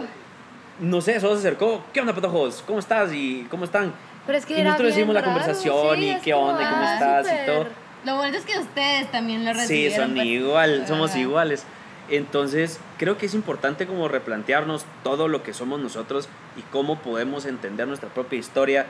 No 0.80 1.00
sé, 1.00 1.20
solo 1.20 1.34
se 1.34 1.40
acercó. 1.40 1.84
¿Qué 1.92 2.00
onda, 2.00 2.14
patojos? 2.14 2.62
¿Cómo 2.66 2.78
estás? 2.78 3.12
¿Y 3.12 3.46
cómo 3.50 3.64
están? 3.64 3.92
Pero 4.26 4.38
es 4.38 4.46
que 4.46 4.54
y 4.56 4.60
era 4.60 4.70
nosotros 4.70 4.92
seguimos 4.94 5.14
la 5.14 5.24
conversación 5.24 5.96
sí, 5.98 6.10
y 6.10 6.20
qué 6.20 6.32
como, 6.32 6.46
onda 6.48 6.62
y 6.62 6.66
cómo 6.66 6.82
ah, 6.82 6.94
estás 6.94 7.26
y 7.26 7.30
súper. 7.30 7.46
todo. 7.46 7.66
Lo 8.04 8.16
bonito 8.16 8.38
es 8.38 8.44
que 8.44 8.58
ustedes 8.58 9.10
también 9.10 9.44
lo 9.44 9.52
Sí, 9.54 9.58
recibieron. 9.60 9.98
son 10.06 10.14
pues. 10.14 10.26
igual, 10.26 10.84
somos 10.88 11.10
Ajá. 11.10 11.18
iguales. 11.18 11.64
Entonces, 12.10 12.80
creo 12.96 13.18
que 13.18 13.26
es 13.26 13.34
importante 13.34 13.86
como 13.86 14.08
replantearnos 14.08 14.86
todo 15.04 15.28
lo 15.28 15.42
que 15.42 15.52
somos 15.52 15.80
nosotros 15.80 16.28
y 16.56 16.62
cómo 16.70 17.00
podemos 17.00 17.44
entender 17.44 17.86
nuestra 17.86 18.08
propia 18.08 18.38
historia, 18.38 18.86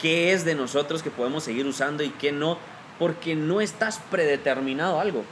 qué 0.00 0.32
es 0.32 0.44
de 0.44 0.54
nosotros 0.54 1.02
que 1.02 1.10
podemos 1.10 1.44
seguir 1.44 1.66
usando 1.66 2.02
y 2.02 2.10
qué 2.10 2.32
no, 2.32 2.58
porque 2.98 3.34
no 3.34 3.60
estás 3.60 3.98
predeterminado 4.10 4.98
a 4.98 5.02
algo. 5.02 5.24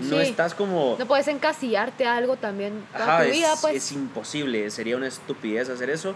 No 0.00 0.16
Sí. 0.20 0.28
estás 0.28 0.54
como... 0.54 0.96
No 0.98 1.06
puedes 1.06 1.28
encasillarte 1.28 2.06
a 2.06 2.16
algo 2.16 2.36
también 2.36 2.82
toda 2.92 3.04
Ajá, 3.04 3.22
tu 3.24 3.30
es, 3.30 3.36
vida, 3.36 3.48
pues. 3.60 3.74
es 3.76 3.92
imposible, 3.92 4.70
sería 4.70 4.96
una 4.96 5.06
estupidez 5.08 5.68
hacer 5.68 5.90
eso. 5.90 6.14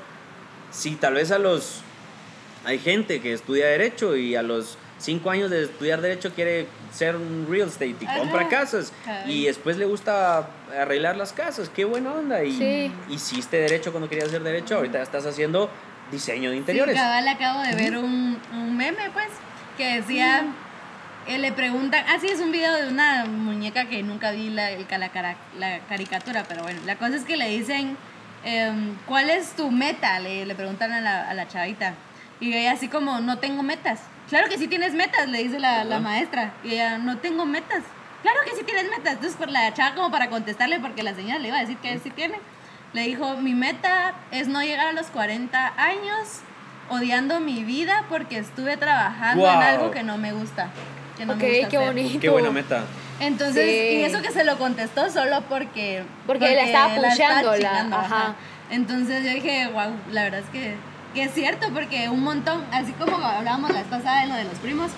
Si 0.70 0.94
tal 0.96 1.14
vez 1.14 1.30
a 1.30 1.38
los... 1.38 1.82
Hay 2.64 2.78
gente 2.78 3.20
que 3.20 3.32
estudia 3.32 3.66
derecho 3.66 4.16
y 4.16 4.36
a 4.36 4.42
los 4.42 4.76
cinco 4.98 5.30
años 5.30 5.50
de 5.50 5.64
estudiar 5.64 6.00
derecho 6.02 6.30
quiere 6.34 6.66
ser 6.92 7.16
un 7.16 7.46
real 7.50 7.68
estate 7.68 7.96
y 8.00 8.04
Ajá. 8.06 8.18
compra 8.18 8.48
casas 8.48 8.92
Ajá. 9.06 9.26
y 9.26 9.46
después 9.46 9.78
le 9.78 9.86
gusta 9.86 10.48
arreglar 10.78 11.16
las 11.16 11.32
casas, 11.32 11.70
qué 11.74 11.84
buena 11.86 12.12
onda. 12.12 12.44
Y 12.44 12.52
Sí. 12.52 12.92
hiciste 13.08 13.56
derecho 13.58 13.92
cuando 13.92 14.08
querías 14.10 14.28
hacer 14.28 14.42
derecho, 14.42 14.76
ahorita 14.76 14.98
ya 14.98 15.02
estás 15.04 15.24
haciendo 15.24 15.70
diseño 16.12 16.50
de 16.50 16.56
interiores. 16.56 16.94
Sí, 16.94 17.00
cabal, 17.00 17.28
acabo 17.28 17.62
de 17.62 17.74
ver 17.76 17.96
un, 17.96 18.38
un 18.52 18.76
meme, 18.76 19.10
pues, 19.14 19.28
que 19.78 19.96
decía, 20.00 20.44
eh, 21.26 21.38
le 21.38 21.52
preguntan, 21.52 22.04
ah, 22.08 22.16
sí, 22.20 22.28
es 22.28 22.40
un 22.40 22.50
video 22.52 22.74
de 22.74 22.88
una 22.88 23.24
muñeca 23.26 23.84
que 23.86 24.02
nunca 24.02 24.30
vi 24.30 24.50
la, 24.50 24.70
la, 24.70 25.08
cara- 25.10 25.36
la 25.58 25.78
caricatura, 25.88 26.44
pero 26.48 26.62
bueno, 26.62 26.80
la 26.86 26.96
cosa 26.96 27.16
es 27.16 27.24
que 27.24 27.36
le 27.36 27.48
dicen, 27.48 27.96
em, 28.44 28.96
¿cuál 29.06 29.30
es 29.30 29.52
tu 29.52 29.70
meta? 29.70 30.18
Le, 30.20 30.46
le 30.46 30.54
preguntan 30.54 30.92
a 30.92 31.00
la, 31.00 31.28
a 31.28 31.34
la 31.34 31.46
chavita. 31.48 31.94
Y 32.40 32.54
ella 32.54 32.72
así 32.72 32.88
como, 32.88 33.20
no 33.20 33.38
tengo 33.38 33.62
metas. 33.62 34.00
Claro 34.28 34.48
que 34.48 34.56
sí 34.58 34.66
tienes 34.66 34.94
metas, 34.94 35.28
le 35.28 35.42
dice 35.42 35.58
la, 35.58 35.84
la 35.84 35.98
maestra. 36.00 36.52
Y 36.64 36.72
ella, 36.72 36.96
no 36.98 37.18
tengo 37.18 37.44
metas. 37.44 37.82
Claro 38.22 38.38
que 38.44 38.56
sí 38.56 38.62
tienes 38.64 38.84
metas. 38.84 39.14
Entonces, 39.14 39.36
por 39.36 39.50
la 39.50 39.72
chava 39.74 39.94
como 39.94 40.10
para 40.10 40.30
contestarle, 40.30 40.80
porque 40.80 41.02
la 41.02 41.14
señora 41.14 41.38
le 41.38 41.48
iba 41.48 41.58
a 41.58 41.60
decir 41.60 41.76
que 41.78 41.98
sí 41.98 42.10
tiene. 42.10 42.36
Le 42.92 43.02
dijo, 43.02 43.36
mi 43.36 43.54
meta 43.54 44.14
es 44.30 44.48
no 44.48 44.62
llegar 44.62 44.86
a 44.88 44.92
los 44.92 45.06
40 45.08 45.74
años 45.76 46.40
odiando 46.88 47.40
mi 47.40 47.62
vida 47.62 48.04
porque 48.08 48.38
estuve 48.38 48.76
trabajando 48.76 49.44
en 49.46 49.62
algo 49.62 49.90
que 49.90 50.02
no 50.02 50.16
me 50.18 50.32
gusta. 50.32 50.68
Que 51.20 51.26
no 51.26 51.34
ok, 51.34 51.38
me 51.40 51.48
gusta 51.50 51.68
qué 51.68 51.76
hacer". 51.76 51.88
bonito. 51.94 52.20
Qué 52.20 52.28
buena 52.30 52.50
meta. 52.50 52.84
Entonces, 53.20 53.64
Sí. 53.66 53.96
y 53.98 54.02
eso 54.04 54.22
que 54.22 54.30
se 54.30 54.44
lo 54.44 54.56
contestó 54.56 55.10
solo 55.10 55.42
porque... 55.48 56.02
Porque 56.26 56.54
la 56.54 56.62
estaba 56.62 56.94
chingando, 57.14 57.96
ajá. 57.96 58.34
Entonces 58.70 59.22
yo 59.24 59.30
dije, 59.30 59.68
wow, 59.72 59.92
la 60.10 60.22
verdad 60.24 60.40
es 60.40 60.48
que, 60.50 60.76
que 61.12 61.24
es 61.24 61.34
cierto, 61.34 61.66
porque 61.74 62.08
un 62.08 62.22
montón, 62.22 62.64
así 62.72 62.92
como 62.92 63.16
hablábamos 63.18 63.70
la 63.72 63.80
vez 63.80 63.88
pasada 63.88 64.22
de 64.22 64.28
lo 64.28 64.34
de 64.36 64.44
los 64.44 64.54
primos, 64.60 64.90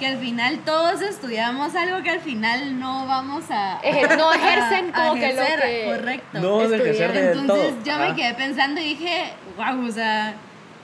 que 0.00 0.06
al 0.06 0.18
final 0.18 0.58
todos 0.64 1.02
estudiamos 1.02 1.74
algo 1.76 2.02
que 2.02 2.10
al 2.10 2.20
final 2.20 2.80
no 2.80 3.06
vamos 3.06 3.44
a... 3.50 3.78
Ejer- 3.82 4.16
no 4.16 4.30
a- 4.32 4.34
ejercen 4.36 4.90
a 4.94 5.08
como 5.08 5.14
que 5.20 5.32
lo 5.34 5.42
ejercer, 5.42 5.60
que- 5.60 5.84
Correcto. 5.94 6.40
No 6.40 6.58
de 6.68 6.76
ejercer 6.76 7.12
de 7.12 7.32
Entonces 7.32 7.46
todo. 7.74 7.84
yo 7.84 7.92
Ajá. 7.94 8.08
me 8.08 8.14
quedé 8.16 8.34
pensando 8.34 8.80
y 8.80 8.84
dije, 8.84 9.34
wow, 9.56 9.86
o 9.86 9.92
sea, 9.92 10.34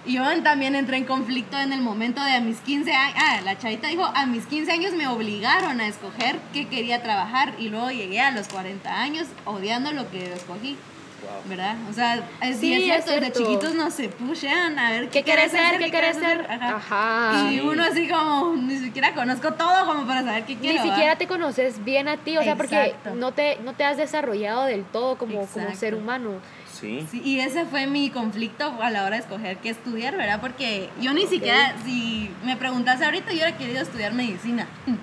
yo 0.07 0.23
también 0.43 0.75
entré 0.75 0.97
en 0.99 1.05
conflicto 1.05 1.59
en 1.59 1.73
el 1.73 1.81
momento 1.83 2.23
de 2.23 2.33
a 2.33 2.41
mis 2.41 2.59
15 2.59 2.93
años, 2.93 3.17
ah, 3.21 3.41
la 3.45 3.59
chavita 3.59 3.89
dijo, 3.89 4.05
a 4.05 4.27
mis 4.27 4.47
15 4.47 4.71
años 4.73 4.93
me 4.95 5.07
obligaron 5.09 5.81
a 5.81 5.87
escoger 5.89 6.39
qué 6.53 6.67
quería 6.69 7.03
trabajar 7.03 7.55
y 7.59 7.69
luego 7.69 7.91
llegué 7.91 8.21
a 8.21 8.31
los 8.31 8.49
40 8.49 8.93
años 9.03 9.27
odiando 9.45 9.93
lo 9.93 10.11
que 10.11 10.33
escogí, 10.33 10.77
Wow. 11.23 11.49
¿verdad? 11.49 11.75
O 11.91 11.93
sea, 11.95 12.23
es, 12.43 12.59
Sí, 12.59 12.69
y 12.69 12.75
es 12.75 12.79
es 12.81 12.85
cierto, 12.85 13.11
desde 13.13 13.21
cierto. 13.35 13.41
chiquitos 13.41 13.75
nos 13.75 13.95
se 13.95 14.09
pushean 14.11 14.79
a 14.79 14.91
ver 14.91 15.09
¿Qué 15.09 15.23
quieres 15.25 15.51
ser? 15.51 15.79
¿Qué 15.79 15.91
quieres 15.91 16.19
ser? 16.19 16.47
Ajá. 16.49 16.77
Ajá. 16.77 17.51
Y 17.53 17.59
uno 17.61 17.83
así 17.83 18.07
como, 18.07 18.55
ni 18.55 18.77
siquiera 18.79 19.13
conozco 19.15 19.53
todo 19.55 19.87
como 19.87 20.07
para 20.07 20.23
saber 20.23 20.45
qué 20.45 20.55
Ni 20.55 20.61
quiero. 20.61 20.77
¿va? 20.79 20.83
siquiera 20.85 21.17
te 21.17 21.27
conoces 21.27 21.83
bien 21.85 22.07
a 22.07 22.19
ti, 22.19 22.37
o 22.37 22.43
sea, 22.45 22.55
porque 22.55 22.77
Exacto. 22.81 23.15
no 23.15 23.33
te, 23.33 23.57
no 23.65 23.73
te 23.73 23.85
has 23.85 23.97
desarrollado 23.97 24.65
del 24.67 24.85
todo 24.85 25.17
como, 25.17 25.47
como 25.47 25.75
ser 25.75 25.95
humano. 25.95 26.33
Sí. 26.81 27.07
Sí, 27.11 27.23
y 27.25 27.41
ese 27.41 27.65
fue 27.65 27.87
mi 27.87 28.11
conflicto 28.11 28.81
a 28.83 28.91
la 28.91 29.05
hora 29.05 29.17
de 29.17 29.23
escoger 29.23 29.57
qué 29.59 29.71
estudiar, 29.71 30.17
¿verdad? 30.17 30.41
Porque 30.41 30.91
yo 31.01 31.13
ni 31.13 31.27
siquiera, 31.27 31.75
si 31.85 32.31
me 32.45 32.57
preguntas 32.57 33.01
ahorita, 33.03 33.29
yo 33.31 33.35
hubiera 33.39 33.57
querido 33.57 33.83
estudiar 33.83 34.13
medicina. 34.13 34.67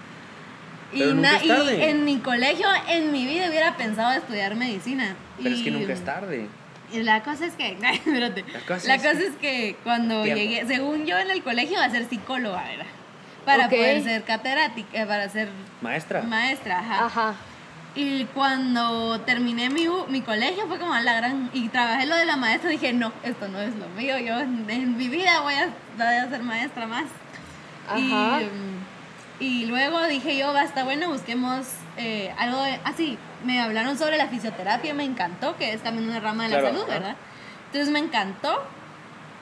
Y, 0.95 1.01
nunca 1.05 1.39
en 1.41 2.05
mi 2.05 2.19
colegio, 2.19 2.67
en 2.87 3.11
mi 3.11 3.25
vida, 3.25 3.49
hubiera 3.49 3.75
pensado 3.77 4.11
estudiar 4.11 4.53
medicina. 4.53 5.15
Pero 5.41 5.55
es 5.55 5.61
que 5.63 5.71
nunca 5.71 5.91
es 5.93 6.05
tarde. 6.05 6.47
y 6.93 7.01
la 7.01 7.23
cosa 7.23 7.47
es 7.47 7.53
que, 7.53 7.69
espérate. 7.81 8.45
La 8.53 8.59
cosa 8.59 8.87
La 8.87 8.95
es 8.95 9.01
cosa 9.01 9.17
que- 9.17 9.25
es 9.27 9.35
que 9.41 9.75
cuando 9.83 10.21
Tiempo. 10.21 10.39
llegué, 10.39 10.67
según 10.67 11.07
yo 11.07 11.17
en 11.17 11.31
el 11.31 11.41
colegio, 11.41 11.77
iba 11.77 11.83
a 11.85 11.89
ser 11.89 12.07
psicóloga, 12.07 12.63
¿verdad? 12.63 12.85
Para 13.43 13.69
poder 13.69 14.03
ser 14.03 14.23
catedrática, 14.23 15.01
eh, 15.01 15.05
para 15.07 15.27
ser 15.29 15.49
Maestra. 15.81 16.21
maestra, 16.21 16.77
ajá. 16.79 17.05
Ajá. 17.07 17.35
Y 17.95 18.25
cuando 18.33 19.19
terminé 19.21 19.69
mi, 19.69 19.87
mi 20.09 20.21
colegio 20.21 20.67
fue 20.67 20.79
como 20.79 20.95
la 20.95 21.13
gran... 21.13 21.51
Y 21.53 21.69
trabajé 21.69 22.07
lo 22.07 22.15
de 22.15 22.25
la 22.25 22.35
maestra, 22.37 22.69
dije, 22.71 22.91
no, 22.91 23.13
esto 23.23 23.47
no 23.47 23.59
es 23.59 23.75
lo 23.75 23.87
mío, 23.89 24.17
yo 24.17 24.39
en, 24.39 24.67
en 24.69 24.97
mi 24.97 25.09
vida 25.09 25.41
voy 25.41 25.53
a, 25.53 25.67
voy 25.97 26.07
a 26.07 26.27
ser 26.29 26.41
maestra 26.41 26.87
más. 26.87 27.05
Y, 27.97 28.11
Ajá. 28.11 28.39
mm, 28.39 29.43
Y 29.43 29.65
luego 29.67 30.01
dije 30.07 30.37
yo, 30.37 30.53
basta, 30.53 30.83
bueno, 30.83 31.09
busquemos 31.09 31.67
eh, 31.97 32.33
algo 32.39 32.63
de- 32.63 32.79
así. 32.83 33.17
me 33.45 33.61
hablaron 33.61 33.95
sobre 33.97 34.17
la 34.17 34.27
fisioterapia, 34.27 34.93
me 34.95 35.03
encantó, 35.03 35.55
que 35.57 35.73
es 35.73 35.83
también 35.83 36.09
una 36.09 36.19
rama 36.19 36.43
de 36.45 36.49
la 36.49 36.59
Claro, 36.61 36.75
salud. 36.75 36.87
¿verdad? 36.89 37.15
Entonces 37.67 37.91
me 37.93 37.99
encantó. 37.99 38.63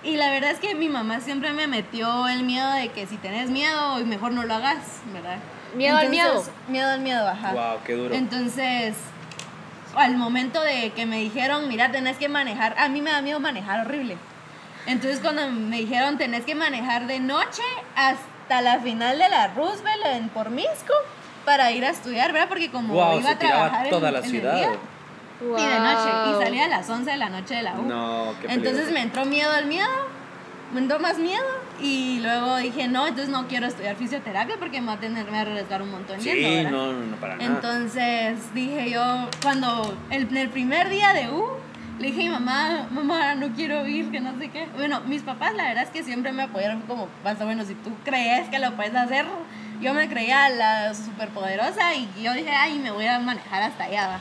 Y 0.04 0.18
la 0.18 0.32
verdad 0.32 0.52
es 0.52 0.60
que 0.60 0.74
mi 0.74 0.90
mamá 0.90 1.20
siempre 1.20 1.54
me 1.54 1.68
metió 1.68 2.28
el 2.28 2.44
miedo 2.44 2.72
de 2.74 2.90
que 2.90 3.06
si 3.06 3.18
tenés 3.18 3.50
miedo, 3.50 3.98
mejor 4.06 4.32
no 4.32 4.44
lo 4.44 4.56
hagas, 4.56 4.78
¿verdad? 5.14 5.38
Miedo 5.76 5.98
al 5.98 6.14
Entonces, 6.14 6.52
Miedo 6.68 6.90
al 6.90 7.02
miedo, 7.02 7.28
ajá. 7.28 7.54
Wow, 7.54 7.80
qué 7.86 7.94
duro. 7.94 8.16
Entonces, 8.16 8.96
al 9.96 10.18
momento 10.18 10.62
de 10.62 10.92
que 10.92 11.06
me 11.06 11.20
dijeron, 11.20 11.68
mira, 11.70 11.92
tenés 11.92 12.18
que 12.18 12.30
manejar, 12.30 12.76
a 12.80 12.90
mí 12.90 13.02
me 13.02 13.12
da 13.12 13.22
miedo 13.22 13.40
manejar 13.40 13.86
horrible. 13.86 14.18
Entonces, 14.88 15.20
cuando 15.20 15.48
me 15.50 15.78
dijeron, 15.78 16.18
tenés 16.18 16.46
que 16.46 16.56
manejar 16.56 17.06
de 17.06 17.20
noche 17.20 17.62
hasta 17.96 18.62
la 18.62 18.80
final 18.80 19.20
de 19.20 19.30
la 19.30 19.50
Roosevelt 19.50 20.06
en 20.14 20.30
Pormisco 20.30 20.94
para 21.46 21.72
ir 21.72 21.86
a 21.86 21.90
estudiar, 21.90 22.34
¿verdad? 22.34 22.50
Porque 22.50 22.72
como 22.72 22.94
wow, 22.94 23.20
iba 23.20 23.30
se 23.30 23.36
a 23.36 23.40
trabajar 23.40 23.90
toda 23.90 24.08
en, 24.08 24.14
la 24.14 24.20
en 24.20 24.26
el 24.26 24.32
ciudad. 24.32 24.70
Y 25.42 25.66
de 25.66 25.80
noche, 25.80 26.10
y 26.30 26.44
salía 26.44 26.66
a 26.66 26.68
las 26.68 26.90
11 26.90 27.10
de 27.12 27.18
la 27.18 27.30
noche 27.30 27.56
de 27.56 27.64
la 27.64 27.74
U. 27.80 27.84
No, 27.84 28.34
qué 28.42 28.54
Entonces 28.54 28.92
me 28.92 29.02
entró 29.02 29.26
miedo 29.26 29.52
al 29.52 29.66
miedo, 29.66 29.90
me 30.74 30.80
entró 30.80 31.00
más 31.00 31.18
miedo 31.18 31.44
y 31.82 32.20
luego 32.22 32.58
dije, 32.58 32.88
no, 32.88 33.08
entonces 33.08 33.30
no 33.30 33.48
quiero 33.48 33.66
estudiar 33.68 33.96
fisioterapia 33.96 34.56
porque 34.60 34.80
me 34.82 34.88
va 34.88 34.94
a 34.94 35.00
tener 35.00 35.26
me 35.26 35.32
va 35.32 35.38
a 35.40 35.42
arriesgar 35.42 35.82
un 35.82 35.92
montón 35.92 36.20
yendo, 36.20 36.48
Sí, 36.48 36.56
¿verdad? 36.56 36.72
no, 36.72 36.94
no, 36.94 37.06
no, 37.08 37.16
para 37.18 37.36
nada. 37.36 37.46
Entonces 37.50 38.54
dije 38.54 38.90
yo, 38.92 39.28
cuando 39.42 39.98
el, 40.10 40.28
en 40.30 40.38
el 40.38 40.50
primer 40.50 40.90
día 40.90 41.14
de 41.14 41.30
U, 41.30 41.46
le 42.00 42.08
dije 42.08 42.22
a 42.22 42.24
mi 42.24 42.30
mamá, 42.30 42.88
mamá, 42.92 43.36
no 43.36 43.50
quiero 43.54 43.86
ir, 43.86 44.10
que 44.12 44.20
no 44.20 44.38
sé 44.40 44.50
qué. 44.50 44.68
Bueno, 44.76 45.02
mis 45.02 45.22
papás 45.24 45.54
la 45.56 45.66
verdad 45.66 45.84
es 45.84 45.90
que 45.90 46.04
siempre 46.04 46.32
me 46.32 46.44
apoyaron 46.44 46.82
como, 46.84 47.08
basta, 47.24 47.46
bueno, 47.46 47.64
si 47.66 47.76
tú 47.76 47.92
crees 48.04 48.48
que 48.50 48.58
lo 48.60 48.76
puedes 48.76 48.96
hacer, 48.96 49.26
yo 49.82 49.94
me 49.94 50.08
creía 50.08 50.50
la 50.50 50.94
superpoderosa 50.94 51.94
y 51.96 52.08
yo 52.24 52.34
dije, 52.34 52.52
ay, 52.52 52.80
me 52.80 52.92
voy 52.92 53.06
a 53.08 53.20
manejar 53.20 53.64
hasta 53.64 53.84
allá. 53.86 54.20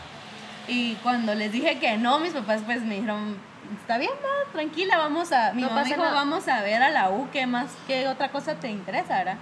Va". 0.67 0.71
Y 0.73 0.95
cuando 1.03 1.35
les 1.35 1.53
dije 1.53 1.79
que 1.79 1.97
no, 1.97 2.19
mis 2.21 2.33
papás 2.33 2.63
pues 2.65 2.83
me 2.83 2.95
dijeron, 2.97 3.37
está 3.81 3.99
bien, 3.99 4.11
va, 4.23 4.53
tranquila, 4.53 4.97
vamos 4.99 5.33
a, 5.33 5.53
mi 5.53 5.63
No 5.63 5.69
mamá 5.69 5.81
pasa 5.83 5.95
dijo, 5.95 6.03
nada. 6.03 6.15
vamos 6.15 6.49
a 6.49 6.63
ver 6.63 6.83
a 6.83 6.91
la 6.91 7.11
U, 7.11 7.29
¿qué 7.33 7.47
más, 7.47 7.71
qué 7.87 8.07
otra 8.09 8.31
cosa 8.31 8.55
te 8.55 8.69
interesa, 8.71 9.19
verdad? 9.19 9.37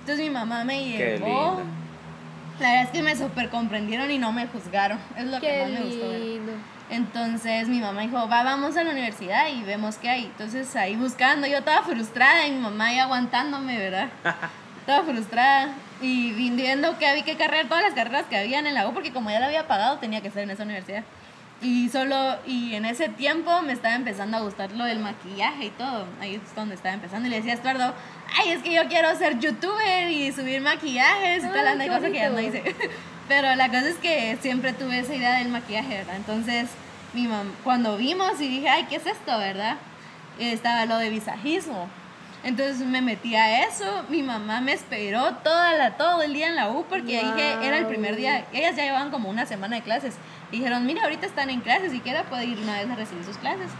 Entonces 0.00 0.24
mi 0.24 0.30
mamá 0.30 0.64
me 0.64 0.78
Qué 0.78 1.18
llevó. 1.18 1.26
linda. 1.56 1.62
La 2.60 2.68
verdad 2.68 2.84
es 2.84 2.90
que 2.90 3.02
me 3.02 3.16
super 3.16 3.48
comprendieron 3.50 4.10
y 4.10 4.18
no 4.18 4.32
me 4.32 4.46
juzgaron. 4.46 4.98
Es 5.16 5.24
lo 5.24 5.40
que 5.40 5.46
Qué 5.46 5.62
más 5.62 5.70
me 5.70 5.80
gustó. 5.86 6.12
lindo. 6.12 6.52
Entonces 6.90 7.68
mi 7.68 7.80
mamá 7.80 8.02
dijo, 8.02 8.28
va, 8.28 8.42
vamos 8.44 8.76
a 8.76 8.84
la 8.84 8.90
universidad 8.90 9.48
y 9.48 9.62
vemos 9.64 9.96
qué 9.96 10.10
hay. 10.10 10.24
Entonces 10.26 10.76
ahí 10.76 10.94
buscando, 10.94 11.46
yo 11.46 11.58
estaba 11.58 11.82
frustrada 11.82 12.46
y 12.46 12.52
mi 12.52 12.60
mamá 12.60 12.86
ahí 12.86 12.98
aguantándome, 13.00 13.76
¿verdad? 13.78 14.08
Estaba 14.80 15.02
frustrada 15.04 15.68
y 16.00 16.32
viendo 16.32 16.98
que 16.98 17.06
había 17.06 17.24
que 17.24 17.36
cargar 17.36 17.66
todas 17.66 17.82
las 17.82 17.94
carreras 17.94 18.26
que 18.26 18.36
habían 18.36 18.66
en 18.66 18.74
la 18.74 18.88
U, 18.88 18.94
porque 18.94 19.12
como 19.12 19.30
ya 19.30 19.40
la 19.40 19.46
había 19.46 19.66
pagado, 19.66 19.98
tenía 19.98 20.20
que 20.20 20.30
ser 20.30 20.42
en 20.42 20.50
esa 20.50 20.64
universidad. 20.64 21.04
Y 21.62 21.88
solo, 21.88 22.36
y 22.46 22.74
en 22.74 22.84
ese 22.84 23.08
tiempo 23.08 23.62
me 23.62 23.72
estaba 23.72 23.94
empezando 23.94 24.36
a 24.36 24.40
gustar 24.40 24.72
lo 24.72 24.84
del 24.84 24.98
maquillaje 24.98 25.66
y 25.66 25.70
todo. 25.70 26.04
Ahí 26.20 26.34
es 26.34 26.54
donde 26.54 26.74
estaba 26.74 26.94
empezando. 26.94 27.26
Y 27.26 27.30
le 27.30 27.36
decía 27.36 27.52
a 27.52 27.54
Estuardo, 27.54 27.94
ay, 28.38 28.50
es 28.50 28.62
que 28.62 28.74
yo 28.74 28.86
quiero 28.88 29.16
ser 29.16 29.38
youtuber 29.38 30.10
y 30.10 30.30
subir 30.32 30.60
maquillajes 30.60 31.44
y 31.44 31.48
tal, 31.48 31.78
de 31.78 31.86
cosas 31.86 32.02
que 32.02 32.12
ya 32.12 32.28
no 32.28 32.40
hice. 32.40 32.62
Pero 33.28 33.54
la 33.54 33.68
cosa 33.68 33.88
es 33.88 33.96
que 33.96 34.36
siempre 34.42 34.74
tuve 34.74 34.98
esa 34.98 35.14
idea 35.14 35.38
del 35.38 35.48
maquillaje, 35.48 35.96
¿verdad? 35.96 36.16
Entonces, 36.16 36.68
mi 37.14 37.26
mam 37.26 37.50
cuando 37.62 37.96
vimos 37.96 38.38
y 38.40 38.48
dije, 38.48 38.68
ay, 38.68 38.86
¿qué 38.90 38.96
es 38.96 39.06
esto, 39.06 39.38
verdad? 39.38 39.76
Estaba 40.38 40.84
lo 40.84 40.98
de 40.98 41.08
visajismo. 41.08 41.88
Entonces 42.44 42.86
me 42.86 43.00
metí 43.00 43.34
a 43.34 43.66
eso, 43.66 44.04
mi 44.10 44.22
mamá 44.22 44.60
me 44.60 44.74
esperó 44.74 45.34
toda 45.36 45.72
la, 45.72 45.96
todo 45.96 46.20
el 46.20 46.34
día 46.34 46.48
en 46.48 46.56
la 46.56 46.68
U 46.68 46.84
porque 46.88 47.24
dije, 47.24 47.56
era 47.62 47.78
el 47.78 47.86
primer 47.86 48.16
día, 48.16 48.44
ellas 48.52 48.76
ya 48.76 48.84
llevaban 48.84 49.10
como 49.10 49.30
una 49.30 49.46
semana 49.46 49.76
de 49.76 49.82
clases. 49.82 50.14
Y 50.52 50.58
dijeron, 50.58 50.84
mira, 50.84 51.04
ahorita 51.04 51.26
están 51.26 51.48
en 51.48 51.60
clases, 51.60 51.92
si 51.92 52.00
quiera 52.00 52.24
puede 52.24 52.44
ir 52.44 52.58
una 52.58 52.78
vez 52.78 52.90
a 52.90 52.96
recibir 52.96 53.24
sus 53.24 53.38
clases. 53.38 53.70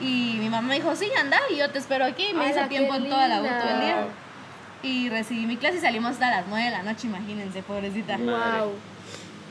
Y 0.00 0.36
mi 0.40 0.48
mamá 0.48 0.68
me 0.68 0.74
dijo, 0.74 0.94
sí, 0.96 1.08
anda, 1.20 1.38
y 1.50 1.56
yo 1.56 1.70
te 1.70 1.78
espero 1.78 2.04
aquí. 2.04 2.26
Y 2.30 2.34
me 2.34 2.48
hice 2.48 2.62
qué 2.62 2.68
tiempo 2.68 2.96
en 2.96 3.08
toda 3.08 3.28
la 3.28 3.40
U 3.40 3.44
todo 3.44 3.74
el 3.74 3.80
día. 3.80 3.96
Y 4.82 5.08
recibí 5.08 5.46
mi 5.46 5.56
clase 5.56 5.78
y 5.78 5.80
salimos 5.80 6.12
hasta 6.12 6.30
las 6.30 6.46
9 6.48 6.64
de 6.64 6.70
la 6.72 6.82
noche, 6.82 7.06
imagínense, 7.06 7.62
pobrecita. 7.62 8.16
Wow. 8.16 8.72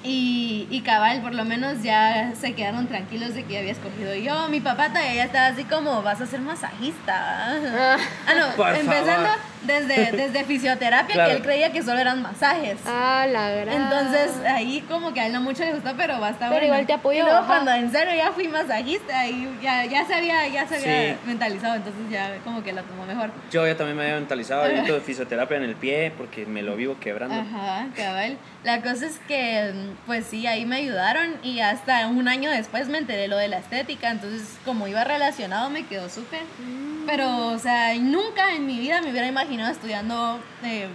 Y, 0.06 0.68
y 0.70 0.82
cabal, 0.82 1.22
por 1.22 1.34
lo 1.34 1.45
menos 1.45 1.82
ya 1.82 2.34
se 2.39 2.54
quedaron 2.54 2.88
tranquilos 2.88 3.34
de 3.36 3.43
que 3.45 3.58
había 3.58 3.72
escogido 3.72 4.14
yo. 4.16 4.49
Mi 4.49 4.60
papá 4.60 4.89
todavía 4.89 5.14
ya 5.16 5.24
estaba 5.24 5.47
así 5.47 5.64
como, 5.64 6.01
vas 6.04 6.20
a 6.20 6.26
ser 6.26 6.41
masajista. 6.41 7.14
Ah, 7.16 7.97
Ah, 8.28 8.34
no, 8.38 8.56
Por 8.56 8.70
empezando 8.76 9.24
favor. 9.30 9.39
desde, 9.64 10.12
desde 10.12 10.43
fisioterapia, 10.43 11.14
Claro. 11.14 11.30
que 11.32 11.38
él 11.38 11.43
creía 11.43 11.72
que 11.72 11.82
solo 11.84 11.99
eran 11.99 12.22
masajes. 12.22 12.80
ah, 12.86 13.26
la 13.32 13.49
gran. 13.51 13.82
Entonces 13.82 14.32
ahí 14.45 14.82
como 14.89 15.14
que 15.14 15.22
a 15.22 15.28
él 15.28 15.34
no 15.34 15.39
mucho 15.41 15.64
le 15.64 15.74
gustó, 15.74 15.93
pero 15.95 16.20
basta 16.20 16.49
Pero 16.49 16.66
igual 16.66 16.86
te 16.86 16.93
apoyó, 16.93 17.20
Y 17.20 17.22
luego 17.24 17.38
ajá. 17.38 17.47
cuando 17.47 17.72
en 17.72 17.89
serio 17.91 18.14
ya 18.16 18.32
fui 18.34 18.47
masajista 18.49 19.26
y 19.28 19.47
ya, 19.62 19.86
ya 19.86 20.06
se 20.06 20.16
había, 20.16 20.47
ya 20.49 20.68
se 20.68 20.76
había 20.76 21.14
Sí. 21.14 21.20
mentalizado, 21.26 21.76
entonces 21.76 22.01
ya 22.10 22.38
como 22.43 22.62
que 22.62 22.74
lo 22.74 22.84
tomó 22.84 23.06
mejor. 23.06 23.32
Yo 23.51 23.66
ya 23.66 23.78
también 23.78 23.95
me 23.97 24.04
había 24.04 24.16
mentalizado, 24.16 24.64
de 24.64 24.99
fisioterapia 25.06 25.56
en 25.58 25.64
el 25.64 25.76
pie 25.76 26.12
porque 26.18 26.45
me 26.45 26.62
lo 26.62 26.76
vivo 26.76 26.97
quebrando. 26.99 27.36
Ajá, 27.36 27.88
cabal. 27.95 28.38
La 28.64 28.82
cosa 28.82 29.07
es 29.07 29.20
que, 29.28 29.74
mm, 29.74 30.05
pues 30.05 30.26
sí, 30.26 30.47
ahí 30.47 30.66
me 30.66 30.78
ayudaron 30.78 31.36
y 31.43 31.59
hasta 31.59 32.07
un 32.07 32.28
año 32.28 32.49
después 32.49 32.88
me 32.88 32.97
enteré 32.97 33.28
lo 33.28 33.36
de 33.36 33.49
la 33.49 33.57
estética, 33.57 34.09
entonces 34.09 34.57
como 34.64 34.88
iba 34.88 35.03
relacionado 35.03 35.70
me 35.70 35.86
quedó 35.86 36.09
súper. 36.09 36.43
Mm. 36.43 37.05
Pero, 37.05 37.47
o 37.47 37.59
sea, 37.59 37.93
nunca 37.95 38.53
en 38.53 38.66
mi 38.66 38.80
vida 38.80 39.01
me 39.01 39.11
hubiera 39.11 39.28
imaginado 39.28 39.72
estudiando 39.72 40.39
eh, 40.64 40.88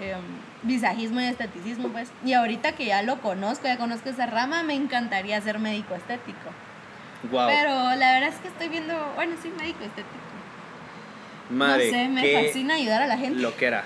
eh, 0.00 0.14
visajismo 0.62 1.20
y 1.20 1.24
esteticismo, 1.24 1.88
pues. 1.88 2.10
Y 2.24 2.32
ahorita 2.32 2.72
que 2.72 2.86
ya 2.86 3.02
lo 3.02 3.20
conozco, 3.20 3.66
ya 3.66 3.76
conozco 3.76 4.08
esa 4.08 4.26
rama, 4.26 4.62
me 4.62 4.74
encantaría 4.74 5.38
ser 5.42 5.58
médico 5.58 5.94
estético. 5.94 6.50
Wow. 7.30 7.48
Pero 7.48 7.74
la 7.96 8.14
verdad 8.14 8.28
es 8.30 8.36
que 8.36 8.48
estoy 8.48 8.68
viendo, 8.68 8.94
bueno, 9.14 9.34
sí, 9.42 9.52
médico 9.58 9.84
estético. 9.84 10.08
Madre, 11.50 11.86
no 11.86 11.92
sé, 11.92 12.08
me 12.08 12.46
fascina 12.46 12.74
ayudar 12.76 13.02
a 13.02 13.06
la 13.06 13.18
gente. 13.18 13.40
lo 13.40 13.54
que 13.56 13.66
era. 13.66 13.84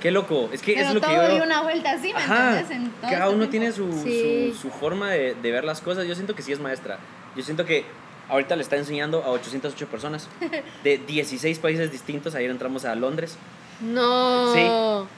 Qué 0.00 0.10
loco. 0.10 0.48
Es 0.52 0.62
que 0.62 0.74
Pero 0.74 0.88
es 0.88 0.94
lo 0.94 1.00
que 1.00 1.06
todo 1.06 1.28
yo. 1.28 1.34
dio 1.34 1.44
una 1.44 1.62
vuelta 1.62 1.92
así, 1.92 2.12
¿me 2.12 2.18
Ajá, 2.18 2.60
entiendes? 2.60 2.76
En 2.76 2.90
todo 3.00 3.10
cada 3.10 3.28
uno 3.30 3.48
tiempo. 3.48 3.50
tiene 3.50 3.72
su, 3.72 4.02
Sí. 4.02 4.52
su, 4.54 4.68
su 4.68 4.70
forma 4.70 5.10
de, 5.10 5.34
de 5.34 5.50
ver 5.52 5.64
las 5.64 5.80
cosas. 5.80 6.06
Yo 6.06 6.14
siento 6.14 6.34
que 6.34 6.42
sí 6.42 6.52
es 6.52 6.60
maestra. 6.60 6.98
Yo 7.36 7.42
siento 7.42 7.64
que 7.66 7.84
ahorita 8.28 8.56
le 8.56 8.62
está 8.62 8.76
enseñando 8.76 9.22
a 9.24 9.28
808 9.30 9.86
personas 9.88 10.28
de 10.84 10.98
16 10.98 11.58
países 11.58 11.92
distintos. 11.92 12.34
Ayer 12.34 12.50
entramos 12.50 12.84
a 12.84 12.94
Londres. 12.94 13.36
No. 13.80 14.52
Sí. 14.54 14.60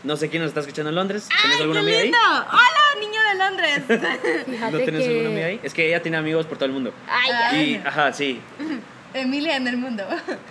No 0.04 0.16
sé 0.16 0.28
quién 0.30 0.42
nos 0.42 0.50
está 0.50 0.60
escuchando 0.60 0.90
en 0.90 0.94
Londres. 0.94 1.28
¿Tienes 1.28 1.56
¡Ay, 1.56 1.62
alguna 1.62 1.80
amiga 1.80 1.98
ahí? 1.98 2.12
¡Hola, 2.12 3.00
niño 3.00 3.20
de 3.28 3.34
Londres! 3.38 3.82
Fíjate 4.46 4.72
¿No 4.72 4.78
tienes 4.78 5.02
que... 5.02 5.08
alguna 5.10 5.28
amiga 5.30 5.46
ahí? 5.46 5.60
Es 5.62 5.74
que 5.74 5.86
ella 5.88 6.00
tiene 6.02 6.16
amigos 6.16 6.46
por 6.46 6.58
todo 6.58 6.66
el 6.66 6.72
mundo. 6.72 6.92
Ay, 7.08 7.30
Ah. 7.32 7.48
ay. 7.50 7.70
Y, 7.82 7.86
ajá, 7.86 8.12
sí. 8.12 8.40
Emilia 9.14 9.56
en 9.56 9.66
el 9.68 9.76
mundo. 9.76 10.04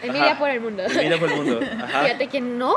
Emilia 0.03 0.32
Ajá. 0.32 0.39
por 0.39 0.49
el 0.49 0.59
mundo. 0.61 0.84
Emilia 0.84 1.17
por 1.19 1.32
el 1.32 1.38
mundo. 1.38 1.59
Ajá. 1.84 2.03
Fíjate 2.03 2.27
que 2.27 2.41
no. 2.41 2.75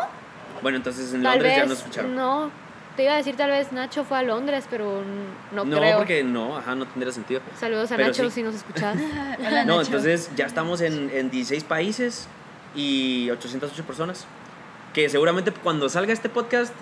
Bueno, 0.65 0.79
entonces 0.79 1.15
en 1.15 1.23
Tal 1.23 1.35
Londres 1.35 1.53
vez 1.53 1.63
ya 1.63 1.69
nos 1.69 1.79
escucharon. 1.79 2.17
no. 2.17 2.51
Te 2.97 3.03
iba 3.05 3.13
a 3.13 3.17
decir 3.17 3.35
tal 3.37 3.51
vez 3.51 3.73
Nacho 3.73 4.05
fue 4.05 4.19
a 4.19 4.23
Londres, 4.23 4.67
pero 4.71 5.03
no, 5.53 5.65
No, 5.65 5.79
creo. 5.79 5.97
porque 5.99 6.23
no, 6.25 6.57
ajá, 6.57 6.75
no 6.77 6.87
tendría 6.87 7.13
sentido. 7.13 7.41
Saludos 7.59 7.91
a 7.93 7.97
pero 7.97 8.09
Nacho 8.09 8.25
sí. 8.25 8.31
si 8.37 8.43
nos 8.45 8.55
escuchas. 8.55 8.97
Hola, 9.41 9.65
No, 9.65 9.77
Nacho. 9.79 9.87
entonces 9.89 10.31
ya 10.37 10.47
estamos 10.47 10.81
en, 10.81 11.11
en 11.13 11.29
16 11.31 11.65
países 11.65 12.29
y 12.75 13.31
808 13.31 13.85
personas. 13.85 14.27
Que 14.93 15.09
seguramente 15.09 15.51
cuando 15.53 15.89
salga 15.89 16.13
este 16.13 16.29
podcast, 16.29 16.73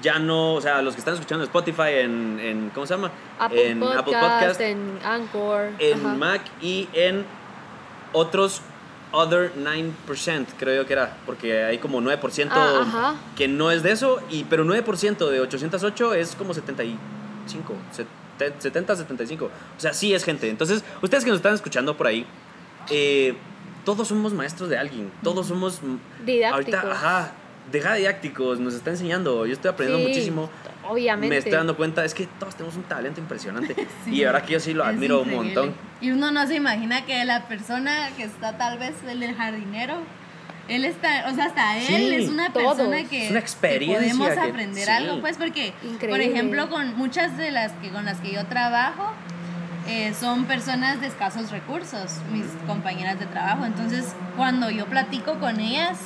ya 0.00 0.18
no, 0.18 0.54
o 0.54 0.60
sea, 0.62 0.80
los 0.80 0.94
que 0.94 1.00
están 1.00 1.12
escuchando 1.14 1.44
en 1.44 1.48
Spotify, 1.48 2.00
en, 2.00 2.40
en 2.40 2.70
¿cómo 2.70 2.86
se 2.86 2.94
llama? 2.94 3.10
Apple 3.38 3.68
en 3.70 3.80
Podcast, 3.80 3.98
Apple 4.00 4.12
Podcast, 4.20 4.60
en, 4.62 4.78
en 4.78 4.98
Anchor. 5.06 5.68
ajá. 5.94 6.14
Mac 6.14 6.40
y 6.62 6.88
en 6.94 7.26
otros 8.14 8.62
other 9.12 9.52
9%, 9.56 10.46
creo 10.58 10.82
yo 10.82 10.86
que 10.86 10.92
era, 10.92 11.16
porque 11.26 11.64
hay 11.64 11.78
como 11.78 12.00
9% 12.00 12.48
Ah, 12.50 13.14
que 13.36 13.48
no 13.48 13.70
es 13.70 13.82
de 13.82 13.92
eso, 13.92 14.20
y, 14.30 14.44
pero 14.44 14.64
9% 14.64 15.28
de 15.30 15.40
808 15.40 16.14
es 16.14 16.34
como 16.34 16.54
75, 16.54 17.74
70, 17.92 18.60
70, 18.60 18.96
75. 18.96 19.44
O 19.46 19.80
sea, 19.80 19.92
sí 19.92 20.14
es 20.14 20.24
gente. 20.24 20.48
Entonces, 20.48 20.84
ustedes 21.02 21.24
que 21.24 21.30
nos 21.30 21.38
están 21.38 21.54
escuchando 21.54 21.96
por 21.96 22.06
ahí, 22.06 22.26
eh, 22.90 23.34
todos 23.84 24.08
somos 24.08 24.32
maestros 24.32 24.68
de 24.68 24.78
alguien, 24.78 25.10
todos 25.22 25.46
somos... 25.46 25.80
Didácticos. 26.24 26.74
Ahorita, 26.80 26.92
ajá, 26.92 27.32
deja 27.72 27.94
didácticos, 27.94 28.60
nos 28.60 28.74
está 28.74 28.90
enseñando, 28.90 29.46
yo 29.46 29.52
estoy 29.52 29.70
aprendiendo 29.70 30.06
Sí, 30.06 30.12
muchísimo. 30.12 30.50
Obviamente. 30.88 31.28
Me 31.28 31.36
estoy 31.38 31.52
dando 31.52 31.76
cuenta, 31.76 32.04
es 32.04 32.14
que 32.14 32.26
todos 32.40 32.54
tenemos 32.56 32.76
un 32.76 32.82
talento 32.84 33.20
impresionante. 33.20 33.74
Sí. 34.04 34.14
y 34.16 34.24
ahora 34.24 34.42
que 34.42 34.54
yo 34.54 34.60
sí 34.60 34.72
lo 34.74 34.84
admiro 34.84 35.22
un 35.22 35.30
montón. 35.34 35.74
Y 36.00 36.10
uno 36.10 36.30
no 36.30 36.46
se 36.46 36.54
imagina 36.56 37.04
que 37.04 37.24
la 37.24 37.46
persona 37.46 38.08
que 38.16 38.24
está 38.24 38.56
tal 38.56 38.78
vez 38.78 38.94
el 39.08 39.20
del 39.20 39.34
jardinero, 39.34 39.94
él 40.68 40.84
está, 40.84 41.26
o 41.30 41.34
sea, 41.34 41.46
hasta 41.46 41.78
él 41.78 41.86
Sí, 41.86 42.14
es 42.14 42.28
una 42.28 42.52
todos. 42.52 42.76
persona 42.76 43.02
que, 43.08 43.24
Es 43.24 43.30
una 43.30 43.40
que 43.40 43.44
experiencia 43.44 43.98
podemos 44.00 44.28
que- 44.30 44.40
aprender 44.50 44.84
sí. 44.84 44.90
algo, 44.90 45.20
pues 45.20 45.36
porque, 45.38 45.72
por 46.08 46.20
ejemplo, 46.20 46.68
con 46.68 46.96
muchas 46.96 47.36
de 47.36 47.50
las 47.50 47.72
que 47.72 47.90
con 47.90 48.04
las 48.04 48.20
que 48.20 48.32
yo 48.32 48.44
trabajo 48.46 49.10
eh, 49.88 50.12
son 50.18 50.44
personas 50.44 51.00
de 51.00 51.06
escasos 51.06 51.50
recursos, 51.50 52.16
mis 52.32 52.44
compañeras 52.66 53.18
de 53.18 53.24
trabajo. 53.26 53.64
Entonces, 53.64 54.14
cuando 54.36 54.68
yo 54.70 54.84
platico 54.86 55.38
con 55.40 55.58
ellas, 55.60 55.98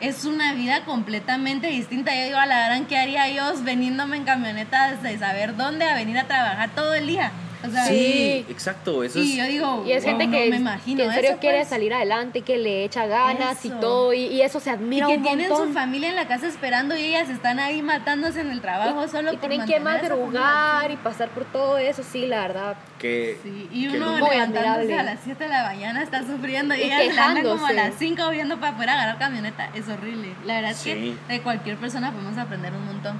es 0.00 0.24
una 0.24 0.54
vida 0.54 0.84
completamente 0.84 1.68
distinta. 1.68 2.14
Yo 2.14 2.24
digo, 2.24 2.38
a 2.38 2.46
la 2.46 2.66
gran, 2.66 2.86
¿qué 2.86 2.98
haría 2.98 3.28
yo 3.28 3.62
veniéndome 3.62 4.16
en 4.16 4.24
camioneta 4.24 4.90
desde 4.92 5.18
saber 5.18 5.56
dónde 5.56 5.86
a 5.86 5.94
venir 5.94 6.18
a 6.18 6.24
trabajar 6.24 6.70
todo 6.74 6.94
el 6.94 7.06
día? 7.06 7.32
O 7.66 7.70
sea, 7.70 7.86
sí, 7.86 8.44
exacto, 8.50 9.02
eso 9.02 9.18
y 9.18 9.32
es... 9.32 9.36
yo 9.38 9.44
digo, 9.44 9.84
Y 9.86 9.92
es 9.92 10.04
wow, 10.04 10.10
gente 10.10 10.26
no 10.26 10.32
que, 10.36 10.50
me 10.50 10.56
imagino 10.56 10.98
que 10.98 11.04
en 11.06 11.12
serio 11.14 11.30
eso, 11.30 11.40
quiere 11.40 11.58
pues. 11.58 11.68
salir 11.68 11.94
adelante, 11.94 12.42
que 12.42 12.58
le 12.58 12.84
echa 12.84 13.06
ganas 13.06 13.64
y 13.64 13.70
todo, 13.70 14.12
y, 14.12 14.26
y 14.26 14.42
eso 14.42 14.60
se 14.60 14.70
Y 14.70 14.72
admira 14.74 15.06
que 15.06 15.16
un 15.16 15.22
tienen 15.22 15.48
montón. 15.48 15.68
su 15.68 15.72
familia 15.74 16.10
en 16.10 16.16
la 16.16 16.28
casa 16.28 16.46
esperando 16.46 16.96
y 16.96 17.00
ellas 17.04 17.28
están 17.30 17.58
ahí 17.58 17.80
matándose 17.82 18.40
en 18.42 18.50
el 18.50 18.60
trabajo 18.60 19.08
solo 19.08 19.32
y 19.32 19.36
por 19.38 19.48
tienen 19.48 19.66
que 19.66 19.80
madrugar 19.80 20.90
y 20.90 20.96
pasar 20.96 21.28
por 21.30 21.44
todo 21.46 21.78
eso, 21.78 22.02
sí, 22.02 22.26
la 22.26 22.40
verdad. 22.42 22.76
que, 22.98 23.38
Sí, 23.42 23.68
y 23.72 23.88
que 23.88 23.96
uno 23.96 24.18
no- 24.18 24.28
levantándose 24.28 24.60
admirable. 24.68 24.98
a 24.98 25.02
las 25.02 25.20
7 25.24 25.44
de 25.44 25.50
la 25.50 25.62
mañana 25.64 26.02
está 26.02 26.26
sufriendo 26.26 26.74
y, 26.74 26.78
Y 26.80 26.82
ellas 26.92 27.16
andan 27.18 27.44
como 27.44 27.66
a 27.66 27.72
las 27.72 27.94
5 27.98 28.28
viendo 28.30 28.58
para 28.60 28.74
poder 28.74 28.90
agarrar 28.90 29.18
camioneta. 29.18 29.70
Es 29.74 29.88
horrible. 29.88 30.28
La 30.44 30.56
verdad 30.56 30.70
es 30.72 30.82
que 30.82 31.14
de 31.28 31.40
cualquier 31.42 31.76
persona 31.76 32.12
podemos 32.12 32.36
aprender 32.38 32.72
un 32.72 32.84
montón. 32.86 33.16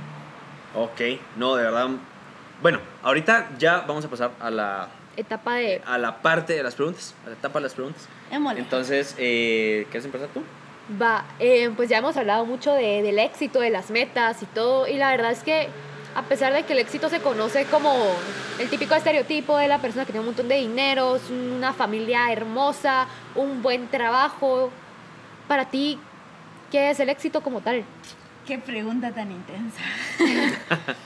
Ok, 0.74 1.00
no, 1.36 1.56
de 1.56 1.64
verdad... 1.64 1.88
Bueno, 2.62 2.78
ahorita 3.02 3.48
ya 3.58 3.80
vamos 3.86 4.04
a 4.04 4.08
pasar 4.08 4.30
a 4.40 4.50
la, 4.50 4.88
Etapa 5.16 5.54
de... 5.54 5.82
a 5.86 5.98
la 5.98 6.16
parte 6.22 6.54
de 6.54 6.62
las 6.62 6.74
preguntas, 6.74 7.14
a 7.24 7.30
la 7.30 7.34
etapa 7.34 7.58
de 7.58 7.62
las 7.64 7.74
preguntas. 7.74 8.06
Émole. 8.30 8.60
Entonces, 8.60 9.14
eh, 9.18 9.86
¿quieres 9.90 10.04
empezar 10.04 10.28
tú? 10.28 10.42
Va, 11.00 11.24
eh, 11.38 11.70
pues 11.76 11.88
ya 11.88 11.98
hemos 11.98 12.16
hablado 12.16 12.44
mucho 12.46 12.72
de- 12.72 13.02
del 13.02 13.18
éxito, 13.18 13.60
de 13.60 13.70
las 13.70 13.90
metas 13.90 14.42
y 14.42 14.46
todo, 14.46 14.86
y 14.86 14.94
la 14.94 15.10
verdad 15.10 15.32
es 15.32 15.42
que 15.42 15.68
a 16.14 16.22
pesar 16.22 16.52
de 16.54 16.62
que 16.62 16.72
el 16.72 16.78
éxito 16.78 17.08
se 17.10 17.20
conoce 17.20 17.64
como 17.66 17.92
el 18.58 18.70
típico 18.70 18.94
estereotipo 18.94 19.56
de 19.58 19.68
la 19.68 19.78
persona 19.78 20.04
que 20.06 20.12
tiene 20.12 20.20
un 20.20 20.26
montón 20.26 20.48
de 20.48 20.54
dinero, 20.56 21.16
es 21.16 21.28
una 21.28 21.72
familia 21.74 22.32
hermosa, 22.32 23.06
un 23.34 23.62
buen 23.62 23.88
trabajo, 23.88 24.70
para 25.48 25.66
ti, 25.66 25.98
¿qué 26.70 26.90
es 26.90 27.00
el 27.00 27.10
éxito 27.10 27.42
como 27.42 27.60
tal? 27.60 27.84
Qué 28.46 28.58
pregunta 28.58 29.10
tan 29.12 29.30
intensa. 29.30 29.80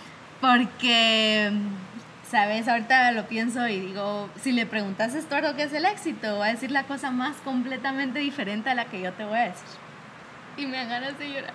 Porque, 0.40 1.50
sabes, 2.30 2.66
ahorita 2.66 3.12
lo 3.12 3.26
pienso 3.26 3.66
y 3.68 3.78
digo, 3.80 4.28
si 4.40 4.52
le 4.52 4.64
preguntas 4.66 5.14
a 5.14 5.18
Estuardo 5.18 5.54
qué 5.56 5.64
es 5.64 5.72
el 5.72 5.84
éxito, 5.84 6.38
va 6.38 6.46
a 6.46 6.52
decir 6.52 6.70
la 6.70 6.84
cosa 6.84 7.10
más 7.10 7.36
completamente 7.38 8.20
diferente 8.20 8.70
a 8.70 8.74
la 8.74 8.86
que 8.86 9.00
yo 9.02 9.12
te 9.12 9.24
voy 9.24 9.38
a 9.38 9.42
decir. 9.42 9.68
Y 10.56 10.66
me 10.66 10.78
dan 10.78 10.88
ganas 10.88 11.18
de 11.18 11.28
llorar. 11.28 11.54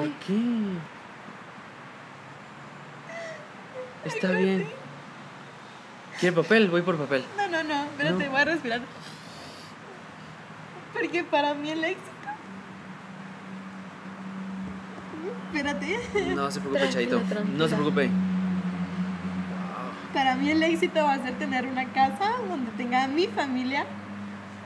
Ay, 0.00 0.14
qué? 0.26 0.40
Está 4.08 4.30
bien. 4.32 4.66
¿Quiere 6.20 6.36
papel? 6.36 6.68
Voy 6.68 6.82
por 6.82 6.96
papel. 6.96 7.24
No, 7.36 7.48
no, 7.48 7.62
no, 7.64 7.84
espérate, 7.84 8.24
No. 8.24 8.30
voy 8.30 8.40
a 8.40 8.44
respirar. 8.44 8.80
Porque 10.92 11.24
para 11.24 11.54
mí 11.54 11.70
el 11.70 11.82
éxito. 11.84 12.10
Espérate. 15.54 16.34
No 16.34 16.50
se 16.50 16.60
preocupe, 16.60 16.88
Chaito. 16.90 17.20
No 17.56 17.68
se 17.68 17.74
preocupe. 17.74 18.10
Para 20.12 20.34
mí 20.36 20.50
el 20.50 20.62
éxito 20.62 21.02
va 21.04 21.14
a 21.14 21.22
ser 21.22 21.34
tener 21.38 21.66
una 21.66 21.86
casa 21.92 22.32
donde 22.48 22.70
tenga 22.72 23.04
a 23.04 23.08
mi 23.08 23.26
familia 23.26 23.84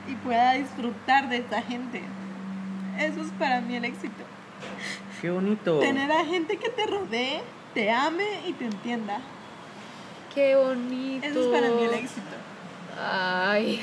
y 0.07 0.15
pueda 0.15 0.53
disfrutar 0.53 1.29
de 1.29 1.37
esta 1.37 1.61
gente. 1.61 2.01
Eso 2.99 3.21
es 3.21 3.31
para 3.39 3.61
mí 3.61 3.75
el 3.75 3.85
éxito. 3.85 4.23
Qué 5.21 5.29
bonito. 5.31 5.79
Tener 5.79 6.11
a 6.11 6.25
gente 6.25 6.57
que 6.57 6.69
te 6.69 6.85
rodee, 6.85 7.41
te 7.73 7.91
ame 7.91 8.25
y 8.47 8.53
te 8.53 8.65
entienda. 8.65 9.19
qué 10.33 10.55
bonito. 10.55 11.25
Eso 11.25 11.39
es 11.53 11.61
para 11.61 11.73
mí 11.75 11.83
el 11.83 11.93
éxito. 11.93 12.21
Ay, 13.01 13.81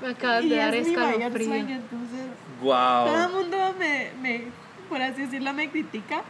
me 0.00 0.08
acabas 0.08 0.44
y 0.44 0.48
de 0.50 0.56
dar 0.56 0.74
es 0.74 0.88
mi 0.88 0.94
mayor 0.96 1.12
escalofrío. 1.14 1.46
sueño, 1.48 1.74
entonces 1.76 2.26
todo 2.62 3.06
el 3.06 3.30
Wow. 3.30 3.42
mundo 3.42 3.74
me, 3.78 4.10
me, 4.22 4.44
por 4.88 5.00
así 5.02 5.22
decirlo, 5.22 5.52
me 5.52 5.68
critica. 5.70 6.22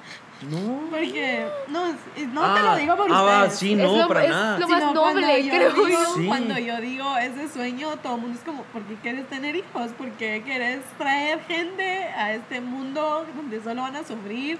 No. 0.50 0.82
Porque, 0.90 1.46
no, 1.68 1.86
es- 1.86 2.28
no 2.28 2.44
ah, 2.44 2.54
te 2.54 2.62
lo 2.62 2.76
digo 2.76 2.96
por 2.96 3.06
ah, 3.10 3.44
ustedes. 3.44 3.58
sí, 3.58 3.72
Es 3.72 3.78
no, 3.78 3.96
lo- 3.96 4.08
para 4.08 4.24
es 4.24 4.30
nada. 4.30 4.58
lo- 4.58 4.68
más 4.68 4.78
Sino 4.80 4.92
cuando 5.00 5.14
noble, 5.22 5.44
yo 5.44 5.50
creo 5.54 5.70
digo- 5.72 5.88
yo. 5.88 6.14
Sí. 6.14 6.26
Cuando 6.26 6.58
yo 6.58 6.80
digo 6.80 7.16
ese 7.16 7.48
sueño, 7.48 7.96
todo 8.02 8.16
el 8.16 8.20
mundo 8.20 8.38
es 8.38 8.44
como, 8.44 8.62
¿por 8.64 8.82
qué 8.82 8.94
quieres 8.96 9.26
tener 9.28 9.56
hijos? 9.56 9.92
¿Por 9.96 10.10
qué 10.12 10.42
quieres 10.44 10.80
traer 10.98 11.40
gente 11.44 12.04
a 12.16 12.34
este 12.34 12.60
mundo 12.60 13.24
donde 13.34 13.62
solo 13.62 13.80
van 13.82 13.96
a 13.96 14.04
sufrir? 14.04 14.58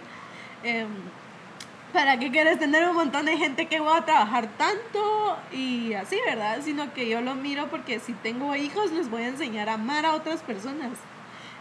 Em, 0.62 0.88
¿Para 1.92 2.18
qué 2.18 2.30
quieres 2.30 2.58
tener 2.58 2.86
un 2.88 2.94
montón 2.94 3.24
de 3.26 3.36
gente 3.38 3.66
que 3.66 3.80
va 3.80 3.98
a 3.98 4.04
trabajar 4.04 4.48
tanto? 4.58 5.36
Y 5.52 5.94
así, 5.94 6.16
¿verdad? 6.26 6.58
Sino 6.62 6.92
que 6.92 7.08
yo 7.08 7.20
lo 7.22 7.34
miro 7.34 7.68
porque 7.68 8.00
si 8.00 8.12
tengo 8.14 8.54
hijos 8.54 8.92
les 8.92 9.08
voy 9.10 9.22
a 9.22 9.28
enseñar 9.28 9.68
a 9.68 9.74
amar 9.74 10.04
a 10.04 10.14
otras 10.14 10.40
personas. 10.42 10.90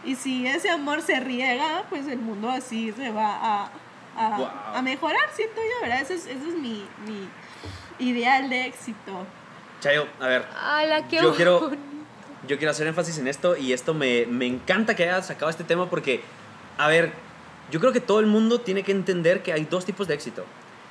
Y 0.06 0.14
si 0.14 0.46
ese 0.46 0.70
amor 0.70 1.02
se 1.02 1.18
riega, 1.20 1.84
pues 1.90 2.06
el 2.06 2.18
mundo 2.18 2.48
así 2.48 2.92
se 2.92 3.10
va 3.10 3.34
a, 3.34 3.70
a, 4.16 4.38
Wow. 4.38 4.48
a 4.74 4.80
mejorar, 4.82 5.28
siento 5.34 5.56
yo, 5.56 5.82
¿verdad? 5.82 6.00
Ese 6.00 6.14
es, 6.14 6.26
ese 6.26 6.48
es 6.48 6.54
mi, 6.54 6.86
mi 7.04 7.28
ideal 7.98 8.48
de 8.48 8.66
éxito. 8.66 9.26
Chayo, 9.80 10.06
a 10.20 10.26
ver. 10.28 10.46
¡Hala, 10.58 11.06
qué 11.08 11.16
Yo 11.20 11.34
quiero-! 11.34 11.70
Yo 12.46 12.58
quiero 12.58 12.70
hacer 12.70 12.86
énfasis 12.86 13.18
en 13.18 13.26
esto 13.26 13.56
y 13.56 13.72
esto 13.72 13.92
me, 13.92 14.24
me 14.26 14.46
encanta 14.46 14.94
que 14.94 15.02
hayas 15.02 15.26
sacado 15.26 15.50
este 15.50 15.64
tema 15.64 15.90
porque, 15.90 16.22
a 16.78 16.86
ver, 16.86 17.12
yo 17.72 17.80
creo 17.80 17.92
que 17.92 18.00
todo 18.00 18.20
el 18.20 18.26
mundo 18.26 18.60
tiene 18.60 18.84
que 18.84 18.92
entender 18.92 19.42
que 19.42 19.52
hay 19.52 19.64
dos 19.64 19.84
tipos 19.84 20.06
de 20.06 20.14
éxito. 20.14 20.44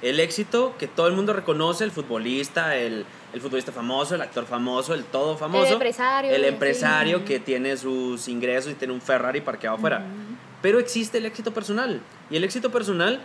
El 0.06 0.20
éxito 0.20 0.76
que 0.78 0.88
todo 0.88 1.08
el 1.08 1.14
mundo 1.14 1.34
reconoce, 1.34 1.84
el 1.84 1.90
futbolista, 1.90 2.76
el, 2.76 3.08
el 3.34 3.42
futbolista 3.42 3.72
famoso, 3.72 4.14
el 4.14 4.22
actor 4.22 4.46
famoso, 4.46 4.94
el 4.94 5.04
todo 5.04 5.36
famoso. 5.36 5.66
El 5.66 5.74
empresario, 5.74 6.32
El 6.32 6.42
sí. 6.42 6.48
empresario 6.48 7.26
que 7.26 7.40
tiene 7.40 7.76
sus 7.76 8.28
ingresos 8.28 8.72
y 8.72 8.76
tiene 8.76 8.94
un 8.94 9.02
Ferrari 9.02 9.42
parqueado 9.42 9.78
afuera. 9.78 10.06
Pero 10.62 10.78
existe 10.78 11.18
el 11.18 11.26
éxito 11.26 11.56
personal. 11.56 12.02
Y 12.30 12.38
el 12.38 12.44
éxito 12.44 12.72
personal 12.72 13.20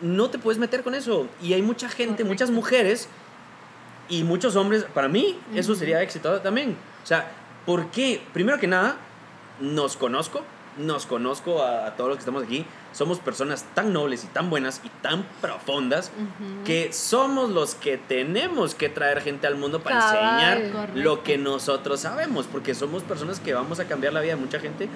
no 0.00 0.28
te 0.28 0.40
puedes 0.40 0.58
meter 0.58 0.82
con 0.82 0.96
eso. 0.96 1.28
Y 1.40 1.52
hay 1.52 1.62
mucha 1.62 1.88
gente, 1.88 2.06
Correcto. 2.24 2.26
muchas 2.26 2.50
mujeres 2.50 3.08
y 4.08 4.24
muchos 4.24 4.56
hombres. 4.56 4.86
Para 4.92 5.06
mí, 5.06 5.38
eso 5.54 5.76
sería 5.76 6.02
éxito 6.02 6.40
también. 6.40 6.76
O 7.04 7.06
sea, 7.06 7.30
¿por 7.64 7.92
qué? 7.92 8.20
Primero 8.32 8.58
que 8.58 8.66
nada, 8.66 8.96
nos 9.60 9.96
conozco, 9.96 10.42
nos 10.78 11.06
conozco 11.06 11.62
a, 11.62 11.86
a 11.86 11.96
todos 11.96 12.08
los 12.08 12.16
que 12.16 12.20
estamos 12.20 12.42
aquí. 12.42 12.64
Somos 12.92 13.18
personas 13.18 13.64
tan 13.74 13.92
nobles 13.92 14.24
y 14.24 14.28
tan 14.28 14.48
buenas 14.50 14.80
y 14.84 14.88
tan 15.02 15.24
profundas 15.40 16.10
que 16.64 16.92
somos 16.92 17.50
los 17.50 17.74
que 17.74 17.98
tenemos 17.98 18.74
que 18.74 18.88
traer 18.88 19.20
gente 19.20 19.46
al 19.46 19.56
mundo 19.56 19.80
para 19.80 19.98
Cabal. 19.98 20.16
enseñar 20.16 20.72
Correcto. 20.72 21.00
lo 21.00 21.22
que 21.22 21.38
nosotros 21.38 22.00
sabemos, 22.00 22.46
porque 22.46 22.74
somos 22.74 23.02
personas 23.02 23.40
que 23.40 23.52
vamos 23.54 23.78
a 23.80 23.86
cambiar 23.86 24.12
la 24.12 24.20
vida 24.20 24.34
de 24.34 24.40
mucha 24.40 24.58
gente 24.58 24.88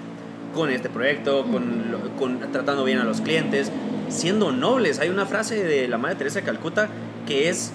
con 0.54 0.70
este 0.70 0.88
proyecto, 0.88 1.44
con, 1.44 2.12
con 2.18 2.38
tratando 2.52 2.84
bien 2.84 2.98
a 2.98 3.04
los 3.04 3.20
clientes, 3.20 3.70
siendo 4.08 4.52
nobles. 4.52 4.98
Hay 5.00 5.08
una 5.08 5.26
frase 5.26 5.62
de 5.62 5.88
la 5.88 5.98
Madre 5.98 6.16
Teresa 6.16 6.40
de 6.40 6.44
Calcuta 6.46 6.88
que 7.26 7.48
es, 7.48 7.72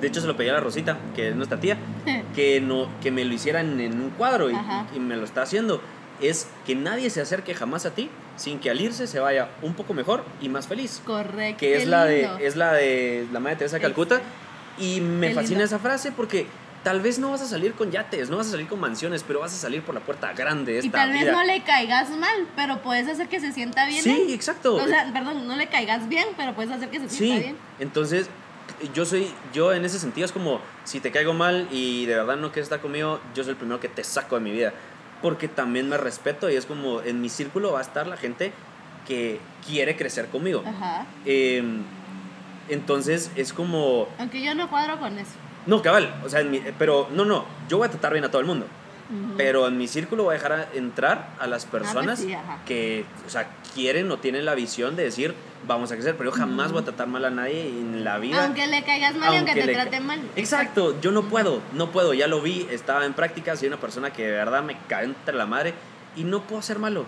de 0.00 0.06
hecho 0.08 0.20
se 0.20 0.26
lo 0.26 0.36
pedí 0.36 0.48
a 0.48 0.54
la 0.54 0.60
Rosita, 0.60 0.98
que 1.14 1.28
es 1.30 1.36
nuestra 1.36 1.60
tía, 1.60 1.76
que, 2.34 2.60
no, 2.60 2.88
que 3.02 3.10
me 3.10 3.24
lo 3.24 3.34
hicieran 3.34 3.80
en 3.80 4.00
un 4.00 4.10
cuadro 4.10 4.50
y, 4.50 4.56
y 4.94 5.00
me 5.00 5.16
lo 5.16 5.24
está 5.24 5.42
haciendo. 5.42 5.80
Es 6.22 6.46
que 6.66 6.74
nadie 6.74 7.10
se 7.10 7.20
acerque 7.20 7.54
jamás 7.54 7.84
a 7.84 7.90
ti 7.90 8.08
sin 8.36 8.58
que 8.60 8.70
al 8.70 8.80
irse 8.80 9.06
se 9.06 9.18
vaya 9.20 9.50
un 9.60 9.74
poco 9.74 9.92
mejor 9.92 10.24
y 10.40 10.48
más 10.48 10.66
feliz. 10.68 11.02
Correcto. 11.04 11.58
Que 11.60 11.76
es 11.76 11.86
la, 11.86 12.04
de, 12.04 12.28
es 12.40 12.56
la 12.56 12.72
de 12.72 13.26
la 13.32 13.40
Madre 13.40 13.56
Teresa 13.56 13.76
de 13.76 13.82
Calcuta. 13.82 14.20
Y 14.78 15.00
me 15.00 15.28
Qué 15.28 15.34
fascina 15.34 15.58
lindo. 15.60 15.64
esa 15.64 15.78
frase 15.78 16.12
porque 16.12 16.46
tal 16.82 17.00
vez 17.00 17.18
no 17.18 17.30
vas 17.30 17.42
a 17.42 17.46
salir 17.46 17.74
con 17.74 17.90
yates, 17.90 18.30
no 18.30 18.38
vas 18.38 18.48
a 18.48 18.52
salir 18.52 18.66
con 18.66 18.80
mansiones, 18.80 19.22
pero 19.22 19.40
vas 19.40 19.52
a 19.52 19.56
salir 19.56 19.82
por 19.82 19.94
la 19.94 20.00
puerta 20.00 20.32
grande 20.32 20.72
de 20.72 20.78
esta 20.78 20.88
Y 20.88 20.90
tal 20.90 21.10
vez 21.12 21.22
vida. 21.22 21.32
no 21.32 21.44
le 21.44 21.62
caigas 21.62 22.10
mal, 22.10 22.46
pero 22.56 22.80
puedes 22.82 23.06
hacer 23.08 23.28
que 23.28 23.38
se 23.40 23.52
sienta 23.52 23.86
bien. 23.86 24.02
sí, 24.02 24.24
él. 24.28 24.32
exacto. 24.34 24.76
O 24.76 24.86
sea, 24.86 25.10
perdón, 25.12 25.46
no 25.46 25.56
le 25.56 25.66
caigas 25.66 26.08
bien, 26.08 26.26
pero 26.36 26.54
puedes 26.54 26.72
hacer 26.72 26.88
que 26.88 27.00
se 27.00 27.08
sienta 27.08 27.36
sí, 27.36 27.42
bien. 27.42 27.56
entonces 27.78 28.28
yo 28.94 29.04
soy, 29.04 29.30
yo 29.52 29.72
en 29.72 29.84
ese 29.84 29.98
sentido 29.98 30.24
es 30.24 30.32
como, 30.32 30.60
si 30.84 30.98
te 31.00 31.10
caigo 31.12 31.34
mal 31.34 31.68
y 31.70 32.06
de 32.06 32.16
verdad 32.16 32.36
no 32.36 32.48
quieres 32.50 32.64
estar 32.66 32.80
conmigo, 32.80 33.20
yo 33.34 33.44
soy 33.44 33.50
el 33.52 33.56
primero 33.56 33.78
que 33.78 33.88
te 33.88 34.02
saco 34.02 34.36
de 34.36 34.40
mi 34.40 34.50
vida. 34.50 34.72
Porque 35.22 35.48
también 35.48 35.88
me 35.88 35.96
respeto 35.96 36.50
y 36.50 36.56
es 36.56 36.66
como, 36.66 37.00
en 37.02 37.20
mi 37.20 37.28
círculo 37.28 37.72
va 37.72 37.78
a 37.78 37.82
estar 37.82 38.06
la 38.06 38.16
gente 38.16 38.52
que 39.06 39.40
quiere 39.66 39.96
crecer 39.96 40.26
conmigo. 40.28 40.62
Ajá. 40.66 41.06
Eh, 41.24 41.62
entonces 42.68 43.30
es 43.36 43.52
como, 43.52 44.08
Aunque 44.18 44.42
yo 44.42 44.54
no 44.54 44.68
cuadro 44.68 44.98
con 44.98 45.18
eso. 45.18 45.32
no, 45.66 45.82
cabal, 45.82 46.14
o 46.24 46.28
sea, 46.28 46.40
en 46.40 46.50
mi- 46.50 46.62
pero 46.78 47.08
no, 47.12 47.24
no, 47.24 47.44
yo 47.68 47.78
voy 47.78 47.86
a 47.86 47.90
tratar 47.90 48.12
bien 48.12 48.24
a 48.24 48.30
todo 48.30 48.40
el 48.40 48.46
mundo. 48.46 48.66
Pero 49.36 49.68
en 49.68 49.76
mi 49.76 49.88
círculo 49.88 50.24
voy 50.24 50.30
a 50.34 50.38
dejar 50.38 50.52
a- 50.52 50.68
entrar 50.72 51.28
a 51.38 51.46
las 51.46 51.66
personas 51.66 52.18
sí, 52.20 52.32
ajá. 52.32 52.60
que, 52.64 53.04
o 53.26 53.28
sea, 53.30 53.46
quieren 53.74 54.10
o 54.10 54.18
tienen 54.18 54.44
la 54.44 54.54
visión 54.54 54.96
de 54.96 55.04
decir, 55.04 55.34
vamos 55.66 55.90
a 55.92 55.94
crecer, 55.94 56.16
pero 56.16 56.30
yo 56.30 56.36
jamás 56.36 56.72
voy 56.72 56.82
a 56.82 56.84
tratar 56.84 57.06
mal 57.06 57.24
a 57.24 57.30
nadie 57.30 57.68
en 57.68 58.04
la 58.04 58.18
vida. 58.18 58.44
Aunque 58.44 58.66
le 58.66 58.82
caigas 58.82 59.14
mal 59.16 59.34
y 59.34 59.36
aunque 59.38 59.54
te 59.54 59.72
trate 59.72 60.00
mal. 60.00 60.20
Exacto, 60.36 61.00
yo 61.00 61.12
no 61.12 61.22
puedo, 61.24 61.60
no 61.72 61.90
puedo, 61.90 62.14
ya 62.14 62.26
lo 62.26 62.40
vi, 62.40 62.66
estaba 62.70 63.04
en 63.04 63.14
práctica, 63.14 63.56
soy 63.56 63.68
una 63.68 63.80
persona 63.80 64.12
que 64.12 64.24
de 64.24 64.32
verdad 64.32 64.62
me 64.62 64.76
cae 64.88 65.04
entre 65.04 65.34
la 65.34 65.46
madre 65.46 65.74
y 66.16 66.24
no 66.24 66.42
puedo 66.42 66.62
ser 66.62 66.78
malo. 66.78 67.06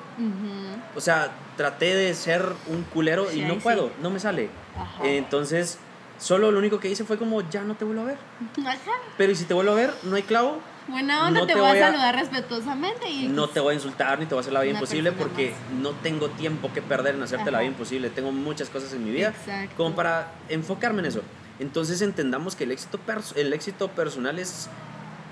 O 0.94 1.00
sea, 1.00 1.32
traté 1.56 1.94
de 1.94 2.14
ser 2.14 2.44
un 2.66 2.82
culero 2.84 3.32
y 3.32 3.42
no 3.42 3.58
puedo, 3.58 3.88
sí. 3.88 3.94
no 4.02 4.10
me 4.10 4.20
sale. 4.20 4.48
Ajá. 4.76 5.06
Entonces, 5.06 5.78
solo 6.18 6.50
lo 6.50 6.58
único 6.58 6.80
que 6.80 6.90
hice 6.90 7.04
fue 7.04 7.18
como, 7.18 7.48
ya 7.50 7.62
no 7.62 7.74
te 7.74 7.84
vuelvo 7.84 8.02
a 8.02 8.06
ver. 8.06 8.18
Ajá. 8.66 8.92
Pero 9.16 9.32
¿y 9.32 9.36
si 9.36 9.44
te 9.44 9.54
vuelvo 9.54 9.72
a 9.72 9.76
ver? 9.76 9.92
No 10.04 10.16
hay 10.16 10.22
clavo, 10.22 10.60
Buena 10.86 11.26
onda, 11.26 11.40
No 11.40 11.46
te, 11.46 11.54
te 11.54 11.58
voy 11.58 11.68
a 11.68 11.72
voy 11.72 11.80
a- 11.80 11.86
saludar 11.86 12.14
respetuosamente 12.16 13.08
y 13.08 13.28
no 13.28 13.48
te 13.48 13.58
voy 13.60 13.72
a 13.72 13.74
insultar 13.74 14.18
ni 14.18 14.26
te 14.26 14.34
voy 14.34 14.40
a 14.40 14.42
hacer 14.42 14.52
la 14.52 14.60
vida 14.60 14.74
imposible 14.74 15.12
porque 15.12 15.50
más. 15.52 15.80
no 15.82 15.90
tengo 15.92 16.28
tiempo 16.30 16.70
que 16.74 16.82
perder 16.82 17.14
en 17.14 17.22
hacerte 17.22 17.50
la 17.50 17.58
Ajá. 17.58 17.62
vida 17.62 17.72
imposible. 17.72 18.10
Tengo 18.10 18.32
muchas 18.32 18.68
cosas 18.68 18.92
en 18.92 19.04
mi 19.04 19.10
vida 19.10 19.28
Exacto. 19.28 19.74
como 19.76 19.94
para 19.96 20.32
enfocarme 20.48 21.00
en 21.00 21.06
eso. 21.06 21.22
Entonces 21.58 22.02
entendamos 22.02 22.54
que 22.54 22.64
el 22.64 22.72
éxito, 22.72 22.98
el 23.36 23.52
éxito 23.52 23.88
personal 23.88 24.38
es, 24.38 24.68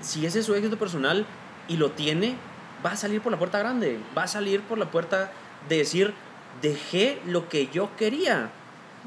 si 0.01 0.25
ese 0.25 0.39
es 0.39 0.45
su 0.45 0.55
éxito 0.55 0.77
personal 0.77 1.25
y 1.67 1.77
lo 1.77 1.91
tiene, 1.91 2.35
va 2.83 2.91
a 2.93 2.95
salir 2.97 3.21
por 3.21 3.31
la 3.31 3.37
puerta 3.37 3.59
grande, 3.59 3.99
va 4.17 4.23
a 4.23 4.27
salir 4.27 4.61
por 4.61 4.77
la 4.77 4.89
puerta 4.89 5.31
de 5.69 5.77
decir, 5.77 6.13
dejé 6.61 7.21
lo 7.27 7.47
que 7.47 7.67
yo 7.67 7.95
quería. 7.95 8.49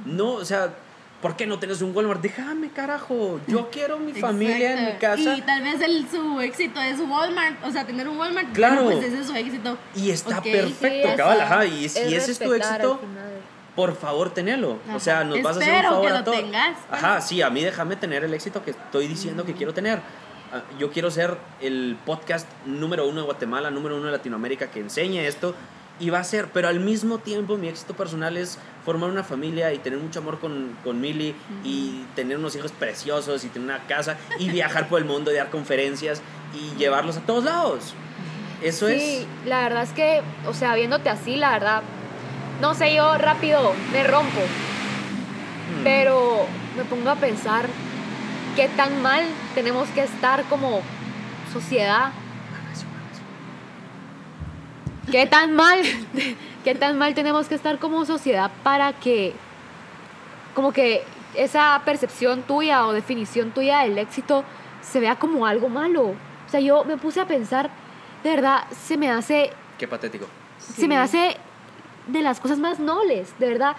No, 0.04 0.32
o 0.34 0.44
sea, 0.44 0.74
¿por 1.22 1.36
qué 1.36 1.46
no 1.46 1.58
tienes 1.58 1.82
un 1.82 1.94
Walmart? 1.96 2.20
Déjame, 2.20 2.70
carajo, 2.70 3.40
yo 3.46 3.70
quiero 3.70 3.98
mi 3.98 4.12
familia 4.12 4.78
en 4.78 4.84
mi 4.86 4.98
casa. 4.98 5.36
Y 5.36 5.42
tal 5.42 5.62
vez 5.62 5.80
el, 5.80 6.06
su 6.08 6.40
éxito 6.40 6.80
es 6.80 7.00
Walmart, 7.00 7.64
o 7.64 7.70
sea, 7.70 7.86
tener 7.86 8.08
un 8.08 8.18
Walmart. 8.18 8.52
Claro. 8.52 8.84
Pues 8.84 9.04
ese 9.04 9.20
es 9.20 9.26
su 9.26 9.34
éxito. 9.34 9.76
Y 9.94 10.10
está 10.10 10.40
perfecto, 10.42 11.08
sí, 11.10 11.16
cabal, 11.16 11.40
ajá. 11.40 11.66
Y 11.66 11.88
si 11.88 11.98
es 12.00 12.22
ese 12.24 12.32
es 12.32 12.38
tu 12.38 12.52
éxito, 12.52 13.00
por 13.74 13.94
favor, 13.96 14.30
tenelo. 14.32 14.78
O 14.94 15.00
sea, 15.00 15.24
nos 15.24 15.42
vas 15.42 15.56
a 15.56 15.60
hacer 15.60 15.76
un 15.76 15.82
favor 15.82 16.02
que 16.02 16.08
a 16.08 16.18
lo 16.18 16.24
todos. 16.24 16.36
tengas. 16.38 16.78
Ajá, 16.90 17.20
sí, 17.20 17.42
a 17.42 17.50
mí 17.50 17.62
déjame 17.62 17.96
tener 17.96 18.24
el 18.24 18.32
éxito 18.32 18.64
que 18.64 18.70
estoy 18.70 19.06
diciendo 19.06 19.44
que 19.44 19.54
quiero 19.54 19.74
tener. 19.74 20.00
Ah, 20.52 20.62
Yo 20.78 20.90
quiero 20.90 21.10
ser 21.10 21.36
el 21.60 21.98
podcast 22.06 22.46
número 22.64 23.06
uno 23.08 23.20
de 23.20 23.26
Guatemala, 23.26 23.70
número 23.70 23.96
uno 23.96 24.06
de 24.06 24.12
Latinoamérica 24.12 24.70
que 24.70 24.80
enseñe 24.80 25.26
esto. 25.26 25.54
Y 25.98 26.10
va 26.10 26.20
a 26.20 26.24
ser, 26.24 26.48
pero 26.52 26.68
al 26.68 26.78
mismo 26.78 27.18
tiempo 27.18 27.56
mi 27.56 27.68
éxito 27.68 27.94
personal 27.94 28.36
es 28.36 28.58
formar 28.86 29.10
una 29.10 29.22
familia 29.24 29.74
y 29.74 29.78
tener 29.78 29.98
mucho 29.98 30.20
amor 30.20 30.38
con, 30.38 30.78
con 30.82 30.98
Mili 31.00 31.34
y 31.64 32.04
tener 32.14 32.38
unos 32.38 32.56
hijos 32.56 32.72
preciosos 32.72 33.44
y 33.44 33.48
tener 33.48 33.68
una 33.68 33.86
casa 33.86 34.16
y 34.38 34.48
viajar 34.48 34.88
por 34.88 34.98
el 35.00 35.04
mundo 35.04 35.30
y 35.30 35.34
dar 35.34 35.50
conferencias 35.50 36.22
y 36.54 36.74
llevarlos 36.78 37.18
a 37.18 37.20
todos 37.20 37.44
lados. 37.44 37.92
Eso 38.62 38.86
sí, 38.88 38.94
es. 38.94 39.26
la 39.44 39.60
verdad 39.64 39.82
es 39.82 39.90
que, 39.92 40.22
o 40.46 40.54
sea, 40.54 40.74
viéndote 40.74 41.10
así, 41.10 41.36
la 41.36 41.50
verdad, 41.50 41.82
no 42.62 42.74
sé, 42.74 42.94
yo 42.94 43.18
rápido 43.18 43.74
me 43.92 44.02
rompo, 44.04 44.40
Mm. 45.66 45.82
pero 45.82 46.46
me 46.76 46.84
pongo 46.84 47.10
a 47.10 47.16
pensar 47.16 47.66
qué 48.54 48.68
tan 48.68 49.02
mal 49.02 49.24
tenemos 49.56 49.88
que 49.88 50.02
estar 50.04 50.44
como 50.44 50.80
sociedad, 51.52 52.12
qué 55.10 55.26
tan 55.26 55.54
mal, 55.54 55.80
qué 56.64 56.74
tan 56.74 56.98
mal 56.98 57.14
tenemos 57.14 57.48
que 57.48 57.54
estar 57.54 57.78
como 57.78 58.04
sociedad 58.04 58.50
para 58.62 58.92
que, 58.92 59.32
como 60.54 60.72
que 60.72 61.02
esa 61.34 61.80
percepción 61.84 62.42
tuya 62.42 62.86
o 62.86 62.92
definición 62.92 63.50
tuya 63.50 63.80
del 63.80 63.98
éxito 63.98 64.44
se 64.80 65.00
vea 65.00 65.16
como 65.16 65.46
algo 65.46 65.68
malo. 65.68 66.14
O 66.46 66.48
sea, 66.48 66.60
yo 66.60 66.84
me 66.84 66.96
puse 66.96 67.20
a 67.20 67.26
pensar, 67.26 67.70
de 68.22 68.30
verdad, 68.30 68.64
se 68.70 68.96
me 68.96 69.10
hace 69.10 69.50
Qué 69.78 69.86
patético. 69.88 70.26
se 70.58 70.88
me 70.88 70.96
hace 70.96 71.36
de 72.06 72.22
las 72.22 72.40
cosas 72.40 72.58
más 72.58 72.78
nobles, 72.78 73.38
de 73.38 73.48
verdad. 73.48 73.76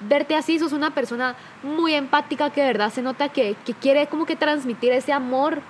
Verte 0.00 0.36
así, 0.36 0.58
sos 0.58 0.72
una 0.72 0.94
persona 0.94 1.34
muy 1.62 1.94
empática 1.94 2.50
que 2.50 2.60
de 2.60 2.68
verdad 2.68 2.92
se 2.92 3.02
nota 3.02 3.30
que, 3.30 3.56
que 3.64 3.74
quiere 3.74 4.06
como 4.06 4.26
que 4.26 4.36
transmitir 4.36 4.92
ese 4.92 5.12
amor 5.12 5.60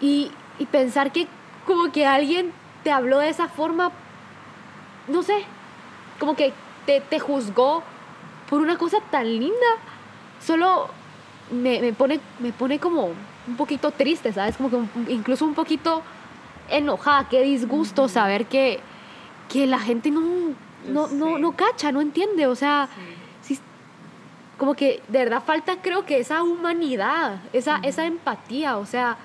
y, 0.00 0.30
y 0.58 0.66
pensar 0.66 1.12
que 1.12 1.26
como 1.66 1.92
que 1.92 2.06
alguien 2.06 2.52
te 2.82 2.90
habló 2.90 3.18
de 3.18 3.28
esa 3.28 3.48
forma, 3.48 3.92
no 5.08 5.22
sé, 5.22 5.44
como 6.18 6.34
que 6.36 6.52
te, 6.86 7.00
te 7.00 7.18
juzgó 7.20 7.82
por 8.48 8.60
una 8.60 8.76
cosa 8.78 8.98
tan 9.10 9.26
linda, 9.26 9.66
solo 10.44 10.88
me, 11.50 11.80
me 11.80 11.92
pone, 11.92 12.20
me 12.38 12.52
pone 12.52 12.78
como 12.78 13.06
un 13.46 13.56
poquito 13.56 13.90
triste, 13.90 14.32
¿sabes? 14.32 14.56
Como 14.56 14.70
que 14.70 14.76
un- 14.76 14.90
incluso 15.08 15.44
un 15.44 15.54
poquito 15.54 16.02
enojada, 16.68 17.28
qué 17.28 17.42
disgusto 17.42 18.08
saber 18.08 18.46
que, 18.46 18.80
que 19.48 19.66
la 19.66 19.78
gente 19.78 20.10
no, 20.10 20.20
no, 20.88 21.08
no, 21.08 21.38
no 21.38 21.52
cacha, 21.56 21.92
no 21.92 22.00
entiende, 22.00 22.46
o 22.46 22.54
sea, 22.54 22.88
sí, 23.42 23.58
como 24.58 24.74
que 24.74 25.02
de 25.08 25.18
verdad 25.18 25.42
falta 25.44 25.76
creo 25.82 26.04
que 26.04 26.18
esa 26.20 26.42
humanidad, 26.42 27.40
esa, 27.52 27.78
esa 27.82 28.04
empatía, 28.06 28.78
o 28.78 28.86
sea, 28.86 29.16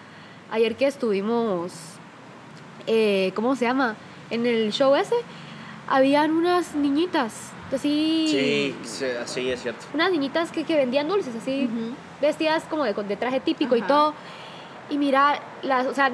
ayer 0.52 0.76
que 0.76 0.88
estuvimos, 0.88 1.74
eh, 2.88 3.32
¿cómo 3.36 3.56
se 3.56 3.66
llama? 3.66 3.96
En 4.30 4.46
el 4.46 4.72
show 4.72 4.96
ese, 4.96 5.16
habían 5.88 6.32
unas 6.32 6.76
niñitas, 6.76 7.52
así, 7.74 8.26
Sí, 8.28 8.76
sí, 8.84 9.06
sí, 9.26 9.50
es 9.50 9.62
cierto. 9.62 9.86
unas 9.94 10.12
niñitas 10.12 10.52
que, 10.52 10.64
que 10.64 10.76
vendían 10.76 11.08
dulces, 11.08 11.36
así, 11.36 11.70
vestidas 12.22 12.64
como 12.70 12.84
de, 12.84 12.94
de 12.94 13.16
traje 13.16 13.40
típico 13.40 13.76
y 13.76 13.80
Ajá. 13.80 13.88
todo. 13.88 14.14
Y 14.90 14.98
mira, 14.98 15.40
las, 15.64 15.86
o 15.88 15.94
sea, 15.94 16.12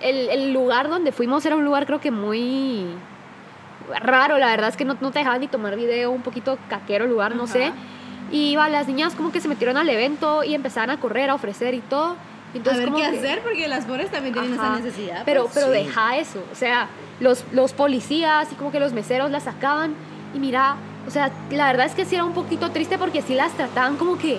el, 0.00 0.28
el 0.28 0.52
lugar 0.52 0.88
donde 0.88 1.12
fuimos 1.12 1.44
era 1.46 1.56
un 1.56 1.64
lugar 1.64 1.86
creo 1.86 2.00
que 2.00 2.10
muy 2.10 2.86
raro, 4.00 4.38
la 4.38 4.46
verdad 4.48 4.68
es 4.68 4.76
que 4.76 4.84
no, 4.84 4.96
no 5.00 5.10
te 5.10 5.20
dejaban 5.20 5.40
ni 5.40 5.48
tomar 5.48 5.76
video, 5.76 6.10
un 6.10 6.22
poquito 6.22 6.58
caquero 6.68 7.04
el 7.04 7.10
lugar, 7.10 7.34
no 7.34 7.44
Ajá. 7.44 7.52
sé. 7.52 7.72
Y 8.30 8.50
iba, 8.50 8.68
las 8.68 8.86
niñas 8.86 9.14
como 9.14 9.32
que 9.32 9.40
se 9.40 9.48
metieron 9.48 9.76
al 9.78 9.88
evento 9.88 10.44
y 10.44 10.54
empezaban 10.54 10.90
a 10.90 11.00
correr, 11.00 11.30
a 11.30 11.34
ofrecer 11.34 11.72
y 11.74 11.80
todo. 11.80 12.16
A 12.54 12.76
ver 12.76 12.88
qué 12.90 12.94
que- 12.96 13.06
hacer, 13.18 13.42
porque 13.42 13.68
las 13.68 13.84
pobres 13.84 14.10
también 14.10 14.32
tienen 14.34 14.54
Ajá. 14.58 14.74
esa 14.76 14.82
necesidad. 14.84 15.22
Pero, 15.24 15.42
pues. 15.44 15.54
pero 15.54 15.66
Sí. 15.66 15.72
deja 15.84 16.16
eso, 16.16 16.42
o 16.50 16.54
sea, 16.54 16.88
los, 17.20 17.44
los 17.52 17.72
policías 17.72 18.50
y 18.52 18.54
como 18.54 18.72
que 18.72 18.80
los 18.80 18.92
meseros 18.92 19.30
las 19.30 19.44
sacaban 19.44 19.94
y 20.34 20.38
mira, 20.38 20.76
o 21.06 21.10
sea, 21.10 21.30
la 21.50 21.66
verdad 21.66 21.86
es 21.86 21.94
que 21.94 22.04
sí 22.04 22.14
era 22.14 22.24
un 22.24 22.32
poquito 22.34 22.70
triste 22.70 22.98
porque 22.98 23.22
sí 23.22 23.34
las 23.34 23.52
trataban 23.52 23.96
como 23.96 24.16
que, 24.18 24.38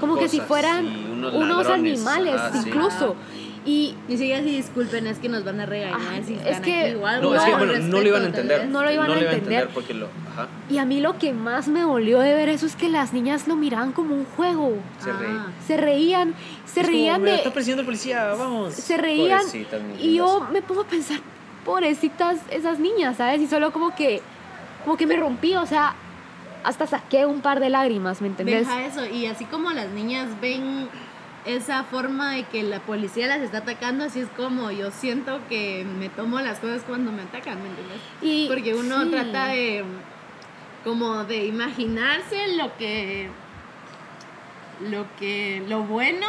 como 0.00 0.16
que 0.16 0.28
si 0.28 0.40
fueran 0.40 0.86
sí, 0.86 1.06
unos 1.34 1.66
animales, 1.68 2.40
sí. 2.62 2.70
Y 3.66 3.94
Y 4.08 4.16
si 4.16 4.32
así 4.32 4.56
disculpen, 4.56 5.06
es 5.06 5.18
que 5.18 5.28
nos 5.28 5.44
van 5.44 5.60
a 5.60 5.66
regañar 5.66 6.00
Ajá, 6.00 6.22
si 6.26 6.32
es 6.34 6.40
están 6.46 6.62
que- 6.62 6.80
aquí. 6.82 6.94
No, 6.94 7.34
es 7.34 7.42
que 7.44 7.50
No, 7.50 7.58
bueno, 7.58 7.72
no 7.78 8.00
lo 8.00 8.06
iban 8.08 8.22
a 8.22 8.26
entender. 8.26 8.66
No 8.68 8.82
lo 8.82 8.90
iban 8.90 9.10
a 9.10 9.18
entender. 9.20 9.68
porque 9.74 9.92
lo. 9.92 10.06
Ajá. 10.32 10.48
Y 10.70 10.78
a 10.78 10.84
mí 10.86 11.00
lo 11.00 11.18
que 11.18 11.32
más 11.34 11.68
me 11.68 11.82
dolió 11.82 12.20
de 12.20 12.32
ver 12.34 12.48
eso 12.48 12.64
es 12.64 12.74
que 12.74 12.88
las 12.88 13.12
niñas 13.12 13.46
lo 13.48 13.56
miraban 13.56 13.92
como 13.92 14.14
un 14.14 14.24
juego. 14.24 14.78
Se 15.04 15.12
reí. 15.12 15.36
Ah. 15.38 15.46
Se 15.66 15.76
reían, 15.76 16.34
se 16.64 16.80
Es 16.80 16.86
reían 16.86 17.20
"Mira, 17.20 17.32
de... 17.32 17.38
Está 17.38 17.52
persiguiendo 17.52 17.82
el 17.82 17.86
policía, 17.86 18.32
vamos. 18.34 18.72
Se 18.74 18.96
reían 18.96 19.42
y 19.98 20.14
yo 20.14 20.46
me 20.50 20.62
pongo 20.62 20.80
a 20.82 20.86
pensar, 20.86 21.18
pobrecitas 21.64 22.38
esas 22.50 22.78
niñas, 22.78 23.18
¿sabes? 23.18 23.42
Y 23.42 23.46
solo 23.46 23.72
como 23.72 23.94
que, 23.94 24.22
como 24.84 24.96
que 24.96 25.06
me 25.06 25.16
rompí, 25.16 25.54
o 25.56 25.66
sea, 25.66 25.94
hasta 26.64 26.86
saqué 26.86 27.26
un 27.26 27.40
par 27.42 27.60
de 27.60 27.68
lágrimas, 27.68 28.20
¿me 28.22 28.28
entendés? 28.28 28.66
Deja 28.66 28.86
eso. 28.86 29.04
Y 29.06 29.26
así 29.26 29.44
como 29.44 29.70
las 29.70 29.88
niñas 29.90 30.28
ven 30.40 30.88
esa 31.44 31.84
forma 31.84 32.34
de 32.34 32.44
que 32.44 32.62
la 32.62 32.80
policía 32.80 33.26
las 33.26 33.40
está 33.40 33.58
atacando, 33.58 34.04
así 34.04 34.20
es 34.20 34.28
como 34.36 34.70
yo 34.70 34.90
siento 34.90 35.40
que 35.48 35.86
me 35.98 36.08
tomo 36.08 36.40
las 36.40 36.58
cosas 36.58 36.82
cuando 36.86 37.12
me 37.12 37.22
atacan, 37.22 37.62
¿me 37.62 37.68
entiendes? 37.68 38.00
Y, 38.20 38.48
Porque 38.48 38.74
uno 38.74 39.04
sí. 39.04 39.10
trata 39.10 39.46
de 39.46 39.84
como 40.84 41.24
de 41.24 41.44
imaginarse 41.44 42.56
lo 42.56 42.76
que 42.76 43.28
lo 44.88 45.04
que 45.18 45.62
lo 45.68 45.82
bueno 45.82 46.26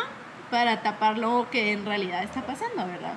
para 0.49 0.81
tapar 0.81 1.17
lo 1.17 1.47
que 1.49 1.71
en 1.71 1.85
realidad 1.85 2.23
está 2.23 2.45
pasando, 2.45 2.85
¿verdad? 2.85 3.13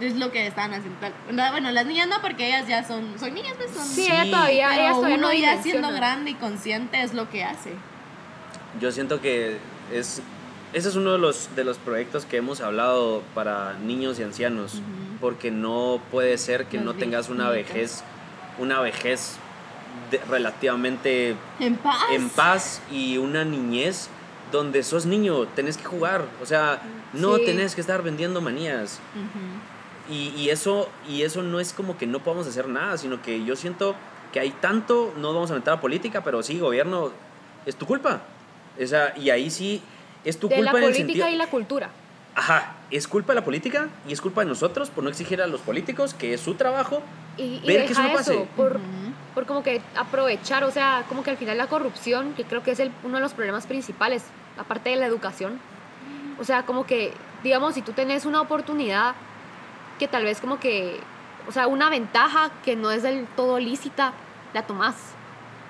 Es 0.00 0.16
lo 0.16 0.32
que 0.32 0.46
están 0.46 0.72
haciendo. 0.72 0.98
No, 1.30 1.50
Bueno, 1.52 1.70
las 1.70 1.86
niñas 1.86 2.08
no, 2.08 2.20
porque 2.20 2.48
ellas 2.48 2.66
ya 2.66 2.82
son, 2.82 3.18
son 3.18 3.32
niñas, 3.32 3.54
pues 3.56 3.70
son. 3.70 3.84
Sí, 3.84 4.06
ella 4.06 4.24
todavía, 4.24 4.68
Pero 4.74 4.94
todavía 4.94 5.16
uno 5.16 5.26
no 5.28 5.32
ya 5.32 5.62
siendo 5.62 5.92
grande 5.92 6.32
y 6.32 6.34
consciente 6.34 7.02
es 7.02 7.14
lo 7.14 7.30
que 7.30 7.44
hace. 7.44 7.74
Yo 8.80 8.90
siento 8.90 9.20
que 9.20 9.58
es. 9.92 10.20
Ese 10.74 10.88
es 10.88 10.96
uno 10.96 11.12
de 11.12 11.18
los, 11.18 11.54
de 11.56 11.64
los 11.64 11.78
proyectos 11.78 12.26
que 12.26 12.36
hemos 12.36 12.60
hablado 12.60 13.22
para 13.34 13.74
niños 13.74 14.18
y 14.18 14.22
ancianos. 14.24 14.82
Porque 15.20 15.50
no 15.50 16.00
puede 16.10 16.36
ser 16.36 16.66
que 16.66 16.78
no 16.78 16.94
tengas 16.94 17.28
una 17.30 17.48
vejez. 17.48 18.02
Una 18.58 18.80
vejez 18.80 19.36
de- 20.10 20.20
relativamente 20.28 21.36
En 21.60 21.76
paz. 21.76 22.02
en 22.12 22.28
paz 22.28 22.82
y 22.90 23.16
una 23.18 23.44
niñez 23.44 24.08
donde 24.52 24.82
sos 24.82 25.06
niño, 25.06 25.46
tenés 25.54 25.76
que 25.76 25.84
jugar. 25.84 26.24
O 26.42 26.46
sea, 26.46 26.82
no 27.12 27.36
Sí. 27.36 27.44
tenés 27.46 27.74
que 27.74 27.80
estar 27.80 28.02
vendiendo 28.02 28.40
manías. 28.40 28.98
Y, 30.10 30.28
y 30.36 30.50
eso, 30.50 30.88
y 31.08 31.22
eso 31.22 31.42
no 31.42 31.60
es 31.60 31.72
como 31.72 31.96
que 31.96 32.06
no 32.06 32.18
podamos 32.20 32.46
hacer 32.46 32.68
nada, 32.68 32.98
sino 32.98 33.22
que 33.22 33.44
yo 33.44 33.56
siento 33.56 33.94
que 34.32 34.40
hay 34.40 34.50
tanto, 34.50 35.14
no 35.16 35.32
vamos 35.32 35.50
a 35.50 35.54
meter 35.54 35.72
a 35.72 35.80
política, 35.80 36.22
pero 36.22 36.42
sí, 36.42 36.58
gobierno, 36.58 37.10
es 37.64 37.76
tu 37.76 37.86
culpa. 37.86 38.22
O 38.82 38.86
sea, 38.86 39.14
y 39.16 39.30
ahí 39.30 39.50
sí, 39.50 39.80
es 40.24 40.38
tu 40.38 40.48
de 40.48 40.56
la 40.56 40.70
culpa 40.72 40.78
en 40.78 40.84
el 40.84 40.90
política 40.90 41.06
sentido... 41.06 41.28
y 41.28 41.36
la 41.36 41.46
cultura. 41.48 41.90
Ajá, 42.36 42.74
es 42.90 43.06
culpa 43.06 43.32
de 43.32 43.40
la 43.40 43.44
política 43.44 43.88
y 44.08 44.12
es 44.12 44.20
culpa 44.20 44.40
de 44.40 44.48
nosotros 44.48 44.90
por 44.90 45.04
no 45.04 45.10
exigir 45.10 45.40
a 45.40 45.46
los 45.46 45.60
políticos, 45.60 46.14
que 46.14 46.34
es 46.34 46.40
su 46.40 46.54
trabajo, 46.54 47.02
Y, 47.36 47.60
y 47.62 47.66
Ver 47.66 47.82
que 47.82 47.88
deja 47.88 47.92
eso 47.92 48.02
no 48.02 48.12
pase. 48.12 48.48
por, 48.56 48.80
por 49.34 49.46
como 49.46 49.62
que 49.62 49.80
aprovechar, 49.96 50.64
o 50.64 50.70
sea, 50.70 51.04
como 51.08 51.22
que 51.22 51.30
al 51.30 51.36
final 51.36 51.58
la 51.58 51.66
corrupción, 51.68 52.34
que 52.34 52.44
creo 52.44 52.62
que 52.62 52.72
es 52.72 52.80
el, 52.80 52.90
uno 53.04 53.16
de 53.16 53.22
los 53.22 53.34
problemas 53.34 53.66
principales, 53.66 54.24
aparte 54.58 54.90
de 54.90 54.96
la 54.96 55.06
educación. 55.06 55.60
O 56.40 56.44
sea, 56.44 56.64
como 56.64 56.86
que, 56.86 57.12
digamos, 57.42 57.74
si 57.74 57.82
tú 57.82 57.92
tenés 57.92 58.24
una 58.24 58.40
oportunidad 58.40 59.14
que 59.98 60.08
tal 60.08 60.24
vez 60.24 60.40
como 60.40 60.58
que, 60.58 60.98
o 61.48 61.52
sea, 61.52 61.68
una 61.68 61.90
ventaja 61.90 62.50
que 62.64 62.74
no 62.74 62.90
es 62.90 63.02
del 63.02 63.26
todo 63.36 63.58
lícita, 63.60 64.12
la 64.52 64.62
tomás. 64.66 64.96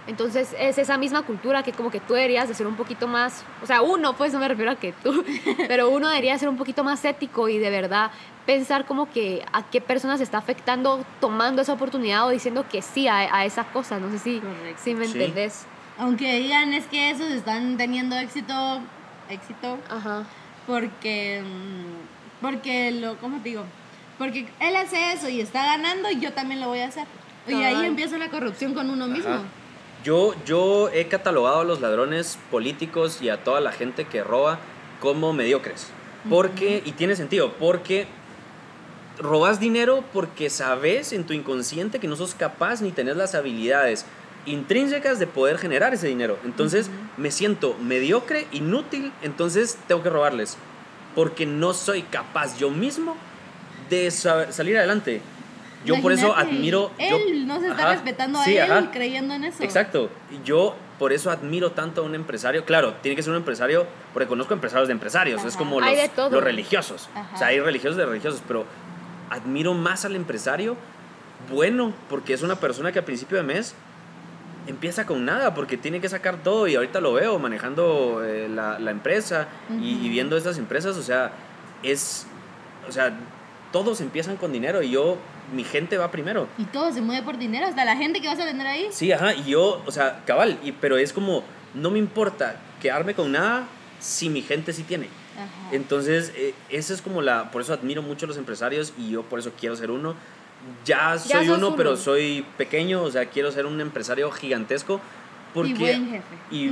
Entonces 0.06 0.54
es 0.58 0.76
esa 0.76 0.98
misma 0.98 1.22
cultura 1.22 1.62
que 1.62 1.72
como 1.72 1.90
que 1.90 1.98
tú 2.00 2.12
deberías 2.14 2.46
de 2.46 2.54
ser 2.54 2.66
un 2.66 2.76
poquito 2.76 3.08
más, 3.08 3.42
o 3.62 3.66
sea, 3.66 3.80
uno, 3.80 4.12
pues 4.14 4.32
no 4.34 4.38
me 4.38 4.48
refiero 4.48 4.70
a 4.72 4.76
que 4.76 4.92
tú, 4.92 5.24
pero 5.68 5.88
uno 5.88 6.08
debería 6.08 6.36
ser 6.38 6.48
un 6.50 6.58
poquito 6.58 6.84
más 6.84 7.02
ético 7.06 7.48
y 7.48 7.56
de 7.58 7.70
verdad 7.70 8.10
pensar 8.44 8.84
como 8.84 9.10
que 9.10 9.42
a 9.52 9.62
qué 9.70 9.80
personas 9.80 10.20
está 10.20 10.36
afectando 10.38 11.02
tomando 11.20 11.62
esa 11.62 11.72
oportunidad 11.72 12.26
o 12.26 12.30
diciendo 12.30 12.66
que 12.70 12.82
sí 12.82 13.08
a, 13.08 13.34
a 13.34 13.46
esas 13.46 13.66
cosas. 13.68 14.02
No 14.02 14.10
sé 14.10 14.18
si, 14.18 14.42
si 14.76 14.94
me 14.94 15.06
Sí. 15.06 15.12
entendés. 15.12 15.64
Aunque 15.96 16.34
digan 16.38 16.74
es 16.74 16.84
que 16.86 17.08
esos 17.10 17.30
están 17.30 17.78
teniendo 17.78 18.16
éxito, 18.16 18.80
éxito, 19.30 19.78
Ajá. 19.88 20.24
porque, 20.66 21.42
mm, 21.42 22.42
porque 22.42 22.90
lo, 22.90 23.16
¿cómo 23.18 23.38
te 23.38 23.50
digo? 23.50 23.64
Porque 24.18 24.46
él 24.60 24.76
hace 24.76 25.12
eso 25.12 25.28
y 25.30 25.40
está 25.40 25.64
ganando 25.64 26.10
y 26.10 26.20
yo 26.20 26.32
también 26.34 26.60
lo 26.60 26.68
voy 26.68 26.80
a 26.80 26.88
hacer. 26.88 27.06
Y 27.48 27.54
ahí 27.54 27.86
empieza 27.86 28.18
la 28.18 28.28
corrupción 28.28 28.74
con 28.74 28.90
uno 28.90 29.06
mismo. 29.06 29.30
Ajá. 29.30 29.42
Yo, 30.04 30.34
yo 30.44 30.90
he 30.90 31.08
catalogado 31.08 31.60
a 31.60 31.64
los 31.64 31.80
ladrones 31.80 32.38
políticos 32.50 33.18
y 33.22 33.30
a 33.30 33.42
toda 33.42 33.60
la 33.60 33.72
gente 33.72 34.04
que 34.04 34.22
roba 34.22 34.58
como 35.00 35.32
mediocres. 35.32 35.88
Porque, 36.30 36.82
y 36.84 36.92
tiene 36.92 37.16
sentido, 37.16 37.52
porque 37.54 38.06
robas 39.18 39.60
dinero 39.60 40.02
porque 40.12 40.50
sabes 40.50 41.12
en 41.12 41.24
tu 41.24 41.32
inconsciente 41.32 41.98
que 42.00 42.08
no 42.08 42.16
sos 42.16 42.34
capaz 42.34 42.80
ni 42.82 42.90
tenés 42.90 43.16
las 43.16 43.34
habilidades 43.34 44.04
intrínsecas 44.46 45.18
de 45.18 45.26
poder 45.26 45.56
generar 45.58 45.94
ese 45.94 46.06
dinero. 46.08 46.38
Entonces 46.44 46.90
me 47.16 47.30
siento 47.30 47.74
mediocre, 47.80 48.46
inútil, 48.52 49.12
entonces 49.22 49.78
tengo 49.88 50.02
que 50.02 50.10
robarles. 50.10 50.56
Porque 51.14 51.46
no 51.46 51.72
soy 51.74 52.02
capaz 52.02 52.58
yo 52.58 52.70
mismo 52.70 53.16
de 53.88 54.10
sa- 54.10 54.50
salir 54.52 54.76
adelante. 54.76 55.22
Yo 55.84 56.00
por 56.00 56.12
eso 56.12 56.34
admiro... 56.36 56.90
yo- 56.98 57.16
Él 57.16 57.46
no 57.46 57.60
se 57.60 57.68
está 57.68 57.82
Ajá, 57.84 57.92
respetando 57.92 58.42
sí, 58.42 58.56
a 58.58 58.64
él 58.66 58.72
ajá. 58.72 58.90
creyendo 58.90 59.34
en 59.34 59.44
eso. 59.44 59.62
Exacto. 59.62 60.08
Y 60.30 60.44
yo 60.46 60.74
por 60.98 61.12
eso 61.12 61.30
admiro 61.30 61.72
tanto 61.72 62.00
a 62.02 62.04
un 62.04 62.14
empresario. 62.14 62.64
Claro, 62.64 62.94
tiene 63.02 63.16
que 63.16 63.22
ser 63.22 63.30
un 63.32 63.36
empresario, 63.38 63.86
porque 64.12 64.28
conozco 64.28 64.54
empresarios 64.54 64.88
de 64.88 64.92
empresarios. 64.92 65.44
Es 65.44 65.56
como 65.56 65.80
los, 65.80 66.42
religiosos. 66.42 67.08
Ajá. 67.14 67.34
O 67.34 67.38
sea, 67.38 67.46
hay 67.48 67.60
religiosos 67.60 67.96
de 67.96 68.06
religiosos, 68.06 68.42
pero 68.46 68.64
admiro 69.30 69.74
más 69.74 70.04
al 70.04 70.16
empresario 70.16 70.76
bueno, 71.52 71.92
porque 72.08 72.32
es 72.32 72.42
una 72.42 72.56
persona 72.56 72.92
que 72.92 72.98
a 72.98 73.04
principio 73.04 73.36
de 73.36 73.42
mes 73.42 73.74
empieza 74.66 75.04
con 75.04 75.24
nada, 75.24 75.54
porque 75.54 75.76
tiene 75.76 76.00
que 76.00 76.08
sacar 76.08 76.36
todo 76.42 76.66
y 76.66 76.74
ahorita 76.74 77.00
lo 77.00 77.12
veo 77.12 77.38
manejando 77.38 78.22
eh, 78.24 78.48
la, 78.48 78.78
la 78.78 78.90
empresa 78.90 79.46
y, 79.78 80.06
y 80.06 80.08
viendo 80.08 80.36
estas 80.38 80.56
empresas, 80.56 80.96
o 80.96 81.02
sea, 81.02 81.32
es, 81.82 82.26
o 82.88 82.92
sea, 82.92 83.12
todos 83.72 84.00
empiezan 84.00 84.36
con 84.36 84.52
dinero 84.52 84.82
y 84.82 84.90
yo, 84.90 85.18
mi 85.54 85.64
gente 85.64 85.96
va 85.96 86.10
primero. 86.10 86.48
Y 86.58 86.64
todo 86.64 86.92
se 86.92 87.00
mueve 87.00 87.22
por 87.22 87.38
dinero, 87.38 87.66
hasta 87.66 87.84
la 87.84 87.96
gente 87.96 88.20
que 88.20 88.28
vas 88.28 88.38
a 88.38 88.46
tener 88.46 88.66
ahí. 88.66 88.88
Sí, 88.90 89.12
ajá, 89.12 89.34
y 89.34 89.44
yo, 89.44 89.82
o 89.86 89.90
sea, 89.90 90.22
cabal, 90.26 90.58
y, 90.62 90.72
pero 90.72 90.96
es 90.96 91.12
como, 91.12 91.42
no 91.74 91.90
me 91.90 91.98
importa 91.98 92.60
quedarme 92.80 93.14
con 93.14 93.32
nada 93.32 93.66
si 94.00 94.28
mi 94.28 94.42
gente 94.42 94.72
sí 94.72 94.82
tiene. 94.82 95.08
Ajá. 95.34 95.74
Entonces, 95.74 96.32
eh, 96.36 96.54
esa 96.68 96.94
es 96.94 97.02
como 97.02 97.22
la, 97.22 97.50
por 97.50 97.62
eso 97.62 97.72
admiro 97.72 98.02
mucho 98.02 98.26
a 98.26 98.28
los 98.28 98.36
empresarios 98.36 98.92
y 98.98 99.10
yo 99.10 99.22
por 99.22 99.38
eso 99.38 99.52
quiero 99.58 99.76
ser 99.76 99.90
uno. 99.90 100.14
Ya 100.84 101.18
soy 101.18 101.48
uno, 101.48 101.68
uno. 101.68 101.76
pero 101.76 101.96
soy 101.96 102.46
pequeño, 102.56 103.02
o 103.02 103.10
sea, 103.10 103.26
quiero 103.26 103.50
ser 103.52 103.66
un 103.66 103.80
empresario 103.80 104.30
gigantesco. 104.30 105.00
Porque, 105.54 105.70
y 105.70 105.74
buen 105.74 106.10
jefe. 106.10 106.24
y- 106.50 106.70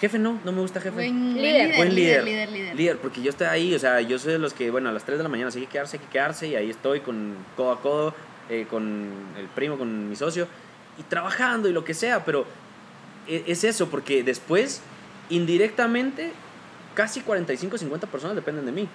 jefe 0.00 0.18
no, 0.18 0.40
no 0.44 0.52
me 0.52 0.60
gusta 0.60 0.80
jefe. 0.80 0.94
Buen, 0.96 1.34
buen 1.34 1.42
Líder. 1.42 1.64
líder, 1.66 1.76
Buen 1.76 1.94
líder, 1.94 2.24
líder. 2.50 2.74
líder, 2.76 2.98
porque 2.98 3.20
yo 3.22 3.30
estoy 3.30 3.46
ahí, 3.48 3.74
o 3.74 3.78
sea, 3.78 4.00
yo 4.00 4.18
soy 4.18 4.32
de 4.32 4.38
los 4.38 4.52
que, 4.54 4.70
bueno, 4.70 4.88
a 4.88 4.92
las 4.92 5.04
3 5.04 5.18
de 5.18 5.22
la 5.24 5.28
mañana 5.28 5.50
sí 5.50 5.58
hay 5.60 5.66
que 5.66 5.72
quedarse, 5.72 5.96
hay 5.98 6.02
que 6.04 6.08
quedarse, 6.10 6.48
y 6.48 6.54
ahí 6.56 6.70
estoy 6.70 7.00
con 7.00 7.34
codo 7.56 7.72
a 7.72 7.80
codo, 7.80 8.14
eh, 8.48 8.66
con 8.68 9.10
el 9.38 9.46
primo, 9.54 9.76
con 9.78 10.08
mi 10.08 10.16
socio, 10.16 10.48
y 10.98 11.02
trabajando 11.04 11.68
y 11.68 11.72
lo 11.72 11.84
que 11.84 11.94
sea, 11.94 12.24
pero 12.24 12.44
e- 13.28 13.44
es 13.46 13.62
eso, 13.64 13.88
porque 13.90 14.22
después, 14.24 14.82
indirectamente, 15.30 16.32
casi 16.94 17.20
45, 17.20 17.78
50 17.78 18.06
personas 18.06 18.36
dependen 18.36 18.66
de 18.66 18.72
mí. 18.72 18.88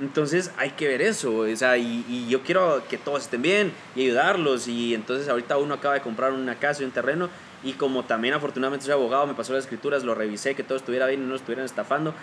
Entonces 0.00 0.50
hay 0.56 0.70
que 0.70 0.88
ver 0.88 1.02
eso, 1.02 1.36
o 1.38 1.56
sea, 1.56 1.76
y, 1.78 2.04
y 2.08 2.26
yo 2.28 2.42
quiero 2.42 2.82
que 2.88 2.98
todos 2.98 3.22
estén 3.22 3.42
bien 3.42 3.72
y 3.94 4.02
ayudarlos. 4.02 4.66
Y 4.66 4.92
entonces 4.94 5.28
ahorita 5.28 5.56
uno 5.56 5.74
acaba 5.74 5.94
de 5.94 6.00
comprar 6.00 6.32
una 6.32 6.56
casa 6.56 6.82
y 6.82 6.84
un 6.84 6.90
terreno 6.90 7.28
y 7.64 7.72
como 7.72 8.04
también 8.04 8.34
afortunadamente 8.34 8.84
soy 8.84 8.92
abogado, 8.92 9.26
me 9.26 9.34
pasó 9.34 9.54
las 9.54 9.64
escrituras, 9.64 10.04
lo 10.04 10.14
revisé, 10.14 10.54
que 10.54 10.62
todo 10.62 10.76
estuviera 10.76 11.06
bien 11.06 11.20
y 11.20 11.24
no 11.24 11.30
nos 11.30 11.40
estuvieran 11.40 11.64
estafando. 11.64 12.14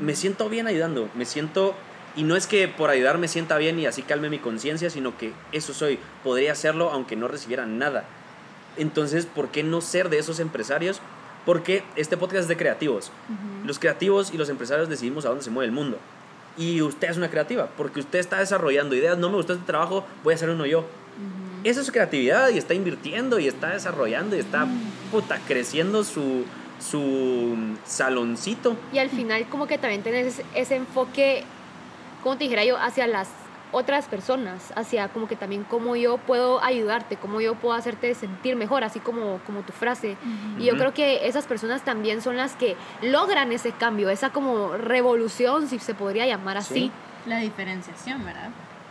Me 0.00 0.14
siento 0.14 0.48
bien 0.48 0.66
ayudando, 0.66 1.08
me 1.14 1.24
siento... 1.24 1.74
Y 2.16 2.24
no 2.24 2.34
es 2.34 2.48
que 2.48 2.66
por 2.66 2.90
ayudar 2.90 3.16
me 3.18 3.28
sienta 3.28 3.58
bien 3.58 3.78
y 3.78 3.86
así 3.86 4.02
calme 4.02 4.28
mi 4.28 4.40
conciencia, 4.40 4.90
sino 4.90 5.16
que 5.16 5.32
eso 5.52 5.72
soy. 5.72 6.00
Podría 6.24 6.50
hacerlo 6.50 6.90
aunque 6.90 7.14
no 7.14 7.28
recibiera 7.28 7.64
nada. 7.64 8.04
Entonces, 8.76 9.26
¿por 9.26 9.50
qué 9.50 9.62
no 9.62 9.80
ser 9.80 10.08
de 10.08 10.18
esos 10.18 10.40
empresarios? 10.40 11.00
Porque 11.46 11.84
este 11.94 12.16
podcast 12.16 12.42
es 12.42 12.48
de 12.48 12.56
creativos. 12.56 13.12
Los 13.64 13.78
creativos 13.78 14.34
y 14.34 14.36
los 14.36 14.48
empresarios 14.48 14.88
decidimos 14.88 15.26
a 15.26 15.28
dónde 15.28 15.44
se 15.44 15.50
mueve 15.50 15.66
el 15.66 15.72
mundo. 15.72 15.98
Y 16.56 16.82
usted 16.82 17.08
es 17.08 17.16
una 17.16 17.30
creativa, 17.30 17.68
porque 17.76 18.00
usted 18.00 18.18
está 18.18 18.40
desarrollando 18.40 18.96
ideas. 18.96 19.16
No 19.16 19.30
me 19.30 19.36
gustó 19.36 19.52
este 19.52 19.64
trabajo, 19.64 20.04
voy 20.24 20.32
a 20.32 20.36
hacer 20.36 20.50
uno 20.50 20.66
yo. 20.66 20.84
Esa 21.64 21.80
es 21.80 21.86
su 21.86 21.92
creatividad 21.92 22.50
y 22.50 22.58
está 22.58 22.74
invirtiendo 22.74 23.38
y 23.38 23.46
está 23.46 23.70
desarrollando 23.70 24.36
y 24.36 24.40
está, 24.40 24.66
puta, 25.10 25.38
creciendo 25.46 26.04
su, 26.04 26.44
su 26.80 27.76
saloncito. 27.84 28.76
Y 28.92 28.98
al 28.98 29.10
final 29.10 29.46
como 29.48 29.66
que 29.66 29.78
también 29.78 30.02
tenés 30.02 30.42
ese, 30.54 30.76
enfoque, 30.76 31.44
como 32.22 32.36
te 32.36 32.44
dijera 32.44 32.64
yo, 32.64 32.76
hacia 32.78 33.06
las 33.06 33.28
otras 33.70 34.06
personas, 34.06 34.72
hacia 34.76 35.08
como 35.08 35.28
que 35.28 35.36
también 35.36 35.62
cómo 35.64 35.94
yo 35.94 36.16
puedo 36.16 36.62
ayudarte, 36.62 37.16
cómo 37.16 37.40
yo 37.40 37.54
puedo 37.54 37.74
hacerte 37.74 38.14
sentir 38.14 38.56
mejor, 38.56 38.82
así 38.82 38.98
como, 38.98 39.40
como 39.44 39.60
tu 39.60 39.72
frase. 39.72 40.16
Y 40.58 40.64
yo 40.64 40.76
creo 40.78 40.94
que 40.94 41.26
esas 41.28 41.46
personas 41.46 41.84
también 41.84 42.22
son 42.22 42.36
las 42.38 42.56
que 42.56 42.76
logran 43.02 43.52
ese 43.52 43.72
cambio, 43.72 44.08
esa 44.08 44.30
como 44.30 44.76
revolución, 44.76 45.68
si 45.68 45.78
se 45.78 45.94
podría 45.94 46.26
llamar 46.26 46.56
así. 46.56 46.74
Sí. 46.74 46.92
La 47.26 47.40
diferenciación, 47.40 48.24
¿verdad? 48.24 48.50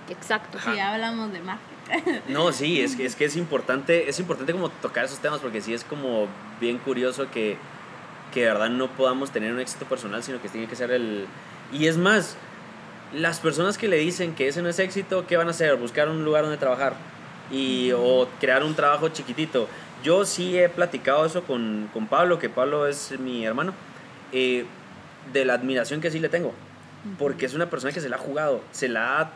Exacto. 0.10 0.60
Si 0.60 0.80
hablamos 0.80 1.32
de 1.32 1.42
marketing. 1.42 1.77
No, 2.28 2.52
sí, 2.52 2.82
es 2.82 2.96
que, 2.96 3.06
es 3.06 3.16
que 3.16 3.26
es 3.26 3.36
importante, 3.36 4.10
es 4.10 4.20
importante 4.20 4.52
como 4.54 4.70
tocar 4.70 5.06
esos 5.06 5.20
temas 5.20 5.40
porque 5.40 5.62
sí 5.62 5.74
es 5.74 5.84
como 5.84 6.28
bien 6.60 6.78
curioso 6.78 7.30
que, 7.32 7.58
que 8.34 8.42
de 8.42 8.48
verdad 8.48 8.70
no 8.70 8.90
podamos 8.90 9.32
tener 9.32 9.54
un 9.54 9.60
éxito 9.60 9.86
personal, 9.86 10.24
sino 10.24 10.42
que 10.42 10.50
tiene 10.50 10.68
que 10.68 10.76
ser 10.76 10.92
el... 10.92 11.28
Y 11.72 11.88
es 11.88 11.98
más, 11.98 12.38
las 13.14 13.40
personas 13.40 13.78
que 13.78 13.88
le 13.88 13.98
dicen 13.98 14.36
que 14.36 14.48
ese 14.48 14.62
no 14.62 14.70
es 14.70 14.80
éxito, 14.80 15.26
¿qué 15.28 15.38
van 15.38 15.48
a 15.48 15.52
hacer? 15.52 15.76
Buscar 15.76 16.10
un 16.10 16.24
lugar 16.26 16.44
donde 16.44 16.58
trabajar 16.58 16.96
y, 17.52 17.92
o 17.94 18.28
crear 18.40 18.64
un 18.64 18.76
trabajo 18.76 19.10
chiquitito. 19.10 19.68
Yo 20.04 20.26
sí 20.26 20.58
he 20.58 20.70
platicado 20.70 21.26
eso 21.26 21.44
con, 21.44 21.90
con 21.94 22.08
Pablo, 22.08 22.40
que 22.40 22.50
Pablo 22.50 22.88
es 22.88 23.18
mi 23.20 23.46
hermano, 23.46 23.74
eh, 24.32 24.66
de 25.34 25.46
la 25.46 25.54
admiración 25.54 26.02
que 26.02 26.12
sí 26.12 26.20
le 26.20 26.30
tengo, 26.30 26.54
porque 27.18 27.46
es 27.46 27.54
una 27.54 27.70
persona 27.70 27.94
que 27.94 28.02
se 28.02 28.10
la 28.10 28.18
ha 28.18 28.20
jugado, 28.20 28.62
se 28.72 28.88
la 28.88 29.20
ha... 29.20 29.32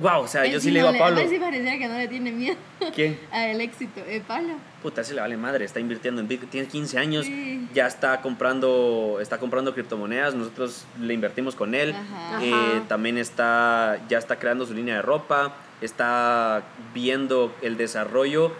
Wow, 0.00 0.22
o 0.22 0.26
sea, 0.26 0.46
yo 0.46 0.58
sí 0.58 0.70
le 0.70 0.80
digo 0.80 0.90
no 0.90 0.96
a 0.96 0.98
Pablo... 0.98 1.20
él 1.20 1.28
sí 1.28 1.38
pareciera 1.38 1.76
que 1.78 1.86
no 1.86 1.98
le 1.98 2.08
tiene 2.08 2.32
miedo 2.32 2.56
¿Quién? 2.94 3.18
al 3.32 3.60
éxito. 3.60 4.00
Eh, 4.06 4.22
Pablo. 4.26 4.54
puta, 4.82 5.04
se 5.04 5.12
le 5.14 5.20
vale 5.20 5.36
madre, 5.36 5.64
está 5.66 5.80
invirtiendo 5.80 6.20
en 6.20 6.28
Bitcoin, 6.28 6.50
tiene 6.50 6.66
15 6.66 6.98
años, 6.98 7.26
Sí. 7.26 7.68
ya 7.74 7.86
está 7.86 8.20
comprando, 8.22 9.18
está 9.20 9.38
comprando 9.38 9.74
criptomonedas, 9.74 10.34
nosotros 10.34 10.86
le 11.00 11.12
invertimos 11.14 11.54
con 11.54 11.74
él, 11.74 11.92
Ajá. 11.94 12.42
Eh, 12.42 12.52
Ajá. 12.52 12.82
también 12.88 13.18
está, 13.18 14.00
ya 14.08 14.18
está 14.18 14.36
creando 14.38 14.64
su 14.66 14.72
línea 14.74 14.96
de 14.96 15.02
ropa, 15.02 15.54
está 15.82 16.62
viendo 16.94 17.54
el 17.60 17.76
desarrollo 17.76 18.52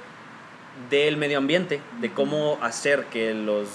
del 0.90 1.16
medio 1.16 1.38
ambiente, 1.38 1.80
de 2.00 2.12
cómo 2.12 2.59
hacer 2.62 3.04
que 3.06 3.32
los... 3.34 3.68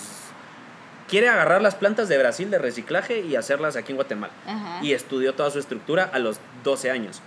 Quiere 1.09 1.29
agarrar 1.29 1.61
las 1.61 1.75
plantas 1.75 2.09
de 2.09 2.17
Brasil 2.17 2.51
de 2.51 2.57
reciclaje 2.59 3.21
y 3.21 3.35
hacerlas 3.37 3.77
aquí 3.77 3.93
en 3.93 3.95
Guatemala. 3.95 4.33
Ajá. 4.45 4.79
Y 4.83 4.91
estudió 4.93 5.33
toda 5.33 5.49
su 5.51 5.57
estructura 5.59 6.03
a 6.11 6.19
los 6.19 6.39
12 6.65 6.91
años. 6.91 7.21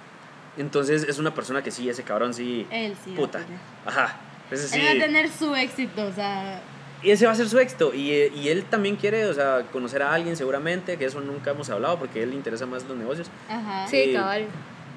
Entonces 0.56 1.04
es 1.08 1.18
una 1.18 1.32
persona 1.34 1.62
que 1.62 1.70
sí, 1.70 1.88
ese 1.88 2.02
cabrón 2.02 2.34
sí... 2.34 2.66
Él 2.70 2.94
sí. 3.04 3.12
Puta. 3.12 3.40
Ajá. 3.86 4.16
Ese 4.50 4.68
sí. 4.68 4.78
Él 4.80 4.86
va 4.86 4.90
a 5.04 5.06
tener 5.06 5.28
su 5.30 5.54
éxito, 5.54 6.06
o 6.06 6.12
sea. 6.12 6.60
Y 7.02 7.10
ese 7.12 7.24
va 7.26 7.32
a 7.32 7.34
ser 7.36 7.48
su 7.48 7.58
éxito. 7.58 7.94
Y, 7.94 8.10
y 8.34 8.48
él 8.48 8.64
también 8.64 8.96
quiere, 8.96 9.24
o 9.26 9.32
sea, 9.34 9.62
conocer 9.72 10.02
a 10.02 10.12
alguien 10.12 10.36
seguramente, 10.36 10.98
que 10.98 11.04
eso 11.06 11.20
nunca 11.20 11.52
hemos 11.52 11.70
hablado 11.70 11.98
porque 11.98 12.20
a 12.20 12.22
él 12.24 12.30
le 12.30 12.36
interesa 12.36 12.66
más 12.66 12.84
los 12.84 12.96
negocios. 12.96 13.28
Ajá. 13.48 13.86
Sí, 13.86 13.96
Eh, 13.96 14.12
cabal. 14.12 14.46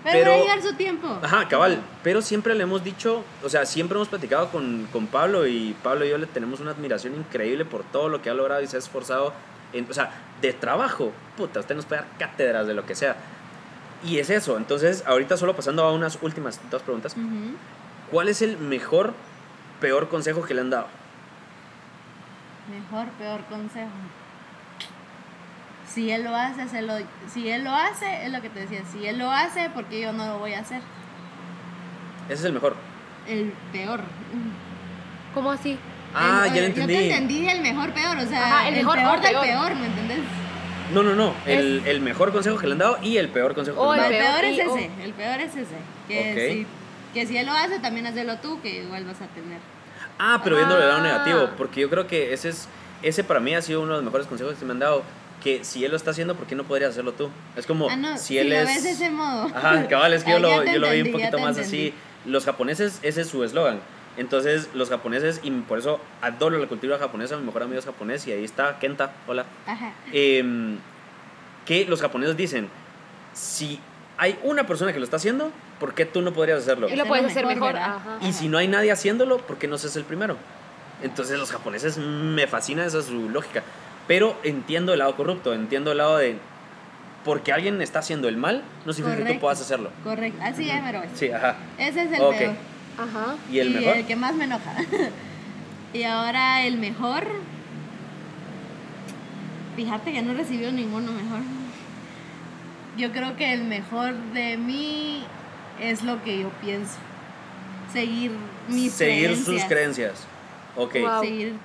Pero, 0.04 0.18
pero- 0.20 0.32
va 0.32 0.36
a 0.36 0.40
llegar 0.42 0.62
su 0.62 0.74
tiempo. 0.74 1.20
Ajá, 1.22 1.48
cabal. 1.48 1.80
Pero 2.04 2.22
siempre 2.22 2.56
le 2.56 2.64
hemos 2.64 2.84
dicho, 2.84 3.24
o 3.42 3.48
sea, 3.48 3.66
siempre 3.66 3.96
hemos 3.96 4.10
platicado 4.10 4.50
con, 4.52 4.86
con 4.92 5.08
Pablo 5.08 5.48
y 5.48 5.76
Pablo 5.82 6.04
y 6.04 6.10
yo 6.10 6.18
le 6.18 6.26
tenemos 6.26 6.60
una 6.60 6.72
admiración 6.72 7.16
increíble 7.16 7.64
por 7.64 7.84
todo 7.84 8.10
lo 8.10 8.22
que 8.22 8.30
ha 8.30 8.34
logrado 8.34 8.62
y 8.62 8.68
se 8.68 8.76
ha 8.76 8.80
esforzado. 8.80 9.34
En, 9.72 9.90
o 9.90 9.94
sea, 9.94 10.12
de 10.42 10.52
trabajo, 10.52 11.12
puta, 11.38 11.62
usted 11.62 11.74
nos 11.76 11.86
puede 11.86 12.02
dar 12.02 12.10
cátedras 12.20 12.68
de 12.68 12.74
lo 12.74 12.86
que 12.86 12.96
sea. 12.96 13.16
Y 14.06 14.20
es 14.20 14.30
eso. 14.30 14.58
Entonces, 14.58 15.04
ahorita 15.08 15.38
solo 15.38 15.56
pasando 15.56 15.84
a 15.84 15.92
unas 15.94 16.18
últimas 16.22 16.60
dos 16.70 16.82
preguntas. 16.82 17.16
¿Cuál 18.12 18.28
es 18.30 18.42
el 18.42 18.58
mejor, 18.58 19.14
peor 19.80 20.10
consejo 20.10 20.44
que 20.44 20.54
le 20.54 20.62
han 20.62 20.70
dado? 20.70 20.88
Mejor, 22.70 23.08
peor 23.14 23.42
consejo. 23.46 23.90
Si 25.88 26.12
él 26.12 26.24
lo 26.24 26.36
hace, 26.36 26.68
se 26.70 26.82
lo, 26.82 26.94
si 27.32 27.50
él 27.50 27.64
lo 27.64 27.72
hace, 27.72 28.26
es 28.26 28.32
lo 28.32 28.42
que 28.42 28.50
te 28.50 28.62
decía. 28.62 28.82
Si 28.92 29.06
él 29.06 29.20
lo 29.20 29.30
hace, 29.32 29.70
porque 29.74 30.02
yo 30.02 30.12
no 30.14 30.26
lo 30.26 30.40
voy 30.40 30.54
a 30.54 30.60
hacer. 30.62 30.82
Ese 32.28 32.34
es 32.40 32.46
el 32.46 32.54
mejor. 32.54 32.76
El 33.28 33.54
peor. 33.72 34.02
¿Cómo 35.34 35.52
así? 35.52 35.78
Ah, 36.16 36.46
El- 36.48 36.54
ya 36.54 36.62
lo 36.62 36.68
Yo 36.68 36.74
te 36.74 36.82
entendí. 36.82 36.96
entendí 37.12 37.48
el 37.50 37.62
mejor 37.62 37.92
peor, 37.94 38.18
o 38.18 38.26
sea, 38.28 38.46
Ajá, 38.46 38.68
el 38.68 38.76
el, 38.76 38.80
mejor 38.82 38.98
peor 38.98 39.22
del 39.22 39.32
peor. 39.32 39.46
peor, 39.46 39.76
¿me 39.76 39.86
entendés? 39.88 40.20
No, 40.92 41.04
no, 41.04 41.16
no. 41.16 41.34
El, 41.46 41.82
el 41.86 42.02
mejor 42.02 42.32
consejo 42.34 42.58
que 42.58 42.68
le 42.68 42.74
han 42.74 42.80
dado 42.80 42.98
y 43.02 43.18
el 43.18 43.30
peor 43.30 43.54
consejo 43.56 43.82
Oh, 43.82 43.94
que 43.94 44.02
le 44.02 44.08
el 44.08 44.14
han 44.16 44.20
dado. 44.24 44.42
peor 44.42 44.56
peor, 44.56 44.60
es 44.68 44.68
oh. 44.72 44.78
ese, 44.78 45.04
el 45.04 45.14
peor 45.14 45.40
es 45.42 45.56
ese. 45.56 45.76
Que, 46.08 46.20
Ok. 46.20 46.52
si, 46.52 46.68
que 47.14 47.28
si 47.28 47.38
él 47.38 47.46
lo 47.46 47.52
hace, 47.54 47.80
también 47.80 48.06
hazlo 48.08 48.38
tú, 48.40 48.62
que 48.62 48.84
igual 48.84 49.06
vas 49.06 49.22
a 49.22 49.28
tener. 49.28 49.60
Ah, 50.20 50.42
pero 50.44 50.56
viéndolo 50.58 50.80
del 50.82 50.90
lado 50.90 51.02
Ah. 51.02 51.04
negativo, 51.04 51.50
porque 51.58 51.82
yo 51.82 51.90
creo 51.90 52.08
que 52.08 52.34
ese 52.34 52.50
es 52.50 52.68
ese 53.02 53.24
para 53.24 53.40
mí 53.40 53.54
ha 53.54 53.62
sido 53.62 53.82
uno 53.82 53.92
de 53.92 53.96
los 53.98 54.06
mejores 54.06 54.28
consejos 54.28 54.56
que 54.56 54.64
me 54.66 54.72
han 54.72 54.80
dado, 54.80 55.04
que 55.44 55.66
si 55.66 55.84
él 55.84 55.92
lo 55.92 55.98
está 55.98 56.12
haciendo, 56.12 56.36
¿por 56.36 56.48
qué 56.48 56.56
no 56.56 56.64
podrías 56.64 56.92
hacerlo 56.92 57.12
tú? 57.14 57.30
Es 57.58 57.66
como 57.66 57.90
ah, 57.90 57.96
no, 57.98 58.18
si 58.18 58.26
si 58.28 58.38
él 58.38 58.50
lo 58.50 58.56
es 58.56 58.66
ves 58.66 58.84
de 58.84 58.92
ese 58.92 59.10
modo. 59.10 59.46
Ajá, 59.54 59.88
cabal, 59.90 60.14
es 60.14 60.24
que 60.24 60.32
yo, 60.32 60.38
Ah, 60.38 60.40
lo, 60.40 60.64
yo 60.64 60.80
lo 60.80 60.90
vi 60.92 61.02
un 61.02 61.12
poquito 61.12 61.38
más 61.40 61.58
entendí. 61.58 61.90
así. 61.90 61.94
Los 62.26 62.46
japoneses, 62.46 63.00
ese 63.02 63.22
es 63.22 63.28
su 63.28 63.44
eslogan. 63.44 63.80
Entonces, 64.18 64.70
los 64.74 64.90
japoneses, 64.90 65.40
y 65.44 65.50
por 65.52 65.80
eso 65.80 66.00
adoro 66.22 66.58
la 66.58 66.68
cultura 66.68 66.98
japonesa, 67.00 67.36
mi 67.38 67.46
mejor 67.46 67.64
amigo 67.64 67.80
es 67.80 67.86
japonés, 67.86 68.28
y 68.28 68.32
ahí 68.32 68.44
está 68.44 68.78
Kenta, 68.80 69.12
hola. 69.28 69.46
Ajá. 69.66 69.92
Em, 70.12 70.78
que 71.66 71.86
los 71.86 72.02
japoneses 72.02 72.38
dicen, 72.38 72.70
si 73.34 73.80
hay 74.18 74.38
una 74.44 74.68
persona 74.68 74.94
que 74.94 75.00
lo 75.00 75.06
está 75.06 75.18
haciendo, 75.18 75.52
¿por 75.80 75.96
qué 75.96 76.06
tú 76.06 76.22
no 76.22 76.32
podrías 76.34 76.60
hacerlo? 76.60 76.88
Y 76.90 76.96
lo 76.96 77.06
puedes 77.06 77.26
hacer 77.26 77.46
mejor. 77.48 77.76
Ajá. 77.76 78.20
Y 78.22 78.34
si 78.34 78.48
no 78.50 78.58
hay 78.60 78.68
nadie 78.68 78.92
haciéndolo, 78.92 79.38
¿por 79.40 79.58
qué 79.58 79.68
no 79.68 79.78
seas 79.78 79.96
el 79.96 80.04
primero? 80.04 80.38
Entonces 81.02 81.40
los 81.40 81.52
japoneses 81.52 81.98
me 81.98 82.46
fascina 82.48 82.86
esa 82.86 83.00
es 83.00 83.06
su 83.06 83.30
lógica. 83.30 83.64
Pero 84.08 84.38
entiendo 84.44 84.94
el 84.94 85.00
lado 85.00 85.16
corrupto, 85.16 85.54
entiendo 85.54 85.92
el 85.94 85.98
lado 85.98 86.18
de 86.18 86.38
porque 87.26 87.54
alguien 87.54 87.82
está 87.82 88.00
haciendo 88.00 88.28
el 88.28 88.36
mal, 88.38 88.64
no 88.86 88.92
significa 88.92 89.16
que 89.16 89.22
tú 89.22 89.26
Correcto. 89.28 89.42
puedas 89.42 89.62
hacerlo. 89.62 89.90
Correcto, 90.04 90.40
así 90.44 90.70
es, 90.70 90.82
pero 90.86 91.02
Sí, 91.16 91.32
ajá. 91.32 91.56
ese 91.78 92.02
es 92.04 92.12
el 92.12 92.22
Ok. 92.22 92.38
peor. 92.38 92.54
Ajá. 92.98 93.36
¿Y 93.52 93.60
el 93.60 93.72
mejor? 93.72 93.98
el 93.98 94.06
que 94.06 94.16
más 94.16 94.36
me 94.36 94.44
enoja. 94.46 94.74
y 95.94 96.04
ahora 96.04 96.64
el 96.66 96.78
mejor. 96.78 97.26
Fíjate 99.76 100.12
que 100.14 100.22
no 100.22 100.32
he 100.32 100.36
recibido 100.36 100.72
ninguno 100.72 101.12
mejor. 101.12 101.40
Yo 102.98 103.12
creo 103.12 103.36
que 103.36 103.54
el 103.54 103.64
mejor 103.64 104.14
de 104.34 104.58
mí 104.58 105.24
es 105.82 106.04
lo 106.04 106.24
que 106.24 106.40
yo 106.42 106.50
pienso. 106.62 106.94
Seguir 107.92 108.32
mis 108.68 108.92
Seguir 108.94 109.26
creencias. 109.30 109.46
sus 109.46 109.64
creencias. 109.66 110.28
Ok, 110.76 110.96
Wow. 111.02 111.22
Seguir, 111.24 111.56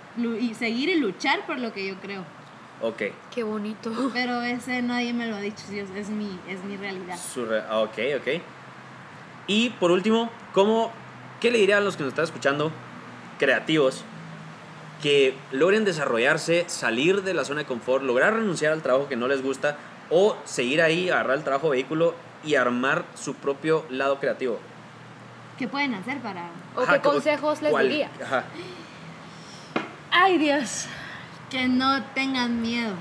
y 0.40 0.54
seguir 0.54 0.88
y 0.90 0.94
luchar 0.96 1.44
por 1.46 1.58
lo 1.58 1.72
que 1.72 1.86
yo 1.86 1.94
creo. 2.00 2.24
ok. 2.82 3.02
Qué 3.34 3.42
bonito. 3.42 3.92
Pero 4.14 4.42
ese 4.42 4.80
nadie 4.82 5.12
me 5.12 5.26
lo 5.26 5.36
ha 5.36 5.40
dicho, 5.40 5.62
sí, 5.68 5.78
es, 5.78 5.90
es 5.90 6.08
mi, 6.08 6.38
es 6.48 6.64
mi 6.64 6.76
realidad. 6.78 7.18
Su 7.18 7.44
re- 7.44 7.60
ok, 7.70 7.98
ok. 8.20 8.42
Y 9.46 9.70
por 9.70 9.90
último, 9.90 10.30
¿cómo, 10.52 10.90
¿qué 11.40 11.50
le 11.50 11.58
diría 11.58 11.78
a 11.78 11.80
los 11.80 11.96
que 11.96 12.02
nos 12.02 12.10
están 12.12 12.24
escuchando, 12.24 12.72
creativos, 13.38 14.04
que 15.02 15.36
logren 15.52 15.84
desarrollarse, 15.84 16.64
salir 16.68 17.22
de 17.22 17.34
la 17.34 17.44
zona 17.44 17.60
de 17.60 17.66
confort, 17.66 18.02
lograr 18.04 18.34
renunciar 18.34 18.72
al 18.72 18.82
trabajo 18.82 19.08
que 19.08 19.16
no 19.16 19.28
les 19.28 19.42
gusta 19.42 19.76
o 20.10 20.36
seguir 20.44 20.82
ahí, 20.82 21.08
agarrar 21.10 21.36
el 21.36 21.44
trabajo 21.44 21.68
vehículo 21.70 22.14
y 22.44 22.56
armar 22.56 23.04
su 23.14 23.34
propio 23.34 23.84
lado 23.90 24.18
creativo? 24.18 24.58
¿Qué 25.58 25.68
pueden 25.68 25.94
hacer 25.94 26.18
para...? 26.18 26.46
¿O 26.76 26.82
Ajá, 26.82 26.94
qué 26.94 27.00
consejos 27.00 27.62
les 27.62 27.70
cuál- 27.70 27.88
diría? 27.88 28.10
Ajá. 28.24 28.44
Ay 30.10 30.38
Dios, 30.38 30.86
que 31.50 31.68
no 31.68 32.02
tengan 32.14 32.60
miedo, 32.62 32.94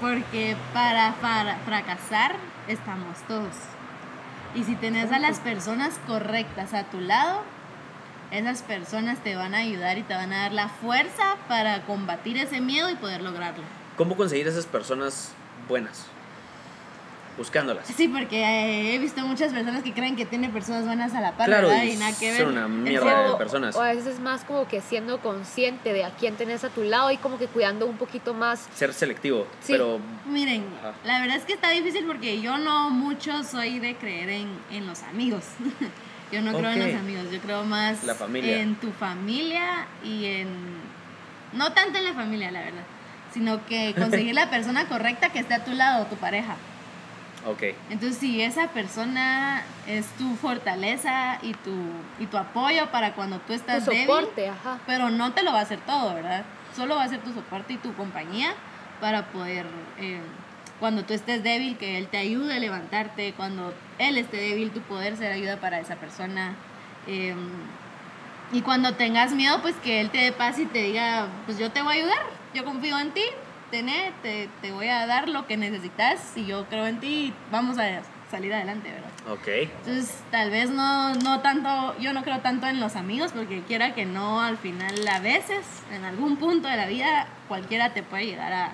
porque 0.00 0.56
para, 0.74 1.14
para 1.22 1.56
fracasar 1.58 2.36
estamos 2.68 3.16
todos. 3.28 3.54
Y 4.54 4.64
si 4.64 4.74
tenés 4.76 5.12
a 5.12 5.18
las 5.18 5.38
personas 5.40 5.98
correctas 6.06 6.74
a 6.74 6.84
tu 6.84 7.00
lado, 7.00 7.42
esas 8.30 8.62
personas 8.62 9.18
te 9.22 9.34
van 9.36 9.54
a 9.54 9.58
ayudar 9.58 9.98
y 9.98 10.02
te 10.02 10.14
van 10.14 10.32
a 10.32 10.42
dar 10.42 10.52
la 10.52 10.68
fuerza 10.68 11.36
para 11.48 11.82
combatir 11.82 12.36
ese 12.36 12.60
miedo 12.60 12.88
y 12.90 12.94
poder 12.96 13.22
lograrlo. 13.22 13.64
¿Cómo 13.96 14.16
conseguir 14.16 14.46
esas 14.48 14.66
personas 14.66 15.32
buenas? 15.68 16.06
Buscándolas. 17.38 17.86
Sí, 17.86 18.06
porque 18.08 18.42
eh, 18.42 18.94
he 18.94 18.98
visto 18.98 19.22
muchas 19.22 19.52
personas 19.52 19.82
que 19.82 19.94
creen 19.94 20.14
que 20.14 20.26
tienen 20.26 20.50
personas 20.50 20.84
buenas 20.84 21.14
a 21.14 21.20
la 21.22 21.36
par, 21.36 21.46
Claro, 21.46 21.68
¿verdad? 21.68 21.84
y 21.84 21.92
Y 21.92 21.96
nada 21.96 22.12
que 22.18 22.30
ver. 22.32 22.40
son 22.42 22.52
una 22.52 22.68
mierda 22.68 23.30
de 23.30 23.36
personas. 23.36 23.74
O 23.76 23.80
a 23.82 23.88
veces 23.88 24.06
es 24.06 24.20
más 24.20 24.44
como 24.44 24.68
que 24.68 24.80
siendo 24.82 25.20
consciente 25.20 25.92
de 25.94 26.04
a 26.04 26.10
quién 26.10 26.34
tenés 26.34 26.64
a 26.64 26.68
tu 26.68 26.82
lado 26.82 27.10
y 27.10 27.16
como 27.16 27.38
que 27.38 27.46
cuidando 27.46 27.86
un 27.86 27.96
poquito 27.96 28.34
más. 28.34 28.68
Ser 28.74 28.92
selectivo, 28.92 29.46
Sí. 29.60 29.72
pero 29.72 30.00
Miren, 30.26 30.66
Ajá. 30.80 30.92
la 31.04 31.20
verdad 31.20 31.36
es 31.36 31.44
que 31.44 31.54
está 31.54 31.70
difícil 31.70 32.04
porque 32.04 32.40
yo 32.42 32.58
no 32.58 32.90
mucho 32.90 33.42
soy 33.42 33.78
de 33.78 33.96
creer 33.96 34.28
en, 34.30 34.48
en 34.70 34.86
los 34.86 35.02
amigos. 35.04 35.44
yo 36.32 36.42
no 36.42 36.52
creo 36.56 36.70
en 36.70 36.78
los 36.92 37.00
amigos, 37.00 37.30
yo 37.30 37.40
creo 37.40 37.64
más 37.64 38.04
La 38.04 38.14
familia. 38.14 38.60
en 38.60 38.76
tu 38.76 38.92
familia 38.92 39.86
y 40.04 40.26
en... 40.26 40.48
No 41.52 41.72
tanto 41.72 41.98
en 41.98 42.04
la 42.04 42.12
familia, 42.14 42.50
la 42.50 42.60
verdad, 42.60 42.82
sino 43.32 43.64
que 43.66 43.94
conseguir 43.98 44.34
la 44.34 44.50
persona 44.50 44.86
correcta 44.86 45.30
que 45.30 45.40
esté 45.40 45.54
a 45.54 45.64
tu 45.64 45.72
lado, 45.72 46.06
tu 46.06 46.16
pareja. 46.16 46.54
ok. 47.46 47.62
Entonces, 47.90 48.18
si 48.18 48.40
esa 48.42 48.68
persona 48.68 49.62
es 49.88 50.06
tu 50.18 50.36
fortaleza 50.36 51.38
y 51.42 51.54
tu, 51.54 51.74
y 52.20 52.26
tu 52.26 52.36
apoyo 52.36 52.90
para 52.90 53.14
cuando 53.14 53.38
tú 53.38 53.48
Tu 53.48 53.52
estás 53.54 53.86
débil, 53.86 54.06
soporte, 54.06 54.48
ajá. 54.48 54.78
pero 54.86 55.10
no 55.10 55.32
te 55.32 55.42
lo 55.42 55.52
va 55.52 55.58
a 55.58 55.62
hacer 55.62 55.80
todo, 55.80 56.14
¿verdad? 56.14 56.44
Solo 56.76 56.94
va 56.96 57.02
a 57.04 57.08
ser 57.08 57.18
tu 57.20 57.32
soporte 57.32 57.72
y 57.72 57.76
tu 57.78 57.92
compañía 57.94 58.52
para 59.00 59.26
poder, 59.26 59.66
eh, 59.98 60.20
cuando 60.80 61.04
tú 61.04 61.14
estés 61.14 61.42
débil, 61.44 61.76
que 61.76 61.98
él 61.98 62.08
te 62.08 62.16
ayude 62.18 62.54
a 62.54 62.58
levantarte, 62.58 63.34
cuando 63.34 63.72
él 63.98 64.18
esté 64.18 64.38
débil, 64.38 64.70
tu 64.72 64.80
poder 64.80 65.16
ser 65.16 65.30
ayuda 65.32 65.58
para 65.58 65.78
esa 65.78 65.96
persona. 65.96 66.54
eh, 67.06 67.34
y 68.52 68.62
cuando 68.62 68.94
tengas 68.94 69.32
miedo, 69.32 69.62
pues 69.62 69.76
que 69.76 70.00
él 70.00 70.10
te 70.10 70.18
dé 70.18 70.32
paz 70.32 70.58
y 70.58 70.66
te 70.66 70.82
diga, 70.82 71.28
pues 71.46 71.56
yo 71.58 71.70
te 71.70 71.82
voy 71.82 71.94
a 71.94 71.98
ayudar, 72.00 72.18
yo 72.52 72.64
confío 72.64 72.98
en 72.98 73.12
ti, 73.12 73.22
tené, 73.70 74.10
te, 74.22 74.48
te 74.60 74.72
voy 74.72 74.88
a 74.88 75.06
dar 75.06 75.28
lo 75.28 75.46
que 75.46 75.56
necesitas 75.56 76.36
y 76.36 76.46
yo 76.46 76.66
creo 76.66 76.86
en 76.88 76.98
ti 76.98 77.32
vamos 77.52 77.78
a 77.78 78.00
salir 78.28 78.52
adelante, 78.52 78.90
¿verdad? 78.90 79.10
Ok. 79.32 79.46
Entonces, 79.86 80.22
tal 80.32 80.50
vez 80.50 80.70
no, 80.70 81.14
no 81.14 81.40
tanto, 81.40 81.96
yo 82.00 82.12
no 82.12 82.24
creo 82.24 82.40
tanto 82.40 82.66
en 82.66 82.80
los 82.80 82.96
amigos, 82.96 83.30
porque 83.32 83.62
quiera 83.62 83.94
que 83.94 84.04
no, 84.04 84.40
al 84.40 84.56
final, 84.56 85.06
a 85.06 85.20
veces, 85.20 85.64
en 85.92 86.04
algún 86.04 86.36
punto 86.36 86.66
de 86.66 86.76
la 86.76 86.86
vida, 86.86 87.28
cualquiera 87.46 87.92
te 87.92 88.02
puede 88.02 88.26
llegar 88.26 88.52
a, 88.52 88.72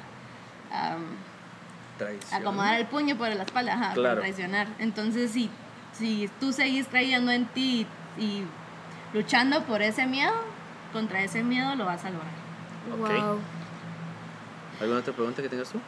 a, 0.72 0.96
Traición. 1.98 2.40
acomodar 2.43 2.74
el 2.81 2.86
puño 2.86 3.16
por 3.16 3.28
la 3.28 3.43
espalda, 3.43 3.74
ajá, 3.74 3.94
por 3.94 4.02
Claro. 4.02 4.20
traicionar. 4.20 4.66
Entonces, 4.78 5.31
si, 5.31 5.51
si 5.93 6.28
tú 6.40 6.52
seguís 6.52 6.86
creyendo 6.89 7.31
en 7.32 7.47
ti 7.47 7.86
y 8.18 8.43
luchando 9.14 9.62
por 9.64 9.82
ese 9.82 10.06
miedo, 10.06 10.32
contra 10.93 11.23
ese 11.23 11.43
miedo 11.43 11.74
lo 11.74 11.85
vas 11.86 12.05
a 12.05 12.10
lograr. 12.10 12.32
Ok. 12.93 13.24
Wow. 13.24 13.39
¿Alguna 14.81 15.01
otra 15.01 15.12
pregunta 15.14 15.43
que 15.43 15.48
tengas 15.48 15.70
tú? 15.70 15.81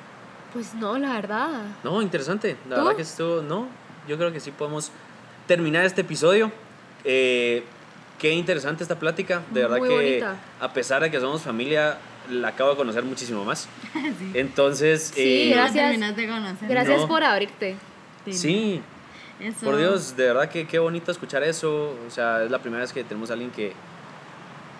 Pues 0.52 0.74
no, 0.74 0.96
la 0.98 1.12
verdad. 1.14 1.48
No, 1.84 2.00
interesante. 2.00 2.56
La 2.68 2.76
¿Tú? 2.76 2.82
verdad 2.82 2.96
que 2.96 3.02
esto, 3.02 3.42
no, 3.42 3.68
yo 4.08 4.16
creo 4.16 4.32
que 4.32 4.40
sí 4.40 4.50
podemos 4.50 4.90
terminar 5.46 5.84
este 5.84 6.00
episodio. 6.00 6.50
Eh, 7.04 7.64
qué 8.18 8.32
interesante 8.32 8.82
esta 8.82 8.98
plática. 8.98 9.42
De 9.50 9.60
verdad 9.62 9.76
Muy 9.78 9.88
que 9.88 9.94
bonita. 9.94 10.36
a 10.60 10.72
pesar 10.72 11.02
de 11.02 11.10
que 11.10 11.20
somos 11.20 11.42
familia, 11.42 11.98
la 12.30 12.48
acabo 12.48 12.70
de 12.70 12.76
conocer 12.76 13.02
muchísimo 13.04 13.44
más. 13.44 13.68
sí. 13.92 14.30
Entonces, 14.34 15.12
Sí, 15.14 15.50
eh, 15.50 15.50
gracias. 15.54 16.16
De 16.16 16.28
conocer. 16.28 16.68
Gracias 16.68 17.00
No. 17.00 17.08
por 17.08 17.24
abrirte. 17.24 17.76
Sí, 18.30 18.82
Eso- 19.40 19.64
por 19.64 19.76
Dios, 19.78 20.16
de 20.16 20.26
verdad 20.26 20.48
que 20.48 20.66
qué 20.66 20.78
bonito 20.78 21.10
escuchar 21.10 21.42
eso. 21.42 21.96
O 22.06 22.10
sea, 22.10 22.42
es 22.44 22.50
la 22.50 22.58
primera 22.58 22.82
vez 22.82 22.92
que 22.92 23.04
tenemos 23.04 23.30
a 23.30 23.34
alguien 23.34 23.50
que... 23.50 23.72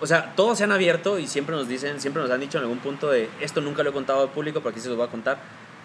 O 0.01 0.07
sea, 0.07 0.33
todos 0.37 0.59
se 0.59 0.65
han 0.65 0.71
abierto 0.73 1.19
y 1.19 1.27
siempre 1.27 1.57
nos 1.57 1.67
dicen, 1.69 2.01
siempre 2.01 2.23
nos 2.23 2.31
han 2.31 2.41
dicho 2.41 2.59
en 2.59 2.63
algún 2.65 2.79
punto 2.79 3.11
de 3.11 3.29
esto 3.41 3.61
nunca 3.61 3.83
lo 3.83 3.91
he 3.91 3.93
contado 3.93 4.23
al 4.23 4.29
público, 4.29 4.61
pero 4.61 4.71
aquí 4.71 4.81
se 4.81 4.89
los 4.89 4.97
voy 4.97 5.07
a 5.07 5.11
contar. 5.11 5.39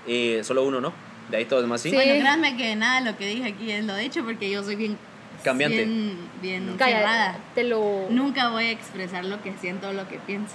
Eh, 0.05 0.41
solo 0.43 0.63
uno, 0.63 0.79
¿no? 0.81 0.93
De 1.31 1.37
ahí 1.37 1.45
todos 1.45 1.63
demás 1.63 1.81
sí. 1.81 1.89
Sí. 1.89 1.95
Bueno, 1.95 2.11
créanme 2.19 2.55
que 2.57 2.75
nada 2.75 2.99
de 3.01 3.09
lo 3.11 3.17
que 3.17 3.25
dije 3.25 3.45
aquí 3.49 3.71
es 3.71 3.85
lo 3.85 3.95
dicho 3.95 4.23
porque 4.23 4.51
yo 4.51 4.61
soy 4.63 4.75
bien 4.75 4.97
Cambiante. 5.43 5.85
bien, 5.85 6.17
bien 6.41 6.75
Calla, 6.77 6.97
cerrada. 6.97 7.37
te 7.55 7.63
lo. 7.63 8.07
Nunca 8.09 8.49
voy 8.49 8.65
a 8.65 8.71
expresar 8.71 9.25
lo 9.25 9.41
que 9.41 9.53
siento 9.59 9.87
o 9.89 9.93
lo 9.93 10.07
que 10.07 10.19
pienso. 10.19 10.53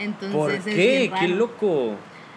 Entonces 0.00 0.36
¿Por 0.38 0.50
es 0.52 0.64
qué? 0.64 0.98
bien 1.08 1.14
¡Qué 1.14 1.28
loco! 1.28 1.94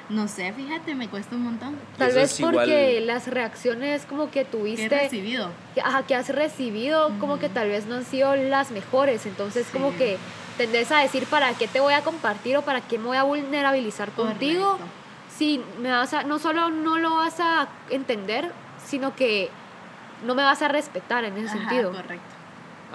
No 0.09 0.27
sé, 0.27 0.51
fíjate, 0.51 0.95
me 0.95 1.07
cuesta 1.07 1.35
un 1.35 1.43
montón. 1.43 1.75
Tal 1.97 2.09
Eso 2.09 2.19
vez 2.19 2.39
igual- 2.39 2.55
porque 2.55 3.01
las 3.01 3.27
reacciones 3.27 4.05
como 4.05 4.29
que 4.29 4.43
tuviste, 4.43 4.89
recibido. 4.89 5.49
que, 5.73 5.81
ajá, 5.81 6.03
que 6.05 6.13
has 6.13 6.27
recibido, 6.29 7.09
como 7.19 7.39
que 7.39 7.47
tal 7.49 7.69
vez 7.69 7.85
no 7.85 7.95
han 7.95 8.05
sido 8.05 8.35
las 8.35 8.71
mejores. 8.71 9.25
Entonces, 9.25 9.65
como 9.71 9.91
Sí. 9.91 9.97
que 9.97 10.17
tendés 10.57 10.91
a 10.91 10.97
decir 10.99 11.25
para 11.25 11.53
qué 11.53 11.67
te 11.67 11.79
voy 11.79 11.93
a 11.93 12.01
compartir 12.01 12.57
o 12.57 12.61
para 12.63 12.81
qué 12.81 12.97
me 12.99 13.05
voy 13.05 13.17
a 13.17 13.23
vulnerabilizar 13.23 14.11
contigo. 14.11 14.71
Correcto. 14.73 14.87
Si 15.35 15.61
me 15.81 15.89
vas 15.89 16.13
a, 16.13 16.23
no 16.23 16.37
solo 16.37 16.69
no 16.69 16.97
lo 16.99 17.15
vas 17.15 17.39
a 17.39 17.69
entender, 17.89 18.51
sino 18.85 19.15
que 19.15 19.49
no 20.25 20.35
me 20.35 20.43
vas 20.43 20.61
a 20.61 20.67
respetar 20.67 21.23
en 21.23 21.37
ese 21.37 21.47
Ajá, 21.57 21.59
sentido. 21.69 21.91
correcto. 21.91 22.32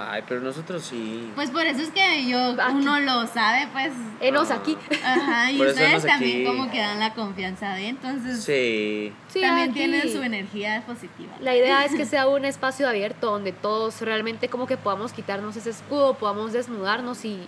Ay, 0.00 0.22
pero 0.28 0.40
nosotros 0.40 0.84
sí. 0.84 1.30
Pues 1.34 1.50
por 1.50 1.66
eso 1.66 1.82
es 1.82 1.90
que 1.90 2.26
yo, 2.28 2.38
Aquí. 2.52 2.72
uno 2.76 3.00
lo 3.00 3.26
sabe, 3.26 3.66
pues. 3.72 3.92
Enos 4.20 4.50
Ah. 4.52 4.54
aquí. 4.54 4.78
Ajá, 5.04 5.50
y 5.50 5.60
ustedes 5.60 6.06
también 6.06 6.36
aquí. 6.36 6.44
como 6.46 6.70
que 6.70 6.78
dan 6.78 7.00
la 7.00 7.14
confianza 7.14 7.74
de, 7.74 7.88
entonces 7.88 8.44
Sí. 8.44 9.12
Sí, 9.28 9.40
también 9.40 9.70
aquí. 9.70 9.78
tienen 9.80 10.08
su 10.12 10.22
energía 10.22 10.84
positiva. 10.86 11.32
La 11.40 11.56
idea 11.56 11.84
es 11.84 11.94
que 11.96 12.04
sea 12.06 12.28
un 12.28 12.44
espacio 12.44 12.88
abierto 12.88 13.30
donde 13.32 13.50
todos 13.52 14.00
realmente 14.02 14.48
como 14.48 14.66
que 14.68 14.76
podamos 14.76 15.12
quitarnos 15.12 15.56
ese 15.56 15.70
escudo, 15.70 16.14
podamos 16.14 16.52
desnudarnos 16.52 17.24
y, 17.24 17.40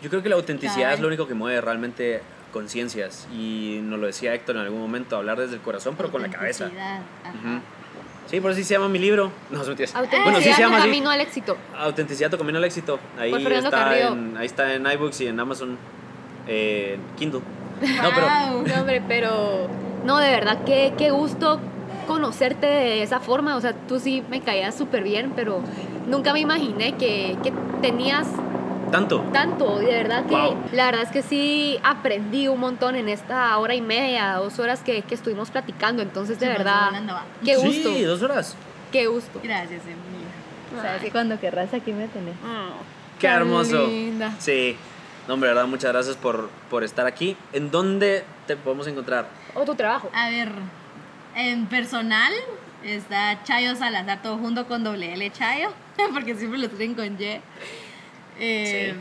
Yo 0.00 0.08
creo 0.10 0.22
que 0.22 0.28
la 0.28 0.36
autenticidad 0.36 0.92
es 0.94 1.00
lo 1.00 1.08
único 1.08 1.26
que 1.26 1.34
mueve 1.34 1.60
realmente 1.60 2.22
conciencias. 2.52 3.26
Y 3.32 3.80
nos 3.82 3.98
lo 3.98 4.06
decía 4.06 4.32
Héctor 4.32 4.56
en 4.56 4.62
algún 4.62 4.80
momento, 4.80 5.16
hablar 5.16 5.38
desde 5.38 5.56
el 5.56 5.60
corazón, 5.60 5.94
pero 5.96 6.10
con 6.10 6.22
la 6.22 6.30
cabeza. 6.30 6.66
Ajá. 7.24 7.60
Sí, 8.30 8.40
por 8.40 8.50
eso 8.50 8.58
sí 8.58 8.64
se 8.64 8.74
llama 8.74 8.88
mi 8.88 8.98
libro. 8.98 9.30
No, 9.50 9.64
mentiras. 9.64 9.94
Autenticidad, 9.94 10.24
Bueno, 10.24 10.38
sí 10.40 10.52
se 10.52 10.60
llama 10.60 10.76
tu 10.76 10.82
así. 10.82 10.88
camino 10.90 11.10
al 11.10 11.20
éxito. 11.20 11.56
Autenticidad, 11.78 12.30
tu 12.30 12.38
camino 12.38 12.58
al 12.58 12.64
éxito. 12.64 12.98
Ahí 13.18 13.32
está, 13.32 13.70
Carrillo. 13.70 14.12
en, 14.12 14.36
ahí 14.36 14.46
está 14.46 14.74
en 14.74 14.86
iBooks 14.86 15.20
y 15.22 15.26
en 15.28 15.40
Amazon 15.40 15.78
eh, 16.46 16.98
Kindle. 17.16 17.40
No, 17.80 18.10
pero. 18.14 18.26
No, 18.66 18.80
hombre, 18.80 19.02
pero 19.06 19.68
no, 20.04 20.18
de 20.18 20.30
verdad, 20.30 20.58
qué, 20.66 20.92
qué 20.98 21.10
gusto 21.10 21.58
conocerte 22.06 22.66
de 22.66 23.02
esa 23.02 23.20
forma. 23.20 23.56
O 23.56 23.60
sea, 23.60 23.72
tú 23.72 23.98
sí 24.00 24.22
me 24.28 24.40
caías 24.40 24.74
súper 24.76 25.02
bien, 25.04 25.32
pero 25.34 25.60
nunca 26.06 26.32
me 26.32 26.40
imaginé 26.40 26.96
que, 26.96 27.36
que 27.42 27.52
tenías 27.80 28.26
tanto. 28.90 29.20
tanto. 29.32 29.82
Y 29.82 29.86
de 29.86 29.92
verdad 29.92 30.26
que 30.26 30.34
Wow. 30.36 30.56
la 30.72 30.86
verdad 30.86 31.02
es 31.02 31.10
que 31.10 31.22
sí 31.22 31.78
aprendí 31.82 32.48
un 32.48 32.60
montón 32.60 32.94
en 32.96 33.08
esta 33.08 33.56
hora 33.58 33.74
y 33.74 33.80
media, 33.80 34.34
dos 34.34 34.58
horas 34.58 34.80
que, 34.80 35.02
que 35.02 35.14
estuvimos 35.14 35.50
platicando. 35.50 36.02
Entonces, 36.02 36.38
de 36.40 36.46
pasó 36.46 36.58
verdad, 36.58 36.90
qué 37.44 37.56
gusto. 37.56 37.94
Sí, 37.94 38.02
dos 38.02 38.22
horas. 38.22 38.56
Qué 38.92 39.06
gusto. 39.06 39.40
Gracias, 39.42 39.82
Emilia. 39.82 40.82
Sabes 40.82 41.02
que 41.02 41.10
cuando 41.10 41.38
querrás 41.40 41.72
aquí 41.74 41.92
me 41.92 42.08
tenés. 42.08 42.34
Qué 43.18 43.26
Tan 43.26 43.36
hermoso. 43.42 43.86
linda. 43.86 44.34
Sí. 44.38 44.76
No, 45.26 45.34
hombre, 45.34 45.48
de 45.50 45.54
verdad, 45.56 45.68
muchas 45.68 45.92
gracias 45.92 46.16
por, 46.16 46.48
por 46.70 46.84
estar 46.84 47.06
aquí. 47.06 47.36
¿En 47.52 47.70
dónde 47.70 48.24
te 48.46 48.56
podemos 48.56 48.86
encontrar? 48.86 49.26
O 49.54 49.64
tu 49.64 49.74
trabajo. 49.74 50.08
A 50.14 50.30
ver, 50.30 50.48
en 51.34 51.66
personal 51.66 52.32
está 52.82 53.42
Chayo 53.44 53.76
Salazar, 53.76 54.22
todo 54.22 54.38
junto 54.38 54.66
con 54.66 54.84
doble 54.84 55.12
L 55.12 55.30
Chayo, 55.32 55.68
porque 56.14 56.34
siempre 56.34 56.58
lo 56.60 56.68
tienen 56.70 56.94
con 56.94 57.20
Y. 57.20 57.40
Eh, 58.38 58.94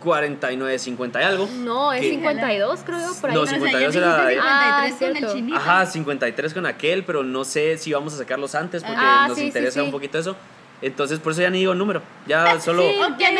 49, 0.00 0.78
50 0.78 1.20
y 1.20 1.24
algo. 1.24 1.48
No, 1.58 1.92
es 1.92 2.00
¿Qué? 2.02 2.10
52, 2.10 2.80
creo 2.84 2.98
yo, 2.98 3.20
por 3.20 3.30
ahí. 3.30 3.36
No, 3.36 3.42
Pero, 3.42 3.42
o 3.42 3.46
sea, 3.46 3.56
52 3.58 3.94
ya 3.94 4.00
era- 4.00 4.28
dijiste 4.28 4.34
53 4.34 4.42
Ah, 4.44 4.76
con 4.76 4.84
el 4.84 5.16
cierto. 5.16 5.34
chinito. 5.34 5.56
Ajá, 5.58 5.86
53 5.86 6.54
con 6.54 6.66
aquel, 6.66 7.04
pero 7.04 7.22
no 7.22 7.44
sé 7.44 7.78
si 7.78 7.92
vamos 7.92 8.14
a 8.14 8.18
sacarlos 8.18 8.54
antes 8.54 8.82
porque 8.82 8.98
Ah, 9.02 9.26
nos 9.28 9.38
sí, 9.38 9.44
interesa 9.46 9.80
sí. 9.80 9.86
un 9.86 9.90
poquito 9.90 10.18
eso. 10.18 10.36
Entonces, 10.82 11.18
por 11.20 11.32
eso 11.32 11.40
ya 11.42 11.50
ni 11.50 11.60
digo 11.60 11.74
número. 11.74 12.02
Ya 12.26 12.60
solo 12.60 12.82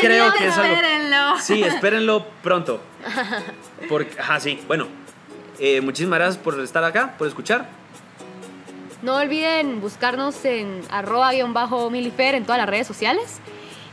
creo 0.01 0.33
que 0.33 0.47
es 0.47 0.57
algo. 0.57 0.75
espérenlo. 0.75 1.39
Sí, 1.41 1.63
espérenlo 1.65 2.27
pronto. 2.43 2.81
Porque, 3.89 4.19
ajá, 4.19 4.41
sí. 4.41 4.59
Bueno, 4.67 4.87
eh, 5.59 5.81
muchísimas 5.83 6.19
gracias 6.19 6.43
por 6.43 6.59
estar 6.61 6.83
acá, 6.83 7.15
por 7.19 7.29
escuchar. 7.29 7.69
No 9.03 9.17
olviden 9.17 9.81
buscarnos 9.83 10.43
en 10.47 10.81
arroba 10.91 11.31
guion 11.33 11.53
bajo 11.53 11.91
milifer 11.91 12.35
en 12.35 12.45
todas 12.45 12.59
las 12.59 12.69
redes 12.69 12.87
sociales. 12.87 13.41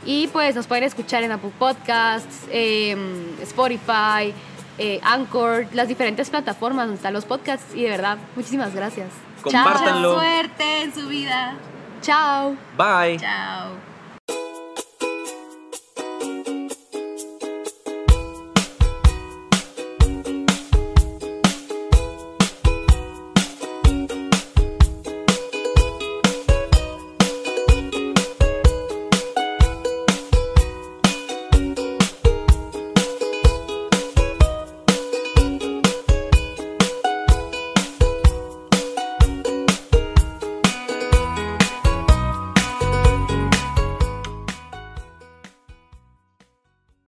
Y 0.06 0.28
pues 0.28 0.56
nos 0.56 0.68
pueden 0.68 0.84
escuchar 0.84 1.24
en 1.24 1.32
Apple 1.32 1.52
Podcasts, 1.58 2.46
em, 2.52 3.40
Spotify, 3.42 4.34
eh, 4.78 5.00
Anchor, 5.04 5.68
las 5.74 5.88
diferentes 5.88 6.30
plataformas 6.30 6.86
donde 6.86 6.98
están 6.98 7.14
los 7.14 7.26
podcasts. 7.26 7.74
Y 7.76 7.84
de 7.84 7.90
verdad, 7.90 8.18
muchísimas 8.36 8.74
gracias. 8.74 9.10
Compártanlo. 9.42 10.14
Mucha 10.14 10.22
suerte 10.22 10.82
en 10.82 10.94
su 10.94 11.08
vida. 11.08 11.56
Chao. 12.02 12.56
Bye. 12.78 13.18
Chao. 13.20 13.93